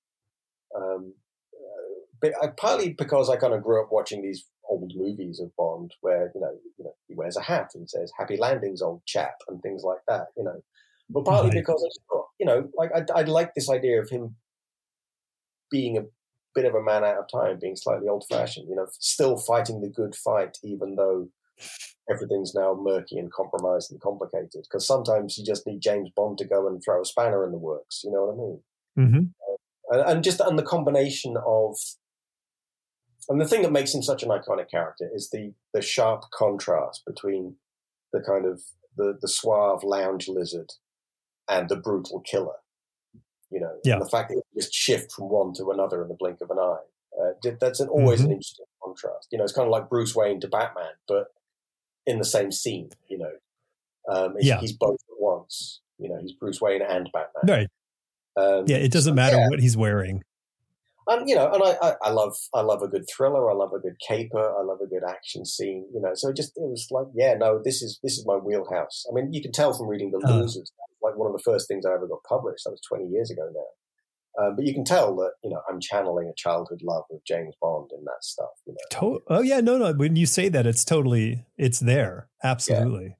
Um, 0.74 1.14
uh, 1.54 2.06
but 2.22 2.32
I, 2.42 2.48
partly 2.48 2.94
because 2.94 3.30
I 3.30 3.36
kind 3.36 3.54
of 3.54 3.62
grew 3.62 3.84
up 3.84 3.92
watching 3.92 4.22
these 4.22 4.46
old 4.70 4.94
movies 4.96 5.42
of 5.42 5.54
Bond, 5.58 5.94
where 6.00 6.32
you 6.34 6.40
know, 6.40 6.58
you 6.78 6.86
know, 6.86 6.96
he 7.10 7.14
wears 7.14 7.36
a 7.36 7.42
hat 7.42 7.72
and 7.76 7.90
says 7.90 8.10
"Happy 8.18 8.38
Landings, 8.38 8.82
old 8.82 9.06
chap" 9.06 9.36
and 9.50 9.62
things 9.62 9.84
like 9.84 10.00
that. 10.08 10.28
You 10.38 10.46
know, 10.46 10.64
but 11.10 11.26
partly 11.26 11.50
Right. 11.50 11.60
because 11.60 11.86
I 12.10 12.20
you 12.40 12.46
know, 12.46 12.70
like 12.78 12.92
I, 12.96 13.20
I 13.20 13.24
like 13.24 13.54
this 13.54 13.70
idea 13.70 14.02
of 14.02 14.10
him 14.10 14.38
being 15.70 15.98
a 15.98 16.06
bit 16.54 16.64
of 16.64 16.74
a 16.74 16.82
man 16.82 17.04
out 17.04 17.18
of 17.18 17.28
time, 17.30 17.60
being 17.60 17.76
slightly 17.76 18.08
old-fashioned. 18.08 18.70
You 18.70 18.78
know, 18.78 18.88
still 18.92 19.36
fighting 19.38 19.82
the 19.82 19.90
good 19.90 20.16
fight, 20.16 20.58
even 20.64 20.96
though 20.96 21.28
everything's 22.10 22.54
now 22.54 22.74
murky 22.80 23.18
and 23.18 23.32
compromised 23.32 23.92
and 23.92 24.00
complicated. 24.02 24.64
Because 24.64 24.86
sometimes 24.86 25.38
you 25.38 25.46
just 25.46 25.66
need 25.66 25.82
James 25.82 26.10
Bond 26.16 26.38
to 26.38 26.46
go 26.46 26.68
and 26.68 26.82
throw 26.84 27.02
a 27.02 27.06
spanner 27.06 27.44
in 27.44 27.52
the 27.52 27.58
works. 27.58 28.02
You 28.04 28.12
know 28.12 28.26
what 28.26 28.34
I 28.34 28.38
mean? 28.38 28.62
hmm 28.96 29.26
and, 29.92 30.02
and 30.10 30.24
just 30.24 30.40
and 30.40 30.58
the 30.58 30.64
combination 30.64 31.38
of 31.46 31.78
and 33.30 33.42
the 33.42 33.48
thing 33.48 33.62
that 33.64 33.72
makes 33.72 33.94
him 33.94 34.02
such 34.04 34.24
an 34.24 34.30
iconic 34.30 34.70
character 34.70 35.10
is 35.14 35.30
the 35.30 35.54
the 35.74 35.82
sharp 35.82 36.24
contrast 36.34 37.04
between 37.06 37.56
the 38.14 38.22
kind 38.22 38.46
of 38.46 38.62
the 38.98 39.18
the 39.22 39.28
suave 39.28 39.84
lounge 39.84 40.28
lizard 40.28 40.72
and 41.50 41.70
the 41.70 41.76
brutal 41.76 42.22
killer 42.22 42.56
you 43.52 43.60
know 43.60 43.78
Yeah. 43.84 44.00
the 44.00 44.10
fact 44.10 44.30
that 44.30 44.38
it 44.38 44.44
just 44.60 44.74
shift 44.74 45.12
from 45.12 45.30
one 45.30 45.54
to 45.56 45.70
another 45.72 46.02
in 46.02 46.08
the 46.08 46.16
blink 46.16 46.40
of 46.42 46.50
an 46.50 46.60
eye 46.60 46.86
uh, 47.22 47.52
that's 47.60 47.80
an, 47.80 47.90
always 47.90 48.22
an 48.22 48.30
Mhm. 48.30 48.34
interesting 48.34 48.66
contrast 48.84 49.28
you 49.32 49.38
know 49.38 49.44
it's 49.44 49.54
kind 49.54 49.68
of 49.68 49.72
like 49.72 49.90
bruce 49.90 50.16
wayne 50.16 50.40
to 50.42 50.48
batman 50.48 50.94
but 51.08 51.28
in 52.06 52.18
the 52.20 52.26
same 52.26 52.52
scene 52.52 52.90
you 53.08 53.18
know 53.18 53.32
um, 54.10 54.36
Yeah. 54.40 54.60
he's 54.60 54.74
both 54.74 54.96
at 55.10 55.20
once 55.20 55.82
you 55.98 56.10
know 56.10 56.20
he's 56.22 56.34
bruce 56.34 56.62
wayne 56.62 56.82
and 56.82 57.10
batman 57.14 57.44
Right. 57.58 57.68
um, 58.38 58.66
Yeah. 58.68 58.78
It 58.78 58.92
doesn't 58.92 59.16
matter 59.16 59.38
yeah. 59.38 59.50
what 59.50 59.60
he's 59.60 59.76
wearing. 59.78 60.22
and 61.08 61.30
you 61.30 61.36
know, 61.36 61.52
and 61.54 61.62
I, 61.64 61.78
I, 61.88 61.94
I 62.04 62.10
love, 62.10 62.36
I 62.54 62.62
love 62.62 62.82
a 62.82 62.88
good 62.88 63.06
thriller. 63.10 63.50
I 63.50 63.54
love 63.54 63.74
a 63.74 63.80
good 63.80 63.98
caper. 64.00 64.46
I 64.60 64.64
love 64.64 64.80
a 64.82 64.88
good 64.88 65.04
action 65.08 65.46
scene. 65.46 65.86
You 65.94 66.02
know, 66.02 66.12
so 66.16 66.30
it 66.30 66.36
just 66.36 66.58
it 66.58 66.64
was 66.64 66.88
like, 66.92 67.06
yeah, 67.14 67.36
no, 67.36 67.62
this 67.64 67.82
is 67.84 68.00
this 68.04 68.18
is 68.18 68.26
my 68.26 68.36
wheelhouse. 68.38 69.06
I 69.10 69.14
mean, 69.14 69.32
you 69.32 69.42
can 69.42 69.52
tell 69.52 69.72
from 69.74 69.88
reading 69.88 70.10
the 70.12 70.18
Uh. 70.28 70.40
losers, 70.40 70.72
like 71.04 71.16
one 71.16 71.28
of 71.30 71.34
the 71.38 71.44
first 71.44 71.68
things 71.68 71.86
I 71.86 71.94
ever 71.94 72.08
got 72.08 72.24
published. 72.28 72.64
That 72.66 72.72
was 72.72 72.82
twenty 72.82 73.06
years 73.08 73.30
ago 73.30 73.44
now. 73.54 73.70
Um, 74.42 74.56
but 74.58 74.66
you 74.66 74.74
can 74.74 74.84
tell 74.84 75.16
that 75.18 75.32
you 75.44 75.50
know 75.50 75.62
I'm 75.70 75.80
channeling 75.80 76.28
a 76.28 76.34
childhood 76.36 76.82
love 76.84 77.04
of 77.12 77.20
James 77.26 77.56
Bond 77.62 77.90
and 77.92 78.06
that 78.06 78.22
stuff. 78.24 78.50
You 78.66 78.74
know, 78.74 79.00
To- 79.00 79.24
oh 79.30 79.42
yeah, 79.42 79.62
no, 79.62 79.78
no. 79.78 79.94
When 79.94 80.16
you 80.16 80.26
say 80.26 80.50
that, 80.50 80.66
it's 80.68 80.84
totally 80.84 81.46
it's 81.58 81.80
there. 81.80 82.28
Absolutely. 82.44 83.18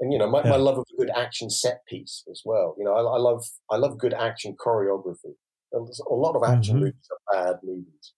and 0.00 0.12
you 0.12 0.18
know 0.18 0.28
my, 0.28 0.42
Yeah. 0.42 0.50
my 0.50 0.56
love 0.56 0.78
of 0.78 0.84
a 0.92 0.96
good 0.96 1.10
action 1.10 1.48
set 1.50 1.84
piece 1.86 2.24
as 2.30 2.42
well. 2.44 2.74
You 2.78 2.84
know, 2.84 2.94
I, 2.94 3.00
I 3.02 3.18
love 3.18 3.44
I 3.70 3.76
love 3.76 3.98
good 3.98 4.14
action 4.14 4.56
choreography. 4.56 5.34
And 5.72 5.86
there's 5.86 6.00
a 6.10 6.14
lot 6.14 6.34
of 6.36 6.42
action 6.44 6.76
Mhm. 6.76 6.80
movies 6.80 7.08
are 7.10 7.34
bad 7.46 7.56
movies. 7.62 8.12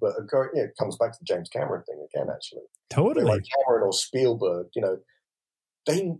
but 0.00 0.12
yeah, 0.54 0.62
it 0.64 0.72
comes 0.78 0.96
back 0.96 1.12
to 1.12 1.18
the 1.20 1.24
James 1.24 1.48
Cameron 1.48 1.82
thing 1.84 2.04
again. 2.12 2.28
Actually, 2.32 2.62
totally 2.90 3.24
like 3.24 3.42
Cameron 3.56 3.84
or 3.84 3.92
Spielberg. 3.92 4.66
You 4.74 4.82
know, 4.82 4.96
they. 5.86 6.12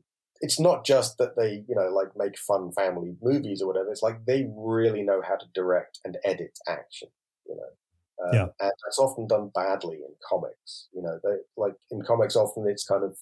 It's 0.42 0.60
not 0.60 0.84
just 0.84 1.18
that 1.18 1.36
they, 1.36 1.64
you 1.68 1.74
know, 1.74 1.88
like 1.88 2.08
make 2.16 2.36
fun 2.36 2.72
family 2.72 3.14
movies 3.22 3.62
or 3.62 3.68
whatever. 3.68 3.90
It's 3.90 4.02
like 4.02 4.24
they 4.26 4.46
really 4.54 5.02
know 5.02 5.22
how 5.26 5.36
to 5.36 5.46
direct 5.54 6.00
and 6.04 6.18
edit 6.24 6.58
action. 6.68 7.08
You 7.48 7.56
know, 7.56 8.26
um, 8.26 8.34
yeah. 8.34 8.46
and 8.60 8.72
that's 8.84 8.98
often 8.98 9.26
done 9.26 9.50
badly 9.54 9.96
in 9.96 10.14
comics. 10.28 10.88
You 10.92 11.02
know, 11.02 11.18
they 11.22 11.36
like 11.56 11.74
in 11.90 12.02
comics 12.02 12.36
often 12.36 12.68
it's 12.68 12.84
kind 12.84 13.04
of, 13.04 13.16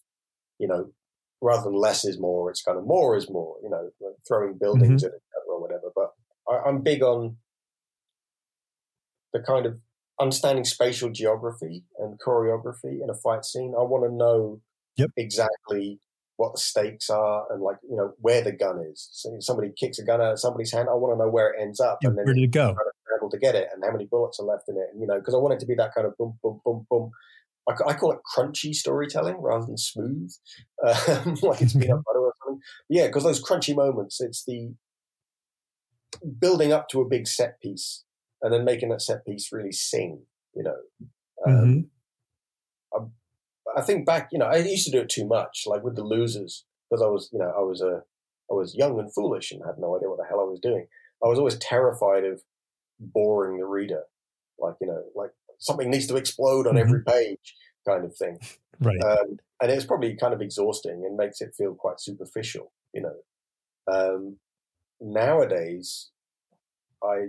you 0.59 0.67
know, 0.67 0.91
rather 1.41 1.65
than 1.65 1.75
less 1.75 2.05
is 2.05 2.19
more, 2.19 2.51
it's 2.51 2.63
kind 2.63 2.79
of 2.79 2.85
more 2.87 3.17
is 3.17 3.31
more. 3.31 3.57
You 3.63 3.71
know, 3.71 3.91
like 4.01 4.17
throwing 4.27 4.59
buildings 4.59 5.05
mm-hmm. 5.05 5.15
at 5.15 5.19
each 5.19 5.37
other 5.37 5.53
or 5.53 5.61
whatever. 5.61 5.91
But 5.95 6.11
I, 6.49 6.69
I'm 6.69 6.83
big 6.83 7.03
on 7.03 7.37
the 9.33 9.41
kind 9.41 9.67
of 9.67 9.79
understanding 10.21 10.65
spatial 10.65 11.11
geography 11.11 11.85
and 11.99 12.19
choreography 12.21 13.03
in 13.03 13.09
a 13.11 13.15
fight 13.15 13.45
scene. 13.45 13.75
I 13.79 13.83
want 13.83 14.05
to 14.05 14.15
know 14.15 14.61
yep. 14.97 15.11
exactly 15.17 15.99
what 16.41 16.55
the 16.55 16.59
stakes 16.59 17.11
are 17.11 17.45
and 17.53 17.61
like 17.61 17.77
you 17.87 17.95
know 17.95 18.15
where 18.19 18.43
the 18.43 18.51
gun 18.51 18.83
is. 18.91 19.11
So 19.13 19.37
somebody 19.41 19.73
kicks 19.79 19.99
a 19.99 20.05
gun 20.05 20.23
out 20.23 20.33
of 20.33 20.41
somebody's 20.41 20.73
hand. 20.73 20.89
I 20.89 20.95
want 20.95 21.13
to 21.13 21.23
know 21.23 21.31
where 21.31 21.51
it 21.51 21.61
ends 21.61 21.81
up 21.81 21.99
and 22.03 22.17
then 22.17 22.25
where 22.25 22.33
did 22.33 22.45
it 22.45 22.51
go? 22.51 22.75
Able 23.15 23.29
to 23.29 23.39
get 23.39 23.55
it 23.55 23.69
and 23.75 23.85
how 23.85 23.93
many 23.93 24.07
bullets 24.07 24.41
are 24.41 24.47
left 24.47 24.69
in 24.69 24.77
it. 24.77 24.87
And, 24.93 25.03
you 25.03 25.07
know, 25.07 25.19
because 25.19 25.35
I 25.35 25.37
want 25.37 25.53
it 25.53 25.61
to 25.61 25.67
be 25.67 25.75
that 25.75 25.93
kind 25.95 26.07
of 26.07 26.17
boom, 26.17 26.39
boom, 26.43 26.63
boom, 26.65 26.87
boom. 26.89 27.11
I, 27.69 27.91
I 27.91 27.95
call 27.95 28.13
it 28.13 28.21
crunchy 28.35 28.73
storytelling 28.73 29.37
rather 29.37 29.67
than 29.67 29.77
smooth, 29.77 30.33
um, 30.83 31.37
like 31.43 31.61
it's 31.61 31.75
peanut 31.75 32.03
butter 32.05 32.21
or 32.21 32.33
something. 32.43 32.63
Yeah, 32.89 33.09
because 33.09 33.25
those 33.25 33.45
crunchy 33.45 33.77
moments, 33.77 34.23
it's 34.23 34.43
the 34.47 34.75
building 36.41 36.73
up 36.73 36.89
to 36.89 37.03
a 37.03 37.09
big 37.09 37.27
set 37.27 37.61
piece 37.61 38.05
and 38.41 38.55
then 38.55 38.65
making 38.65 38.89
that 38.89 39.03
set 39.03 39.27
piece 39.27 39.53
really 39.53 39.73
sing. 39.73 40.23
You 40.55 40.63
know, 40.63 40.77
um, 41.47 41.89
mm-hmm. 42.97 43.05
I, 43.77 43.83
think 43.83 44.07
back. 44.07 44.29
You 44.33 44.39
know, 44.39 44.47
I 44.47 44.57
used 44.57 44.87
to 44.87 44.91
do 44.91 45.01
it 45.01 45.09
too 45.09 45.27
much, 45.27 45.65
like 45.67 45.83
with 45.83 45.97
the 45.97 46.05
losers, 46.05 46.65
because 46.89 47.03
I 47.03 47.07
was, 47.07 47.29
you 47.33 47.39
know, 47.39 47.53
I 47.57 47.61
was 47.61 47.81
a, 47.81 48.03
I 48.51 48.55
was 48.55 48.75
young 48.75 48.99
and 48.99 49.13
foolish 49.13 49.53
and 49.53 49.63
had 49.65 49.79
no 49.79 49.97
idea 49.97 50.09
what 50.09 50.19
the 50.19 50.27
hell 50.29 50.41
I 50.41 50.45
was 50.45 50.61
doing. 50.61 50.87
I 51.25 51.29
was 51.29 51.39
always 51.39 51.57
terrified 51.59 52.25
of 52.25 52.43
boring 52.99 53.59
the 53.59 53.67
reader, 53.67 54.03
like 54.59 54.75
you 54.81 54.87
know, 54.87 55.03
like 55.15 55.31
something 55.59 55.91
needs 55.91 56.07
to 56.09 56.17
explode 56.17 56.67
on 56.67 56.75
mm-hmm. 56.75 56.87
every 56.89 57.03
page, 57.05 57.55
kind 57.87 58.05
of 58.05 58.17
thing. 58.17 58.39
Right. 58.81 59.01
Um, 59.03 59.39
and 59.63 59.71
it's 59.71 59.85
probably 59.85 60.17
kind 60.17 60.33
of 60.33 60.41
exhausting 60.41 61.05
and 61.05 61.17
makes 61.17 61.41
it 61.41 61.55
feel 61.57 61.75
quite 61.75 62.01
superficial. 62.01 62.73
You 62.95 63.03
know, 63.03 63.93
um, 63.93 64.37
nowadays, 65.01 66.11
I 67.03 67.29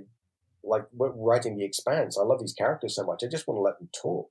like 0.63 0.84
writing 0.93 1.57
The 1.57 1.65
Expanse. 1.65 2.18
I 2.18 2.23
love 2.23 2.39
these 2.39 2.53
characters 2.53 2.95
so 2.95 3.03
much. 3.03 3.23
I 3.23 3.27
just 3.27 3.47
want 3.47 3.57
to 3.57 3.61
let 3.61 3.80
them 3.80 3.89
talk. 3.93 4.30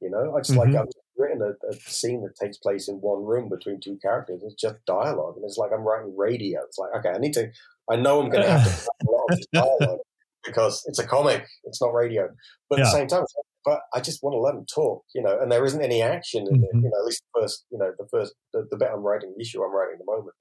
You 0.00 0.10
know, 0.10 0.34
I 0.34 0.40
just 0.40 0.52
mm-hmm. 0.52 0.72
like 0.72 0.82
I've 0.82 0.88
written 1.16 1.42
a, 1.42 1.68
a, 1.68 1.74
scene 1.74 2.22
that 2.22 2.34
takes 2.36 2.56
place 2.56 2.88
in 2.88 2.96
one 2.96 3.22
room 3.22 3.48
between 3.48 3.80
two 3.80 3.98
characters. 4.00 4.42
It's 4.42 4.54
just 4.54 4.76
dialogue, 4.86 5.36
and 5.36 5.44
it's 5.44 5.58
like 5.58 5.72
I'm 5.72 5.82
writing 5.82 6.16
radio. 6.16 6.60
It's 6.64 6.78
like 6.78 6.90
okay, 6.98 7.10
I 7.10 7.18
need 7.18 7.34
to. 7.34 7.50
I 7.90 7.96
know 7.96 8.20
I'm 8.20 8.30
going 8.30 8.44
to 8.44 8.50
have 8.50 8.64
to 8.64 8.90
a 9.08 9.10
lot 9.10 9.26
of 9.30 9.38
dialogue 9.52 9.98
because 10.44 10.84
it's 10.86 10.98
a 10.98 11.06
comic. 11.06 11.46
It's 11.64 11.82
not 11.82 11.92
radio, 11.92 12.28
but 12.68 12.78
yeah. 12.78 12.84
at 12.84 12.86
the 12.86 12.98
same 12.98 13.08
time, 13.08 13.24
but 13.64 13.80
I 13.92 14.00
just 14.00 14.22
want 14.22 14.34
to 14.34 14.38
let 14.38 14.54
them 14.54 14.64
talk. 14.72 15.04
You 15.14 15.22
know, 15.22 15.38
and 15.38 15.52
there 15.52 15.64
isn't 15.64 15.82
any 15.82 16.02
action 16.02 16.46
in 16.46 16.54
mm-hmm. 16.54 16.64
it. 16.64 16.82
You 16.82 16.90
know, 16.90 16.98
at 16.98 17.04
least 17.04 17.22
the 17.34 17.40
first. 17.40 17.64
You 17.70 17.78
know, 17.78 17.92
the 17.98 18.08
first 18.10 18.34
the, 18.54 18.66
the 18.70 18.76
bit 18.76 18.90
I'm 18.92 19.02
writing, 19.02 19.34
the 19.36 19.42
issue 19.42 19.62
I'm 19.62 19.74
writing 19.74 19.98
at 20.00 20.06
the 20.06 20.12
moment. 20.12 20.34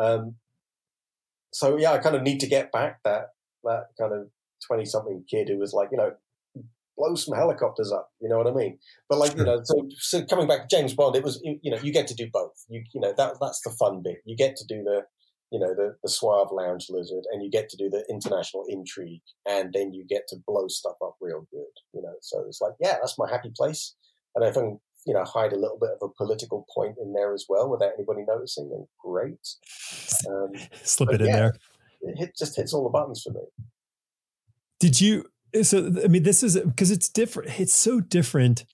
Um, 0.00 0.34
so 1.52 1.76
yeah, 1.76 1.92
I 1.92 1.98
kind 1.98 2.16
of 2.16 2.22
need 2.22 2.40
to 2.40 2.46
get 2.46 2.72
back 2.72 3.00
that 3.04 3.28
that 3.64 3.86
kind 3.98 4.12
of 4.12 4.28
20 4.66 4.84
something 4.84 5.24
kid 5.28 5.48
who 5.48 5.58
was 5.58 5.72
like, 5.72 5.88
you 5.90 5.98
know, 5.98 6.12
blow 6.98 7.14
some 7.14 7.36
helicopters 7.36 7.92
up. 7.92 8.10
You 8.20 8.28
know 8.28 8.38
what 8.38 8.46
I 8.46 8.52
mean? 8.52 8.78
But 9.08 9.18
like, 9.18 9.36
you 9.36 9.44
know, 9.44 9.60
so, 9.64 9.88
so 9.98 10.24
coming 10.24 10.48
back 10.48 10.68
to 10.68 10.76
James 10.76 10.94
Bond, 10.94 11.16
it 11.16 11.24
was, 11.24 11.40
you 11.42 11.70
know, 11.70 11.78
you 11.82 11.92
get 11.92 12.06
to 12.08 12.14
do 12.14 12.28
both. 12.32 12.64
You, 12.68 12.82
you 12.92 13.00
know, 13.00 13.14
that, 13.16 13.34
that's 13.40 13.60
the 13.62 13.70
fun 13.70 14.02
bit. 14.02 14.18
You 14.24 14.36
get 14.36 14.56
to 14.56 14.66
do 14.66 14.82
the, 14.82 15.02
you 15.50 15.58
know, 15.58 15.74
the, 15.74 15.96
the 16.02 16.10
suave 16.10 16.48
lounge 16.52 16.86
lizard 16.90 17.24
and 17.32 17.42
you 17.42 17.50
get 17.50 17.68
to 17.70 17.76
do 17.76 17.88
the 17.88 18.04
international 18.10 18.64
intrigue 18.68 19.22
and 19.48 19.72
then 19.72 19.92
you 19.94 20.04
get 20.06 20.28
to 20.28 20.36
blow 20.46 20.68
stuff 20.68 20.96
up 21.02 21.16
real 21.20 21.46
good, 21.50 21.72
you 21.94 22.02
know? 22.02 22.14
So 22.20 22.44
it's 22.46 22.60
like, 22.60 22.74
yeah, 22.80 22.96
that's 23.00 23.18
my 23.18 23.30
happy 23.30 23.52
place. 23.56 23.94
And 24.34 24.44
if 24.44 24.56
I 24.56 24.60
can, 24.60 24.80
you 25.06 25.14
know, 25.14 25.24
hide 25.24 25.52
a 25.52 25.58
little 25.58 25.78
bit 25.80 25.90
of 26.00 26.10
a 26.10 26.12
political 26.22 26.66
point 26.74 26.96
in 27.00 27.14
there 27.14 27.32
as 27.32 27.46
well 27.48 27.70
without 27.70 27.92
anybody 27.96 28.24
noticing, 28.26 28.68
then 28.68 28.86
great. 29.02 29.38
Um, 30.28 30.52
Slip 30.82 31.12
it 31.14 31.22
in 31.22 31.28
yeah, 31.28 31.36
there. 31.36 31.56
It 32.02 32.18
hit, 32.18 32.36
just 32.38 32.56
hits 32.56 32.74
all 32.74 32.84
the 32.84 32.90
buttons 32.90 33.22
for 33.22 33.32
me. 33.32 33.40
Did 34.78 35.00
you? 35.00 35.24
So 35.62 35.90
I 36.04 36.08
mean, 36.08 36.22
this 36.22 36.42
is 36.42 36.58
because 36.58 36.90
it's 36.90 37.08
different. 37.08 37.58
It's 37.58 37.74
so 37.74 38.00
different, 38.00 38.64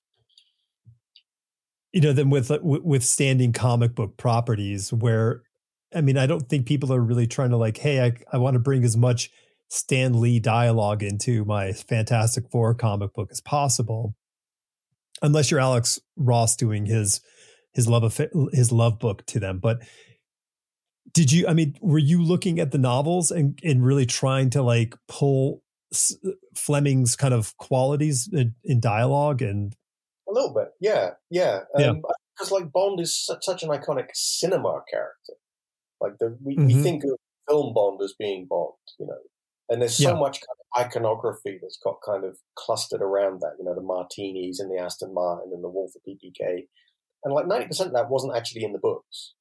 you 1.92 2.00
know, 2.00 2.12
than 2.12 2.30
with 2.30 2.50
with 2.62 3.04
standing 3.04 3.52
comic 3.52 3.94
book 3.94 4.16
properties. 4.16 4.92
Where 4.92 5.42
I 5.94 6.00
mean, 6.00 6.16
I 6.16 6.26
don't 6.26 6.48
think 6.48 6.66
people 6.66 6.92
are 6.92 7.00
really 7.00 7.26
trying 7.26 7.50
to 7.50 7.56
like, 7.56 7.78
hey, 7.78 8.04
I 8.04 8.12
I 8.32 8.38
want 8.38 8.54
to 8.54 8.60
bring 8.60 8.84
as 8.84 8.96
much 8.96 9.30
Stan 9.68 10.20
Lee 10.20 10.40
dialogue 10.40 11.02
into 11.02 11.44
my 11.44 11.72
Fantastic 11.72 12.50
Four 12.50 12.74
comic 12.74 13.14
book 13.14 13.28
as 13.30 13.40
possible, 13.40 14.14
unless 15.22 15.50
you're 15.50 15.60
Alex 15.60 16.00
Ross 16.16 16.56
doing 16.56 16.86
his 16.86 17.20
his 17.72 17.88
love 17.88 18.02
of 18.04 18.20
his 18.52 18.72
love 18.72 18.98
book 18.98 19.24
to 19.26 19.40
them. 19.40 19.58
But 19.58 19.82
did 21.12 21.32
you? 21.32 21.46
I 21.46 21.54
mean, 21.54 21.76
were 21.80 21.98
you 21.98 22.22
looking 22.22 22.58
at 22.58 22.70
the 22.70 22.78
novels 22.78 23.30
and 23.30 23.58
and 23.62 23.84
really 23.84 24.06
trying 24.06 24.50
to 24.50 24.62
like 24.62 24.94
pull 25.08 25.63
Fleming's 26.56 27.16
kind 27.16 27.34
of 27.34 27.56
qualities 27.56 28.28
in, 28.32 28.54
in, 28.64 28.80
dialogue 28.80 29.42
and 29.42 29.74
a 30.28 30.32
little 30.32 30.54
bit, 30.54 30.68
yeah, 30.80 31.10
yeah, 31.30 31.60
um, 31.74 31.82
yeah. 31.82 31.92
Because 32.36 32.50
like 32.50 32.72
Bond 32.72 33.00
is 33.00 33.16
such, 33.16 33.44
such, 33.44 33.62
an 33.62 33.70
iconic 33.70 34.08
cinema 34.12 34.82
character. 34.90 35.34
Like 36.00 36.14
the 36.18 36.36
we, 36.42 36.56
mm-hmm. 36.56 36.66
we 36.66 36.74
think 36.74 37.04
of 37.04 37.16
film 37.48 37.74
Bond 37.74 38.00
as 38.02 38.14
being 38.18 38.46
Bond, 38.48 38.72
you 38.98 39.06
know, 39.06 39.18
and 39.68 39.80
there's 39.80 39.96
so 39.96 40.10
yeah. 40.10 40.18
much 40.18 40.40
kind 40.40 40.58
of 40.58 40.86
iconography 40.86 41.58
that's 41.60 41.78
got 41.82 41.96
kind 42.04 42.24
of 42.24 42.36
clustered 42.56 43.02
around 43.02 43.40
that. 43.40 43.54
You 43.58 43.64
know, 43.64 43.74
the 43.74 43.82
martinis 43.82 44.60
and 44.60 44.70
the 44.70 44.82
Aston 44.82 45.14
Martin 45.14 45.52
and 45.52 45.62
the 45.62 45.68
Walther 45.68 46.00
PPK, 46.06 46.66
and 47.22 47.32
like 47.32 47.46
ninety 47.46 47.66
percent 47.66 47.88
of 47.88 47.94
that 47.94 48.10
wasn't 48.10 48.36
actually 48.36 48.64
in 48.64 48.72
the 48.72 48.78
books. 48.78 49.34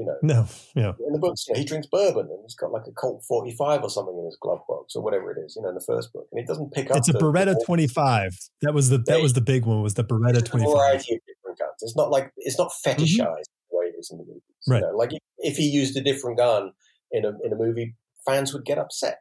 You 0.00 0.06
know, 0.06 0.16
no, 0.22 0.46
yeah. 0.74 0.92
In 1.06 1.12
the 1.12 1.18
books, 1.18 1.44
you 1.46 1.52
know, 1.52 1.60
he 1.60 1.66
drinks 1.66 1.86
bourbon 1.86 2.28
and 2.30 2.38
he's 2.42 2.54
got 2.54 2.72
like 2.72 2.86
a 2.88 2.92
Colt 2.92 3.22
45 3.28 3.82
or 3.82 3.90
something 3.90 4.16
in 4.18 4.24
his 4.24 4.38
glove 4.40 4.62
box 4.66 4.96
or 4.96 5.02
whatever 5.02 5.30
it 5.30 5.36
is. 5.44 5.56
You 5.56 5.62
know, 5.62 5.68
in 5.68 5.74
the 5.74 5.84
first 5.86 6.10
book, 6.14 6.26
and 6.32 6.40
he 6.40 6.46
doesn't 6.46 6.72
pick 6.72 6.90
up. 6.90 6.96
It's 6.96 7.10
a 7.10 7.12
the, 7.12 7.18
Beretta 7.18 7.52
the 7.52 7.64
25. 7.66 8.32
That 8.62 8.72
was 8.72 8.88
the 8.88 8.96
that 8.96 9.20
was 9.20 9.34
the 9.34 9.42
big 9.42 9.66
one. 9.66 9.82
Was 9.82 9.92
the 9.92 10.04
Beretta 10.04 10.42
25? 10.42 10.72
variety 10.72 11.16
of 11.16 11.20
different 11.26 11.58
guns. 11.58 11.74
It's 11.82 11.96
not 11.96 12.10
like 12.10 12.32
it's 12.38 12.56
not 12.56 12.70
mm-hmm. 12.70 12.90
fetishized 12.90 13.20
mm-hmm. 13.20 13.70
the 13.70 13.76
way 13.76 13.84
it 13.88 13.96
is 13.98 14.10
in 14.10 14.16
the 14.16 14.24
movies. 14.24 14.42
Right. 14.66 14.78
You 14.78 14.86
know, 14.86 14.96
like 14.96 15.12
if, 15.12 15.20
if, 15.36 15.56
he 15.58 15.68
used 15.68 15.94
a 15.98 16.00
different 16.00 16.38
gun 16.38 16.72
in 17.12 17.26
a 17.26 17.32
in 17.44 17.52
a 17.52 17.56
movie, 17.56 17.94
fans 18.26 18.54
would 18.54 18.64
get 18.64 18.78
upset. 18.78 19.18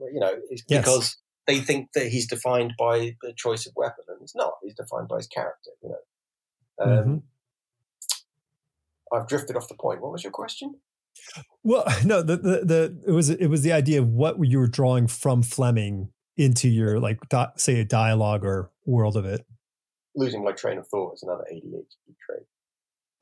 You 0.00 0.18
know, 0.18 0.32
yes. 0.50 0.62
because 0.66 1.18
they 1.46 1.60
think 1.60 1.90
that 1.94 2.08
he's 2.08 2.26
defined 2.26 2.72
by 2.78 3.16
the 3.20 3.34
choice 3.36 3.66
of 3.66 3.74
weapon, 3.76 4.04
and 4.08 4.16
he's 4.18 4.34
not. 4.34 4.54
He's 4.62 4.76
defined 4.76 5.08
by 5.08 5.16
his 5.18 5.26
character. 5.26 5.72
You 5.82 5.90
know. 5.90 5.96
Um, 6.80 6.88
mm-hmm. 6.88 7.16
I've 9.12 9.28
drifted 9.28 9.56
off 9.56 9.68
the 9.68 9.74
point. 9.74 10.00
What 10.00 10.12
was 10.12 10.24
your 10.24 10.32
question? 10.32 10.76
Well, 11.62 11.84
no, 12.04 12.22
the, 12.22 12.36
the, 12.36 12.64
the 12.64 13.02
it 13.06 13.12
was 13.12 13.30
it 13.30 13.46
was 13.48 13.62
the 13.62 13.72
idea 13.72 14.00
of 14.00 14.08
what 14.08 14.44
you 14.44 14.58
were 14.58 14.66
drawing 14.66 15.06
from 15.06 15.42
Fleming 15.42 16.10
into 16.36 16.68
your 16.68 16.98
like 16.98 17.18
do, 17.28 17.46
say 17.56 17.80
a 17.80 17.84
dialogue 17.84 18.44
or 18.44 18.70
world 18.86 19.16
of 19.16 19.24
it. 19.24 19.46
Losing 20.14 20.44
my 20.44 20.52
train 20.52 20.78
of 20.78 20.86
thought 20.88 21.14
is 21.14 21.22
another 21.22 21.44
ADHD 21.52 22.14
trait. 22.26 22.42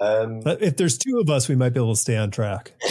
Um, 0.01 0.41
if 0.61 0.77
there's 0.77 0.97
two 0.97 1.19
of 1.21 1.29
us, 1.29 1.49
we 1.49 1.55
might 1.55 1.75
be 1.75 1.81
able 1.81 1.95
to 1.95 2.01
stay 2.01 2.17
on 2.17 2.31
track. 2.31 2.73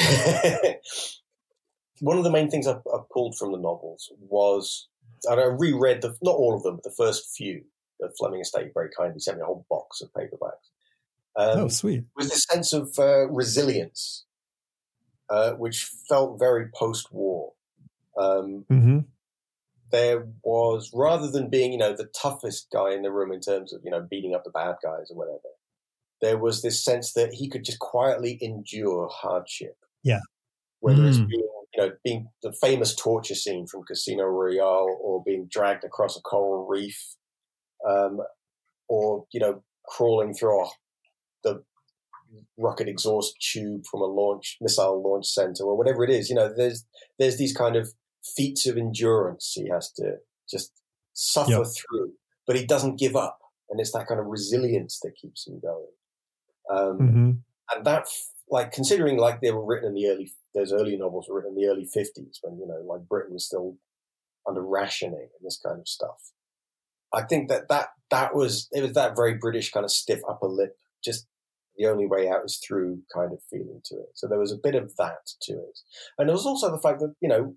One 2.01 2.17
of 2.17 2.23
the 2.23 2.31
main 2.31 2.49
things 2.49 2.67
I, 2.67 2.73
I 2.73 2.99
pulled 3.11 3.35
from 3.37 3.51
the 3.51 3.57
novels 3.57 4.09
was, 4.19 4.87
and 5.25 5.39
I 5.39 5.45
reread 5.45 6.01
the 6.01 6.15
not 6.21 6.35
all 6.35 6.55
of 6.55 6.63
them, 6.63 6.75
but 6.75 6.83
the 6.83 6.95
first 6.95 7.35
few. 7.35 7.63
The 7.99 8.13
Fleming 8.17 8.39
Estate 8.39 8.71
very 8.73 8.89
kindly 8.97 9.19
sent 9.19 9.37
me 9.37 9.43
a 9.43 9.45
whole 9.45 9.65
box 9.69 9.99
of 9.99 10.13
paperbacks. 10.13 10.69
Um, 11.35 11.59
oh, 11.59 11.67
sweet! 11.67 12.03
Was 12.15 12.29
this 12.29 12.43
sense 12.43 12.73
of 12.73 12.97
uh, 12.97 13.27
resilience 13.29 14.25
uh, 15.29 15.51
which 15.53 15.91
felt 16.07 16.39
very 16.39 16.67
post-war. 16.73 17.53
Um, 18.17 18.65
mm-hmm. 18.69 18.99
There 19.91 20.27
was, 20.43 20.91
rather 20.93 21.29
than 21.29 21.49
being, 21.49 21.71
you 21.71 21.77
know, 21.77 21.93
the 21.93 22.09
toughest 22.19 22.67
guy 22.71 22.93
in 22.93 23.01
the 23.01 23.11
room 23.11 23.31
in 23.31 23.39
terms 23.39 23.73
of, 23.73 23.81
you 23.83 23.91
know, 23.91 24.05
beating 24.09 24.35
up 24.35 24.43
the 24.43 24.51
bad 24.51 24.75
guys 24.83 25.09
or 25.09 25.17
whatever, 25.17 25.39
there 26.21 26.37
was 26.37 26.61
this 26.61 26.83
sense 26.83 27.13
that 27.13 27.33
he 27.33 27.49
could 27.49 27.63
just 27.63 27.79
quietly 27.79 28.37
endure 28.41 29.09
hardship. 29.11 29.77
Yeah. 30.03 30.19
Whether 30.79 31.03
mm. 31.03 31.09
it's 31.09 31.17
being, 31.17 31.49
you 31.73 31.81
know, 31.81 31.91
being 32.03 32.29
the 32.43 32.53
famous 32.53 32.95
torture 32.95 33.35
scene 33.35 33.67
from 33.67 33.83
Casino 33.83 34.25
Royale 34.25 34.97
or 35.01 35.23
being 35.23 35.47
dragged 35.49 35.83
across 35.83 36.17
a 36.17 36.21
coral 36.21 36.67
reef, 36.67 37.15
um, 37.87 38.19
or, 38.87 39.25
you 39.31 39.39
know, 39.39 39.63
crawling 39.85 40.33
through 40.33 40.65
a, 40.65 40.69
the 41.43 41.63
rocket 42.57 42.87
exhaust 42.87 43.35
tube 43.41 43.85
from 43.89 44.01
a 44.01 44.05
launch 44.05 44.57
missile 44.61 45.01
launch 45.01 45.25
center 45.25 45.63
or 45.63 45.77
whatever 45.77 46.03
it 46.03 46.09
is. 46.09 46.29
You 46.29 46.35
know, 46.35 46.53
there's 46.55 46.85
there's 47.17 47.37
these 47.37 47.55
kind 47.55 47.75
of 47.75 47.93
feats 48.35 48.67
of 48.67 48.77
endurance 48.77 49.53
he 49.55 49.69
has 49.69 49.91
to 49.93 50.17
just 50.49 50.71
suffer 51.13 51.51
yep. 51.51 51.65
through. 51.65 52.13
but 52.45 52.55
he 52.55 52.65
doesn't 52.65 52.99
give 52.99 53.15
up, 53.15 53.39
and 53.69 53.79
it's 53.79 53.91
that 53.91 54.07
kind 54.07 54.19
of 54.19 54.27
resilience 54.27 54.99
that 55.03 55.15
keeps 55.15 55.47
him 55.47 55.59
going. 55.59 55.87
Um, 56.69 56.97
hmm 56.97 57.31
and 57.71 57.85
that, 57.85 58.07
like, 58.49 58.71
considering 58.71 59.17
like 59.17 59.41
they 59.41 59.51
were 59.51 59.63
written 59.63 59.89
in 59.89 59.93
the 59.93 60.07
early, 60.07 60.31
those 60.55 60.73
early 60.73 60.97
novels 60.97 61.27
were 61.29 61.35
written 61.35 61.51
in 61.51 61.61
the 61.61 61.67
early 61.67 61.85
fifties 61.85 62.39
when 62.41 62.57
you 62.57 62.67
know, 62.67 62.81
like 62.85 63.07
Britain 63.07 63.33
was 63.33 63.45
still 63.45 63.77
under 64.47 64.65
rationing 64.65 65.29
and 65.37 65.45
this 65.45 65.59
kind 65.63 65.79
of 65.79 65.87
stuff. 65.87 66.31
I 67.13 67.23
think 67.23 67.49
that 67.49 67.69
that 67.69 67.89
that 68.11 68.35
was 68.35 68.67
it 68.71 68.81
was 68.81 68.93
that 68.93 69.15
very 69.15 69.35
British 69.35 69.71
kind 69.71 69.83
of 69.83 69.91
stiff 69.91 70.19
upper 70.27 70.47
lip, 70.47 70.77
just 71.03 71.27
the 71.77 71.87
only 71.87 72.05
way 72.07 72.27
out 72.29 72.43
is 72.45 72.59
through 72.65 73.01
kind 73.13 73.31
of 73.31 73.39
feeling 73.49 73.81
to 73.85 73.95
it. 73.95 74.09
So 74.15 74.27
there 74.27 74.39
was 74.39 74.51
a 74.51 74.57
bit 74.61 74.75
of 74.75 74.95
that 74.97 75.25
to 75.43 75.53
it, 75.53 75.79
and 76.17 76.27
there 76.27 76.35
was 76.35 76.45
also 76.45 76.71
the 76.71 76.81
fact 76.81 76.99
that 76.99 77.15
you 77.21 77.29
know 77.29 77.55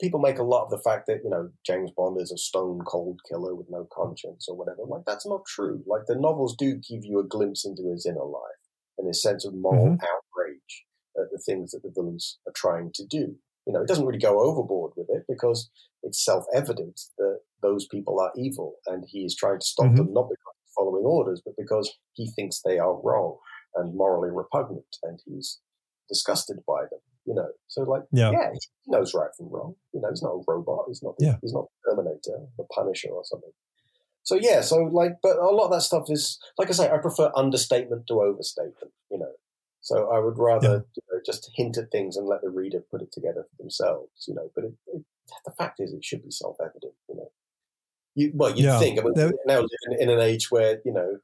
people 0.00 0.20
make 0.20 0.38
a 0.38 0.42
lot 0.42 0.64
of 0.64 0.70
the 0.70 0.78
fact 0.82 1.06
that 1.06 1.20
you 1.24 1.30
know 1.30 1.50
James 1.66 1.90
Bond 1.96 2.20
is 2.20 2.32
a 2.32 2.38
stone 2.38 2.80
cold 2.86 3.20
killer 3.28 3.54
with 3.54 3.68
no 3.70 3.86
conscience 3.92 4.46
or 4.48 4.56
whatever. 4.56 4.82
Like 4.86 5.04
that's 5.06 5.26
not 5.26 5.44
true. 5.46 5.82
Like 5.86 6.02
the 6.06 6.16
novels 6.16 6.56
do 6.56 6.74
give 6.76 7.04
you 7.04 7.18
a 7.18 7.24
glimpse 7.24 7.64
into 7.64 7.90
his 7.90 8.06
inner 8.06 8.24
life 8.24 8.60
and 8.98 9.06
his 9.06 9.22
sense 9.22 9.44
of 9.44 9.54
moral 9.54 9.96
Mhm. 9.96 9.98
outrage 10.02 10.84
at 11.16 11.30
the 11.30 11.38
things 11.38 11.72
that 11.72 11.82
the 11.82 11.90
villains 11.94 12.38
are 12.46 12.52
trying 12.54 12.90
to 12.94 13.06
do. 13.06 13.36
You 13.66 13.72
know, 13.72 13.80
it 13.82 13.88
doesn't 13.88 14.06
really 14.06 14.18
go 14.18 14.40
overboard 14.40 14.92
with 14.96 15.08
it 15.10 15.24
because 15.28 15.70
it's 16.02 16.24
self-evident 16.24 17.00
that 17.18 17.40
those 17.62 17.86
people 17.86 18.18
are 18.18 18.32
evil 18.36 18.76
and 18.86 19.04
he 19.06 19.24
is 19.24 19.36
trying 19.36 19.60
to 19.60 19.64
stop 19.66 19.86
Mhm. 19.86 19.96
them 19.96 20.12
not 20.12 20.28
because 20.28 20.51
following 20.82 21.04
orders, 21.04 21.42
but 21.44 21.54
because 21.56 21.92
he 22.14 22.30
thinks 22.30 22.60
they 22.60 22.78
are 22.78 23.00
wrong 23.02 23.36
and 23.76 23.94
morally 23.94 24.30
repugnant 24.30 24.96
and 25.02 25.20
he's 25.24 25.60
disgusted 26.08 26.58
by 26.66 26.82
them. 26.90 27.00
You 27.24 27.34
know, 27.34 27.48
so 27.68 27.82
like, 27.82 28.02
Yeah. 28.10 28.32
yeah, 28.32 28.50
he 28.52 28.90
knows 28.90 29.14
right 29.14 29.30
from 29.36 29.48
wrong. 29.48 29.76
You 29.94 30.00
know, 30.00 30.08
he's 30.10 30.22
not 30.22 30.32
a 30.32 30.42
robot. 30.48 30.86
He's 30.88 31.02
not. 31.04 31.14
Yeah. 31.20 31.36
He's 31.40 31.52
not 31.52 31.66
Terminator, 31.88 32.48
the 32.58 32.64
Punisher, 32.74 33.10
or 33.10 33.22
something. 33.24 33.52
So 34.24 34.34
yeah, 34.34 34.60
so 34.60 34.76
like, 34.78 35.12
but 35.22 35.36
a 35.38 35.50
lot 35.50 35.66
of 35.66 35.72
that 35.72 35.82
stuff 35.82 36.06
is, 36.08 36.38
like 36.58 36.68
I 36.68 36.72
say, 36.72 36.90
I 36.90 36.98
prefer 36.98 37.30
understatement 37.36 38.08
to 38.08 38.22
overstatement. 38.22 38.92
You 39.08 39.18
know, 39.18 39.32
so 39.80 40.10
I 40.10 40.18
would 40.18 40.36
rather 40.36 40.84
you 40.96 41.02
know, 41.12 41.20
just 41.24 41.48
hint 41.54 41.78
at 41.78 41.92
things 41.92 42.16
and 42.16 42.26
let 42.26 42.42
the 42.42 42.50
reader 42.50 42.80
put 42.90 43.02
it 43.02 43.12
together 43.12 43.46
for 43.48 43.62
themselves. 43.62 44.10
You 44.26 44.34
know, 44.34 44.50
but 44.54 44.64
it, 44.64 44.72
it, 44.88 45.04
the 45.46 45.52
fact 45.52 45.78
is, 45.78 45.92
it 45.92 46.04
should 46.04 46.24
be 46.24 46.30
self-evident. 46.32 46.94
You 47.08 47.16
know, 47.16 47.30
you 48.14 48.30
well, 48.34 48.54
you 48.56 48.64
Yeah. 48.64 48.78
think. 48.78 48.98
I 49.00 49.02
mean, 49.02 49.32
now 49.46 49.60
live 49.60 49.68
in, 49.90 50.00
in 50.02 50.10
an 50.10 50.20
age 50.20 50.50
where 50.50 50.80
you 50.84 50.92
know, 50.92 51.18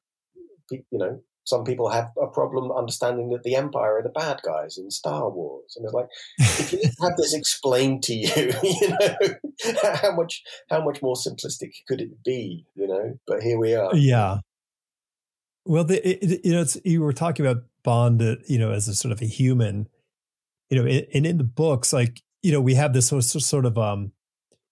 pe- 0.70 0.84
you 0.90 0.98
know, 0.98 1.20
some 1.44 1.64
people 1.64 1.88
have 1.88 2.10
a 2.20 2.26
problem 2.26 2.70
understanding 2.72 3.30
that 3.30 3.42
the 3.42 3.54
Empire 3.56 3.98
are 3.98 4.02
the 4.02 4.08
bad 4.10 4.40
guys 4.44 4.76
in 4.78 4.90
Star 4.90 5.30
Wars, 5.30 5.74
and 5.76 5.84
it's 5.84 5.94
like 5.94 6.06
if 6.38 6.72
you 6.72 6.80
have 7.00 7.16
this 7.16 7.34
explained 7.34 8.02
to 8.04 8.14
you, 8.14 8.26
you 8.62 8.88
know, 8.88 9.74
how 10.02 10.14
much 10.14 10.42
how 10.70 10.82
much 10.84 11.00
more 11.02 11.14
simplistic 11.16 11.70
could 11.86 12.00
it 12.00 12.22
be, 12.24 12.66
you 12.74 12.86
know? 12.86 13.18
But 13.26 13.42
here 13.42 13.58
we 13.58 13.74
are. 13.74 13.94
Yeah. 13.94 14.38
Well, 15.64 15.84
the, 15.84 16.06
it, 16.24 16.40
you 16.46 16.52
know, 16.52 16.62
it's, 16.62 16.78
you 16.84 17.02
were 17.02 17.12
talking 17.12 17.44
about 17.44 17.64
Bond, 17.84 18.22
uh, 18.22 18.36
you 18.46 18.58
know, 18.58 18.72
as 18.72 18.88
a 18.88 18.94
sort 18.94 19.12
of 19.12 19.20
a 19.20 19.26
human, 19.26 19.86
you 20.70 20.80
know, 20.82 20.88
and, 21.12 21.26
in 21.26 21.36
the 21.36 21.44
books, 21.44 21.92
like, 21.92 22.22
you 22.42 22.52
know, 22.52 22.60
we 22.60 22.72
have 22.74 22.94
this 22.94 23.08
sort 23.08 23.22
of- 23.34 23.42
sort 23.42 23.66
of, 23.66 23.76
um, 23.76 24.12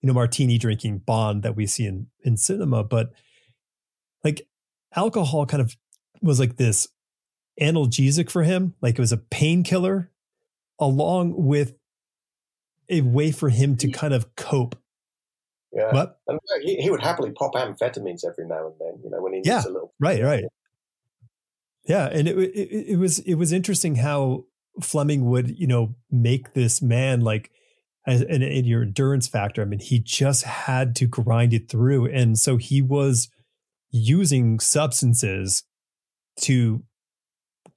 you 0.07 0.13
know, 0.13 0.15
martini 0.15 0.57
drinking 0.57 0.99
Bond 0.99 1.43
that 1.43 1.57
we 1.57 1.67
see 1.67 1.85
in, 1.85 2.07
in 2.23 2.37
cinema, 2.37 2.85
but 2.85 3.11
like 4.23 4.47
alcohol 4.95 5.47
kind 5.47 5.61
of 5.61 5.75
was 6.23 6.39
like 6.39 6.57
this 6.59 6.87
analgesic 7.61 8.31
for 8.31 8.45
him. 8.45 8.75
Like 8.81 8.95
it 8.97 9.01
was 9.01 9.11
a 9.11 9.17
painkiller 9.17 10.13
along 10.79 11.35
with 11.37 11.75
a 12.89 13.01
way 13.01 13.33
for 13.33 13.49
him 13.49 13.77
to 13.79 13.91
kind 13.91 14.15
of 14.15 14.37
cope. 14.37 14.77
Yeah, 15.73 15.93
What? 15.93 16.21
and 16.29 16.37
uh, 16.39 16.61
he, 16.63 16.77
he 16.77 16.89
would 16.89 17.03
happily 17.03 17.33
pop 17.33 17.55
amphetamines 17.55 18.25
every 18.25 18.47
now 18.47 18.67
and 18.69 18.75
then, 18.79 19.01
you 19.03 19.11
know, 19.11 19.21
when 19.21 19.33
he 19.33 19.39
needs 19.39 19.49
Yeah. 19.49 19.65
a 19.67 19.73
little. 19.73 19.93
Right, 19.99 20.23
right. 20.23 20.45
Yeah, 21.89 22.07
and 22.07 22.29
it, 22.29 22.39
it 22.39 22.93
it 22.93 22.97
was 22.97 23.19
it 23.21 23.35
was 23.35 23.53
interesting 23.53 23.97
how 23.97 24.45
Fleming 24.81 25.25
would 25.27 25.59
you 25.59 25.67
know 25.67 25.97
make 26.13 26.53
this 26.55 26.81
man 26.81 27.23
like 27.23 27.51
as 28.07 28.23
and 28.23 28.43
in 28.43 28.65
your 28.65 28.83
endurance 28.83 29.27
factor. 29.27 29.63
I 29.63 29.65
mean, 29.65 29.81
he 29.81 29.99
just 29.99 30.45
had 30.45 30.95
to 30.97 31.07
grind 31.07 31.53
it 31.53 31.69
through, 31.69 32.07
and 32.07 32.39
so 32.39 32.57
he 32.57 32.81
was 32.83 33.29
using 33.91 34.61
substances 34.61 35.65
to 36.41 36.85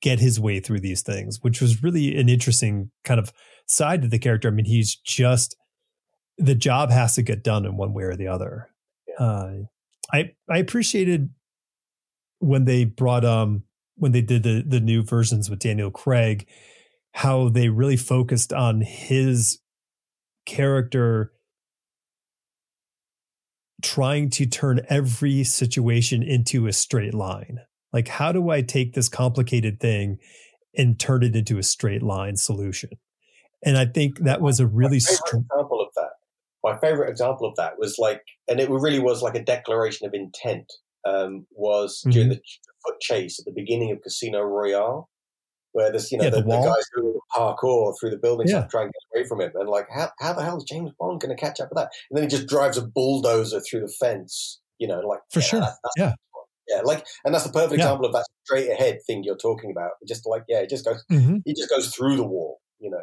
get 0.01 0.19
his 0.19 0.39
way 0.39 0.59
through 0.59 0.79
these 0.79 1.01
things, 1.01 1.39
which 1.41 1.61
was 1.61 1.83
really 1.83 2.17
an 2.17 2.29
interesting 2.29 2.91
kind 3.03 3.19
of 3.19 3.33
side 3.65 4.01
to 4.01 4.07
the 4.07 4.19
character. 4.19 4.47
I 4.47 4.51
mean, 4.51 4.65
he's 4.65 4.95
just 4.95 5.55
the 6.37 6.55
job 6.55 6.89
has 6.89 7.15
to 7.15 7.21
get 7.21 7.43
done 7.43 7.65
in 7.65 7.75
one 7.75 7.93
way 7.93 8.03
or 8.03 8.15
the 8.15 8.27
other. 8.27 8.69
Uh, 9.17 9.51
I 10.11 10.31
I 10.49 10.57
appreciated 10.57 11.29
when 12.39 12.65
they 12.65 12.85
brought 12.85 13.25
um 13.25 13.63
when 13.95 14.11
they 14.11 14.21
did 14.21 14.43
the 14.43 14.63
the 14.65 14.79
new 14.79 15.03
versions 15.03 15.49
with 15.49 15.59
Daniel 15.59 15.91
Craig, 15.91 16.47
how 17.13 17.49
they 17.49 17.69
really 17.69 17.97
focused 17.97 18.53
on 18.53 18.81
his 18.81 19.59
character 20.49 21.31
trying 23.81 24.29
to 24.31 24.45
turn 24.45 24.81
every 24.89 25.43
situation 25.43 26.21
into 26.23 26.67
a 26.67 26.73
straight 26.73 27.13
line. 27.13 27.59
Like, 27.93 28.07
how 28.07 28.31
do 28.31 28.49
I 28.49 28.61
take 28.61 28.93
this 28.93 29.07
complicated 29.09 29.79
thing 29.79 30.17
and 30.77 30.99
turn 30.99 31.23
it 31.23 31.35
into 31.35 31.57
a 31.57 31.63
straight 31.63 32.03
line 32.03 32.35
solution? 32.35 32.89
And 33.63 33.77
I 33.77 33.85
think 33.85 34.19
that 34.19 34.41
was 34.41 34.59
a 34.59 34.67
really 34.67 34.99
favorite 34.99 35.45
example 35.49 35.81
of 35.81 35.87
that. 35.95 36.11
My 36.63 36.77
favorite 36.79 37.09
example 37.09 37.47
of 37.47 37.55
that 37.55 37.73
was 37.77 37.95
like, 37.97 38.21
and 38.47 38.59
it 38.59 38.69
really 38.69 38.99
was 38.99 39.21
like 39.21 39.35
a 39.35 39.43
declaration 39.43 40.07
of 40.07 40.13
intent. 40.13 40.71
Um, 41.07 41.45
was 41.51 42.01
Mm-hmm. 42.01 42.09
during 42.11 42.29
the 42.29 42.41
foot 42.85 42.99
chase 42.99 43.39
at 43.39 43.45
the 43.45 43.53
beginning 43.55 43.91
of 43.91 44.01
Casino 44.01 44.41
Royale, 44.41 45.09
where 45.73 45.91
there's 45.91 46.11
you 46.11 46.17
know 46.17 46.25
Yeah, 46.25 46.29
the, 46.31 46.37
the 46.37 46.43
the, 46.43 46.61
guys 46.61 46.85
doing 46.95 47.19
parkour 47.35 47.93
through 47.99 48.09
the 48.11 48.17
buildings 48.17 48.51
Yeah. 48.51 48.61
to 48.61 48.67
try 48.67 48.83
and 48.83 48.91
get 48.93 49.17
away 49.19 49.27
from 49.27 49.41
him, 49.41 49.51
and 49.55 49.69
like 49.69 49.87
how 49.93 50.09
how 50.19 50.33
the 50.33 50.43
hell 50.43 50.57
is 50.57 50.63
James 50.63 50.91
Bond 50.99 51.21
going 51.21 51.35
to 51.35 51.39
catch 51.39 51.59
up 51.59 51.69
with 51.69 51.77
that? 51.77 51.89
And 52.09 52.17
then 52.17 52.23
he 52.23 52.29
just 52.29 52.47
drives 52.47 52.77
a 52.77 52.85
bulldozer 52.85 53.59
through 53.61 53.81
the 53.81 53.93
fence, 53.99 54.59
you 54.77 54.87
know, 54.87 54.99
like 55.01 55.19
For 55.31 55.39
yeah, 55.39 55.45
sure. 55.45 55.59
that- 55.61 55.77
that's 55.83 55.95
Yeah. 55.97 56.13
yeah, 56.67 56.81
like, 56.81 57.05
and 57.25 57.33
that's 57.33 57.45
the 57.45 57.51
perfect 57.53 57.73
example 57.73 58.05
of 58.05 58.13
that 58.13 58.25
straight 58.45 58.69
ahead 58.69 58.99
thing 59.05 59.23
you're 59.23 59.37
talking 59.37 59.71
about. 59.71 59.91
Just 60.07 60.25
like, 60.27 60.43
yeah, 60.47 60.59
it 60.59 60.69
just 60.69 60.85
goes, 60.85 61.03
Mhm. 61.11 61.41
he 61.45 61.53
just 61.53 61.69
goes 61.69 61.93
through 61.93 62.15
the 62.17 62.23
wall, 62.23 62.61
you 62.79 62.89
know. 62.89 63.01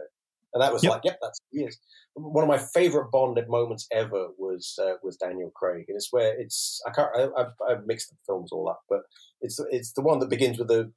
And 0.54 0.62
that 0.62 0.72
was 0.72 0.82
Yep. 0.82 0.90
like, 0.92 1.04
yep, 1.04 1.18
that's 1.20 1.38
who 1.52 1.58
he 1.58 1.64
is. 1.66 1.78
One 2.14 2.42
of 2.42 2.48
my 2.48 2.56
favorite 2.58 3.10
Bonded 3.10 3.46
moments 3.48 3.86
ever 3.92 4.28
was 4.38 4.78
uh, 4.82 4.94
was 5.02 5.16
Daniel 5.18 5.50
Craig, 5.54 5.84
and 5.88 5.96
it's 5.96 6.10
where 6.12 6.32
it's 6.40 6.80
I 6.86 6.90
can't 6.92 7.10
I, 7.14 7.24
I've, 7.40 7.52
I've 7.68 7.86
mixed 7.86 8.08
the 8.08 8.16
films 8.24 8.52
all 8.52 8.66
up, 8.70 8.80
but 8.88 9.02
it's 9.42 9.60
it's 9.70 9.92
the 9.92 10.00
one 10.00 10.18
that 10.20 10.30
begins 10.30 10.58
with 10.58 10.70
a 10.70 10.90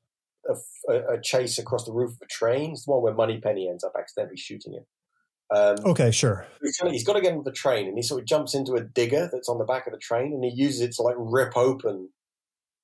a, 0.48 1.14
a 1.16 1.22
chase 1.22 1.57
across 1.60 1.86
the 1.86 1.91
roof 1.94 2.11
of 2.11 2.18
a 2.24 2.28
train. 2.28 2.72
It's 2.72 2.86
the 2.86 2.91
one 2.91 3.03
where 3.03 3.14
Moneypenny 3.14 3.68
ends 3.70 3.84
up 3.84 3.94
accidentally 3.98 4.38
shooting 4.38 4.74
him. 4.74 4.86
Um, 5.52 5.78
okay, 5.86 6.11
sure. 6.11 6.45
he's, 6.61 6.78
gonna, 6.78 6.91
he's 6.91 7.03
got 7.03 7.14
to 7.14 7.22
get 7.22 7.32
into 7.34 7.44
the 7.44 7.52
train, 7.52 7.88
and 7.88 7.98
he 7.98 8.03
sort 8.03 8.22
of 8.22 8.28
jumps 8.28 8.53
into 8.53 8.74
a 8.76 8.84
digger 8.84 9.30
that's 9.32 9.49
on 9.49 9.57
the 9.57 9.66
back 9.66 9.88
of 9.88 9.94
the 9.94 9.99
train, 9.99 10.32
and 10.34 10.44
he 10.44 10.52
uses 10.52 10.82
it 10.82 10.91
to 10.94 11.02
like 11.02 11.16
rip 11.18 11.57
open 11.57 12.10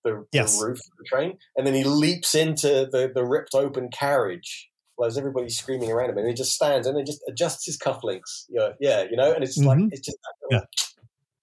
the, 0.04 0.26
Yes. 0.32 0.58
the 0.60 0.66
roof 0.68 0.78
of 0.80 0.98
the 0.98 1.04
train, 1.06 1.38
and 1.56 1.66
then 1.68 1.74
he 1.76 1.84
leaps 1.84 2.34
into 2.36 2.88
the, 2.92 3.12
the 3.14 3.24
ripped 3.24 3.54
open 3.56 3.90
carriage. 3.90 4.70
While 4.98 5.16
everybody's 5.18 5.58
screaming 5.58 5.92
around 5.92 6.10
him, 6.12 6.18
and 6.20 6.26
he 6.30 6.34
just 6.34 6.54
stands 6.54 6.88
and 6.88 6.96
then 6.98 7.06
just 7.06 7.22
adjusts 7.28 7.66
his 7.66 7.78
cufflinks. 7.78 8.46
Yeah, 8.48 8.70
yeah, 8.80 9.04
you 9.04 9.18
know, 9.18 9.34
and 9.34 9.44
it's 9.44 9.58
like 9.58 9.78
Mhm. 9.78 9.90
it's 9.92 10.00
just 10.06 10.18
little- 10.50 10.66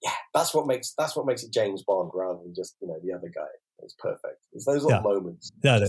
yeah. 0.01 0.11
That's 0.33 0.55
what 0.55 0.65
makes 0.65 0.95
that's 0.97 1.15
what 1.15 1.27
makes 1.27 1.43
it 1.43 1.53
James 1.53 1.83
Bond 1.83 2.09
rather 2.15 2.39
than 2.43 2.55
just 2.55 2.75
you 2.81 2.87
know 2.87 2.97
the 3.03 3.13
other 3.13 3.29
guy. 3.33 3.45
It's 3.83 3.95
perfect. 3.99 4.41
It's 4.53 4.65
those 4.65 4.83
little 4.83 4.99
Yeah. 4.99 5.01
moments. 5.01 5.51
Yeah, 5.63 5.79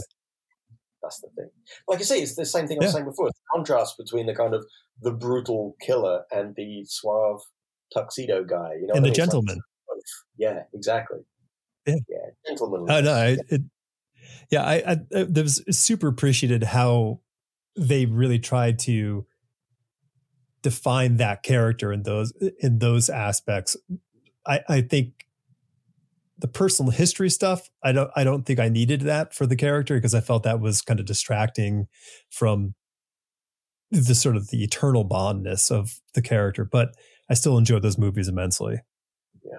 that's 1.02 1.20
the 1.20 1.28
thing. 1.36 1.50
Like 1.88 2.00
I 2.00 2.02
say, 2.02 2.20
it's 2.22 2.34
the 2.34 2.44
same 2.46 2.66
thing 2.66 2.78
I 2.78 2.84
was 2.84 2.86
Yeah. 2.88 2.92
saying 2.98 3.04
before. 3.06 3.28
It's 3.28 3.38
the 3.38 3.56
contrast 3.56 3.96
between 3.98 4.26
the 4.26 4.34
kind 4.34 4.54
of 4.54 4.64
the 5.00 5.12
brutal 5.12 5.76
killer 5.80 6.24
and 6.32 6.54
the 6.56 6.84
suave 6.86 7.40
tuxedo 7.92 8.44
guy. 8.44 8.74
You 8.80 8.86
know, 8.86 8.94
and 8.94 9.04
the 9.04 9.08
I 9.08 9.10
mean? 9.10 9.10
It's 9.10 9.18
like 9.18 9.26
gentleman. 9.26 9.60
both. 9.88 10.02
yeah, 10.36 10.62
exactly. 10.72 11.20
Yeah. 11.86 11.96
yeah, 12.08 12.30
gentleman. 12.46 12.86
Oh 12.90 13.00
no, 13.00 13.12
I, 13.12 13.36
it, 13.48 13.60
yeah, 14.50 14.64
I, 14.64 14.74
I, 14.92 14.96
I 15.14 15.40
was 15.42 15.62
super 15.70 16.08
appreciated 16.08 16.62
how 16.64 17.20
they 17.76 18.06
really 18.06 18.38
tried 18.38 18.78
to 18.80 19.26
define 20.62 21.16
that 21.18 21.42
character 21.42 21.92
in 21.92 22.02
those 22.04 22.32
in 22.60 22.78
those 22.78 23.10
aspects. 23.10 23.76
I, 24.46 24.60
I 24.68 24.80
think 24.80 25.26
the 26.38 26.48
personal 26.48 26.90
history 26.92 27.30
stuff, 27.30 27.68
I 27.82 27.92
don't 27.92 28.10
I 28.16 28.24
don't 28.24 28.44
think 28.44 28.58
I 28.58 28.68
needed 28.68 29.02
that 29.02 29.34
for 29.34 29.46
the 29.46 29.56
character 29.56 29.94
because 29.96 30.14
I 30.14 30.20
felt 30.20 30.42
that 30.42 30.60
was 30.60 30.82
kind 30.82 30.98
of 31.00 31.06
distracting 31.06 31.86
from 32.30 32.74
the 33.90 34.14
sort 34.14 34.36
of 34.36 34.48
the 34.50 34.64
eternal 34.64 35.04
bondness 35.04 35.70
of 35.70 36.00
the 36.14 36.22
character. 36.22 36.64
But 36.64 36.94
I 37.30 37.34
still 37.34 37.56
enjoyed 37.58 37.82
those 37.82 37.98
movies 37.98 38.28
immensely. 38.28 38.80
yeah, 39.44 39.58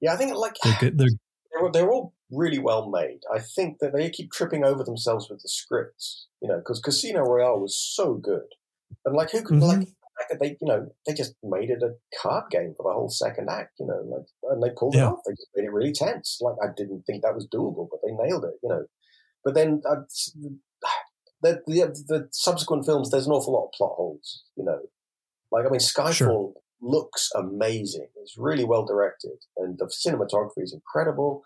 Yeah, 0.00 0.14
I 0.14 0.16
think 0.16 0.34
like 0.34 0.54
They're 0.62 0.76
good. 0.80 0.98
They're 0.98 1.08
they're, 1.60 1.72
they're 1.72 1.90
all 1.92 2.14
really 2.30 2.58
well 2.58 2.90
made. 2.90 3.20
I 3.32 3.38
think 3.38 3.78
that 3.80 3.92
they 3.92 4.10
keep 4.10 4.32
tripping 4.32 4.64
over 4.64 4.82
themselves 4.82 5.28
with 5.30 5.40
the 5.42 5.48
scripts, 5.48 6.26
you 6.40 6.48
know, 6.48 6.58
because 6.58 6.80
Casino 6.80 7.20
Royale 7.20 7.60
was 7.60 7.76
so 7.76 8.14
good. 8.14 8.46
And 9.04 9.14
like, 9.14 9.30
who 9.30 9.42
could, 9.42 9.58
Mhm. 9.58 9.62
like, 9.62 9.88
they, 10.40 10.56
you 10.60 10.66
know, 10.66 10.88
they 11.06 11.14
just 11.14 11.34
made 11.42 11.70
it 11.70 11.82
a 11.82 11.94
card 12.20 12.44
game 12.50 12.74
for 12.76 12.84
the 12.84 12.94
whole 12.94 13.08
second 13.08 13.48
act, 13.50 13.74
you 13.78 13.86
know, 13.86 14.02
like, 14.04 14.26
and 14.50 14.62
they 14.62 14.70
pulled 14.76 14.94
yeah. 14.94 15.02
it 15.02 15.12
off. 15.12 15.18
They 15.26 15.32
just 15.32 15.48
made 15.54 15.64
it 15.64 15.72
really 15.72 15.92
tense. 15.92 16.38
Like 16.40 16.56
I 16.62 16.68
didn't 16.74 17.02
think 17.02 17.22
that 17.22 17.34
was 17.34 17.48
doable, 17.48 17.88
but 17.90 18.00
they 18.04 18.12
nailed 18.12 18.44
it, 18.44 18.54
you 18.62 18.68
know. 18.68 18.84
But 19.44 19.54
then 19.54 19.82
uh, 19.88 19.96
the, 21.42 21.62
the, 21.66 22.04
the 22.08 22.28
subsequent 22.32 22.86
films, 22.86 23.10
there's 23.10 23.26
an 23.26 23.32
awful 23.32 23.52
lot 23.52 23.66
of 23.66 23.72
plot 23.72 23.92
holes, 23.96 24.44
you 24.56 24.64
know. 24.64 24.80
Like 25.52 25.66
I 25.66 25.68
mean, 25.68 25.80
Skyfall 25.80 26.14
sure. 26.14 26.52
looks 26.80 27.30
amazing. 27.34 28.08
It's 28.20 28.36
really 28.36 28.64
well 28.64 28.84
directed, 28.84 29.38
and 29.56 29.78
the 29.78 29.86
cinematography 29.86 30.62
is 30.62 30.74
incredible. 30.74 31.44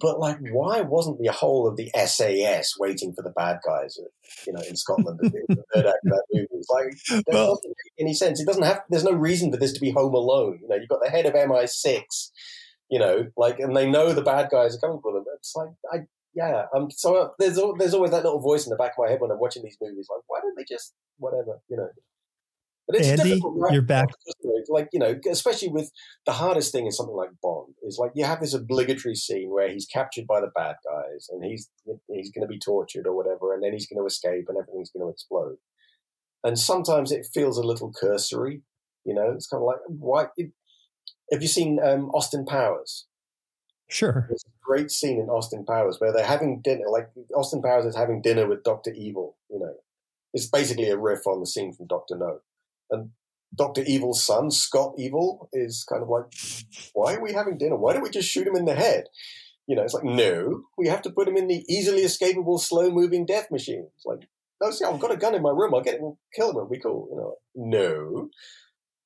But 0.00 0.20
like, 0.20 0.38
why 0.50 0.80
wasn't 0.82 1.18
the 1.18 1.32
whole 1.32 1.66
of 1.66 1.76
the 1.76 1.90
SAS 2.06 2.74
waiting 2.78 3.12
for 3.14 3.22
the 3.22 3.30
bad 3.30 3.58
guys, 3.66 3.98
you 4.46 4.52
know, 4.52 4.62
in 4.68 4.76
Scotland 4.76 5.18
the 5.22 5.64
third 5.74 5.86
act 5.86 5.98
of 6.04 6.12
that 6.12 6.24
movie? 6.32 6.48
It's 6.52 6.68
like, 6.70 7.24
that 7.24 7.34
well, 7.34 7.54
doesn't 7.56 7.68
make 7.68 8.06
any 8.06 8.14
sense. 8.14 8.40
It 8.40 8.46
doesn't 8.46 8.62
have. 8.62 8.82
There's 8.90 9.04
no 9.04 9.12
reason 9.12 9.50
for 9.50 9.56
this 9.56 9.72
to 9.72 9.80
be 9.80 9.90
Home 9.90 10.14
Alone. 10.14 10.58
You 10.62 10.68
know, 10.68 10.76
you've 10.76 10.88
got 10.88 11.00
the 11.02 11.10
head 11.10 11.26
of 11.26 11.34
MI6, 11.34 12.02
you 12.90 12.98
know, 12.98 13.26
like, 13.36 13.58
and 13.58 13.76
they 13.76 13.88
know 13.88 14.12
the 14.12 14.22
bad 14.22 14.50
guys 14.50 14.76
are 14.76 14.80
coming 14.80 15.00
for 15.02 15.12
them. 15.12 15.24
It's 15.36 15.54
like, 15.56 15.70
I, 15.92 16.06
yeah. 16.34 16.66
Um. 16.74 16.90
So 16.90 17.16
uh, 17.16 17.28
there's 17.38 17.58
there's 17.78 17.94
always 17.94 18.10
that 18.12 18.24
little 18.24 18.40
voice 18.40 18.66
in 18.66 18.70
the 18.70 18.76
back 18.76 18.92
of 18.92 19.04
my 19.04 19.10
head 19.10 19.20
when 19.20 19.30
I'm 19.30 19.40
watching 19.40 19.62
these 19.64 19.78
movies, 19.80 20.08
like, 20.10 20.22
why 20.28 20.40
don't 20.40 20.56
they 20.56 20.64
just 20.68 20.94
whatever, 21.18 21.60
you 21.68 21.76
know? 21.76 21.88
But 22.88 23.00
it's 23.00 23.08
Andy, 23.08 23.30
difficult, 23.30 23.54
right? 23.58 23.72
you're 23.72 23.82
back. 23.82 24.08
Like 24.70 24.88
you 24.92 24.98
know, 24.98 25.14
especially 25.30 25.68
with 25.68 25.92
the 26.24 26.32
hardest 26.32 26.72
thing 26.72 26.86
in 26.86 26.92
something 26.92 27.14
like 27.14 27.30
Bond 27.42 27.74
is 27.82 27.98
like 27.98 28.12
you 28.14 28.24
have 28.24 28.40
this 28.40 28.54
obligatory 28.54 29.14
scene 29.14 29.50
where 29.50 29.68
he's 29.68 29.86
captured 29.86 30.26
by 30.26 30.40
the 30.40 30.50
bad 30.54 30.76
guys 30.84 31.28
and 31.30 31.44
he's 31.44 31.70
he's 32.10 32.32
going 32.32 32.42
to 32.42 32.48
be 32.48 32.58
tortured 32.58 33.06
or 33.06 33.14
whatever, 33.14 33.52
and 33.52 33.62
then 33.62 33.74
he's 33.74 33.86
going 33.86 34.00
to 34.02 34.06
escape 34.06 34.46
and 34.48 34.56
everything's 34.56 34.90
going 34.90 35.06
to 35.06 35.12
explode. 35.12 35.56
And 36.42 36.58
sometimes 36.58 37.12
it 37.12 37.26
feels 37.32 37.58
a 37.58 37.62
little 37.62 37.92
cursory. 37.92 38.62
You 39.04 39.14
know, 39.14 39.32
it's 39.34 39.46
kind 39.46 39.62
of 39.62 39.66
like 39.66 39.80
why? 39.86 40.28
It, 40.38 40.52
have 41.30 41.42
you 41.42 41.48
seen 41.48 41.78
um, 41.82 42.08
Austin 42.10 42.46
Powers? 42.46 43.06
Sure. 43.90 44.26
There's 44.28 44.44
a 44.46 44.64
great 44.64 44.90
scene 44.90 45.18
in 45.18 45.28
Austin 45.28 45.64
Powers 45.66 45.96
where 45.98 46.12
they're 46.12 46.24
having 46.24 46.60
dinner. 46.62 46.84
Like 46.90 47.10
Austin 47.34 47.60
Powers 47.60 47.84
is 47.84 47.96
having 47.96 48.22
dinner 48.22 48.46
with 48.46 48.64
Doctor 48.64 48.92
Evil. 48.92 49.36
You 49.50 49.58
know, 49.60 49.74
it's 50.32 50.46
basically 50.46 50.88
a 50.88 50.96
riff 50.96 51.26
on 51.26 51.40
the 51.40 51.46
scene 51.46 51.74
from 51.74 51.86
Doctor 51.86 52.16
No. 52.16 52.40
And 52.90 53.10
Dr. 53.54 53.82
Evil's 53.82 54.22
son, 54.22 54.50
Scott 54.50 54.94
Evil, 54.98 55.48
is 55.52 55.84
kind 55.88 56.02
of 56.02 56.08
like, 56.08 56.26
why 56.92 57.14
are 57.14 57.22
we 57.22 57.32
having 57.32 57.58
dinner? 57.58 57.76
Why 57.76 57.92
don't 57.92 58.02
we 58.02 58.10
just 58.10 58.28
shoot 58.28 58.46
him 58.46 58.56
in 58.56 58.64
the 58.64 58.74
head? 58.74 59.04
You 59.66 59.76
know, 59.76 59.82
it's 59.82 59.94
like, 59.94 60.04
no, 60.04 60.62
we 60.78 60.88
have 60.88 61.02
to 61.02 61.10
put 61.10 61.28
him 61.28 61.36
in 61.36 61.48
the 61.48 61.64
easily 61.68 62.02
escapable, 62.02 62.58
slow 62.58 62.90
moving 62.90 63.26
death 63.26 63.50
machine. 63.50 63.88
It's 63.96 64.06
like, 64.06 64.28
no, 64.62 64.70
see, 64.70 64.84
I've 64.84 64.98
got 64.98 65.12
a 65.12 65.16
gun 65.16 65.34
in 65.34 65.42
my 65.42 65.50
room. 65.50 65.74
I'll 65.74 65.82
get 65.82 66.00
him, 66.00 66.16
kill 66.34 66.50
him. 66.50 66.56
It'll 66.56 66.68
be 66.68 66.80
cool. 66.80 67.08
You 67.10 67.16
know, 67.16 67.34
no. 67.54 68.28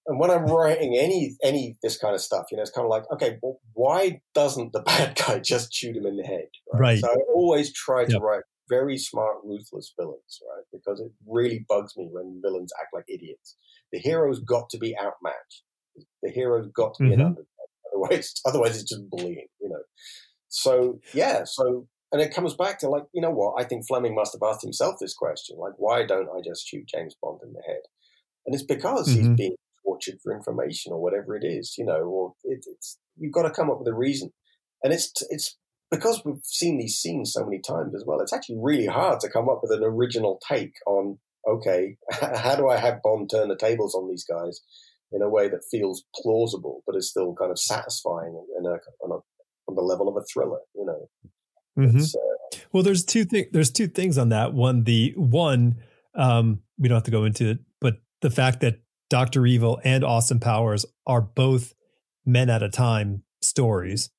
And 0.07 0.19
when 0.19 0.31
I'm 0.31 0.47
writing 0.47 0.97
any 0.97 1.37
any 1.43 1.77
this 1.83 1.97
kind 1.97 2.15
of 2.15 2.21
stuff, 2.21 2.47
you 2.51 2.57
know, 2.57 2.63
it's 2.63 2.73
kind 2.73 2.85
of 2.85 2.91
like, 2.91 3.05
okay, 3.13 3.39
well, 3.43 3.61
why 3.75 4.21
doesn't 4.35 4.73
the 4.73 4.81
bad 4.87 5.17
guy 5.17 5.39
just 5.39 5.73
shoot 5.73 5.97
him 5.97 6.07
in 6.07 6.17
the 6.17 6.25
head? 6.25 6.49
Right. 6.73 6.81
right. 6.81 6.99
So 6.99 7.09
I 7.09 7.17
always 7.35 7.73
try 7.73 8.05
to 8.05 8.13
yep. 8.13 8.23
write 8.23 8.43
very 8.69 8.99
smart, 8.99 9.37
ruthless 9.45 9.93
villains, 9.99 10.41
right? 10.49 10.65
Because 10.73 11.01
it 11.01 11.13
really 11.27 11.65
bugs 11.69 11.97
me 11.97 12.09
when 12.11 12.41
villains 12.43 12.73
act 12.81 12.95
like 12.95 13.05
idiots. 13.09 13.57
The 13.93 13.99
hero's 13.99 14.41
got 14.41 14.71
to 14.71 14.79
be 14.79 14.97
outmatched. 14.99 15.63
The 16.23 16.31
hero's 16.31 16.69
got 16.75 16.95
to 16.95 17.05
be 17.05 17.11
mm-hmm. 17.11 17.21
an 17.21 17.27
underdog. 17.27 17.47
Otherwise, 17.93 18.35
otherwise 18.47 18.81
it's 18.81 18.91
just 18.91 19.09
bullying, 19.11 19.49
you 19.61 19.69
know. 19.69 19.83
So 20.49 21.01
yeah, 21.13 21.43
so 21.45 21.87
and 22.11 22.21
it 22.21 22.35
comes 22.35 22.55
back 22.55 22.79
to 22.81 22.89
like, 22.89 23.05
you 23.13 23.23
know 23.23 23.31
what? 23.31 23.55
I 23.59 23.65
think 23.65 23.87
Fleming 23.87 24.15
must 24.15 24.35
have 24.35 24.49
asked 24.49 24.63
himself 24.63 24.97
this 25.01 25.15
question: 25.15 25.57
like, 25.59 25.75
why 25.77 26.05
don't 26.05 26.29
I 26.29 26.41
just 26.45 26.67
shoot 26.67 26.89
James 26.89 27.17
Bond 27.23 27.41
in 27.43 27.53
the 27.53 27.63
head? 27.67 27.83
And 28.47 28.55
it's 28.55 28.65
because 28.65 29.09
mm-hmm. 29.09 29.29
he's 29.29 29.37
being 29.37 29.57
tortured 29.85 30.19
for 30.23 30.35
information 30.35 30.93
or 30.93 31.01
whatever 31.01 31.37
it 31.37 31.45
is, 31.45 31.75
you 31.79 31.85
know. 31.85 32.03
Or 32.03 32.33
it, 32.45 32.65
it's 32.67 32.99
you've 33.17 33.33
got 33.33 33.43
to 33.43 33.51
come 33.51 33.71
up 33.71 33.79
with 33.79 33.89
a 33.89 33.95
reason, 33.95 34.31
and 34.83 34.93
it's 34.93 35.13
it's 35.31 35.57
because 35.93 36.23
we've 36.25 36.43
seen 36.43 36.79
these 36.79 36.97
scenes 36.97 37.33
so 37.33 37.45
many 37.45 37.61
times 37.61 37.95
as 37.95 38.03
well, 38.07 38.21
it's 38.21 38.33
actually 38.33 38.59
really 38.59 38.87
hard 38.87 39.21
to 39.21 39.29
come 39.29 39.49
up 39.51 39.61
with 39.63 39.71
an 39.71 39.85
original 39.85 40.41
take 40.49 40.73
on, 40.87 41.19
okay, 41.49 41.97
how 42.11 42.57
do 42.57 42.69
I 42.69 42.77
have 42.77 43.03
Bond 43.03 43.31
turn 43.31 43.49
the 43.49 43.57
tables 43.57 43.95
on 43.95 44.09
these 44.09 44.25
guys 44.25 44.61
in 45.13 45.23
a 45.23 45.29
way 45.29 45.49
that 45.49 45.61
feels 45.71 46.05
plausible, 46.15 46.83
but 46.87 46.97
is 46.97 47.11
still 47.11 47.35
kind 47.35 47.51
of 47.51 47.59
satisfying 47.59 48.45
in 48.59 48.67
a, 48.67 48.79
on, 49.05 49.11
a, 49.11 49.21
on 49.69 49.75
the 49.75 49.83
level 49.83 50.09
of 50.09 50.17
a 50.17 50.25
thriller, 50.33 50.61
you 50.75 50.87
know? 50.87 51.09
Mm-hmm. 51.79 51.99
Uh, 51.99 52.59
well, 52.73 52.83
there's 52.83 53.05
two 53.05 53.25
things. 53.25 53.49
There's 53.53 53.71
two 53.71 53.89
things 53.89 54.19
on 54.19 54.31
that. 54.31 54.53
One, 54.53 54.85
the 54.85 55.15
one 55.17 55.77
um, 56.15 56.61
we 56.79 56.89
don't 56.89 56.97
have 56.97 57.05
to 57.05 57.11
go 57.11 57.25
into 57.25 57.51
it, 57.51 57.59
but 57.81 57.97
the 58.21 58.31
fact 58.31 58.61
that 58.61 58.81
Doctor 59.09 59.47
Evil 59.47 59.81
and 59.85 60.05
Austin 60.05 60.41
Powers 60.41 60.87
are 61.07 61.21
both 61.21 61.75
men 62.25 62.51
at 62.51 62.63
a 62.63 62.69
time 62.69 63.23
stories 63.41 64.11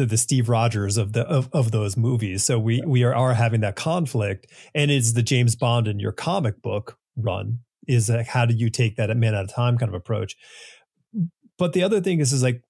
the, 0.00 0.06
the 0.06 0.16
Steve 0.16 0.48
Rogers 0.48 0.96
of 0.96 1.12
the 1.12 1.26
of, 1.26 1.48
of 1.52 1.70
those 1.70 1.96
movies. 1.96 2.44
So 2.44 2.58
we 2.58 2.82
we 2.86 3.04
are, 3.04 3.14
are 3.14 3.34
having 3.34 3.60
that 3.60 3.76
conflict, 3.76 4.46
and 4.74 4.90
it's 4.90 5.12
the 5.12 5.22
James 5.22 5.54
Bond 5.56 5.86
in 5.86 6.00
your 6.00 6.12
comic 6.12 6.62
book 6.62 6.98
run 7.16 7.60
is 7.86 8.08
like 8.08 8.26
how 8.26 8.46
do 8.46 8.54
you 8.54 8.70
take 8.70 8.96
that 8.96 9.10
a 9.10 9.14
man 9.14 9.34
at 9.34 9.44
a 9.44 9.48
time 9.48 9.78
kind 9.78 9.88
of 9.88 9.94
approach. 9.94 10.36
But 11.58 11.72
the 11.72 11.82
other 11.82 12.00
thing 12.00 12.20
is 12.20 12.32
is 12.32 12.42
like, 12.42 12.62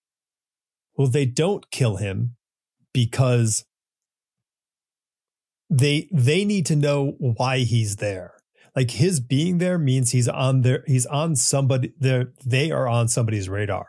well, 0.96 1.08
they 1.08 1.26
don't 1.26 1.70
kill 1.70 1.96
him 1.96 2.36
because 2.92 3.64
they 5.70 6.08
they 6.12 6.44
need 6.44 6.66
to 6.66 6.76
know 6.76 7.14
why 7.18 7.58
he's 7.58 7.96
there 7.96 8.32
like 8.74 8.90
his 8.90 9.20
being 9.20 9.58
there 9.58 9.78
means 9.78 10.10
he's 10.10 10.28
on 10.28 10.62
there 10.62 10.82
he's 10.86 11.06
on 11.06 11.36
somebody 11.36 11.92
there 11.98 12.32
they 12.44 12.72
are 12.72 12.88
on 12.88 13.06
somebody's 13.06 13.48
radar 13.48 13.86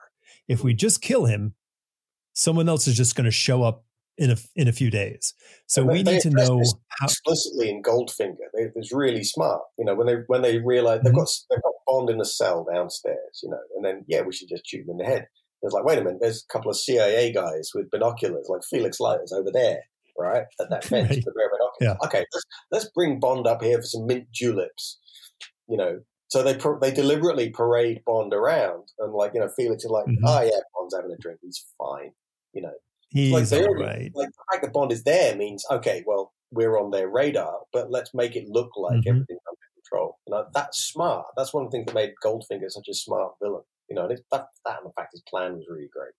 if 0.47 0.63
we 0.63 0.75
just 0.75 1.01
kill 1.01 1.25
him 1.25 1.55
someone 2.33 2.69
else 2.69 2.87
is 2.87 2.95
just 2.95 3.15
going 3.15 3.25
to 3.25 3.31
show 3.31 3.63
up 3.63 3.85
in 4.17 4.31
a 4.31 4.35
in 4.55 4.67
a 4.67 4.71
few 4.71 4.89
days. 4.91 5.33
So 5.67 5.83
we 5.83 6.03
need 6.03 6.21
to 6.21 6.29
know 6.29 6.61
how 6.99 7.05
explicitly 7.05 7.69
in 7.69 7.81
Goldfinger. 7.81 8.35
They, 8.53 8.67
it's 8.75 8.93
really 8.93 9.23
smart. 9.23 9.61
You 9.77 9.85
know, 9.85 9.95
when 9.95 10.07
they 10.07 10.17
when 10.27 10.41
they 10.41 10.59
realize 10.59 11.01
they've 11.03 11.11
mm-hmm. 11.11 11.19
got 11.19 11.29
they've 11.49 11.63
got 11.63 11.73
Bond 11.87 12.09
in 12.09 12.21
a 12.21 12.25
cell 12.25 12.65
downstairs. 12.71 13.41
You 13.41 13.49
know, 13.49 13.59
and 13.75 13.85
then 13.85 14.05
yeah, 14.07 14.21
we 14.21 14.33
should 14.33 14.49
just 14.49 14.67
shoot 14.67 14.81
him 14.81 14.91
in 14.91 14.97
the 14.97 15.05
head. 15.05 15.27
It's 15.63 15.73
like, 15.73 15.83
wait 15.83 15.99
a 15.99 16.03
minute, 16.03 16.19
there's 16.21 16.43
a 16.43 16.53
couple 16.53 16.71
of 16.71 16.77
CIA 16.77 17.31
guys 17.31 17.69
with 17.75 17.91
binoculars, 17.91 18.47
like 18.49 18.61
Felix 18.67 18.99
Leiter's 18.99 19.31
over 19.31 19.51
there, 19.51 19.79
right 20.17 20.45
at 20.59 20.69
that 20.71 20.81
bench 20.89 21.09
right. 21.09 21.23
with 21.23 21.35
Yeah. 21.79 21.95
Okay, 22.03 22.25
let's, 22.33 22.45
let's 22.71 22.89
bring 22.95 23.19
Bond 23.19 23.45
up 23.45 23.61
here 23.61 23.77
for 23.77 23.83
some 23.83 24.07
mint 24.07 24.25
juleps. 24.31 24.99
You 25.67 25.77
know, 25.77 25.99
so 26.29 26.43
they 26.43 26.57
they 26.81 26.93
deliberately 26.93 27.49
parade 27.49 28.01
Bond 28.05 28.33
around, 28.33 28.87
and 28.99 29.13
like 29.13 29.33
you 29.33 29.39
know, 29.39 29.49
Felix 29.55 29.83
is 29.83 29.91
like, 29.91 30.05
mm-hmm. 30.05 30.25
oh 30.25 30.41
yeah, 30.41 30.59
Bond's 30.75 30.95
having 30.95 31.11
a 31.11 31.17
drink, 31.17 31.39
he's 31.41 31.63
fine. 31.77 32.11
You 32.53 32.63
know, 32.63 32.73
he's 33.09 33.51
like, 33.51 33.61
right. 33.61 34.11
like 34.13 34.29
the 34.29 34.43
fact 34.51 34.63
that 34.63 34.73
Bond 34.73 34.91
is 34.91 35.03
there 35.03 35.35
means 35.35 35.65
okay, 35.71 36.03
well, 36.05 36.33
we're 36.51 36.77
on 36.77 36.91
their 36.91 37.07
radar, 37.07 37.59
but 37.71 37.89
let's 37.89 38.13
make 38.13 38.35
it 38.35 38.47
look 38.47 38.71
like 38.75 38.99
mm-hmm. 38.99 39.09
everything's 39.09 39.39
under 39.47 39.69
control. 39.75 40.19
You 40.27 40.35
know, 40.35 40.45
that's 40.53 40.79
smart. 40.79 41.27
That's 41.37 41.53
one 41.53 41.65
of 41.65 41.71
the 41.71 41.77
things 41.77 41.87
that 41.87 41.95
made 41.95 42.13
Goldfinger 42.23 42.69
such 42.69 42.87
a 42.89 42.93
smart 42.93 43.33
villain. 43.41 43.63
You 43.89 43.95
know, 43.95 44.07
and 44.07 44.17
that 44.31 44.47
that 44.65 44.77
and 44.79 44.89
the 44.89 44.93
fact 44.95 45.13
his 45.13 45.23
plan 45.29 45.55
was 45.55 45.65
really 45.69 45.89
great. 45.91 46.13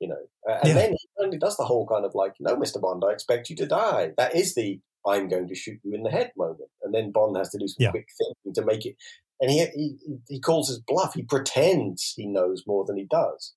You 0.00 0.08
know, 0.08 0.22
uh, 0.48 0.58
and 0.62 0.68
yeah. 0.68 0.74
then 0.74 0.90
he 0.92 1.08
only 1.24 1.38
does 1.38 1.56
the 1.56 1.64
whole 1.64 1.86
kind 1.86 2.04
of 2.04 2.14
like, 2.14 2.34
no, 2.38 2.56
Mister 2.56 2.78
Bond, 2.78 3.02
I 3.06 3.12
expect 3.12 3.50
you 3.50 3.56
to 3.56 3.66
die. 3.66 4.12
That 4.16 4.36
is 4.36 4.54
the 4.54 4.80
I'm 5.06 5.28
going 5.28 5.48
to 5.48 5.54
shoot 5.54 5.80
you 5.82 5.94
in 5.94 6.02
the 6.02 6.10
head 6.10 6.32
moment, 6.36 6.70
and 6.82 6.94
then 6.94 7.12
Bond 7.12 7.36
has 7.36 7.50
to 7.50 7.58
do 7.58 7.66
some 7.66 7.84
yeah. 7.84 7.90
quick 7.90 8.06
thinking 8.16 8.54
to 8.54 8.64
make 8.64 8.86
it. 8.86 8.96
And 9.40 9.50
he, 9.50 9.66
he 9.74 9.96
he 10.28 10.40
calls 10.40 10.68
his 10.68 10.80
bluff. 10.80 11.14
He 11.14 11.22
pretends 11.22 12.14
he 12.16 12.26
knows 12.26 12.64
more 12.66 12.84
than 12.84 12.96
he 12.96 13.06
does. 13.10 13.54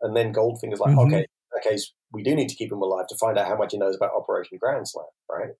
And 0.00 0.16
then 0.16 0.32
Goldfinger's 0.32 0.80
like, 0.80 0.90
mm-hmm. 0.90 1.14
okay, 1.14 1.18
in 1.18 1.26
that 1.54 1.62
case, 1.62 1.92
we 2.12 2.22
do 2.22 2.34
need 2.34 2.48
to 2.48 2.54
keep 2.54 2.70
him 2.70 2.82
alive 2.82 3.06
to 3.08 3.16
find 3.16 3.38
out 3.38 3.48
how 3.48 3.56
much 3.56 3.72
he 3.72 3.78
knows 3.78 3.96
about 3.96 4.10
Operation 4.16 4.58
Grand 4.60 4.88
Slam, 4.88 5.06
right? 5.30 5.50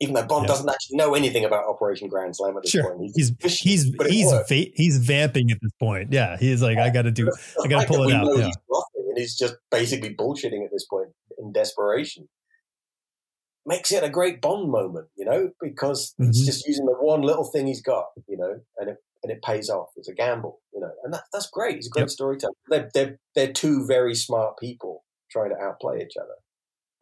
Even 0.00 0.14
though 0.14 0.26
Bond 0.26 0.44
yeah. 0.44 0.48
doesn't 0.48 0.68
actually 0.68 0.96
know 0.98 1.14
anything 1.14 1.44
about 1.44 1.66
Operation 1.66 2.08
Grand 2.08 2.36
Slam 2.36 2.56
at 2.56 2.62
this 2.62 2.72
sure. 2.72 2.82
point. 2.82 3.10
He's 3.14 3.32
he's 3.40 3.60
he's 3.60 3.92
he's, 4.08 4.30
va- 4.30 4.70
he's 4.74 4.98
vamping 4.98 5.50
at 5.50 5.58
this 5.62 5.72
point. 5.80 6.12
Yeah, 6.12 6.36
he's 6.36 6.60
like, 6.60 6.76
I 6.76 6.90
got 6.90 7.02
to 7.02 7.10
do, 7.10 7.32
I 7.64 7.66
got 7.66 7.82
to 7.82 7.86
pull 7.88 8.08
it 8.08 8.14
out. 8.14 8.36
Yeah. 8.36 8.46
He's 8.46 8.56
and 9.16 9.22
he's 9.22 9.36
just 9.36 9.56
basically 9.70 10.14
bullshitting 10.14 10.64
at 10.64 10.70
this 10.70 10.84
point 10.84 11.08
in 11.38 11.52
desperation. 11.52 12.28
Makes 13.64 13.90
it 13.90 14.04
a 14.04 14.10
great 14.10 14.40
Bond 14.40 14.70
moment, 14.70 15.08
you 15.16 15.24
know, 15.24 15.50
because 15.60 16.14
mm-hmm. 16.20 16.28
it's 16.28 16.44
just 16.44 16.66
using 16.66 16.84
the 16.84 16.92
one 16.92 17.22
little 17.22 17.44
thing 17.44 17.66
he's 17.66 17.82
got, 17.82 18.04
you 18.28 18.36
know, 18.36 18.60
and 18.78 18.90
it 18.90 18.96
and 19.22 19.32
it 19.32 19.42
pays 19.42 19.70
off. 19.70 19.88
It's 19.96 20.08
a 20.08 20.14
gamble, 20.14 20.60
you 20.72 20.80
know, 20.80 20.92
and 21.04 21.12
that, 21.14 21.24
that's 21.32 21.50
great. 21.50 21.76
He's 21.76 21.88
a 21.88 21.90
great 21.90 22.02
yep. 22.02 22.10
storyteller. 22.10 22.52
They're, 22.68 22.90
they're, 22.94 23.18
they're 23.34 23.52
two 23.52 23.86
very 23.86 24.14
smart 24.14 24.58
people 24.58 25.04
trying 25.30 25.50
to 25.50 25.60
outplay 25.60 26.02
each 26.02 26.16
other. 26.16 26.34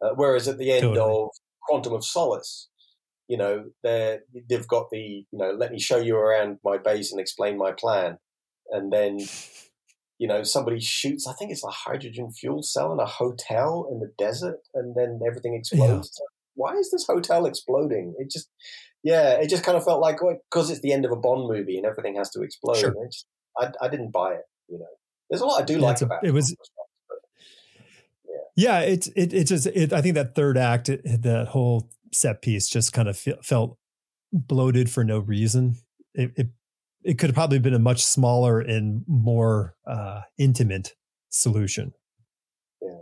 Uh, 0.01 0.13
whereas 0.15 0.47
at 0.47 0.57
the 0.57 0.71
end 0.71 0.81
totally. 0.81 0.99
of 0.99 1.29
Quantum 1.67 1.93
of 1.93 2.05
Solace, 2.05 2.69
you 3.27 3.37
know, 3.37 3.65
they 3.81 4.19
they've 4.49 4.67
got 4.67 4.89
the, 4.91 5.25
you 5.31 5.39
know, 5.39 5.51
let 5.51 5.71
me 5.71 5.79
show 5.79 5.97
you 5.97 6.15
around 6.15 6.59
my 6.63 6.77
base 6.77 7.11
and 7.11 7.19
explain 7.19 7.57
my 7.57 7.71
plan. 7.71 8.19
And 8.69 8.91
then, 8.91 9.19
you 10.19 10.27
know, 10.27 10.43
somebody 10.43 10.79
shoots, 10.79 11.27
I 11.27 11.33
think 11.33 11.51
it's 11.51 11.63
a 11.63 11.69
hydrogen 11.69 12.31
fuel 12.31 12.61
cell 12.61 12.93
in 12.93 12.99
a 12.99 13.05
hotel 13.05 13.87
in 13.91 13.99
the 13.99 14.11
desert, 14.17 14.59
and 14.73 14.95
then 14.95 15.21
everything 15.27 15.55
explodes. 15.55 16.19
Yeah. 16.19 16.25
Why 16.53 16.73
is 16.75 16.91
this 16.91 17.05
hotel 17.07 17.45
exploding? 17.45 18.13
It 18.19 18.31
just, 18.31 18.49
yeah, 19.05 19.33
it 19.39 19.49
just 19.49 19.63
kind 19.63 19.77
of 19.77 19.83
felt 19.85 20.01
like 20.01 20.17
because 20.49 20.69
it's 20.71 20.81
the 20.81 20.91
end 20.91 21.05
of 21.05 21.11
a 21.11 21.15
Bond 21.15 21.47
movie 21.47 21.77
and 21.77 21.85
everything 21.85 22.15
has 22.15 22.31
to 22.31 22.41
explode. 22.41 22.77
Sure. 22.77 22.93
Just, 23.05 23.27
I, 23.57 23.71
I 23.79 23.87
didn't 23.87 24.11
buy 24.11 24.33
it. 24.33 24.41
You 24.67 24.79
know, 24.79 24.85
there's 25.29 25.41
a 25.41 25.45
lot 25.45 25.61
I 25.61 25.65
do 25.65 25.75
Yeah, 25.75 25.79
like 25.85 26.01
a- 26.01 26.05
about 26.05 26.25
it 26.25 26.31
was- 26.31 26.55
but 27.07 27.17
Yeah, 28.55 28.79
it's 28.79 29.07
it 29.15 29.31
it 29.33 29.43
just 29.45 29.67
it, 29.67 29.93
I 29.93 30.01
think 30.01 30.15
that 30.15 30.33
third 30.33 30.57
act, 30.57 30.89
it, 30.89 31.01
that 31.21 31.49
whole 31.49 31.89
set 32.11 32.41
piece, 32.41 32.67
just 32.67 32.93
kind 32.93 33.07
of 33.07 33.17
fe- 33.17 33.37
felt 33.43 33.77
bloated 34.33 34.89
for 34.89 35.03
no 35.03 35.19
reason. 35.19 35.75
It, 36.13 36.31
it 36.35 36.47
it 37.03 37.17
could 37.19 37.29
have 37.29 37.35
probably 37.35 37.59
been 37.59 37.73
a 37.75 37.79
much 37.79 38.03
smaller 38.03 38.59
and 38.59 39.03
more 39.07 39.75
uh, 39.85 40.21
intimate 40.39 40.95
solution. 41.29 41.93
Yeah. 42.81 42.99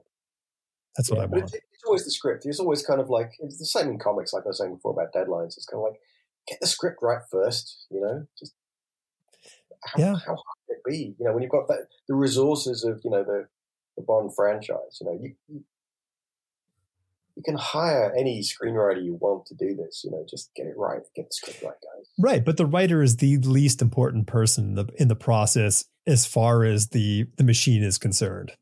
that's 0.98 1.10
what 1.10 1.20
yeah, 1.20 1.24
I 1.24 1.28
want. 1.28 1.44
It's, 1.46 1.54
it's 1.84 1.88
always 1.89 2.05
the 2.05 2.11
script. 2.11 2.45
It's 2.45 2.60
always 2.61 2.81
kind 2.85 3.01
of 3.01 3.10
like 3.10 3.31
it's 3.39 3.57
the 3.60 3.65
same 3.65 3.89
in 3.89 3.99
comics, 3.99 4.31
like 4.31 4.43
I 4.45 4.47
was 4.49 4.57
saying 4.60 4.76
before 4.76 4.91
about 4.93 5.14
deadlines. 5.14 5.57
It's 5.57 5.65
kind 5.65 5.84
of 5.84 5.91
like 5.91 5.99
get 6.47 6.60
the 6.61 6.68
script 6.68 6.99
right 7.01 7.22
first. 7.30 7.85
You 7.91 7.99
know, 8.01 8.26
just 8.39 8.53
how, 9.85 9.99
Yeah. 9.99 10.14
how 10.15 10.35
hard 10.35 10.57
can 10.68 10.77
it 10.77 10.84
be? 10.85 11.15
You 11.19 11.26
know, 11.26 11.34
when 11.34 11.43
you've 11.43 11.51
got 11.51 11.68
that, 11.68 11.88
the 12.07 12.15
resources 12.15 12.85
of 12.85 13.01
you 13.03 13.11
know 13.11 13.23
the 13.23 13.47
the 13.97 14.03
Bond 14.03 14.34
franchise. 14.34 14.97
You 15.01 15.07
know, 15.07 15.19
you, 15.22 15.35
you 15.49 15.64
you 17.35 17.43
can 17.43 17.55
hire 17.57 18.14
any 18.18 18.41
screenwriter 18.41 19.03
you 19.03 19.18
want 19.19 19.45
to 19.47 19.55
do 19.55 19.76
this. 19.76 20.03
You 20.05 20.11
know, 20.11 20.26
just 20.30 20.51
get 20.55 20.68
it 20.68 20.76
right, 20.77 21.01
get 21.18 21.26
the 21.26 21.34
script 21.34 21.64
right, 21.64 21.72
guys. 21.72 22.07
Right, 22.18 22.45
but 22.45 22.55
the 22.57 22.65
writer 22.65 23.01
is 23.01 23.18
the 23.18 23.38
least 23.39 23.81
important 23.81 24.27
person 24.27 24.69
in 24.69 24.76
the, 24.76 24.85
in 24.97 25.07
the 25.10 25.15
process 25.15 25.84
as 26.07 26.26
far 26.26 26.64
as 26.64 26.89
the 26.89 27.26
the 27.38 27.43
machine 27.43 27.84
is 27.84 27.97
concerned. 27.97 28.53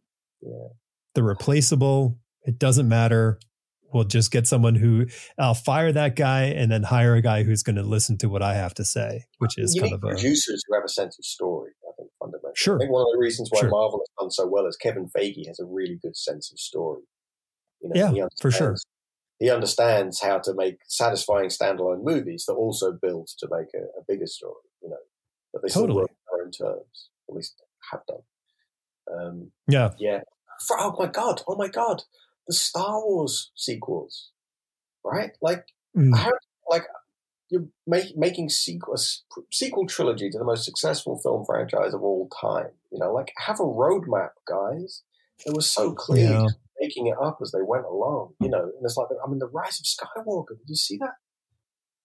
Yeah. 0.42 0.70
They're 1.14 1.24
replaceable. 1.24 2.18
It 2.46 2.60
doesn't 2.60 2.88
matter. 2.88 3.40
We'll 3.94 4.06
just 4.06 4.32
get 4.32 4.48
someone 4.48 4.76
who 4.76 5.08
I'll 5.38 5.54
fire 5.54 5.92
that 5.92 6.16
guy 6.16 6.44
and 6.44 6.72
then 6.72 6.84
hire 6.84 7.16
a 7.16 7.22
guy 7.22 7.44
who's 7.44 7.62
going 7.62 7.76
to 7.76 7.84
listen 7.84 8.18
to 8.20 8.30
what 8.30 8.42
I 8.42 8.56
have 8.56 8.74
to 8.76 8.86
say, 8.86 9.26
which 9.40 9.58
is 9.58 9.76
you 9.76 9.82
kind 9.82 9.94
of 9.94 10.04
a 10.04 10.08
producers 10.08 10.64
who 10.68 10.76
have 10.76 10.86
a 10.86 10.90
sense 10.90 11.20
of 11.20 11.26
story. 11.26 11.72
I 11.88 11.92
think 11.98 12.10
fundamentally. 12.18 12.54
Sure. 12.56 12.78
I 12.78 12.80
think 12.80 12.92
one 12.92 13.02
of 13.02 13.12
the 13.14 13.20
reasons 13.20 13.50
why 13.52 13.62
Sure. 13.62 13.70
Marvel 13.70 14.00
has 14.00 14.08
done 14.18 14.32
so 14.32 14.48
well 14.48 14.66
is 14.66 14.78
Kevin 14.78 15.10
Feige 15.10 15.46
has 15.48 15.60
a 15.60 15.66
really 15.66 16.00
good 16.02 16.16
sense 16.16 16.52
of 16.52 16.60
story. 16.60 17.04
You 17.82 17.90
know, 17.90 18.14
Yeah, 18.14 18.28
for 18.40 18.50
sure. 18.50 18.78
He 19.40 19.50
understands 19.50 20.22
how 20.22 20.38
to 20.40 20.54
make 20.54 20.78
satisfying 20.88 21.50
standalone 21.50 22.04
movies 22.04 22.46
that 22.48 22.54
also 22.54 22.92
build 22.94 23.30
to 23.40 23.48
make 23.52 23.70
a, 23.74 23.86
a 24.00 24.04
bigger 24.08 24.28
story. 24.28 24.70
You 24.82 24.90
know, 24.90 24.98
but 25.52 25.64
they 25.64 25.70
Totally. 25.70 26.06
their 26.32 26.46
own 26.46 26.52
terms. 26.52 27.10
At 27.28 27.36
least 27.36 27.62
have 27.92 28.02
done. 28.08 28.22
Um, 29.12 29.52
yeah. 29.68 29.92
yeah. 29.98 30.22
For, 30.68 30.80
oh 30.80 30.96
my 30.98 31.08
god! 31.08 31.42
Oh 31.48 31.56
my 31.56 31.68
god! 31.68 32.04
The 32.52 32.56
Star 32.56 33.00
Wars 33.06 33.50
sequels, 33.56 34.32
right? 35.06 35.32
Like 35.42 35.68
Mm. 35.96 36.14
how 36.14 36.32
like 36.70 36.84
you're 37.50 37.68
make, 37.88 38.18
making 38.18 38.50
sequel 38.50 38.98
sequel 39.54 39.88
trilogy 39.88 40.30
to 40.30 40.38
the 40.38 40.44
most 40.44 40.66
successful 40.66 41.18
film 41.24 41.46
franchise 41.46 41.94
of 41.94 42.04
all 42.04 42.28
time. 42.42 42.72
You 42.92 43.00
know, 43.00 43.14
like 43.14 43.32
have 43.38 43.62
a 43.62 43.64
roadmap, 43.64 44.32
guys. 44.46 45.04
It 45.46 45.54
was 45.56 45.72
so 45.72 45.94
clear, 45.94 46.28
Yeah. 46.28 46.48
making 46.82 47.08
it 47.08 47.16
up 47.24 47.38
as 47.42 47.54
they 47.54 47.62
went 47.62 47.86
along. 47.86 48.34
You 48.42 48.50
know, 48.50 48.64
and 48.64 48.84
it's 48.84 48.98
like 48.98 49.08
I 49.26 49.30
mean, 49.30 49.40
the 49.40 49.48
Rise 49.48 49.80
of 49.80 49.86
Skywalker. 49.86 50.58
Did 50.58 50.68
you 50.68 50.76
see 50.76 50.98
that? 50.98 51.14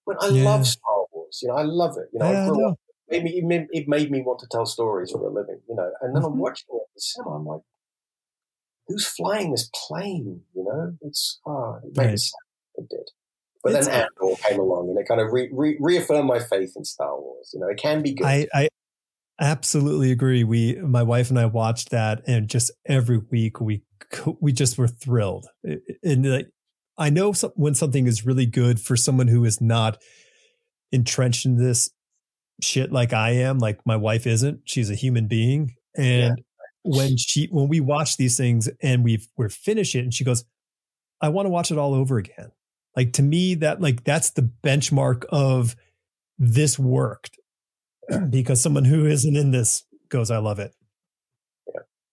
When 0.04 0.16
I 0.20 0.28
Yeah. 0.28 0.44
love 0.44 0.64
Star 0.64 1.06
Wars, 1.10 1.40
you 1.42 1.48
know, 1.48 1.56
I 1.56 1.64
love 1.64 1.96
it. 1.98 2.08
You 2.12 2.20
know, 2.20 2.30
Yeah, 2.30 2.42
I 2.42 2.48
grew 2.48 2.68
up. 2.68 2.78
It 3.08 3.24
made, 3.24 3.44
me, 3.44 3.66
it, 3.72 3.88
made, 3.88 4.10
me 4.12 4.22
want 4.22 4.38
to 4.40 4.46
tell 4.48 4.64
stories 4.64 5.10
for 5.10 5.26
a 5.26 5.28
living. 5.32 5.60
You 5.68 5.74
know, 5.74 5.90
and 6.02 6.14
then 6.14 6.22
Mhm. 6.22 6.26
I'm 6.26 6.38
watching 6.38 6.68
it 6.70 6.76
at 6.76 6.94
the 6.94 7.00
cinema. 7.00 7.36
I'm 7.36 7.46
like, 7.46 7.62
who's 8.88 9.06
flying 9.06 9.50
this 9.50 9.70
plane? 9.74 10.42
You 10.54 10.64
know, 10.64 10.92
it's 11.02 11.40
ah, 11.46 11.76
it 11.84 11.92
Right. 11.96 12.20
It 12.76 12.88
did. 12.88 13.10
But 13.62 13.70
It's- 13.70 13.86
then 13.86 14.06
Andor 14.20 14.36
came 14.42 14.60
along 14.60 14.90
and 14.90 14.98
it 14.98 15.08
kind 15.08 15.20
of 15.20 15.32
re- 15.32 15.50
re- 15.52 15.76
reaffirmed 15.80 16.28
my 16.28 16.38
faith 16.38 16.74
in 16.76 16.84
Star 16.84 17.18
Wars. 17.20 17.50
You 17.52 17.60
know, 17.60 17.68
it 17.68 17.78
can 17.78 18.00
be 18.02 18.14
good. 18.14 18.26
I, 18.26 18.46
I 18.54 18.68
absolutely 19.40 20.12
agree. 20.12 20.44
We, 20.44 20.76
my 20.76 21.02
wife 21.02 21.30
and 21.30 21.38
I 21.38 21.46
watched 21.46 21.90
that, 21.90 22.22
and 22.28 22.48
just 22.48 22.70
every 22.86 23.18
week 23.18 23.60
we 23.60 23.82
we 24.40 24.52
just 24.52 24.78
were 24.78 24.88
thrilled. 24.88 25.46
And 26.02 26.30
like, 26.30 26.48
I 26.96 27.10
know 27.10 27.32
when 27.54 27.74
something 27.74 28.06
is 28.06 28.24
really 28.24 28.46
good 28.46 28.80
for 28.80 28.96
someone 28.96 29.28
who 29.28 29.44
is 29.44 29.60
not 29.60 29.98
entrenched 30.92 31.44
in 31.44 31.56
this 31.56 31.90
shit 32.62 32.92
like 32.92 33.12
I 33.12 33.30
am. 33.30 33.58
Like 33.58 33.80
my 33.84 33.96
wife 33.96 34.26
isn't. 34.26 34.60
She's 34.64 34.90
a 34.90 34.94
human 34.94 35.26
being, 35.26 35.74
and 35.96 36.40
when 36.86 37.16
she 37.16 37.46
when 37.50 37.68
we 37.68 37.80
watch 37.80 38.16
these 38.16 38.36
things 38.36 38.68
and 38.82 39.04
we 39.04 39.20
we're 39.36 39.48
finish 39.48 39.94
it, 39.94 40.00
and 40.00 40.14
she 40.14 40.24
goes, 40.24 40.44
"I 41.20 41.28
want 41.28 41.46
to 41.46 41.50
watch 41.50 41.70
it 41.70 41.78
all 41.78 41.94
over 41.94 42.18
again." 42.18 42.52
Like 42.96 43.12
to 43.14 43.22
me, 43.22 43.54
that 43.56 43.80
like 43.80 44.04
that's 44.04 44.30
the 44.30 44.42
benchmark 44.62 45.24
of 45.30 45.76
this 46.38 46.78
worked 46.78 47.38
because 48.30 48.60
someone 48.62 48.84
who 48.84 49.06
isn't 49.06 49.36
in 49.36 49.50
this 49.50 49.84
goes, 50.08 50.30
I 50.30 50.38
love 50.38 50.58
it. 50.58 50.72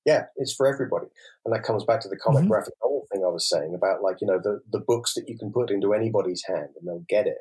yeah, 0.06 0.26
it's 0.36 0.54
for 0.54 0.68
everybody. 0.68 1.08
And 1.46 1.54
that 1.54 1.64
comes 1.64 1.86
back 1.86 2.02
to 2.02 2.10
the 2.10 2.18
comic 2.18 2.44
Mhm. 2.44 2.50
graphic 2.50 2.74
novel 2.84 3.08
thing 3.12 3.24
I 3.24 3.30
was 3.30 3.48
saying 3.48 3.74
about 3.74 4.02
like, 4.02 4.18
you 4.20 4.28
know, 4.28 4.38
the, 4.40 4.60
the 4.70 4.80
books 4.80 5.14
that 5.14 5.30
you 5.30 5.38
can 5.38 5.52
put 5.52 5.72
into 5.72 5.94
anybody's 5.94 6.44
hand 6.46 6.70
and 6.78 6.86
they'll 6.88 7.06
get 7.08 7.26
it. 7.28 7.38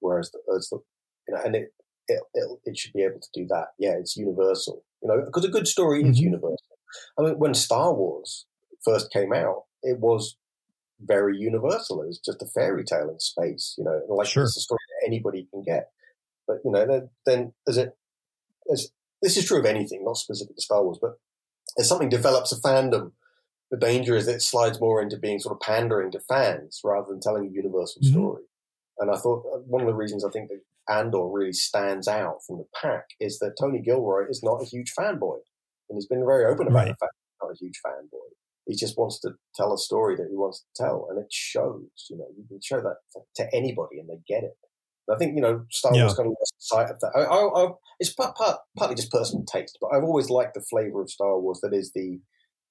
Whereas 0.00 0.30
the, 0.30 0.40
as 0.54 0.68
the 0.68 0.80
you 1.28 1.34
know, 1.34 1.40
and 1.42 1.56
it, 1.56 1.72
it, 2.08 2.20
it, 2.34 2.58
it 2.66 2.76
should 2.76 2.92
be 2.92 3.02
able 3.04 3.20
to 3.20 3.28
do 3.32 3.46
that. 3.46 3.68
Yeah, 3.78 3.92
it's 3.98 4.16
universal, 4.18 4.84
you 5.04 5.08
know, 5.10 5.22
because 5.24 5.44
a 5.44 5.48
good 5.50 5.68
story 5.68 6.02
is 6.02 6.18
Mhm. 6.18 6.22
universal. 6.22 6.78
I 7.18 7.22
mean, 7.22 7.38
when 7.38 7.54
Star 7.54 7.92
Wars 7.94 8.46
first 8.84 9.12
came 9.12 9.32
out, 9.32 9.64
it 9.82 10.00
was 10.00 10.36
very 11.00 11.36
universal. 11.36 12.02
It 12.02 12.06
was 12.06 12.18
just 12.18 12.42
a 12.42 12.46
fairy 12.46 12.84
tale 12.84 13.10
in 13.10 13.20
space, 13.20 13.74
you 13.76 13.84
know, 13.84 14.00
like 14.08 14.28
Sure. 14.28 14.44
it's 14.44 14.56
a 14.56 14.60
story 14.60 14.80
that 14.88 15.06
anybody 15.06 15.46
can 15.50 15.62
get. 15.62 15.92
But, 16.46 16.58
you 16.64 16.70
know, 16.70 16.86
then, 16.86 17.10
then 17.26 17.54
as 17.68 17.76
it, 17.76 17.96
as, 18.72 18.90
this 19.20 19.36
is 19.36 19.44
true 19.44 19.58
of 19.58 19.66
anything, 19.66 20.04
not 20.04 20.16
specific 20.16 20.56
to 20.56 20.62
Star 20.62 20.82
Wars, 20.82 20.98
but 21.00 21.18
as 21.78 21.88
something 21.88 22.08
develops 22.08 22.52
a 22.52 22.60
fandom, 22.60 23.12
the 23.70 23.76
danger 23.76 24.16
is 24.16 24.26
that 24.26 24.36
it 24.36 24.42
slides 24.42 24.80
more 24.80 25.02
into 25.02 25.18
being 25.18 25.40
sort 25.40 25.54
of 25.56 25.60
pandering 25.60 26.10
to 26.12 26.20
fans 26.20 26.80
rather 26.84 27.08
than 27.08 27.20
telling 27.20 27.46
a 27.46 27.50
universal 27.50 28.00
Mhm. 28.02 28.10
story. 28.12 28.44
And 28.98 29.10
I 29.10 29.16
thought 29.16 29.44
uh, 29.52 29.58
one 29.66 29.82
of 29.82 29.86
the 29.88 29.94
reasons 29.94 30.24
I 30.24 30.30
think 30.30 30.48
that 30.50 30.60
Andor 30.88 31.28
really 31.30 31.52
stands 31.52 32.08
out 32.08 32.38
from 32.46 32.58
the 32.58 32.66
pack 32.80 33.04
is 33.20 33.38
that 33.38 33.56
Tony 33.58 33.80
Gilroy 33.80 34.28
is 34.28 34.42
not 34.42 34.62
a 34.62 34.66
huge 34.66 34.92
fanboy. 34.98 35.38
And 35.88 35.96
he's 35.96 36.06
been 36.06 36.24
very 36.24 36.44
open 36.44 36.66
about 36.66 36.74
Right. 36.76 36.88
the 36.88 36.96
fact 37.00 37.12
he's 37.14 37.42
not 37.42 37.52
a 37.52 37.58
huge 37.58 37.80
fanboy. 37.84 38.30
He 38.66 38.74
just 38.76 38.96
wants 38.98 39.20
to 39.20 39.32
tell 39.54 39.74
a 39.74 39.78
story 39.78 40.16
that 40.16 40.28
he 40.30 40.36
wants 40.36 40.60
to 40.60 40.82
tell, 40.82 41.06
and 41.10 41.18
it 41.18 41.30
shows. 41.30 41.84
You 42.08 42.16
know, 42.16 42.26
you 42.36 42.44
can 42.48 42.60
show 42.62 42.80
that 42.80 42.96
to, 43.12 43.20
to 43.44 43.54
anybody, 43.54 43.98
and 43.98 44.08
they 44.08 44.18
get 44.26 44.42
it. 44.42 44.56
And 45.06 45.14
I 45.14 45.18
think 45.18 45.34
you 45.36 45.42
know, 45.42 45.66
Star 45.70 45.94
Yeah. 45.94 46.04
Wars 46.04 46.14
kind 46.14 46.28
of 46.28 46.34
lost 46.40 46.54
sight 46.58 46.88
of 46.90 46.98
that. 47.00 47.12
I, 47.14 47.20
I, 47.20 47.64
I, 47.66 47.72
it's 48.00 48.14
part, 48.14 48.34
part, 48.36 48.58
partly 48.78 48.96
just 48.96 49.10
personal 49.12 49.44
taste, 49.44 49.76
but 49.82 49.88
I've 49.88 50.02
always 50.04 50.30
liked 50.30 50.54
the 50.54 50.62
flavor 50.62 51.02
of 51.02 51.10
Star 51.10 51.38
Wars. 51.38 51.60
That 51.62 51.74
is 51.74 51.92
the, 51.94 52.20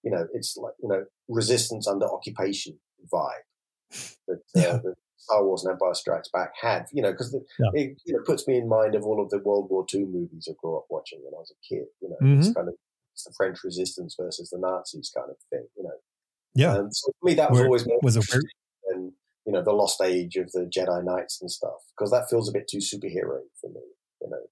you 0.04 0.10
know, 0.12 0.26
it's 0.34 0.58
like 0.58 0.74
you 0.82 0.90
know, 0.90 1.06
resistance 1.30 1.88
under 1.88 2.08
occupation 2.12 2.80
vibe 3.14 3.46
that, 4.28 4.38
uh, 4.38 4.38
Yeah. 4.56 4.78
that 4.84 4.96
Star 5.24 5.46
Wars 5.46 5.64
and 5.64 5.74
Empire 5.74 5.94
Strikes 5.94 6.30
Back 6.30 6.52
had. 6.62 6.86
You 6.92 7.02
know, 7.02 7.12
because 7.12 7.34
Yeah. 7.60 7.70
it 7.74 7.98
you 8.06 8.14
know, 8.14 8.24
puts 8.26 8.48
me 8.48 8.58
in 8.58 8.68
mind 8.68 8.96
of 8.96 9.04
all 9.06 9.22
of 9.22 9.30
the 9.30 9.40
World 9.40 9.70
War 9.70 9.86
II 9.94 10.06
movies 10.06 10.48
I 10.50 10.54
grew 10.62 10.78
up 10.78 10.86
watching 10.90 11.20
when 11.24 11.34
I 11.34 11.40
was 11.40 11.52
a 11.52 11.60
kid. 11.68 11.86
You 12.02 12.10
know, 12.10 12.16
Mm-hmm. 12.22 12.40
it's 12.40 12.54
kind 12.54 12.68
of 12.68 12.76
it's 13.14 13.24
the 13.26 13.34
French 13.38 13.64
resistance 13.64 14.16
versus 14.20 14.50
the 14.50 14.58
Nazis 14.60 15.12
kind 15.16 15.30
of 15.30 15.38
thing. 15.50 15.68
You 15.78 15.84
know, 15.84 15.98
Yeah. 16.56 16.76
and 16.78 16.96
so 16.96 17.12
for 17.20 17.26
me 17.28 17.34
that 17.36 17.50
was 17.52 17.60
Where- 17.60 17.68
always 17.68 17.86
more 17.88 18.00
was 18.04 18.18
it 18.18 18.26
than 18.90 19.14
you 19.46 19.52
know 19.54 19.62
the 19.64 19.72
Lost 19.74 20.02
Age 20.02 20.36
of 20.38 20.52
the 20.52 20.62
Jedi 20.66 21.04
Knights 21.04 21.40
and 21.42 21.52
stuff 21.52 21.82
because 21.96 22.12
that 22.12 22.30
feels 22.30 22.50
a 22.50 22.52
bit 22.52 22.68
too 22.68 22.78
superhero 22.80 23.42
for 23.62 23.70
me. 23.70 23.82
You 24.22 24.30
know, 24.30 24.44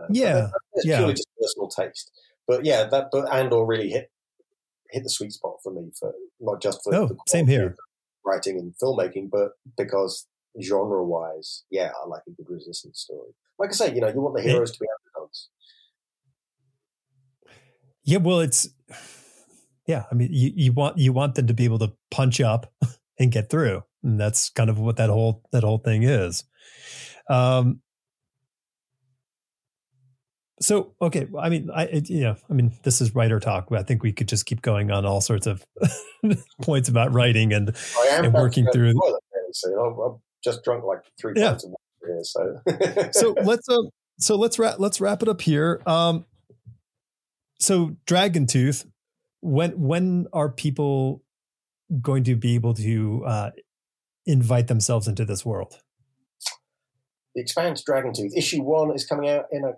uh, 0.00 0.06
Yeah, 0.10 0.50
that's 0.74 0.86
yeah. 0.86 0.98
purely 0.98 1.14
just 1.14 1.28
personal 1.40 1.68
taste. 1.68 2.10
But 2.46 2.64
yeah, 2.64 2.84
that 2.84 3.08
but 3.12 3.32
Andor 3.32 3.64
really 3.64 3.90
hit 3.90 4.10
hit 4.90 5.02
the 5.02 5.10
sweet 5.10 5.32
spot 5.32 5.56
for 5.62 5.72
me 5.72 5.90
for 5.98 6.14
not 6.40 6.62
just 6.62 6.82
for 6.82 6.94
Oh, 6.94 7.06
the 7.06 7.16
same 7.26 7.46
here. 7.46 7.74
Writing 8.24 8.58
and 8.58 8.74
filmmaking, 8.82 9.30
but 9.30 9.52
because 9.76 10.26
genre 10.62 11.04
wise, 11.04 11.64
yeah, 11.70 11.90
I 12.02 12.08
like 12.08 12.22
a 12.28 12.30
good 12.32 12.48
resistance 12.48 13.00
story. 13.00 13.30
Like 13.58 13.70
I 13.70 13.72
say, 13.72 13.94
you 13.94 14.00
know, 14.00 14.08
you 14.08 14.20
want 14.20 14.36
the 14.36 14.42
heroes 14.42 14.72
to 14.72 14.78
be 14.80 14.86
underdogs. 15.16 15.48
Yeah. 18.04 18.18
Well, 18.18 18.40
it's, 18.40 18.68
yeah. 19.86 20.04
I 20.10 20.14
mean, 20.14 20.30
you, 20.32 20.52
you 20.54 20.72
want, 20.72 20.98
you 20.98 21.12
want 21.12 21.34
them 21.34 21.46
to 21.46 21.54
be 21.54 21.64
able 21.64 21.78
to 21.80 21.92
punch 22.10 22.40
up 22.40 22.72
and 23.18 23.32
get 23.32 23.50
through. 23.50 23.82
And 24.02 24.18
that's 24.18 24.50
kind 24.50 24.70
of 24.70 24.78
what 24.78 24.96
that 24.96 25.10
whole, 25.10 25.42
that 25.52 25.64
whole 25.64 25.78
thing 25.78 26.04
is. 26.04 26.44
Um, 27.28 27.80
so 30.60 30.94
okay, 31.00 31.26
I 31.38 31.48
mean, 31.48 31.70
I 31.74 31.84
it, 31.84 32.10
you 32.10 32.20
know, 32.22 32.36
I 32.50 32.52
mean, 32.52 32.72
this 32.82 33.00
is 33.00 33.14
writer 33.14 33.40
talk, 33.40 33.68
but 33.70 33.78
I 33.78 33.82
think 33.82 34.02
we 34.02 34.12
could 34.12 34.28
just 34.28 34.46
keep 34.46 34.62
going 34.62 34.90
on 34.90 35.04
all 35.06 35.20
sorts 35.20 35.46
of 35.46 35.64
points 36.62 36.88
about 36.88 37.12
writing 37.12 37.52
and 37.52 37.74
And 38.10 38.32
working 38.34 38.66
through- 38.72 38.92
toilet, 38.94 39.22
so 39.52 39.70
you 39.70 39.76
know, 39.76 40.02
I'm 40.02 40.20
just 40.44 40.62
drunk 40.64 40.84
like 40.84 41.00
three 41.20 41.32
Yeah. 41.36 41.52
water 41.52 41.76
here. 42.04 42.20
So, 42.22 42.60
so 43.12 43.34
let's 43.44 43.68
uh, 43.68 43.76
so 44.18 44.36
let's 44.36 44.58
wrap 44.58 44.78
let's 44.78 45.00
wrap 45.00 45.22
it 45.22 45.28
up 45.28 45.40
here. 45.40 45.80
Um, 45.86 46.24
so 47.60 47.96
Dragon 48.06 48.46
Tooth, 48.46 48.86
when 49.40 49.72
when 49.80 50.26
are 50.32 50.48
people 50.48 51.22
going 52.02 52.24
to 52.24 52.36
be 52.36 52.54
able 52.54 52.74
to 52.74 53.24
uh, 53.26 53.50
invite 54.26 54.66
themselves 54.68 55.08
into 55.08 55.24
this 55.24 55.44
world? 55.44 55.80
the 57.34 57.42
Expanse 57.42 57.82
Dragon 57.84 58.12
Tooth 58.12 58.32
issue 58.36 58.62
one 58.62 58.92
is 58.94 59.06
coming 59.06 59.28
out 59.30 59.44
in 59.52 59.62
a 59.64 59.72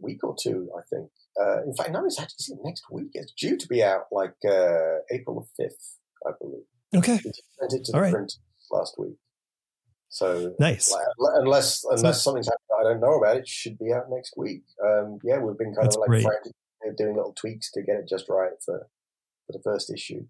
week 0.00 0.22
or 0.24 0.34
two, 0.40 0.70
I 0.76 0.82
think. 0.90 1.10
Uh, 1.40 1.62
in 1.64 1.74
fact, 1.74 1.90
no, 1.90 2.04
it's 2.04 2.20
actually 2.20 2.58
next 2.64 2.84
week. 2.90 3.10
It's 3.14 3.32
due 3.32 3.56
to 3.56 3.66
be 3.68 3.82
out 3.82 4.04
like 4.10 4.34
uh, 4.48 5.00
April 5.12 5.40
the 5.40 5.64
fifth, 5.64 5.98
I 6.26 6.30
believe. 6.40 6.64
Okay. 6.94 7.18
sent 7.18 7.72
it 7.72 7.84
to 7.84 7.92
All 7.92 8.00
the 8.00 8.02
right. 8.02 8.12
print 8.12 8.32
last 8.70 8.94
week. 8.98 9.16
So 10.08 10.54
nice. 10.58 10.90
Like, 10.90 11.32
unless 11.36 11.84
unless 11.84 12.22
so, 12.22 12.30
something's 12.30 12.46
happened 12.46 12.66
I 12.78 12.82
don't 12.84 13.00
know 13.00 13.18
about, 13.18 13.36
it 13.36 13.48
should 13.48 13.78
be 13.78 13.92
out 13.92 14.04
next 14.10 14.34
week. 14.36 14.62
Um, 14.82 15.18
yeah, 15.24 15.38
we've 15.38 15.58
been 15.58 15.74
kind 15.74 15.88
of 15.88 15.96
like 15.96 16.24
doing 16.96 17.16
little 17.16 17.34
tweaks 17.34 17.70
to 17.72 17.82
get 17.82 17.96
it 17.96 18.08
just 18.08 18.28
right 18.28 18.52
for 18.64 18.86
for 19.46 19.52
the 19.52 19.60
first 19.62 19.92
issue. 19.92 20.24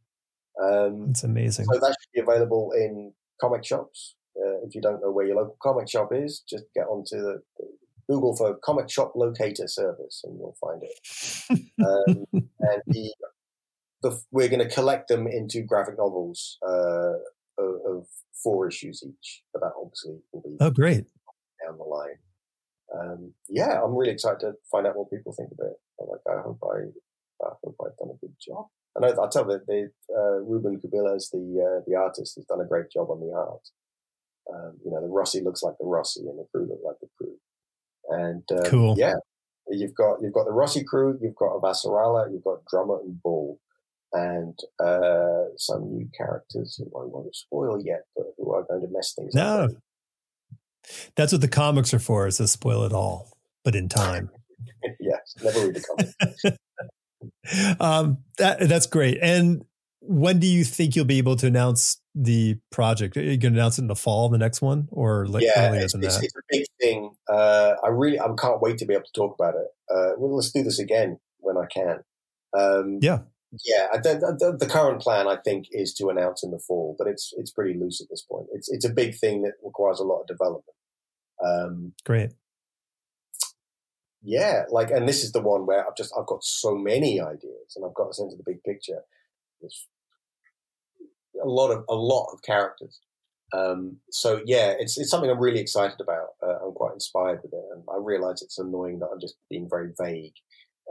Um, 0.63 1.09
it's 1.11 1.25
amazing. 1.25 1.67
So 1.67 1.79
that 1.79 1.97
should 2.01 2.13
be 2.15 2.21
available 2.21 2.73
in 2.73 3.13
comic 3.41 3.65
shops. 3.65 4.17
Uh, 4.37 4.67
if 4.67 4.75
you 4.75 4.81
don't 4.81 5.01
know 5.01 5.11
where 5.11 5.27
your 5.27 5.37
local 5.37 5.57
comic 5.63 5.89
shop 5.89 6.11
is, 6.13 6.43
just 6.49 6.65
get 6.75 6.87
onto 6.87 7.17
the, 7.17 7.41
the 7.59 7.67
Google 8.09 8.37
for 8.37 8.57
comic 8.65 8.91
shop 8.91 9.13
locator 9.15 9.67
service, 9.67 10.23
and 10.25 10.39
you'll 10.39 10.57
find 10.61 10.83
it. 10.83 11.61
um, 11.85 12.25
and 12.61 12.83
the, 12.87 13.15
the, 14.03 14.21
we're 14.31 14.49
going 14.49 14.67
to 14.67 14.75
collect 14.75 15.09
them 15.09 15.27
into 15.27 15.63
graphic 15.63 15.99
novels 15.99 16.59
uh, 16.67 17.15
of, 17.59 17.75
of, 17.87 18.07
four 18.43 18.69
issues 18.69 19.03
each. 19.03 19.43
But 19.53 19.61
that 19.61 19.73
obviously 19.81 20.19
will 20.31 20.43
be 20.43 20.57
oh 20.61 20.71
great 20.71 21.07
down 21.65 21.79
the 21.79 21.85
line. 21.85 22.19
Um, 22.95 23.33
yeah, 23.49 23.83
I'm 23.83 23.97
really 23.97 24.13
excited 24.13 24.41
to 24.41 24.53
find 24.71 24.87
out 24.87 24.97
what 24.97 25.11
people 25.11 25.33
think 25.33 25.51
of 25.53 25.59
it. 25.67 25.77
I'm 26.01 26.09
like, 26.09 26.21
I 26.31 26.43
hope 26.43 26.59
I, 26.63 27.45
I 27.45 27.51
hope 27.65 27.77
I've 27.81 27.97
done 27.97 28.15
a 28.15 28.21
good 28.21 28.35
job. 28.41 28.67
And 28.95 29.05
I, 29.05 29.09
I 29.09 29.29
tell 29.31 29.51
you, 29.51 29.61
the, 29.67 29.91
uh, 30.15 30.41
Ruben 30.45 30.81
Cubillas, 30.81 31.31
the 31.31 31.45
uh, 31.61 31.83
the 31.87 31.97
artist, 31.97 32.37
has 32.37 32.45
done 32.45 32.61
a 32.61 32.69
great 32.69 32.91
job 32.91 33.11
on 33.11 33.21
the 33.21 33.35
art. 33.35 33.69
Um, 34.53 34.79
you 34.85 34.91
know, 34.91 35.01
the 35.01 35.09
Roci 35.09 35.43
looks 35.43 35.63
like 35.63 35.75
the 35.79 35.85
Roci, 35.85 36.21
and 36.21 36.39
the 36.39 36.47
crew 36.53 36.67
look 36.69 36.81
like 36.85 36.97
the 37.01 37.09
crew. 37.19 37.37
And 38.09 38.45
um, 38.53 38.65
cool. 38.65 38.95
yeah, 38.97 39.15
you've 39.69 39.95
got 39.95 40.23
you've 40.23 40.33
got 40.33 40.45
the 40.45 40.53
Roci 40.53 40.85
crew, 40.85 41.19
you've 41.21 41.37
got 41.37 41.61
Avasarala, 41.61 42.33
you've 42.33 42.45
got 42.45 42.65
Drummer 42.71 43.01
and 43.01 43.21
Bull, 43.23 43.59
and 44.13 44.59
uh, 44.79 45.45
some 45.57 45.93
new 45.93 46.09
characters 46.17 46.77
who 46.77 46.87
I 46.99 47.05
won't 47.05 47.35
spoil 47.35 47.83
yet, 47.85 48.03
but 48.15 48.27
who 48.37 48.53
are 48.53 48.63
going 48.63 48.83
to 48.83 48.89
mess 48.91 49.15
things 49.15 49.35
up. 49.35 49.43
no. 49.43 49.65
up. 49.65 49.71
That's 51.17 51.33
what 51.33 51.41
the 51.41 51.49
comics 51.49 51.93
are 51.95 51.99
for, 51.99 52.27
is 52.27 52.37
to 52.37 52.47
spoil 52.47 52.85
it 52.85 52.93
all, 52.93 53.37
but 53.65 53.75
in 53.75 53.89
time. 53.89 54.31
yes, 55.01 55.35
never 55.43 55.67
read 55.67 55.75
the 55.75 56.59
comic. 57.51 57.81
um, 57.81 58.19
that, 58.39 58.61
that's 58.69 58.87
great. 58.87 59.19
And 59.21 59.65
when 60.09 60.39
do 60.39 60.47
you 60.47 60.65
think 60.65 60.97
you'll 60.97 61.05
be 61.05 61.19
able 61.19 61.37
to 61.37 61.47
announce 61.47 62.01
the 62.15 62.59
project? 62.71 63.17
Are 63.17 63.23
you 63.23 63.37
going 63.37 63.55
to 63.55 63.61
announce 63.61 63.79
it 63.79 63.83
in 63.83 63.89
the 63.89 63.97
fall, 63.97 64.29
the 64.29 64.39
next 64.39 64.63
one, 64.63 64.89
or 64.91 65.27
like 65.27 65.43
yeah, 65.43 65.73
it's, 65.75 65.93
that? 65.93 66.03
It's 66.03 66.17
a 66.17 66.41
big 66.51 66.65
thing. 66.81 67.13
Uh, 67.29 67.75
I 67.85 67.89
really, 67.89 68.19
I 68.19 68.27
can't 68.39 68.61
wait 68.61 68.79
to 68.79 68.87
be 68.87 68.95
able 68.95 69.05
to 69.05 69.13
talk 69.13 69.35
about 69.39 69.55
it. 69.55 69.67
Uh, 69.91 70.13
well, 70.17 70.37
let's 70.37 70.51
do 70.53 70.63
this 70.63 70.79
again 70.79 71.19
when 71.39 71.57
I 71.57 71.67
can. 71.67 71.99
Um, 72.57 72.99
yeah, 73.03 73.21
yeah. 73.65 73.89
The, 73.95 74.37
the, 74.39 74.57
the, 74.59 74.67
current 74.67 75.01
plan, 75.01 75.29
I 75.29 75.37
think, 75.37 75.67
is 75.71 75.93
to 75.95 76.09
announce 76.09 76.43
in 76.43 76.51
the 76.51 76.59
fall, 76.59 76.97
but 76.99 77.07
it's 77.07 77.33
it's 77.37 77.51
pretty 77.51 77.79
loose 77.79 78.01
at 78.01 78.09
this 78.09 78.23
point. 78.23 78.47
It's 78.53 78.71
it's 78.71 78.85
a 78.85 78.93
big 78.93 79.15
thing 79.17 79.43
that 79.43 79.55
requires 79.63 80.01
a 80.01 80.05
lot 80.05 80.21
of 80.21 80.27
development. 80.27 80.65
Um, 81.45 81.93
Great. 82.05 82.33
Yeah, 84.23 84.65
like, 84.71 84.91
and 84.91 85.09
this 85.09 85.23
is 85.23 85.31
the 85.31 85.41
one 85.41 85.67
where 85.67 85.87
I've 85.87 85.97
just 85.97 86.13
I've 86.19 86.27
got 86.27 86.43
so 86.43 86.75
many 86.75 87.21
ideas, 87.21 87.75
and 87.77 87.85
I've 87.85 87.95
got 87.95 88.11
a 88.11 88.15
sense 88.15 88.33
of 88.33 88.39
the 88.39 88.51
big 88.51 88.63
picture. 88.65 89.03
It's 89.61 89.87
a 91.43 91.49
lot 91.49 91.71
of 91.71 91.85
a 91.89 91.95
lot 91.95 92.33
of 92.33 92.43
characters. 92.43 93.01
Um, 93.53 93.99
so 94.11 94.43
yeah, 94.45 94.75
it's 94.79 94.99
it's 94.99 95.11
something 95.11 95.31
I'm 95.31 95.39
really 95.39 95.61
excited 95.61 96.01
about. 96.01 96.29
Uh, 96.43 96.67
I'm 96.67 96.73
quite 96.73 96.95
inspired 96.95 97.41
with 97.43 97.53
it, 97.53 97.65
and 97.73 97.83
I 97.91 97.99
realize 98.01 98.43
it's 98.43 98.59
annoying 98.59 98.99
that 99.01 99.09
I'm 99.13 99.21
just 99.21 99.37
being 99.49 99.69
very 99.71 99.93
vague. 100.01 100.35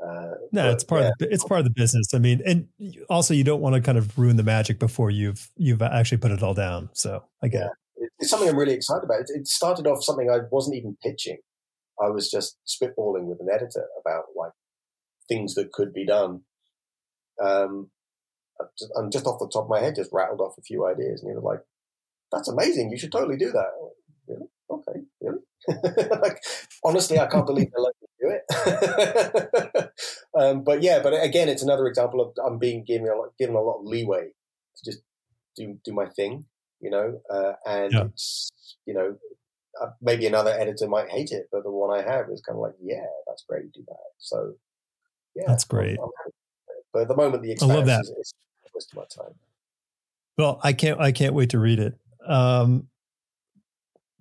Uh, 0.03 0.31
no, 0.51 0.63
but, 0.63 0.73
it's 0.73 0.83
part 0.83 1.01
yeah. 1.01 1.07
of 1.07 1.13
the, 1.19 1.33
it's 1.33 1.43
part 1.43 1.59
of 1.59 1.65
the 1.65 1.73
business. 1.75 2.13
I 2.13 2.19
mean, 2.19 2.41
and 2.45 2.67
also 3.09 3.33
you 3.33 3.43
don't 3.43 3.61
want 3.61 3.75
to 3.75 3.81
kind 3.81 3.97
of 3.97 4.17
ruin 4.17 4.35
the 4.35 4.43
magic 4.43 4.79
before 4.79 5.09
you've 5.09 5.49
you've 5.57 5.81
actually 5.81 6.17
put 6.17 6.31
it 6.31 6.43
all 6.43 6.53
down. 6.53 6.89
So 6.93 7.23
I 7.41 7.47
get 7.47 7.61
yeah. 7.61 8.05
it. 8.05 8.11
It's 8.19 8.29
something 8.29 8.47
I'm 8.47 8.57
really 8.57 8.73
excited 8.73 9.03
about. 9.03 9.21
It, 9.21 9.29
it 9.33 9.47
started 9.47 9.87
off 9.87 10.03
something 10.03 10.29
I 10.29 10.39
wasn't 10.51 10.77
even 10.77 10.97
pitching. 11.03 11.37
I 12.01 12.09
was 12.09 12.29
just 12.29 12.57
spitballing 12.67 13.25
with 13.25 13.39
an 13.39 13.47
editor 13.53 13.87
about 13.99 14.25
like 14.35 14.51
things 15.29 15.55
that 15.55 15.71
could 15.71 15.93
be 15.93 16.05
done. 16.05 16.41
Um, 17.43 17.89
I'm 18.97 19.11
just 19.11 19.25
off 19.25 19.39
the 19.39 19.49
top 19.51 19.63
of 19.63 19.69
my 19.69 19.79
head, 19.79 19.95
just 19.95 20.13
rattled 20.13 20.41
off 20.41 20.57
a 20.57 20.61
few 20.61 20.85
ideas, 20.85 21.21
and 21.21 21.29
he 21.29 21.35
was 21.35 21.43
like, 21.43 21.59
"That's 22.31 22.47
amazing! 22.47 22.91
You 22.91 22.97
should 22.97 23.11
totally 23.11 23.37
do 23.37 23.51
that." 23.51 23.71
Really? 24.27 24.47
Okay, 24.69 25.01
really? 25.21 25.39
like, 26.21 26.41
honestly, 26.83 27.19
I 27.19 27.27
can't 27.27 27.45
believe 27.45 27.71
they 27.71 27.81
let 27.81 27.95
me 28.01 28.07
do 28.19 28.39
it. 28.39 29.91
um, 30.39 30.63
but 30.63 30.81
yeah, 30.81 30.99
but 31.01 31.13
again, 31.23 31.49
it's 31.49 31.63
another 31.63 31.87
example 31.87 32.21
of 32.21 32.33
I'm 32.45 32.57
being 32.59 32.83
given 32.83 33.07
a 33.07 33.15
lot, 33.15 33.37
given 33.37 33.55
a 33.55 33.61
lot 33.61 33.79
of 33.79 33.85
leeway 33.85 34.29
to 34.77 34.91
just 34.91 35.03
do 35.55 35.77
do 35.83 35.93
my 35.93 36.07
thing, 36.07 36.45
you 36.79 36.89
know, 36.89 37.21
uh, 37.29 37.53
and 37.65 37.93
yeah. 37.93 38.03
you 38.85 38.93
know, 38.93 39.17
uh, 39.81 39.89
maybe 40.01 40.25
another 40.25 40.51
editor 40.51 40.87
might 40.87 41.09
hate 41.09 41.31
it, 41.31 41.47
but 41.51 41.63
the 41.63 41.71
one 41.71 41.97
I 41.97 42.01
have 42.01 42.29
is 42.31 42.41
kind 42.41 42.57
of 42.57 42.61
like, 42.61 42.75
yeah, 42.81 43.05
that's 43.27 43.43
great, 43.47 43.71
do 43.73 43.83
that. 43.87 43.97
So 44.17 44.53
yeah, 45.35 45.45
that's 45.47 45.65
great. 45.65 45.97
I'm, 45.99 46.09
I'm 46.25 46.31
but 46.95 47.01
at 47.01 47.07
the 47.09 47.15
moment, 47.15 47.43
the 47.43 47.51
Expanse 47.51 47.71
I 47.71 47.75
love 47.75 47.85
that. 47.87 48.01
is, 48.01 48.09
is 48.09 48.33
waste 48.73 48.91
of 48.93 48.97
my 48.97 49.03
time. 49.03 49.33
Well, 50.37 50.61
I 50.63 50.71
can't. 50.71 50.97
I 50.99 51.11
can't 51.11 51.33
wait 51.33 51.49
to 51.49 51.59
read 51.59 51.79
it. 51.79 51.99
Um, 52.25 52.87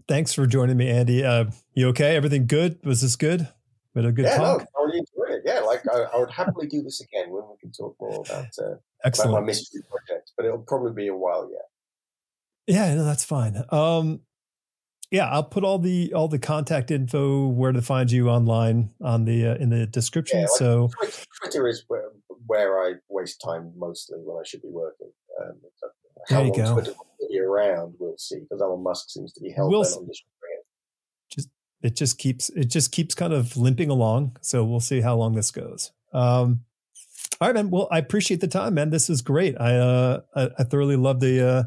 thanks 0.08 0.34
for 0.34 0.44
joining 0.44 0.76
me, 0.76 0.90
Andy. 0.90 1.24
Uh, 1.24 1.46
you 1.74 1.86
okay? 1.90 2.16
Everything 2.16 2.48
good? 2.48 2.84
Was 2.84 3.00
this 3.00 3.14
good? 3.14 3.48
Had 3.94 4.06
a 4.06 4.10
good 4.10 4.24
yeah, 4.24 4.38
talk? 4.38 4.58
No, 4.58 4.66
I 4.80 4.84
really 4.86 4.98
enjoyed 4.98 5.38
it. 5.38 5.42
Yeah, 5.44 5.60
like 5.60 5.82
I, 5.88 6.00
I, 6.12 6.18
would 6.18 6.32
happily 6.32 6.66
do 6.66 6.82
this 6.82 7.00
again 7.00 7.30
when 7.30 7.44
we 7.44 7.56
can 7.60 7.70
talk 7.70 7.94
more 8.00 8.24
about, 8.26 8.48
uh, 8.58 8.74
about 9.04 9.30
my 9.30 9.40
mystery 9.40 9.82
project, 9.88 10.32
but 10.36 10.44
it'll 10.44 10.58
probably 10.58 10.92
be 10.92 11.06
a 11.06 11.16
while 11.16 11.48
yet. 11.48 11.68
Yeah, 12.66 12.92
no, 12.96 13.04
that's 13.04 13.24
fine. 13.24 13.62
Um, 13.70 14.22
yeah, 15.12 15.28
I'll 15.28 15.44
put 15.44 15.62
all 15.62 15.78
the 15.78 16.12
all 16.12 16.26
the 16.26 16.40
contact 16.40 16.90
info 16.90 17.46
where 17.46 17.70
to 17.70 17.80
find 17.80 18.10
you 18.10 18.28
online 18.28 18.90
on 19.00 19.24
the 19.24 19.46
uh, 19.46 19.54
in 19.56 19.70
the 19.70 19.86
description. 19.86 20.40
Yeah, 20.40 20.46
like 20.46 20.58
so 20.58 20.90
Twitter 21.40 21.68
is 21.68 21.84
where, 21.86 22.10
where 22.46 22.78
I 22.80 22.94
waste 23.08 23.40
time 23.44 23.72
mostly 23.76 24.18
when 24.22 24.38
I 24.38 24.44
should 24.46 24.62
be 24.62 24.68
working. 24.70 25.10
Um, 25.40 25.54
how 26.28 26.36
there 26.36 26.46
you 26.46 26.52
long 26.52 26.58
go. 26.58 26.72
Twitter 26.74 26.92
will 26.92 27.28
be 27.28 27.40
around, 27.40 27.94
we'll 27.98 28.16
see. 28.18 28.40
Because 28.40 28.62
Elon 28.62 28.82
Musk 28.82 29.10
seems 29.10 29.32
to 29.32 29.40
be 29.40 29.50
held 29.50 29.70
we'll 29.70 29.80
on 29.80 30.08
it. 30.08 30.18
Just 31.30 31.48
it 31.82 31.96
just 31.96 32.18
keeps 32.18 32.50
it 32.50 32.66
just 32.66 32.92
keeps 32.92 33.14
kind 33.14 33.32
of 33.32 33.56
limping 33.56 33.90
along. 33.90 34.36
So 34.40 34.64
we'll 34.64 34.80
see 34.80 35.00
how 35.00 35.16
long 35.16 35.34
this 35.34 35.50
goes. 35.50 35.92
Um, 36.12 36.60
all 37.40 37.48
right, 37.48 37.54
man. 37.54 37.70
Well, 37.70 37.88
I 37.90 37.98
appreciate 37.98 38.40
the 38.40 38.48
time, 38.48 38.74
man. 38.74 38.90
This 38.90 39.10
is 39.10 39.20
great. 39.20 39.60
I 39.60 39.76
uh, 39.76 40.20
I, 40.36 40.50
I 40.58 40.64
thoroughly 40.64 40.96
love 40.96 41.20
the 41.20 41.46
uh, 41.46 41.62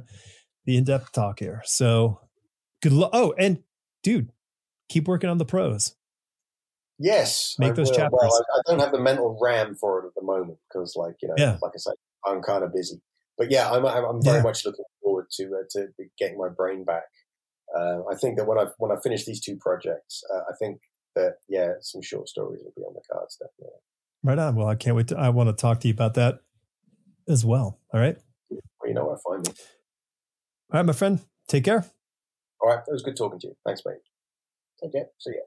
the 0.66 0.78
in 0.78 0.86
depth 0.86 1.12
talk 1.12 1.40
here. 1.40 1.62
So 1.66 2.22
good 2.82 2.94
luck. 2.94 3.12
Oh, 3.14 3.34
and 3.38 3.60
dude, 4.02 4.32
keep 4.90 5.08
working 5.08 5.30
on 5.30 5.38
the 5.38 5.46
prose. 5.46 5.96
Yes, 7.00 7.56
make 7.60 7.72
I 7.72 7.74
those 7.74 7.90
will. 7.90 7.98
chapters. 7.98 8.20
Well, 8.22 8.46
I, 8.56 8.58
I, 8.58 8.62
don't 8.66 8.80
have 8.80 8.92
the 8.92 9.00
mental 9.00 9.38
RAM 9.42 9.76
for 9.76 10.02
it 10.02 10.08
at 10.08 10.16
the 10.16 10.24
moment 10.24 10.58
because, 10.68 10.96
like 10.96 11.16
you 11.22 11.28
know, 11.28 11.36
yeah. 11.38 11.58
like 11.62 11.74
I 11.76 11.78
said, 11.78 11.94
I'm 12.26 12.42
kind 12.42 12.64
of 12.64 12.74
busy. 12.74 13.02
But 13.38 13.52
yeah, 13.52 13.70
I'm 13.70 13.86
I'm 13.86 14.22
very 14.24 14.38
yeah. 14.38 14.44
much 14.44 14.66
looking 14.66 14.86
forward 15.04 15.28
to 15.34 15.44
uh, 15.44 15.64
to 15.72 15.88
getting 16.18 16.38
my 16.38 16.50
brain 16.50 16.84
back. 16.84 17.04
Uh, 17.76 18.00
I 18.12 18.16
think 18.16 18.38
that 18.38 18.48
when 18.48 18.58
I 18.58 18.66
when 18.80 18.92
I 18.92 18.96
finish 19.02 19.26
these 19.26 19.40
two 19.40 19.58
projects, 19.58 20.24
uh, 20.34 20.40
I 20.50 20.56
think 20.58 20.80
that 21.16 21.36
yeah, 21.48 21.74
some 21.82 22.02
short 22.02 22.30
stories 22.30 22.62
will 22.64 22.74
be 22.76 22.82
on 22.82 22.94
the 22.94 23.02
cards 23.12 23.38
definitely. 23.38 23.80
Right 24.24 24.40
on. 24.40 24.56
Well, 24.56 24.68
I 24.68 24.76
can't 24.76 24.96
wait. 24.96 25.10
To, 25.10 25.18
I 25.18 25.30
want 25.30 25.50
to 25.50 25.54
talk 25.54 25.80
to 25.82 25.88
you 25.88 25.94
about 25.94 26.16
that 26.16 26.40
as 27.28 27.46
well. 27.46 27.80
All 27.94 28.00
right. 28.00 28.18
Well, 28.50 28.60
you 28.86 28.94
know 28.94 29.06
where 29.06 29.16
to 29.16 29.22
find 29.22 29.48
me. 29.48 29.54
All 30.72 30.80
right, 30.80 30.86
my 30.86 30.94
friend. 30.94 31.20
Take 31.48 31.64
care. 31.64 31.86
All 32.60 32.70
right. 32.70 32.80
It 32.88 32.92
was 32.92 33.04
good 33.04 33.16
talking 33.16 33.40
to 33.40 33.48
you. 33.48 33.54
Thanks, 33.66 33.82
mate. 33.86 33.98
Take 34.82 34.94
care. 34.94 35.08
See 35.20 35.32
ya. 35.32 35.42